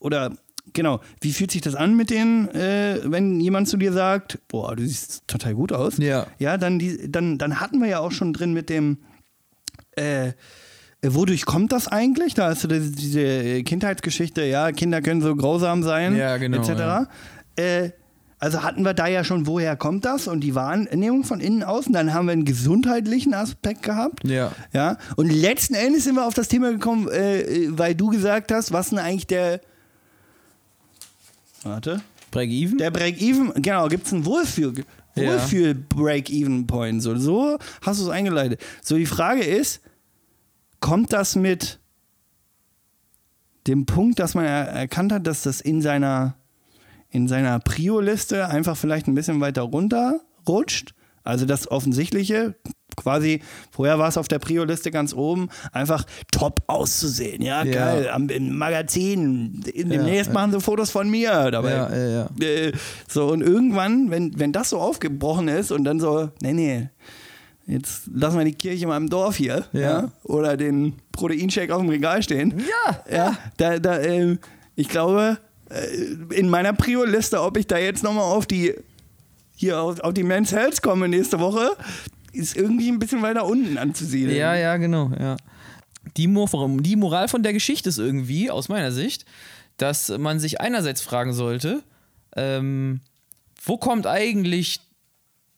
oder 0.00 0.32
genau, 0.74 1.00
wie 1.22 1.32
fühlt 1.32 1.50
sich 1.50 1.62
das 1.62 1.74
an 1.74 1.96
mit 1.96 2.10
denen, 2.10 2.48
äh, 2.50 3.00
wenn 3.04 3.40
jemand 3.40 3.68
zu 3.68 3.76
dir 3.78 3.92
sagt, 3.92 4.38
boah, 4.48 4.76
du 4.76 4.82
siehst 4.86 5.26
total 5.26 5.54
gut 5.54 5.72
aus. 5.72 5.96
Ja. 5.98 6.26
Ja, 6.38 6.58
dann, 6.58 6.78
die, 6.78 7.10
dann, 7.10 7.38
dann 7.38 7.60
hatten 7.60 7.80
wir 7.80 7.88
ja 7.88 8.00
auch 8.00 8.12
schon 8.12 8.32
drin 8.34 8.52
mit 8.52 8.68
dem, 8.68 8.98
äh, 9.96 10.32
wodurch 11.02 11.44
kommt 11.46 11.72
das 11.72 11.88
eigentlich? 11.88 12.34
Da 12.34 12.48
hast 12.48 12.64
du 12.64 12.68
diese- 12.68 12.92
diese 12.92 13.62
Kindheitsgeschichte, 13.62 14.44
ja, 14.44 14.72
Kinder 14.72 15.00
können 15.02 15.20
so 15.22 15.34
grausam 15.36 15.82
sein, 15.82 16.16
Ja, 16.16 16.36
genau, 16.38 16.58
etc. 16.58 16.68
ja. 16.78 17.06
Äh, 17.56 17.90
also 18.40 18.62
hatten 18.62 18.82
wir 18.82 18.92
da 18.92 19.06
ja 19.06 19.24
schon, 19.24 19.46
woher 19.46 19.74
kommt 19.76 20.04
das? 20.04 20.28
Und 20.28 20.40
die 20.40 20.54
Wahrnehmung 20.54 21.24
von 21.24 21.40
innen 21.40 21.62
außen. 21.62 21.92
Dann 21.94 22.12
haben 22.12 22.26
wir 22.26 22.32
einen 22.32 22.44
gesundheitlichen 22.44 23.32
Aspekt 23.32 23.82
gehabt. 23.82 24.26
Ja. 24.28 24.52
Ja. 24.74 24.98
Und 25.16 25.32
letzten 25.32 25.74
Endes 25.74 26.04
sind 26.04 26.16
wir 26.16 26.26
auf 26.26 26.34
das 26.34 26.48
Thema 26.48 26.70
gekommen, 26.70 27.08
äh, 27.08 27.44
weil 27.70 27.94
du 27.94 28.08
gesagt 28.10 28.52
hast, 28.52 28.72
was 28.72 28.90
denn 28.90 28.98
eigentlich 28.98 29.26
der. 29.26 29.60
Warte. 31.64 32.00
Break-Even? 32.30 32.78
Der 32.78 32.90
Break-Even, 32.90 33.52
genau, 33.62 33.88
gibt 33.88 34.06
es 34.06 34.12
einen 34.12 34.24
Wohlfühl, 34.24 34.84
Ja. 35.14 35.32
Wohlfühl-Break-Even-Point. 35.32 37.02
So, 37.02 37.16
so 37.16 37.58
hast 37.82 38.00
du 38.00 38.04
es 38.04 38.10
eingeleitet. 38.10 38.60
So, 38.82 38.96
die 38.96 39.06
Frage 39.06 39.42
ist, 39.42 39.80
kommt 40.80 41.12
das 41.12 41.36
mit 41.36 41.80
dem 43.66 43.86
Punkt, 43.86 44.18
dass 44.18 44.34
man 44.34 44.44
er 44.44 44.66
erkannt 44.68 45.12
hat, 45.12 45.26
dass 45.26 45.42
das 45.42 45.60
in 45.60 45.80
seiner, 45.80 46.36
in 47.10 47.28
seiner 47.28 47.58
Prio-Liste 47.60 48.48
einfach 48.48 48.76
vielleicht 48.76 49.06
ein 49.06 49.14
bisschen 49.14 49.40
weiter 49.40 49.62
runter 49.62 50.20
rutscht? 50.46 50.94
Also 51.22 51.46
das 51.46 51.70
Offensichtliche, 51.70 52.54
quasi, 52.96 53.40
vorher 53.70 53.98
war 53.98 54.08
es 54.08 54.16
auf 54.16 54.28
der 54.28 54.38
Prio-Liste 54.38 54.90
ganz 54.90 55.12
oben, 55.14 55.48
einfach 55.72 56.04
top 56.32 56.62
auszusehen. 56.66 57.42
Ja, 57.42 57.64
Ja. 57.64 57.72
geil, 57.72 58.08
am, 58.10 58.28
im 58.28 58.56
Magazin. 58.56 59.62
In, 59.72 59.90
Ja, 59.90 59.96
demnächst 59.98 60.28
ja. 60.28 60.32
machen 60.32 60.52
sie 60.52 60.60
Fotos 60.60 60.90
von 60.90 61.08
mir 61.10 61.50
dabei. 61.50 61.70
Ja, 61.70 61.96
ja, 61.96 62.06
ja. 62.40 62.46
Äh, 62.46 62.72
so, 63.08 63.26
und 63.28 63.42
irgendwann, 63.42 64.10
wenn, 64.10 64.38
wenn 64.38 64.52
das 64.52 64.70
so 64.70 64.78
aufgebrochen 64.78 65.48
ist 65.48 65.72
und 65.72 65.84
dann 65.84 66.00
so, 66.00 66.30
nee, 66.42 66.52
nee, 66.52 66.88
jetzt 67.66 68.02
lassen 68.12 68.38
wir 68.38 68.44
die 68.44 68.52
Kirche 68.54 68.86
mal 68.86 68.96
im 68.96 69.08
Dorf 69.08 69.36
hier, 69.36 69.64
ja, 69.72 70.10
oder 70.22 70.56
den 70.56 70.94
Proteinshake 71.12 71.74
auf 71.74 71.80
dem 71.80 71.88
Regal 71.90 72.22
stehen. 72.22 72.54
Ja, 72.58 73.00
ja. 73.10 73.38
Da, 73.56 73.78
da, 73.78 74.00
ähm, 74.00 74.38
ich 74.76 74.88
glaube, 74.88 75.38
äh, 75.70 76.34
in 76.34 76.48
meiner 76.50 76.72
Prio-Liste, 76.72 77.40
ob 77.40 77.56
ich 77.56 77.66
da 77.66 77.78
jetzt 77.78 78.02
nochmal 78.02 78.24
auf 78.24 78.46
die, 78.46 78.74
hier 79.56 79.80
auf, 79.80 80.00
auf 80.00 80.12
die 80.12 80.24
Men's 80.24 80.52
Health 80.52 80.82
komme 80.82 81.08
nächste 81.08 81.40
Woche, 81.40 81.70
ist 82.34 82.56
irgendwie 82.56 82.90
ein 82.90 82.98
bisschen 82.98 83.22
weiter 83.22 83.46
unten 83.46 83.78
anzusiedeln. 83.78 84.36
Ja, 84.36 84.54
ja, 84.54 84.76
genau, 84.76 85.10
ja. 85.18 85.36
Die, 86.16 86.26
Mo 86.26 86.46
die 86.80 86.96
Moral 86.96 87.28
von 87.28 87.42
der 87.42 87.52
Geschichte 87.52 87.88
ist 87.88 87.98
irgendwie, 87.98 88.50
aus 88.50 88.68
meiner 88.68 88.92
Sicht, 88.92 89.24
dass 89.76 90.08
man 90.10 90.38
sich 90.38 90.60
einerseits 90.60 91.00
fragen 91.00 91.32
sollte, 91.32 91.82
ähm, 92.36 93.00
wo 93.64 93.78
kommt 93.78 94.06
eigentlich 94.06 94.80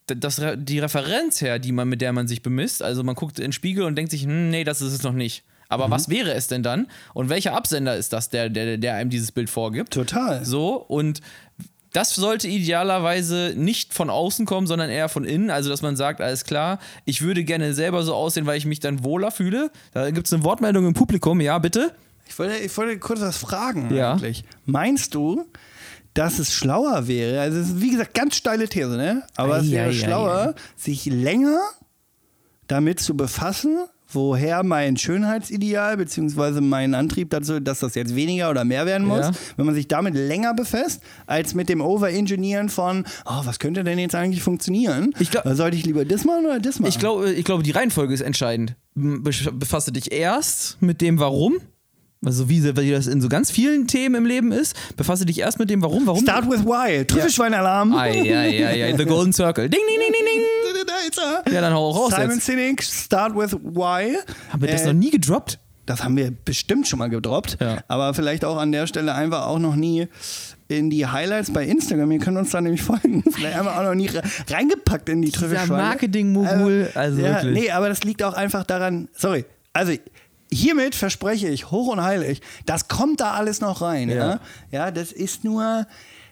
das, 0.07 0.41
die 0.55 0.79
Referenz 0.79 1.41
her, 1.41 1.59
die 1.59 1.71
man, 1.71 1.89
mit 1.89 2.01
der 2.01 2.13
man 2.13 2.27
sich 2.27 2.41
bemisst? 2.41 2.81
Also 2.81 3.03
man 3.03 3.15
guckt 3.15 3.39
in 3.39 3.47
den 3.47 3.51
Spiegel 3.51 3.83
und 3.83 3.95
denkt 3.95 4.11
sich, 4.11 4.23
hm, 4.23 4.49
nee, 4.49 4.63
das 4.63 4.81
ist 4.81 4.93
es 4.93 5.03
noch 5.03 5.13
nicht. 5.13 5.43
Aber 5.69 5.91
was 5.91 6.07
wäre 6.07 6.33
es 6.33 6.47
denn 6.47 6.63
dann? 6.63 6.87
Und 7.13 7.27
welcher 7.29 7.53
Absender 7.53 7.97
ist 7.97 8.13
das, 8.13 8.29
der, 8.29 8.49
der, 8.49 8.77
der 8.77 8.95
einem 8.95 9.09
dieses 9.09 9.33
Bild 9.33 9.49
vorgibt? 9.49 9.91
Total. 9.91 10.45
So, 10.45 10.75
und 10.75 11.19
das 11.97 12.13
sollte 12.13 12.47
idealerweise 12.47 13.53
nicht 13.55 13.91
von 13.93 14.11
außen 14.11 14.45
kommen, 14.45 14.67
sondern 14.67 14.89
eher 14.91 15.09
von 15.09 15.23
innen. 15.25 15.49
Also, 15.49 15.69
dass 15.69 15.81
man 15.81 15.95
sagt, 15.95 16.21
alles 16.21 16.43
klar, 16.43 16.77
ich 17.05 17.23
würde 17.23 17.43
gerne 17.43 17.73
selber 17.73 18.03
so 18.03 18.13
aussehen, 18.13 18.45
weil 18.45 18.57
ich 18.57 18.65
mich 18.65 18.79
dann 18.79 19.03
wohler 19.03 19.31
fühle. 19.31 19.71
Da 19.93 20.11
gibt 20.11 20.27
es 20.27 20.33
eine 20.33 20.43
Wortmeldung 20.43 20.85
im 20.85 20.93
Publikum. 20.93 21.41
Ja, 21.41 21.57
bitte? 21.57 21.91
Ich 22.27 22.37
wollte, 22.37 22.57
ich 22.57 22.77
wollte 22.77 22.99
kurz 22.99 23.21
was 23.21 23.37
fragen 23.37 23.93
Ja. 23.95 24.13
eigentlich. 24.13 24.43
Meinst 24.65 25.15
du, 25.15 25.45
dass 26.13 26.37
es 26.39 26.53
schlauer 26.53 27.07
wäre, 27.07 27.41
also 27.41 27.57
es 27.59 27.69
ist 27.69 27.81
wie 27.81 27.91
gesagt 27.91 28.13
ganz 28.13 28.35
steile 28.35 28.67
These, 28.67 28.97
ne? 28.97 29.23
Aber 29.35 29.57
es 29.57 29.67
Ei, 29.67 29.71
wäre 29.71 29.85
ei, 29.85 29.89
ei, 29.89 29.93
schlauer, 29.93 30.55
sich 30.75 31.05
länger 31.05 31.59
damit 32.67 32.99
zu 32.99 33.15
befassen, 33.17 33.77
woher 34.09 34.63
mein 34.63 34.97
Schönheitsideal 34.97 35.97
beziehungsweise 35.97 36.61
mein 36.61 36.93
Antrieb 36.95 37.29
dazu, 37.29 37.59
dass 37.59 37.79
das 37.79 37.95
jetzt 37.95 38.15
weniger 38.15 38.49
oder 38.49 38.63
mehr 38.65 38.85
werden 38.85 39.07
muss, 39.07 39.19
Ja. 39.19 39.31
wenn 39.57 39.65
man 39.65 39.75
sich 39.75 39.87
damit 39.87 40.15
länger 40.15 40.53
befasst, 40.53 41.01
als 41.25 41.53
mit 41.53 41.69
dem 41.69 41.81
Overengineeren 41.81 42.69
von, 42.69 43.05
oh, 43.25 43.41
was 43.43 43.59
könnte 43.59 43.83
denn 43.83 43.99
jetzt 43.99 44.15
eigentlich 44.15 44.41
funktionieren? 44.43 45.13
Ich 45.19 45.31
glaub- 45.31 45.43
Sollte 45.47 45.77
ich 45.77 45.85
lieber 45.85 46.05
das 46.05 46.25
machen 46.25 46.45
oder 46.45 46.59
das 46.59 46.79
machen? 46.79 46.89
Ich 46.89 46.99
glaube, 46.99 47.31
ich 47.31 47.43
glaube, 47.45 47.63
die 47.63 47.71
Reihenfolge 47.71 48.13
ist 48.13 48.21
entscheidend. 48.21 48.75
Besch- 48.97 49.51
Befasse 49.51 49.91
dich 49.91 50.11
erst 50.11 50.81
mit 50.81 51.01
dem 51.01 51.19
Warum. 51.19 51.55
Also 52.25 52.49
wie, 52.49 52.63
wie 52.63 52.91
das 52.91 53.07
in 53.07 53.21
so 53.21 53.29
ganz 53.29 53.51
vielen 53.51 53.87
Themen 53.87 54.15
im 54.15 54.25
Leben 54.25 54.51
ist. 54.51 54.75
Befasse 54.97 55.25
dich 55.25 55.39
erst 55.39 55.59
mit 55.59 55.69
dem 55.69 55.81
Warum. 55.83 56.07
Warum? 56.07 56.21
Start 56.23 56.49
with 56.49 56.65
why. 56.65 57.05
Trüffelschweinalarm. 57.05 57.95
Ei, 57.95 58.09
ei, 58.21 58.65
ei, 58.65 58.83
ei, 58.85 58.95
The 58.97 59.05
Golden 59.05 59.33
Circle. 59.33 59.69
Ding, 59.69 59.79
ding, 59.87 59.99
ding, 59.99 60.13
ding, 60.13 60.25
ding. 60.25 60.43
Ja, 61.53 61.61
dann 61.61 61.73
hau 61.73 61.89
auch 61.89 61.97
raus 61.97 62.13
Simon 62.15 62.35
jetzt. 62.35 62.45
Sinek, 62.45 62.83
Start 62.83 63.35
with 63.35 63.53
why. 63.63 64.17
Haben 64.51 64.61
wir 64.61 64.67
das 64.69 64.81
Äh, 64.81 64.87
noch 64.87 64.93
nie 64.93 65.09
gedroppt? 65.09 65.59
Das 65.85 66.03
haben 66.03 66.17
wir 66.17 66.31
bestimmt 66.43 66.87
schon 66.87 66.99
mal 66.99 67.07
gedroppt, 67.09 67.57
Ja. 67.61 67.77
aber 67.87 68.13
vielleicht 68.13 68.43
auch 68.43 68.57
an 68.57 68.71
der 68.73 68.87
Stelle 68.87 69.13
einfach 69.15 69.47
auch 69.47 69.57
noch 69.59 69.75
nie 69.75 70.07
in 70.67 70.89
die 70.89 71.05
Highlights 71.07 71.51
bei 71.53 71.63
Instagram. 71.65 72.11
Ihr 72.11 72.19
könnt 72.19 72.37
uns 72.37 72.49
da 72.49 72.59
nämlich 72.59 72.81
folgen. 72.81 73.23
Vielleicht 73.31 73.57
einfach 73.57 73.77
auch 73.77 73.83
noch 73.83 73.95
nie 73.95 74.07
re- 74.07 74.21
reingepackt 74.49 75.07
in 75.07 75.21
die 75.21 75.31
Trüffelschweine. 75.31 75.81
Marketing-Mogul, 75.81 76.89
also 76.93 77.21
ja, 77.21 77.35
wirklich. 77.41 77.53
Nee, 77.63 77.71
aber 77.71 77.87
das 77.87 78.03
liegt 78.03 78.21
auch 78.21 78.33
einfach 78.33 78.65
daran, 78.65 79.07
sorry, 79.13 79.45
also 79.71 79.93
hiermit 80.51 80.95
verspreche 80.95 81.47
ich 81.49 81.71
hoch 81.71 81.87
und 81.87 82.01
heilig, 82.01 82.41
das 82.65 82.87
kommt 82.87 83.19
da 83.21 83.31
alles 83.33 83.61
noch 83.61 83.81
rein. 83.81 84.09
Ja, 84.09 84.15
Ja. 84.15 84.39
ja, 84.71 84.91
das 84.91 85.11
ist 85.11 85.43
nur... 85.43 85.85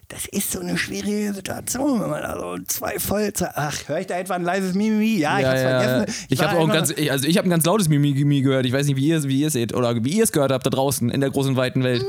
Das 0.08 0.28
ist 0.28 0.52
so 0.52 0.60
eine 0.60 0.78
schwierige 0.78 1.34
Situation, 1.34 2.00
wenn 2.00 2.12
man 2.12 2.22
da 2.22 2.40
so 2.40 2.58
zwei 2.68 3.00
voll. 3.00 3.34
Ach, 3.56 3.76
höre 3.88 4.02
ich 4.02 4.06
da 4.06 4.16
etwa 4.20 4.36
ein 4.36 4.44
leises 4.44 4.76
Mimimi? 4.76 5.18
Ja, 5.18 5.40
ich 5.40 5.46
hab's 5.48 5.62
vergessen. 5.62 6.26
Ich 6.30 6.38
war 6.38 6.50
habe 6.52 6.60
auch 6.60 6.68
ein 6.68 6.74
ganz, 6.76 6.92
ich- 6.92 7.12
also 7.12 7.28
ich 7.28 7.36
habe 7.40 7.48
ein 7.48 7.50
ganz 7.50 7.66
lautes 7.66 7.90
Mimimi 7.90 8.42
gehört. 8.44 8.68
Ich 8.68 8.72
weiß 8.72 8.86
nicht, 8.86 8.98
wie 8.98 9.08
ihr, 9.08 9.24
wie 9.24 9.40
ihr 9.42 9.48
es 9.48 9.54
seht 9.54 9.74
oder 9.74 10.04
wie 10.06 10.12
ihr 10.12 10.24
es 10.24 10.32
gehört 10.32 10.52
habt 10.52 10.64
da 10.64 10.70
draußen 10.70 11.10
in 11.10 11.22
der 11.22 11.32
großen 11.32 11.56
weiten 11.56 11.84
Welt. 11.84 12.06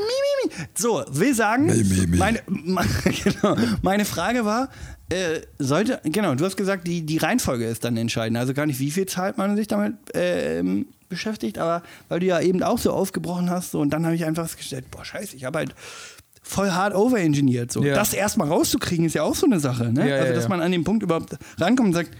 So, 0.74 1.04
will 1.08 1.34
sagen, 1.34 1.72
Meine, 2.18 2.40
meine, 2.46 2.88
genau, 3.24 3.56
meine 3.80 4.04
Frage 4.04 4.44
war, 4.44 4.68
äh, 5.08 5.40
sollte, 5.58 5.98
genau, 6.04 6.34
du 6.34 6.44
hast 6.44 6.58
gesagt, 6.58 6.86
die, 6.86 7.00
die 7.06 7.16
Reihenfolge 7.16 7.64
ist 7.64 7.82
dann 7.82 7.96
entscheidend. 7.96 8.36
Also 8.36 8.52
gar 8.52 8.66
nicht, 8.66 8.78
wie 8.78 8.90
viel 8.90 9.06
Zeit 9.06 9.38
man 9.38 9.56
sich 9.56 9.68
damit 9.68 9.94
ähm, 10.12 10.86
beschäftigt, 11.08 11.58
aber 11.58 11.82
weil 12.08 12.20
du 12.20 12.26
ja 12.26 12.40
eben 12.40 12.62
auch 12.62 12.78
so 12.78 12.92
aufgebrochen 12.92 13.50
hast, 13.50 13.70
so, 13.70 13.80
und 13.80 13.90
dann 13.90 14.04
habe 14.04 14.14
ich 14.14 14.24
einfach 14.24 14.44
festgestellt, 14.44 14.90
boah, 14.90 15.04
scheiße, 15.04 15.36
ich 15.36 15.44
habe 15.44 15.58
halt 15.58 15.74
voll 16.42 16.70
hart 16.70 16.94
overengineert. 16.94 17.72
So. 17.72 17.82
Ja. 17.82 17.94
Das 17.94 18.14
erstmal 18.14 18.48
rauszukriegen, 18.48 19.06
ist 19.06 19.14
ja 19.14 19.22
auch 19.22 19.34
so 19.34 19.46
eine 19.46 19.60
Sache. 19.60 19.92
Ne? 19.92 20.08
Ja, 20.08 20.16
also, 20.16 20.34
dass 20.34 20.48
man 20.48 20.60
an 20.60 20.72
den 20.72 20.84
Punkt 20.84 21.02
überhaupt 21.02 21.36
rankommt 21.58 21.88
und 21.88 21.94
sagt, 21.94 22.10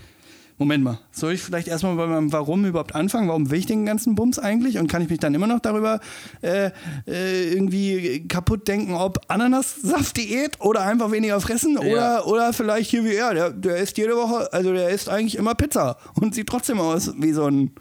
Moment 0.58 0.82
mal, 0.82 0.98
soll 1.12 1.34
ich 1.34 1.42
vielleicht 1.42 1.68
erstmal 1.68 1.96
bei 1.96 2.06
meinem 2.06 2.32
Warum 2.32 2.64
überhaupt 2.64 2.94
anfangen? 2.94 3.28
Warum 3.28 3.50
will 3.50 3.58
ich 3.58 3.66
den 3.66 3.84
ganzen 3.84 4.14
Bums 4.14 4.38
eigentlich? 4.38 4.78
Und 4.78 4.88
kann 4.88 5.02
ich 5.02 5.10
mich 5.10 5.18
dann 5.18 5.34
immer 5.34 5.46
noch 5.46 5.60
darüber 5.60 6.00
äh, 6.40 6.70
äh, 7.06 7.52
irgendwie 7.52 8.26
kaputt 8.26 8.66
denken, 8.66 8.94
ob 8.94 9.20
Ananassaft-Diät 9.28 10.60
oder 10.60 10.80
einfach 10.80 11.12
weniger 11.12 11.38
fressen 11.42 11.74
Ja. 11.74 11.80
oder, 11.80 12.26
oder 12.26 12.52
vielleicht 12.54 12.88
hier 12.88 13.04
wie 13.04 13.14
er, 13.14 13.34
der, 13.34 13.50
der 13.50 13.76
isst 13.76 13.98
jede 13.98 14.16
Woche, 14.16 14.50
also 14.50 14.72
der 14.72 14.88
isst 14.88 15.10
eigentlich 15.10 15.36
immer 15.36 15.54
Pizza 15.54 15.98
und 16.14 16.34
sieht 16.34 16.46
trotzdem 16.48 16.80
aus 16.80 17.12
wie 17.18 17.32
so 17.32 17.46
ein. 17.46 17.72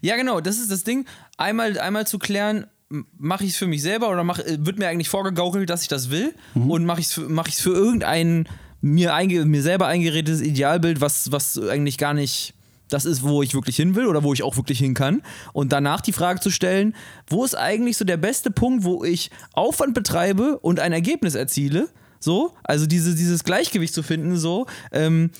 Ja, 0.00 0.16
genau, 0.16 0.40
das 0.40 0.58
ist 0.58 0.70
das 0.70 0.84
Ding. 0.84 1.06
Einmal, 1.36 1.78
einmal 1.78 2.06
zu 2.06 2.18
klären, 2.18 2.66
mache 2.88 3.44
ich 3.44 3.50
es 3.50 3.56
für 3.56 3.66
mich 3.66 3.82
selber 3.82 4.10
oder 4.10 4.24
mach, 4.24 4.38
äh, 4.38 4.58
wird 4.60 4.78
mir 4.78 4.88
eigentlich 4.88 5.08
vorgegaukelt, 5.08 5.68
dass 5.68 5.82
ich 5.82 5.88
das 5.88 6.10
will? 6.10 6.34
Und 6.54 6.84
mache 6.84 7.00
ich 7.00 7.06
es 7.06 7.12
für, 7.12 7.28
mach 7.28 7.48
ich's 7.48 7.60
für 7.60 7.72
irgendein 7.72 8.48
mir, 8.80 9.14
einge, 9.14 9.44
mir 9.44 9.62
selber 9.62 9.86
eingeredtes 9.86 10.40
Idealbild, 10.40 11.00
was, 11.00 11.32
was 11.32 11.58
eigentlich 11.58 11.98
gar 11.98 12.14
nicht 12.14 12.54
das 12.88 13.04
ist, 13.04 13.22
wo 13.24 13.42
ich 13.42 13.54
wirklich 13.54 13.76
hin 13.76 13.96
will 13.96 14.06
oder 14.06 14.22
wo 14.22 14.32
ich 14.32 14.44
auch 14.44 14.56
wirklich 14.56 14.78
hin 14.78 14.94
kann. 14.94 15.22
Und 15.52 15.72
danach 15.72 16.00
die 16.00 16.12
Frage 16.12 16.40
zu 16.40 16.50
stellen, 16.50 16.94
wo 17.26 17.44
ist 17.44 17.56
eigentlich 17.56 17.96
so 17.96 18.04
der 18.04 18.16
beste 18.16 18.50
Punkt, 18.50 18.84
wo 18.84 19.02
ich 19.02 19.30
Aufwand 19.52 19.94
betreibe 19.94 20.58
und 20.58 20.78
ein 20.78 20.92
Ergebnis 20.92 21.34
erziele? 21.34 21.88
So, 22.20 22.54
also 22.62 22.86
diese, 22.86 23.14
dieses 23.14 23.44
Gleichgewicht 23.44 23.92
zu 23.92 24.02
finden, 24.02 24.36
so. 24.36 24.66
Ähm, 24.92 25.30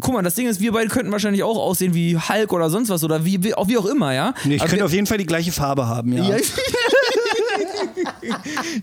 guck 0.00 0.14
mal, 0.14 0.22
das 0.22 0.34
Ding 0.34 0.46
ist, 0.46 0.60
wir 0.60 0.72
beide 0.72 0.88
könnten 0.88 1.12
wahrscheinlich 1.12 1.42
auch 1.42 1.56
aussehen 1.58 1.94
wie 1.94 2.16
Hulk 2.16 2.52
oder 2.52 2.70
sonst 2.70 2.88
was 2.88 3.04
oder 3.04 3.24
wie, 3.24 3.42
wie, 3.42 3.54
auch, 3.54 3.68
wie 3.68 3.78
auch 3.78 3.86
immer, 3.86 4.12
ja? 4.12 4.34
Nee, 4.44 4.56
ich 4.56 4.60
Aber 4.60 4.70
könnte 4.70 4.84
auf 4.84 4.92
jeden 4.92 5.06
Fall 5.06 5.18
die 5.18 5.26
gleiche 5.26 5.52
Farbe 5.52 5.86
haben, 5.86 6.12
ja. 6.12 6.24
ja. 6.24 6.36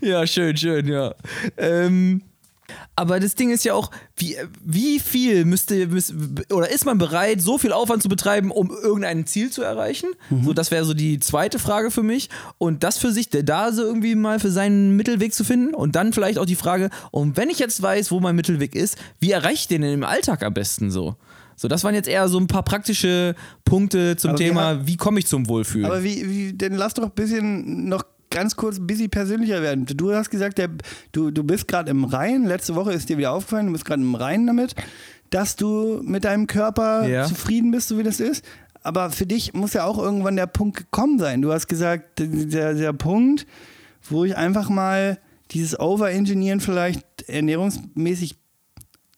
ja, 0.00 0.26
schön, 0.26 0.56
schön, 0.56 0.88
ja. 0.88 1.14
Ähm, 1.56 2.22
aber 2.96 3.20
das 3.20 3.34
Ding 3.34 3.50
ist 3.50 3.64
ja 3.64 3.74
auch, 3.74 3.90
wie, 4.16 4.36
wie 4.64 5.00
viel 5.00 5.44
müsste, 5.44 5.86
müsste 5.86 6.14
oder 6.52 6.70
ist 6.70 6.84
man 6.84 6.98
bereit, 6.98 7.40
so 7.40 7.58
viel 7.58 7.72
Aufwand 7.72 8.02
zu 8.02 8.08
betreiben, 8.08 8.50
um 8.50 8.70
irgendein 8.70 9.26
Ziel 9.26 9.50
zu 9.50 9.62
erreichen? 9.62 10.10
So, 10.44 10.52
das 10.52 10.70
wäre 10.70 10.84
so 10.84 10.94
die 10.94 11.18
zweite 11.20 11.58
Frage 11.58 11.90
für 11.90 12.02
mich. 12.02 12.28
Und 12.58 12.82
das 12.84 12.98
für 12.98 13.12
sich, 13.12 13.28
der 13.30 13.42
da 13.42 13.72
so 13.72 13.82
irgendwie 13.82 14.14
mal 14.14 14.38
für 14.40 14.50
seinen 14.50 14.96
Mittelweg 14.96 15.32
zu 15.34 15.44
finden. 15.44 15.74
Und 15.74 15.96
dann 15.96 16.12
vielleicht 16.12 16.38
auch 16.38 16.46
die 16.46 16.56
Frage, 16.56 16.90
und 17.10 17.36
wenn 17.36 17.50
ich 17.50 17.58
jetzt 17.58 17.80
weiß, 17.82 18.10
wo 18.10 18.20
mein 18.20 18.36
Mittelweg 18.36 18.74
ist, 18.74 18.96
wie 19.20 19.30
erreiche 19.32 19.54
ich 19.54 19.68
den 19.68 19.82
denn 19.82 19.92
im 19.94 20.04
Alltag 20.04 20.42
am 20.42 20.54
besten 20.54 20.90
so? 20.90 21.16
So, 21.56 21.68
das 21.68 21.84
waren 21.84 21.94
jetzt 21.94 22.08
eher 22.08 22.28
so 22.28 22.38
ein 22.38 22.46
paar 22.46 22.62
praktische 22.64 23.34
Punkte 23.64 24.16
zum 24.16 24.30
Aber 24.30 24.38
Thema, 24.38 24.62
haben- 24.62 24.86
wie 24.86 24.96
komme 24.96 25.18
ich 25.20 25.26
zum 25.26 25.48
Wohlfühlen? 25.48 25.86
Aber 25.86 26.02
wie, 26.02 26.28
wie, 26.28 26.52
denn 26.52 26.74
lass 26.74 26.94
doch 26.94 27.04
ein 27.04 27.10
bisschen 27.10 27.88
noch 27.88 28.04
ganz 28.32 28.56
kurz 28.56 28.78
ein 28.78 28.86
bisschen 28.86 29.10
persönlicher 29.10 29.62
werden. 29.62 29.86
Du 29.86 30.12
hast 30.14 30.30
gesagt, 30.30 30.58
der, 30.58 30.68
du, 31.12 31.30
du 31.30 31.44
bist 31.44 31.68
gerade 31.68 31.90
im 31.90 32.04
Reinen. 32.04 32.44
Letzte 32.46 32.74
Woche 32.74 32.92
ist 32.92 33.08
dir 33.08 33.18
wieder 33.18 33.32
aufgefallen, 33.32 33.66
du 33.66 33.72
bist 33.72 33.84
gerade 33.84 34.02
im 34.02 34.14
Reinen 34.14 34.46
damit, 34.46 34.74
dass 35.30 35.56
du 35.56 36.00
mit 36.02 36.24
deinem 36.24 36.46
Körper 36.46 37.06
Ja. 37.06 37.24
zufrieden 37.26 37.70
bist, 37.70 37.88
so 37.88 37.98
wie 37.98 38.02
das 38.02 38.20
ist. 38.20 38.44
Aber 38.82 39.10
für 39.10 39.26
dich 39.26 39.54
muss 39.54 39.74
ja 39.74 39.84
auch 39.84 39.98
irgendwann 39.98 40.36
der 40.36 40.46
Punkt 40.48 40.76
gekommen 40.76 41.18
sein. 41.18 41.40
Du 41.42 41.52
hast 41.52 41.68
gesagt, 41.68 42.18
der, 42.18 42.74
der 42.74 42.92
Punkt, 42.92 43.46
wo 44.10 44.24
ich 44.24 44.36
einfach 44.36 44.68
mal 44.68 45.18
dieses 45.52 45.78
Overengineeren 45.78 46.60
vielleicht 46.60 47.06
ernährungsmäßig 47.28 48.36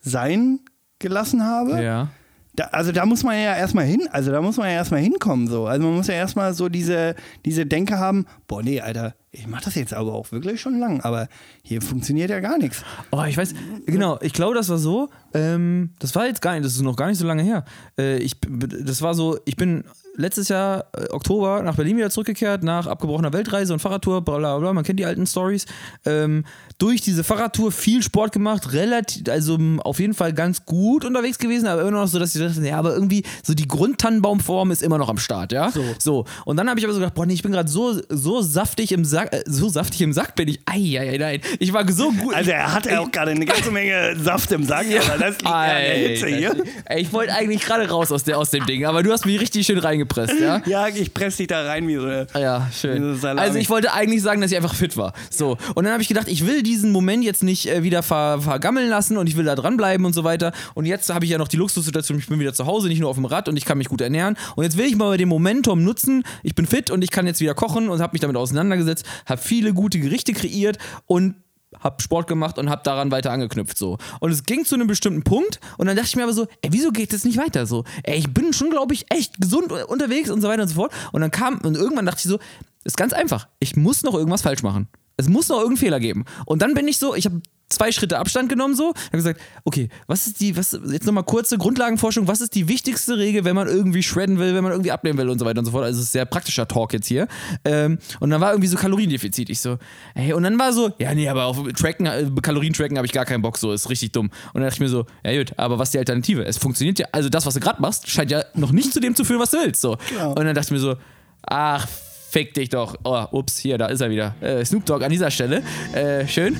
sein 0.00 0.60
gelassen 0.98 1.44
habe. 1.44 1.82
ja. 1.82 2.08
Da, 2.56 2.66
also 2.66 2.92
da 2.92 3.04
muss 3.04 3.24
man 3.24 3.34
ja 3.34 3.56
erstmal 3.56 3.84
hin, 3.84 4.08
also 4.12 4.30
da 4.30 4.40
muss 4.40 4.56
man 4.56 4.68
ja 4.68 4.74
erstmal 4.74 5.00
hinkommen 5.00 5.48
so. 5.48 5.66
Also 5.66 5.86
man 5.86 5.96
muss 5.96 6.06
ja 6.06 6.14
erstmal 6.14 6.54
so 6.54 6.68
diese, 6.68 7.16
diese 7.44 7.66
Denke 7.66 7.98
haben, 7.98 8.26
boah 8.46 8.62
nee, 8.62 8.80
Alter, 8.80 9.14
ich 9.32 9.48
mach 9.48 9.60
das 9.60 9.74
jetzt 9.74 9.92
aber 9.92 10.12
auch 10.12 10.30
wirklich 10.30 10.60
schon 10.60 10.78
lang, 10.78 11.00
aber 11.00 11.28
hier 11.62 11.82
funktioniert 11.82 12.30
ja 12.30 12.38
gar 12.38 12.56
nichts. 12.58 12.84
Oh, 13.10 13.24
ich 13.24 13.36
weiß, 13.36 13.54
genau, 13.86 14.18
ich 14.20 14.32
glaube, 14.32 14.54
das 14.54 14.68
war 14.68 14.78
so, 14.78 15.10
ähm, 15.32 15.90
das 15.98 16.14
war 16.14 16.26
jetzt 16.26 16.42
gar 16.42 16.52
nicht, 16.52 16.64
das 16.64 16.74
ist 16.74 16.82
noch 16.82 16.96
gar 16.96 17.08
nicht 17.08 17.18
so 17.18 17.26
lange 17.26 17.42
her. 17.42 17.64
Äh, 17.98 18.18
ich, 18.18 18.36
das 18.40 19.02
war 19.02 19.14
so, 19.14 19.38
ich 19.44 19.56
bin 19.56 19.84
letztes 20.16 20.48
Jahr, 20.48 20.86
äh, 20.96 21.10
Oktober, 21.10 21.62
nach 21.62 21.76
Berlin 21.76 21.96
wieder 21.96 22.10
zurückgekehrt, 22.10 22.62
nach 22.62 22.86
abgebrochener 22.86 23.32
Weltreise 23.32 23.72
und 23.72 23.80
Fahrradtour, 23.80 24.22
bla 24.22 24.38
bla 24.38 24.58
bla, 24.58 24.72
man 24.72 24.84
kennt 24.84 25.00
die 25.00 25.06
alten 25.06 25.26
Stories. 25.26 25.66
Ähm, 26.04 26.44
durch 26.78 27.00
diese 27.00 27.24
Fahrradtour 27.24 27.72
viel 27.72 28.02
Sport 28.02 28.32
gemacht, 28.32 28.72
relativ, 28.72 29.28
also 29.28 29.54
m, 29.56 29.80
auf 29.80 30.00
jeden 30.00 30.14
Fall 30.14 30.32
ganz 30.32 30.64
gut 30.64 31.04
unterwegs 31.04 31.38
gewesen, 31.38 31.66
aber 31.66 31.82
immer 31.82 31.90
noch 31.92 32.08
so, 32.08 32.18
dass 32.18 32.34
ich 32.34 32.42
dachte, 32.42 32.66
ja, 32.66 32.78
aber 32.78 32.94
irgendwie 32.94 33.24
so 33.42 33.54
die 33.54 33.68
Grundtannenbaumform 33.68 34.70
ist 34.70 34.82
immer 34.82 34.98
noch 34.98 35.08
am 35.08 35.18
Start, 35.18 35.52
ja? 35.52 35.70
So. 35.70 35.84
So, 35.98 36.24
und 36.44 36.56
dann 36.56 36.68
habe 36.68 36.78
ich 36.78 36.84
aber 36.84 36.92
so 36.92 37.00
gedacht, 37.00 37.14
boah, 37.14 37.26
nee, 37.26 37.34
ich 37.34 37.42
bin 37.42 37.52
gerade 37.52 37.68
so, 37.70 38.00
so 38.08 38.42
saftig 38.42 38.92
im 38.92 39.04
Sack, 39.04 39.32
äh, 39.32 39.42
so 39.46 39.68
saftig 39.68 40.02
im 40.02 40.12
Sack 40.12 40.34
bin 40.34 40.48
ich, 40.48 40.60
ei, 40.66 40.98
ei, 40.98 41.10
ei, 41.12 41.18
nein. 41.18 41.40
Ich 41.58 41.72
war 41.72 41.90
so 41.90 42.10
gut. 42.12 42.34
Also 42.34 42.50
er 42.50 42.72
hat 42.72 42.86
ja 42.86 43.00
auch 43.00 43.10
gerade 43.10 43.30
eine 43.30 43.44
ganze 43.46 43.70
Menge 43.70 44.16
Saft 44.20 44.50
im 44.52 44.64
Sack, 44.64 44.86
aber 44.86 45.18
das 45.18 45.38
liegt 45.38 45.42
ja 45.42 45.50
an 45.50 45.68
der 45.68 45.94
Hitze 45.94 46.26
hier. 46.26 46.56
Ey, 46.86 47.02
ich 47.02 47.12
wollte 47.12 47.32
eigentlich 47.32 47.62
gerade 47.62 47.88
raus 47.88 48.10
aus, 48.12 48.24
der, 48.24 48.38
aus 48.38 48.50
dem 48.50 48.66
Ding, 48.66 48.84
aber 48.84 49.02
du 49.02 49.12
hast 49.12 49.26
mich 49.26 49.40
richtig 49.40 49.66
schön 49.66 49.78
reingepresst, 50.04 50.40
ja? 50.40 50.62
Ja, 50.66 50.88
ich 50.88 51.12
presse 51.12 51.38
dich 51.38 51.46
da 51.48 51.64
rein 51.64 51.86
wie 51.88 51.96
so 51.96 52.04
eine... 52.04 52.26
Ja, 52.34 52.68
schön. 52.72 53.16
Salami. 53.16 53.40
Also 53.40 53.58
ich 53.58 53.70
wollte 53.70 53.92
eigentlich 53.92 54.22
sagen, 54.22 54.40
dass 54.40 54.50
ich 54.50 54.56
einfach 54.56 54.74
fit 54.74 54.96
war. 54.96 55.12
So. 55.30 55.56
Und 55.74 55.84
dann 55.84 55.92
habe 55.92 56.02
ich 56.02 56.08
gedacht, 56.08 56.28
ich 56.28 56.46
will 56.46 56.62
diesen 56.62 56.92
Moment 56.92 57.24
jetzt 57.24 57.42
nicht 57.42 57.66
äh, 57.66 57.82
wieder 57.82 58.02
ver 58.02 58.40
vergammeln 58.40 58.88
lassen 58.88 59.16
und 59.16 59.28
ich 59.28 59.36
will 59.36 59.44
da 59.44 59.54
dranbleiben 59.54 60.04
und 60.06 60.12
so 60.12 60.24
weiter. 60.24 60.52
Und 60.74 60.86
jetzt 60.86 61.12
habe 61.12 61.24
ich 61.24 61.30
ja 61.30 61.38
noch 61.38 61.48
die 61.48 61.56
Luxussituation, 61.56 62.18
ich 62.18 62.28
bin 62.28 62.40
wieder 62.40 62.54
zu 62.54 62.66
Hause, 62.66 62.88
nicht 62.88 63.00
nur 63.00 63.10
auf 63.10 63.16
dem 63.16 63.24
Rad 63.24 63.48
und 63.48 63.56
ich 63.56 63.64
kann 63.64 63.78
mich 63.78 63.88
gut 63.88 64.00
ernähren. 64.00 64.36
Und 64.56 64.64
jetzt 64.64 64.76
will 64.76 64.86
ich 64.86 64.96
mal 64.96 65.16
den 65.16 65.28
Momentum 65.28 65.82
nutzen. 65.82 66.24
Ich 66.42 66.54
bin 66.54 66.66
fit 66.66 66.90
und 66.90 67.02
ich 67.02 67.10
kann 67.10 67.26
jetzt 67.26 67.40
wieder 67.40 67.54
kochen 67.54 67.88
und 67.88 68.00
habe 68.00 68.12
mich 68.12 68.20
damit 68.20 68.36
auseinandergesetzt, 68.36 69.04
habe 69.26 69.40
viele 69.40 69.72
gute 69.72 69.98
Gerichte 69.98 70.32
kreiert 70.32 70.78
und 71.06 71.36
hab 71.84 72.02
Sport 72.02 72.26
gemacht 72.26 72.58
und 72.58 72.70
hab 72.70 72.82
daran 72.82 73.10
weiter 73.10 73.30
angeknüpft 73.30 73.78
so. 73.78 73.98
Und 74.20 74.32
es 74.32 74.42
ging 74.42 74.64
zu 74.64 74.74
einem 74.74 74.86
bestimmten 74.86 75.22
Punkt 75.22 75.60
und 75.78 75.86
dann 75.86 75.96
dachte 75.96 76.08
ich 76.08 76.16
mir 76.16 76.24
aber 76.24 76.32
so, 76.32 76.46
ey, 76.62 76.72
wieso 76.72 76.90
geht 76.90 77.12
das 77.12 77.24
nicht 77.24 77.36
weiter 77.36 77.66
so? 77.66 77.84
Ey, 78.02 78.18
ich 78.18 78.32
bin 78.32 78.52
schon, 78.52 78.70
glaube 78.70 78.94
ich, 78.94 79.06
echt 79.10 79.40
gesund 79.40 79.70
unterwegs 79.70 80.30
und 80.30 80.40
so 80.40 80.48
weiter 80.48 80.62
und 80.62 80.68
so 80.68 80.74
fort. 80.74 80.92
Und 81.12 81.20
dann 81.20 81.30
kam, 81.30 81.58
und 81.58 81.76
irgendwann 81.76 82.06
dachte 82.06 82.22
ich 82.24 82.30
so, 82.30 82.38
ist 82.84 82.96
ganz 82.96 83.12
einfach, 83.12 83.48
ich 83.60 83.76
muss 83.76 84.02
noch 84.02 84.14
irgendwas 84.14 84.42
falsch 84.42 84.62
machen. 84.62 84.88
Es 85.16 85.28
muss 85.28 85.48
noch 85.48 85.58
irgendeinen 85.58 85.76
Fehler 85.78 86.00
geben. 86.00 86.24
Und 86.44 86.62
dann 86.62 86.74
bin 86.74 86.88
ich 86.88 86.98
so, 86.98 87.14
ich 87.14 87.26
habe 87.26 87.40
zwei 87.74 87.92
Schritte 87.92 88.18
Abstand 88.18 88.48
genommen 88.48 88.74
so. 88.74 88.88
Hab 88.88 89.12
gesagt, 89.12 89.40
okay, 89.64 89.88
was 90.06 90.26
ist 90.26 90.40
die, 90.40 90.56
was, 90.56 90.78
jetzt 90.90 91.06
nochmal 91.06 91.24
kurze 91.24 91.58
Grundlagenforschung, 91.58 92.28
was 92.28 92.40
ist 92.40 92.54
die 92.54 92.68
wichtigste 92.68 93.18
Regel, 93.18 93.44
wenn 93.44 93.56
man 93.56 93.68
irgendwie 93.68 94.02
shredden 94.02 94.38
will, 94.38 94.54
wenn 94.54 94.62
man 94.62 94.72
irgendwie 94.72 94.92
abnehmen 94.92 95.18
will 95.18 95.28
und 95.28 95.38
so 95.38 95.44
weiter 95.44 95.58
und 95.58 95.64
so 95.66 95.72
fort. 95.72 95.84
Also 95.84 96.00
es 96.00 96.06
ist 96.06 96.12
sehr 96.12 96.24
praktischer 96.24 96.66
Talk 96.66 96.92
jetzt 96.92 97.06
hier. 97.06 97.28
Ähm, 97.64 97.98
und 98.20 98.30
dann 98.30 98.40
war 98.40 98.52
irgendwie 98.52 98.68
so 98.68 98.76
Kaloriendefizit. 98.76 99.50
Ich 99.50 99.60
so, 99.60 99.78
ey, 100.14 100.32
und 100.32 100.42
dann 100.42 100.58
war 100.58 100.72
so, 100.72 100.90
ja, 100.98 101.14
nee, 101.14 101.28
aber 101.28 101.44
auf 101.46 101.58
Tracken, 101.74 102.06
äh, 102.06 102.30
Kalorien 102.42 102.72
tracken 102.72 102.96
habe 102.96 103.06
ich 103.06 103.12
gar 103.12 103.24
keinen 103.24 103.42
Bock, 103.42 103.58
so, 103.58 103.72
ist 103.72 103.90
richtig 103.90 104.12
dumm. 104.12 104.26
Und 104.26 104.54
dann 104.54 104.64
dachte 104.64 104.76
ich 104.76 104.80
mir 104.80 104.88
so, 104.88 105.06
ja 105.24 105.36
gut, 105.38 105.52
aber 105.56 105.78
was 105.78 105.88
ist 105.88 105.94
die 105.94 105.98
Alternative? 105.98 106.44
Es 106.44 106.58
funktioniert 106.58 106.98
ja, 106.98 107.06
also 107.12 107.28
das, 107.28 107.46
was 107.46 107.54
du 107.54 107.60
gerade 107.60 107.80
machst, 107.80 108.08
scheint 108.08 108.30
ja 108.30 108.44
noch 108.54 108.72
nicht 108.72 108.92
zu 108.92 109.00
dem 109.00 109.14
zu 109.14 109.24
führen, 109.24 109.40
was 109.40 109.50
du 109.50 109.58
willst. 109.58 109.80
So. 109.80 109.96
Genau. 110.10 110.30
Und 110.30 110.44
dann 110.44 110.54
dachte 110.54 110.66
ich 110.66 110.70
mir 110.72 110.78
so, 110.78 110.96
ach, 111.42 111.86
fick 112.30 112.54
dich 112.54 112.68
doch. 112.68 112.96
Oh, 113.04 113.24
ups, 113.30 113.58
hier, 113.58 113.78
da 113.78 113.86
ist 113.86 114.00
er 114.00 114.10
wieder. 114.10 114.34
Äh, 114.40 114.64
Snoop 114.64 114.84
Dogg 114.86 115.04
an 115.04 115.10
dieser 115.10 115.30
Stelle. 115.30 115.62
Äh, 115.92 116.26
schön. 116.26 116.56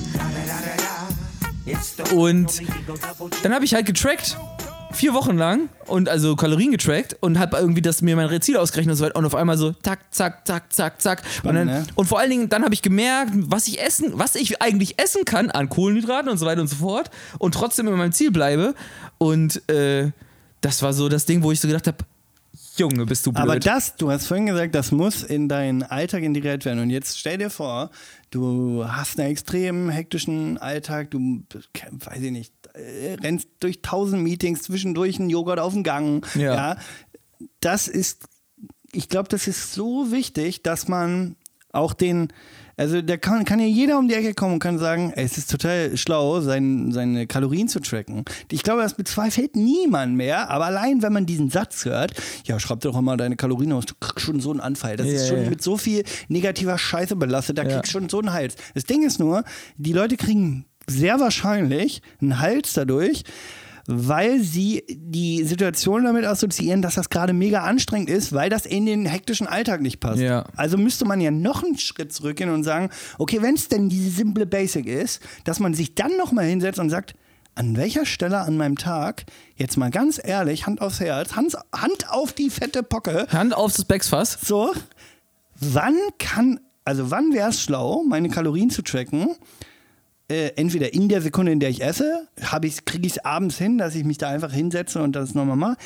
Und 2.13 2.61
dann 3.43 3.53
habe 3.53 3.65
ich 3.65 3.73
halt 3.73 3.85
getrackt. 3.85 4.37
Vier 4.91 5.13
Wochen 5.13 5.35
lang 5.35 5.67
und 5.87 6.07
also 6.07 6.37
Kalorien 6.37 6.71
getrackt 6.71 7.17
und 7.19 7.37
habe 7.37 7.57
irgendwie 7.57 7.81
das 7.81 8.01
mir 8.01 8.15
mein 8.15 8.41
Ziel 8.41 8.55
ausgerechnet 8.55 8.93
und 8.93 8.97
so 8.97 9.03
weiter 9.03 9.17
und 9.17 9.25
auf 9.25 9.35
einmal 9.35 9.57
so 9.57 9.71
tack, 9.71 9.99
zack, 10.11 10.47
zack, 10.47 10.71
zack, 10.71 11.01
zack. 11.01 11.21
und, 11.43 11.53
dann, 11.53 11.67
ne? 11.67 11.85
und 11.95 12.05
vor 12.05 12.17
allen 12.17 12.29
Dingen, 12.29 12.47
dann 12.47 12.63
habe 12.63 12.73
ich 12.73 12.81
gemerkt, 12.81 13.31
was 13.33 13.67
ich 13.67 13.81
essen, 13.81 14.13
was 14.13 14.35
ich 14.35 14.61
eigentlich 14.61 14.97
essen 14.97 15.25
kann 15.25 15.51
an 15.51 15.67
Kohlenhydraten 15.67 16.29
und 16.29 16.37
so 16.37 16.45
weiter 16.45 16.61
und 16.61 16.67
so 16.67 16.77
fort 16.77 17.09
und 17.39 17.53
trotzdem 17.53 17.87
in 17.87 17.95
meinem 17.95 18.13
Ziel 18.13 18.31
bleibe. 18.31 18.73
Und 19.17 19.67
äh, 19.69 20.11
das 20.61 20.81
war 20.81 20.93
so 20.93 21.09
das 21.09 21.25
Ding, 21.25 21.43
wo 21.43 21.51
ich 21.51 21.59
so 21.59 21.67
gedacht 21.67 21.87
habe, 21.87 21.97
Junge, 22.77 23.05
bist 23.05 23.25
du 23.25 23.31
blöd. 23.31 23.43
Aber 23.43 23.59
das, 23.59 23.95
du 23.95 24.11
hast 24.11 24.27
vorhin 24.27 24.45
gesagt, 24.47 24.75
das 24.75 24.91
muss 24.91 25.23
in 25.23 25.47
deinen 25.47 25.83
Alltag 25.83 26.23
integriert 26.23 26.65
werden. 26.65 26.79
Und 26.79 26.89
jetzt 26.89 27.19
stell 27.19 27.37
dir 27.37 27.49
vor, 27.49 27.89
du 28.31 28.85
hast 28.87 29.19
einen 29.19 29.31
extrem 29.31 29.89
hektischen 29.89 30.57
Alltag, 30.57 31.11
du, 31.11 31.43
weiß 31.91 32.21
ich 32.21 32.31
nicht, 32.31 32.53
äh, 32.73 33.13
rennst 33.13 33.47
durch 33.59 33.81
tausend 33.81 34.23
Meetings, 34.23 34.63
zwischendurch 34.63 35.19
einen 35.19 35.29
Joghurt 35.29 35.59
auf 35.59 35.73
dem 35.73 35.83
Gang. 35.83 36.25
Ja. 36.35 36.55
ja 36.55 36.77
das 37.59 37.87
ist, 37.87 38.27
ich 38.91 39.09
glaube, 39.09 39.29
das 39.29 39.47
ist 39.47 39.73
so 39.73 40.11
wichtig, 40.11 40.63
dass 40.63 40.87
man 40.87 41.35
auch 41.71 41.93
den, 41.93 42.29
also 42.77 43.01
da 43.01 43.17
kann, 43.17 43.45
kann 43.45 43.59
ja 43.59 43.65
jeder 43.65 43.97
um 43.97 44.07
die 44.07 44.13
Ecke 44.15 44.33
kommen 44.33 44.53
und 44.55 44.59
kann 44.59 44.77
sagen, 44.79 45.11
ey, 45.15 45.23
es 45.23 45.37
ist 45.37 45.49
total 45.49 45.95
schlau, 45.97 46.41
sein, 46.41 46.91
seine 46.91 47.27
Kalorien 47.27 47.67
zu 47.67 47.79
tracken. 47.79 48.25
Ich 48.51 48.63
glaube, 48.63 48.81
das 48.81 48.95
bezweifelt 48.95 49.55
niemand 49.55 50.15
mehr, 50.15 50.49
aber 50.49 50.65
allein, 50.65 51.01
wenn 51.01 51.13
man 51.13 51.25
diesen 51.25 51.49
Satz 51.49 51.85
hört, 51.85 52.13
ja, 52.45 52.59
schreib 52.59 52.81
doch 52.81 52.99
mal 53.01 53.17
deine 53.17 53.35
Kalorien 53.35 53.71
aus, 53.73 53.85
du 53.85 53.93
kriegst 53.99 54.25
schon 54.25 54.39
so 54.39 54.51
einen 54.51 54.59
Anfall. 54.59 54.97
Das 54.97 55.07
Ja, 55.07 55.13
ist 55.13 55.27
schon 55.27 55.43
ja. 55.43 55.49
mit 55.49 55.61
so 55.61 55.77
viel 55.77 56.03
negativer 56.27 56.77
Scheiße 56.77 57.15
belastet, 57.15 57.57
da 57.57 57.63
Ja. 57.63 57.69
kriegst 57.69 57.93
du 57.93 57.99
schon 57.99 58.09
so 58.09 58.19
einen 58.19 58.33
Hals. 58.33 58.55
Das 58.73 58.83
Ding 58.83 59.03
ist 59.05 59.19
nur, 59.19 59.43
die 59.77 59.93
Leute 59.93 60.17
kriegen 60.17 60.65
sehr 60.87 61.19
wahrscheinlich 61.19 62.01
einen 62.21 62.39
Hals 62.39 62.73
dadurch, 62.73 63.23
weil 63.87 64.39
sie 64.39 64.83
die 64.89 65.43
Situation 65.43 66.05
damit 66.05 66.25
assoziieren, 66.25 66.81
dass 66.81 66.95
das 66.95 67.09
gerade 67.09 67.33
mega 67.33 67.63
anstrengend 67.63 68.09
ist, 68.09 68.33
weil 68.33 68.49
das 68.49 68.65
in 68.65 68.85
den 68.85 69.05
hektischen 69.05 69.47
Alltag 69.47 69.81
nicht 69.81 69.99
passt. 69.99 70.19
Ja. 70.19 70.45
Also 70.55 70.77
müsste 70.77 71.05
man 71.05 71.21
ja 71.21 71.31
noch 71.31 71.63
einen 71.63 71.77
Schritt 71.77 72.11
zurückgehen 72.11 72.49
und 72.49 72.63
sagen, 72.63 72.89
okay, 73.17 73.41
wenn 73.41 73.55
es 73.55 73.67
denn 73.67 73.89
diese 73.89 74.09
simple 74.09 74.45
Basic 74.45 74.87
ist, 74.87 75.21
dass 75.43 75.59
man 75.59 75.73
sich 75.73 75.95
dann 75.95 76.17
nochmal 76.17 76.45
hinsetzt 76.45 76.79
und 76.79 76.89
sagt, 76.89 77.15
an 77.55 77.77
welcher 77.77 78.05
Stelle 78.05 78.39
an 78.39 78.57
meinem 78.57 78.77
Tag, 78.77 79.25
jetzt 79.55 79.77
mal 79.77 79.89
ganz 79.89 80.19
ehrlich, 80.21 80.67
Hand 80.67 80.81
aufs 80.81 80.99
Herz, 80.99 81.35
Hand, 81.35 81.55
Hand 81.73 82.09
auf 82.09 82.33
die 82.33 82.49
fette 82.49 82.83
Pocke, 82.83 83.27
Hand 83.31 83.55
aufs 83.55 83.81
Specksfass. 83.81 84.37
so, 84.41 84.73
wann 85.59 85.95
kann, 86.19 86.59
also 86.83 87.11
wann 87.11 87.33
wäre 87.33 87.49
es 87.49 87.61
schlau, 87.61 88.03
meine 88.03 88.29
Kalorien 88.29 88.69
zu 88.69 88.81
tracken? 88.81 89.35
Äh, 90.27 90.53
entweder 90.55 90.93
in 90.93 91.07
der 91.07 91.21
Sekunde, 91.21 91.51
in 91.51 91.59
der 91.59 91.69
ich 91.69 91.83
esse, 91.83 92.27
kriege 92.85 93.05
ich 93.05 93.13
es 93.17 93.25
abends 93.25 93.57
hin, 93.57 93.77
dass 93.77 93.93
ich 93.95 94.03
mich 94.03 94.17
da 94.17 94.29
einfach 94.29 94.51
hinsetze 94.51 95.01
und 95.03 95.15
das 95.15 95.35
nochmal 95.35 95.55
mache. 95.55 95.77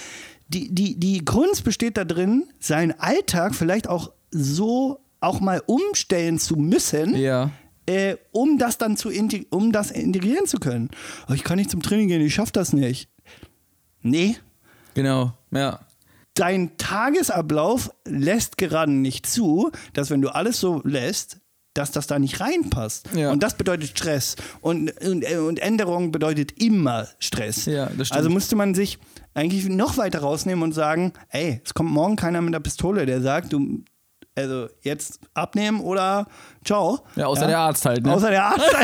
Die, 0.48 0.74
die, 0.74 0.98
die 1.00 1.26
Kunst 1.26 1.64
besteht 1.66 1.98
da 1.98 2.06
drin, 2.06 2.46
seinen 2.60 2.98
Alltag 3.00 3.54
vielleicht 3.54 3.88
auch 3.90 4.12
so 4.32 5.00
auch 5.20 5.42
mal 5.42 5.62
umstellen 5.66 6.40
zu 6.40 6.56
müssen, 6.56 7.16
Ja. 7.18 7.52
äh, 7.86 8.16
um 8.32 8.58
das 8.58 8.78
dann 8.78 8.96
zu 8.96 9.10
um 9.50 9.72
das 9.74 9.92
integrieren 9.92 10.46
zu 10.48 10.58
können. 10.60 10.90
Oh, 11.30 11.34
ich 11.34 11.44
kann 11.44 11.58
nicht 11.58 11.70
zum 11.70 11.82
Training 11.82 12.08
gehen, 12.08 12.22
ich 12.22 12.34
schaffe 12.34 12.54
das 12.54 12.72
nicht. 12.72 13.10
Nee, 14.02 14.38
Genau. 14.94 15.34
Ja. 15.52 15.82
dein 16.36 16.78
Tagesablauf 16.78 17.92
lässt 18.06 18.58
gerade 18.58 18.92
nicht 18.94 19.26
zu, 19.26 19.72
dass 19.94 20.10
wenn 20.10 20.22
du 20.22 20.30
alles 20.30 20.60
so 20.62 20.82
lässt, 20.86 21.40
dass 21.80 21.92
das 21.92 22.08
da 22.08 22.20
nicht 22.20 22.40
reinpasst. 22.40 23.10
Ja. 23.16 23.32
Und 23.32 23.42
das 23.42 23.56
bedeutet 23.56 23.90
Stress. 23.90 24.36
Und, 24.62 24.92
und, 25.02 25.26
und 25.26 25.60
Änderung 25.60 26.12
bedeutet 26.12 26.62
immer 26.62 27.08
Stress. 27.20 27.66
Ja. 27.66 27.90
Also 28.12 28.30
musste 28.30 28.56
man 28.56 28.76
sich 28.76 29.00
eigentlich 29.34 29.68
noch 29.70 29.98
weiter 29.98 30.20
rausnehmen 30.20 30.64
und 30.64 30.74
sagen, 30.74 31.14
ey, 31.30 31.62
es 31.64 31.74
kommt 31.74 31.92
morgen 31.92 32.16
keiner 32.16 32.42
mit 32.42 32.54
der 32.54 32.60
Pistole, 32.60 33.06
der 33.06 33.22
sagt, 33.22 33.54
du, 33.54 33.84
also 34.40 34.68
jetzt 34.82 35.20
abnehmen 35.34 35.82
oder 35.82 36.28
ciao. 36.64 37.00
Ja, 37.16 37.28
außer 37.28 37.48
der 37.48 37.60
Arzt 37.60 37.86
halt, 37.86 38.06
ne? 38.06 38.14
Außer 38.14 38.30
der 38.30 38.46
Arzt. 38.46 38.60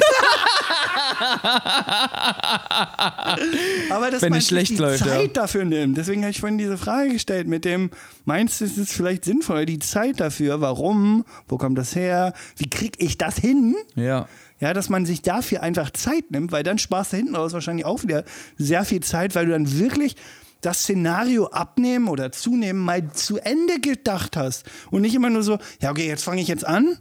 Aber 3.89 4.11
dass 4.11 4.21
Wenn 4.21 4.31
man 4.31 4.41
schlecht 4.41 4.71
die 4.71 4.77
läuft, 4.77 5.05
ja. 5.05 5.13
Zeit 5.13 5.37
dafür 5.37 5.63
nimmt. 5.65 5.97
Deswegen 5.97 6.21
habe 6.21 6.31
ich 6.31 6.39
vorhin 6.39 6.57
diese 6.57 6.77
Frage 6.77 7.11
gestellt 7.13 7.47
mit 7.47 7.65
dem, 7.65 7.91
meinst 8.25 8.61
du, 8.61 8.65
es 8.65 8.77
ist 8.77 8.93
vielleicht 8.93 9.25
sinnvoll, 9.25 9.65
die 9.65 9.79
Zeit 9.79 10.19
dafür, 10.19 10.61
warum, 10.61 11.25
wo 11.47 11.57
kommt 11.57 11.77
das 11.77 11.95
her, 11.95 12.33
wie 12.57 12.69
kriege 12.69 13.03
ich 13.03 13.17
das 13.17 13.37
hin? 13.37 13.75
Ja. 13.95 14.27
Ja, 14.59 14.73
dass 14.73 14.89
man 14.89 15.05
sich 15.05 15.21
dafür 15.21 15.61
einfach 15.61 15.91
Zeit 15.91 16.31
nimmt, 16.31 16.53
weil 16.53 16.63
dann 16.63 16.77
sparst 16.77 17.13
du 17.13 17.17
hinten 17.17 17.35
raus 17.35 17.53
wahrscheinlich 17.53 17.85
auch 17.85 18.03
wieder 18.03 18.23
sehr 18.57 18.85
viel 18.85 19.01
Zeit, 19.01 19.35
weil 19.35 19.47
du 19.47 19.51
dann 19.51 19.79
wirklich 19.79 20.15
das 20.61 20.79
Szenario 20.83 21.47
abnehmen 21.47 22.07
oder 22.07 22.31
zunehmen 22.31 22.81
mal 22.81 23.11
zu 23.11 23.37
Ende 23.37 23.79
gedacht 23.79 24.35
hast 24.37 24.65
und 24.91 25.01
nicht 25.01 25.15
immer 25.15 25.29
nur 25.29 25.43
so, 25.43 25.57
ja 25.81 25.91
okay, 25.91 26.07
jetzt 26.07 26.23
fange 26.23 26.41
ich 26.41 26.47
jetzt 26.47 26.65
an 26.65 26.97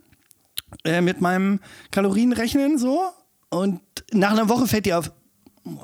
äh, 0.85 1.01
mit 1.01 1.21
meinem 1.21 1.61
Kalorienrechnen 1.91 2.79
so 2.79 3.01
und 3.51 3.81
nach 4.13 4.33
einer 4.33 4.49
Woche 4.49 4.67
fällt 4.67 4.87
dir 4.87 4.99
auf, 4.99 5.13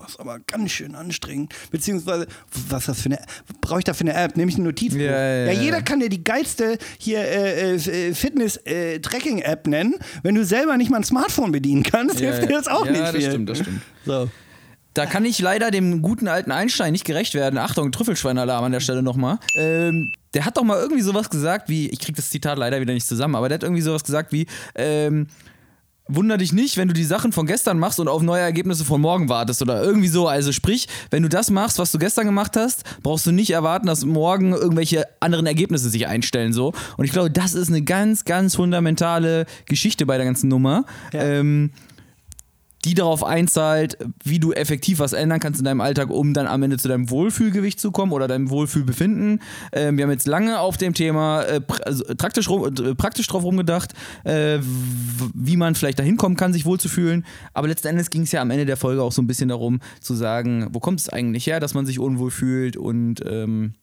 das 0.03 0.11
ist 0.11 0.21
aber 0.21 0.41
ganz 0.41 0.73
schön 0.73 0.95
anstrengend. 0.95 1.55
Beziehungsweise, 1.71 2.27
was 2.69 2.85
das 2.85 3.01
für 3.01 3.07
eine, 3.07 3.19
brauche 3.63 3.79
ich 3.79 3.85
da 3.87 3.95
für 3.95 4.03
eine 4.03 4.13
App? 4.13 4.37
Nehme 4.37 4.51
ich 4.51 4.59
ein 4.59 4.65
Notizbuch? 4.65 5.01
Ja, 5.01 5.11
ja, 5.47 5.53
ja. 5.53 5.53
jeder 5.53 5.81
kann 5.81 6.01
dir 6.01 6.11
die 6.11 6.23
geilste 6.23 6.77
hier 6.99 7.21
äh, 7.21 7.77
äh, 7.77 8.15
Fitness-Tracking-App 8.15 9.67
nennen. 9.67 9.95
Wenn 10.23 10.35
du 10.35 10.45
selber 10.45 10.77
nicht 10.77 10.91
mal 10.91 10.99
ein 10.99 11.05
Smartphone 11.05 11.51
bedienen 11.51 11.83
kannst, 11.83 12.21
Ja, 12.21 12.31
hilft 12.31 12.51
dir 12.51 12.57
das 12.57 12.69
auch 12.69 12.85
ja, 12.85 12.93
nicht 12.93 13.03
das 13.05 13.11
viel. 13.13 13.23
stimmt, 13.31 13.49
das 13.49 13.59
stimmt. 13.61 13.81
So. 14.05 14.29
Da 15.01 15.07
kann 15.07 15.25
ich 15.25 15.39
leider 15.39 15.71
dem 15.71 16.03
guten 16.03 16.29
alten 16.29 16.53
Einstein 16.53 16.93
nicht 16.93 17.07
gerecht 17.07 17.33
werden. 17.33 17.59
Achtung, 17.59 17.91
Trüffelschweinalarm 17.91 18.65
an 18.65 18.73
der 18.73 18.81
Stelle 18.81 19.03
nochmal. 19.03 19.39
Ähm, 19.55 20.13
der 20.35 20.45
hat 20.45 20.59
doch 20.59 20.63
mal 20.63 20.79
irgendwie 20.79 21.01
sowas 21.01 21.31
gesagt 21.31 21.71
wie, 21.71 21.89
ich 21.89 22.01
krieg 22.01 22.15
das 22.17 22.29
Zitat 22.29 22.59
leider 22.59 22.83
wieder 22.83 22.93
nicht 22.93 23.07
zusammen, 23.07 23.35
aber 23.35 23.49
der 23.49 23.55
hat 23.55 23.63
irgendwie 23.63 23.81
sowas 23.81 24.05
gesagt 24.05 24.31
wie, 24.31 24.47
ähm, 24.75 25.29
wunder 26.07 26.37
dich 26.37 26.53
nicht, 26.53 26.77
wenn 26.77 26.87
du 26.87 26.93
die 26.93 27.05
Sachen 27.05 27.33
von 27.33 27.47
gestern 27.47 27.79
machst 27.79 27.99
und 27.99 28.09
auf 28.09 28.21
neue 28.21 28.43
Ergebnisse 28.43 28.85
von 28.85 29.01
morgen 29.01 29.31
wartest 29.31 29.63
oder 29.63 29.83
irgendwie 29.83 30.09
so. 30.09 30.29
Also 30.29 30.53
sprich, 30.53 30.87
wenn 31.11 31.23
du 31.23 31.31
das 31.31 31.51
machst, 31.51 31.79
was 31.79 31.93
du 31.93 31.99
gestern 31.99 32.27
gemacht 32.27 32.55
hast, 32.59 32.85
brauchst 33.03 33.25
du 33.25 33.33
nicht 33.33 33.53
erwarten, 33.53 33.87
dass 33.87 34.05
morgen 34.05 34.53
irgendwelche 34.53 35.07
anderen 35.21 35.47
Ergebnisse 35.47 35.89
sich 35.89 36.09
einstellen 36.09 36.53
so. 36.53 36.75
Und 36.99 37.07
ich 37.07 37.13
glaube, 37.13 37.31
das 37.31 37.55
ist 37.55 37.69
eine 37.69 37.81
ganz, 37.81 38.27
ganz 38.27 38.57
fundamentale 38.57 39.47
Geschichte 39.65 40.05
bei 40.05 40.19
der 40.19 40.27
ganzen 40.27 40.49
Nummer. 40.49 40.85
Ja. 41.15 41.23
Ähm, 41.23 41.71
die 42.85 42.95
darauf 42.95 43.23
einzahlt, 43.23 43.99
wie 44.25 44.39
du 44.39 44.53
effektiv 44.53 45.01
was 45.01 45.13
ändern 45.13 45.39
kannst 45.39 45.61
in 45.61 45.65
deinem 45.65 45.83
Alltag, 45.83 46.09
um 46.09 46.33
dann 46.33 46.47
am 46.47 46.63
Ende 46.63 46.79
zu 46.79 46.89
deinem 46.89 47.11
Wohlfühlgewicht 47.11 47.79
zu 47.79 47.91
kommen 47.91 48.13
oder 48.13 48.27
deinem 48.27 48.49
Wohlfühlbefinden. 48.49 49.43
Ähm, 49.73 49.97
wir 49.99 50.05
haben 50.05 50.11
jetzt 50.11 50.27
lange 50.27 50.59
auf 50.61 50.79
dem 50.79 50.95
Thema 50.95 51.43
äh, 51.43 51.61
also, 51.85 52.05
praktisch, 52.17 52.49
rum, 52.49 52.65
äh, 52.65 52.95
praktisch 52.95 53.27
drauf 53.27 53.43
rumgedacht, 53.43 53.93
äh, 54.25 54.61
wie 55.35 55.57
man 55.57 55.75
vielleicht 55.75 55.99
dahin 55.99 56.17
kommen 56.17 56.37
kann, 56.37 56.55
sich 56.55 56.65
wohlzufühlen. 56.65 57.27
Aber 57.53 57.69
letzten 57.69 57.89
Endes 57.89 58.09
ging 58.09 58.23
es 58.23 58.33
ja 58.33 58.41
am 58.41 58.51
Ende 58.51 58.65
der 58.65 58.79
Folge 58.79 59.03
auch 59.03 59.13
so 59.13 59.21
ein 59.21 59.27
bisschen 59.27 59.51
darum, 59.51 59.81
zu 60.01 60.15
sagen, 60.15 60.69
wo 60.73 60.81
kommt 60.81 61.01
es 61.01 61.11
eigentlich 61.11 61.47
her, 61.47 61.61
dass 61.61 61.75
man 61.75 61.85
sich 61.85 61.99
unwohl 61.99 62.31
fühlt 62.31 62.79
und 62.79 63.23
ähm, 63.29 63.75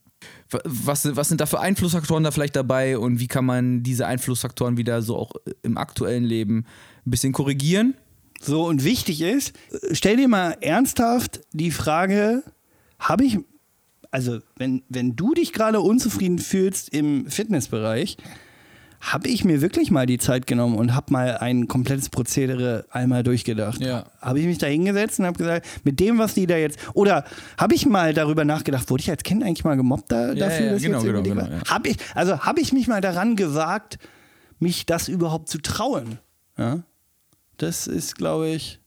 wa- 0.49 0.61
was, 0.65 1.15
was 1.15 1.29
sind 1.29 1.39
da 1.39 1.45
für 1.45 1.59
Einflussfaktoren 1.59 2.23
da 2.23 2.31
vielleicht 2.31 2.55
dabei 2.55 2.97
und 2.97 3.19
wie 3.19 3.27
kann 3.27 3.45
man 3.45 3.83
diese 3.83 4.07
Einflussfaktoren 4.07 4.77
wieder 4.77 5.03
so 5.03 5.17
auch 5.17 5.33
im 5.61 5.77
aktuellen 5.77 6.23
Leben 6.23 6.65
ein 7.05 7.11
bisschen 7.11 7.33
korrigieren? 7.33 7.93
So, 8.41 8.65
und 8.65 8.83
wichtig 8.83 9.21
ist, 9.21 9.53
stell 9.91 10.17
dir 10.17 10.27
mal 10.27 10.57
ernsthaft 10.61 11.41
die 11.53 11.71
Frage, 11.71 12.43
habe 12.99 13.25
ich, 13.25 13.39
also 14.11 14.39
wenn, 14.57 14.83
wenn 14.89 15.15
du 15.15 15.33
dich 15.33 15.53
gerade 15.53 15.81
unzufrieden 15.81 16.39
fühlst 16.39 16.89
im 16.89 17.27
Fitnessbereich, 17.29 18.17
habe 18.99 19.27
ich 19.27 19.45
mir 19.45 19.61
wirklich 19.61 19.91
mal 19.91 20.05
die 20.07 20.17
Zeit 20.17 20.47
genommen 20.47 20.75
und 20.75 20.95
habe 20.95 21.13
mal 21.13 21.37
ein 21.37 21.67
komplettes 21.67 22.09
Prozedere 22.09 22.85
einmal 22.89 23.21
durchgedacht. 23.21 23.79
Ja. 23.79 24.05
Habe 24.21 24.39
ich 24.39 24.45
mich 24.47 24.57
da 24.57 24.65
hingesetzt 24.67 25.19
und 25.19 25.25
habe 25.27 25.37
gesagt, 25.37 25.67
mit 25.83 25.99
dem, 25.99 26.17
was 26.17 26.33
die 26.33 26.47
da 26.47 26.57
jetzt, 26.57 26.79
oder 26.95 27.23
habe 27.59 27.75
ich 27.75 27.85
mal 27.85 28.13
darüber 28.15 28.43
nachgedacht, 28.43 28.89
wurde 28.89 29.01
ich 29.01 29.09
als 29.11 29.21
Kind 29.23 29.43
eigentlich 29.43 29.63
mal 29.63 29.77
gemobbt 29.77 30.11
da, 30.11 30.29
Ja, 30.33 30.47
dafür? 30.47 30.65
ja, 30.65 30.71
dass 30.73 30.81
genau, 30.81 31.01
genau, 31.03 31.21
genau, 31.21 31.41
ja. 31.43 31.61
Hab 31.69 31.85
ich, 31.85 31.97
also 32.15 32.39
habe 32.39 32.59
ich 32.59 32.73
mich 32.73 32.87
mal 32.87 33.01
daran 33.01 33.35
gewagt, 33.35 33.99
mich 34.59 34.87
das 34.87 35.07
überhaupt 35.07 35.47
zu 35.49 35.59
trauen? 35.59 36.17
Ja? 36.57 36.79
Das 37.57 37.87
ist, 37.87 38.15
glaube 38.15 38.49
ich, 38.49 38.79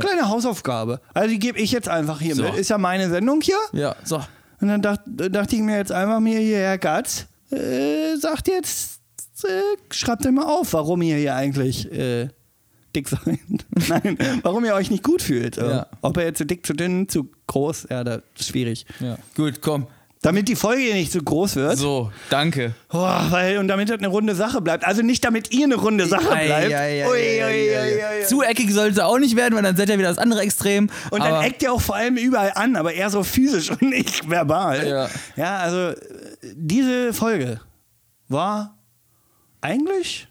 Kleine 0.00 0.28
Hausaufgabe. 0.28 1.00
Also 1.14 1.28
die 1.30 1.38
gebe 1.38 1.60
ich 1.60 1.70
jetzt 1.70 1.88
einfach 1.88 2.20
hier 2.20 2.34
So. 2.34 2.42
mit. 2.42 2.56
Ist 2.56 2.70
ja 2.70 2.76
meine 2.78 3.08
Sendung 3.08 3.40
hier. 3.40 3.58
Ja, 3.72 3.94
so. 4.02 4.16
Und 4.60 4.66
dann 4.66 4.82
dacht, 4.82 5.02
dachte 5.06 5.54
ich 5.54 5.62
mir 5.62 5.76
jetzt 5.76 5.92
einfach 5.92 6.18
mir 6.18 6.40
hier, 6.40 6.58
Herr 6.58 6.78
Gatz, 6.78 7.26
äh, 7.52 8.16
sagt 8.16 8.48
jetzt, 8.48 9.00
äh, 9.44 9.94
schreibt 9.94 10.26
euch 10.26 10.32
mal 10.32 10.44
auf, 10.44 10.72
warum 10.72 11.02
ihr 11.02 11.16
hier 11.18 11.36
eigentlich 11.36 11.88
äh, 11.92 12.30
dick 12.96 13.06
seid. 13.10 13.38
Nein, 13.88 14.18
warum 14.42 14.64
ihr 14.64 14.74
euch 14.74 14.90
nicht 14.90 15.04
gut 15.04 15.22
fühlt. 15.22 15.56
Äh, 15.56 15.70
Ja. 15.70 15.86
Ob 16.02 16.16
ihr 16.16 16.24
jetzt 16.24 16.38
zu 16.38 16.46
dick, 16.46 16.66
zu 16.66 16.72
dünn, 16.72 17.08
zu 17.08 17.30
groß, 17.46 17.86
ja, 17.88 18.02
das 18.02 18.22
ist 18.36 18.48
schwierig. 18.48 18.86
Ja. 18.98 19.18
Gut, 19.36 19.60
komm. 19.60 19.86
Damit 20.26 20.48
die 20.48 20.56
Folge 20.56 20.92
nicht 20.92 21.12
zu 21.12 21.22
groß 21.22 21.54
wird. 21.54 21.78
So, 21.78 22.10
danke. 22.30 22.74
Oh, 22.92 22.98
weil, 23.30 23.58
und 23.58 23.68
damit 23.68 23.88
das 23.90 23.98
eine 23.98 24.08
runde 24.08 24.34
Sache 24.34 24.60
bleibt. 24.60 24.84
Also 24.84 25.02
nicht 25.02 25.24
damit 25.24 25.52
ihr 25.52 25.66
eine 25.66 25.76
runde 25.76 26.06
Sache 26.06 26.28
Ei, 26.32 26.46
bleibt. 26.46 26.72
ei, 26.74 27.04
ei, 27.04 27.08
Ui, 27.08 27.44
ui, 27.44 28.18
ui. 28.20 28.26
Zu 28.26 28.42
eckig 28.42 28.72
sollte 28.72 28.94
es 28.94 28.98
auch 28.98 29.20
nicht 29.20 29.36
werden, 29.36 29.54
weil 29.54 29.62
dann 29.62 29.76
seid 29.76 29.88
ihr 29.88 29.98
wieder 29.98 30.08
das 30.08 30.18
andere 30.18 30.40
Extrem. 30.40 30.90
Und 31.10 31.20
dann 31.20 31.32
Aber- 31.34 31.44
eckt 31.46 31.62
ihr 31.62 31.72
auch 31.72 31.80
vor 31.80 31.94
allem 31.94 32.16
überall 32.16 32.50
an, 32.56 32.74
aber 32.74 32.92
eher 32.92 33.08
so 33.08 33.22
physisch 33.22 33.70
und 33.70 33.82
nicht 33.82 34.28
verbal. 34.28 34.84
Ja. 34.84 35.08
ja, 35.36 35.58
also 35.58 35.92
diese 36.54 37.12
Folge 37.12 37.60
war 38.28 38.76
eigentlich 39.60 40.26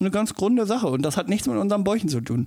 eine 0.00 0.10
ganz 0.10 0.32
grunde 0.32 0.64
Sache 0.64 0.86
und 0.86 1.02
das 1.02 1.18
hat 1.18 1.28
nichts 1.28 1.46
mit 1.46 1.58
unseren 1.58 1.84
Bäuchen 1.84 2.08
zu 2.08 2.22
tun. 2.22 2.46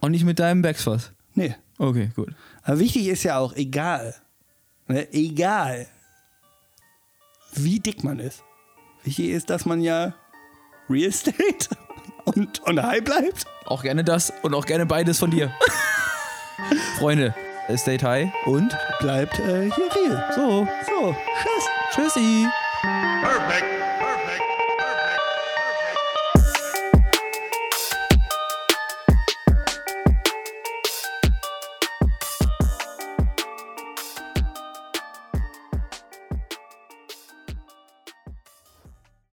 Und 0.00 0.10
nicht 0.10 0.24
mit 0.24 0.40
deinem 0.40 0.62
Backspass. 0.62 1.12
Nee. 1.34 1.54
Okay, 1.78 2.10
gut. 2.16 2.30
Aber 2.64 2.80
wichtig 2.80 3.06
ist 3.06 3.22
ja 3.22 3.38
auch, 3.38 3.54
egal, 3.54 4.16
ne, 4.92 5.12
egal, 5.12 5.86
wie 7.54 7.80
dick 7.80 8.04
man 8.04 8.18
ist. 8.18 8.44
Wichtig 9.04 9.30
ist, 9.30 9.50
dass 9.50 9.66
man 9.66 9.80
ja 9.80 10.14
Real 10.88 11.08
Estate 11.08 11.68
und, 12.24 12.60
und 12.60 12.82
high 12.82 13.02
bleibt. 13.02 13.46
Auch 13.64 13.82
gerne 13.82 14.04
das 14.04 14.32
und 14.42 14.54
auch 14.54 14.66
gerne 14.66 14.86
beides 14.86 15.18
von 15.18 15.30
dir. 15.30 15.52
Freunde, 16.98 17.34
stay 17.76 17.98
high 17.98 18.30
und 18.46 18.76
Bleibt 19.00 19.38
äh, 19.40 19.70
hier 19.70 20.10
real. 20.10 20.32
so. 20.34 20.68
So, 20.86 21.16
tschüss. 21.42 22.14
Tschüssi. 22.14 22.46
Perfect. 23.22 23.81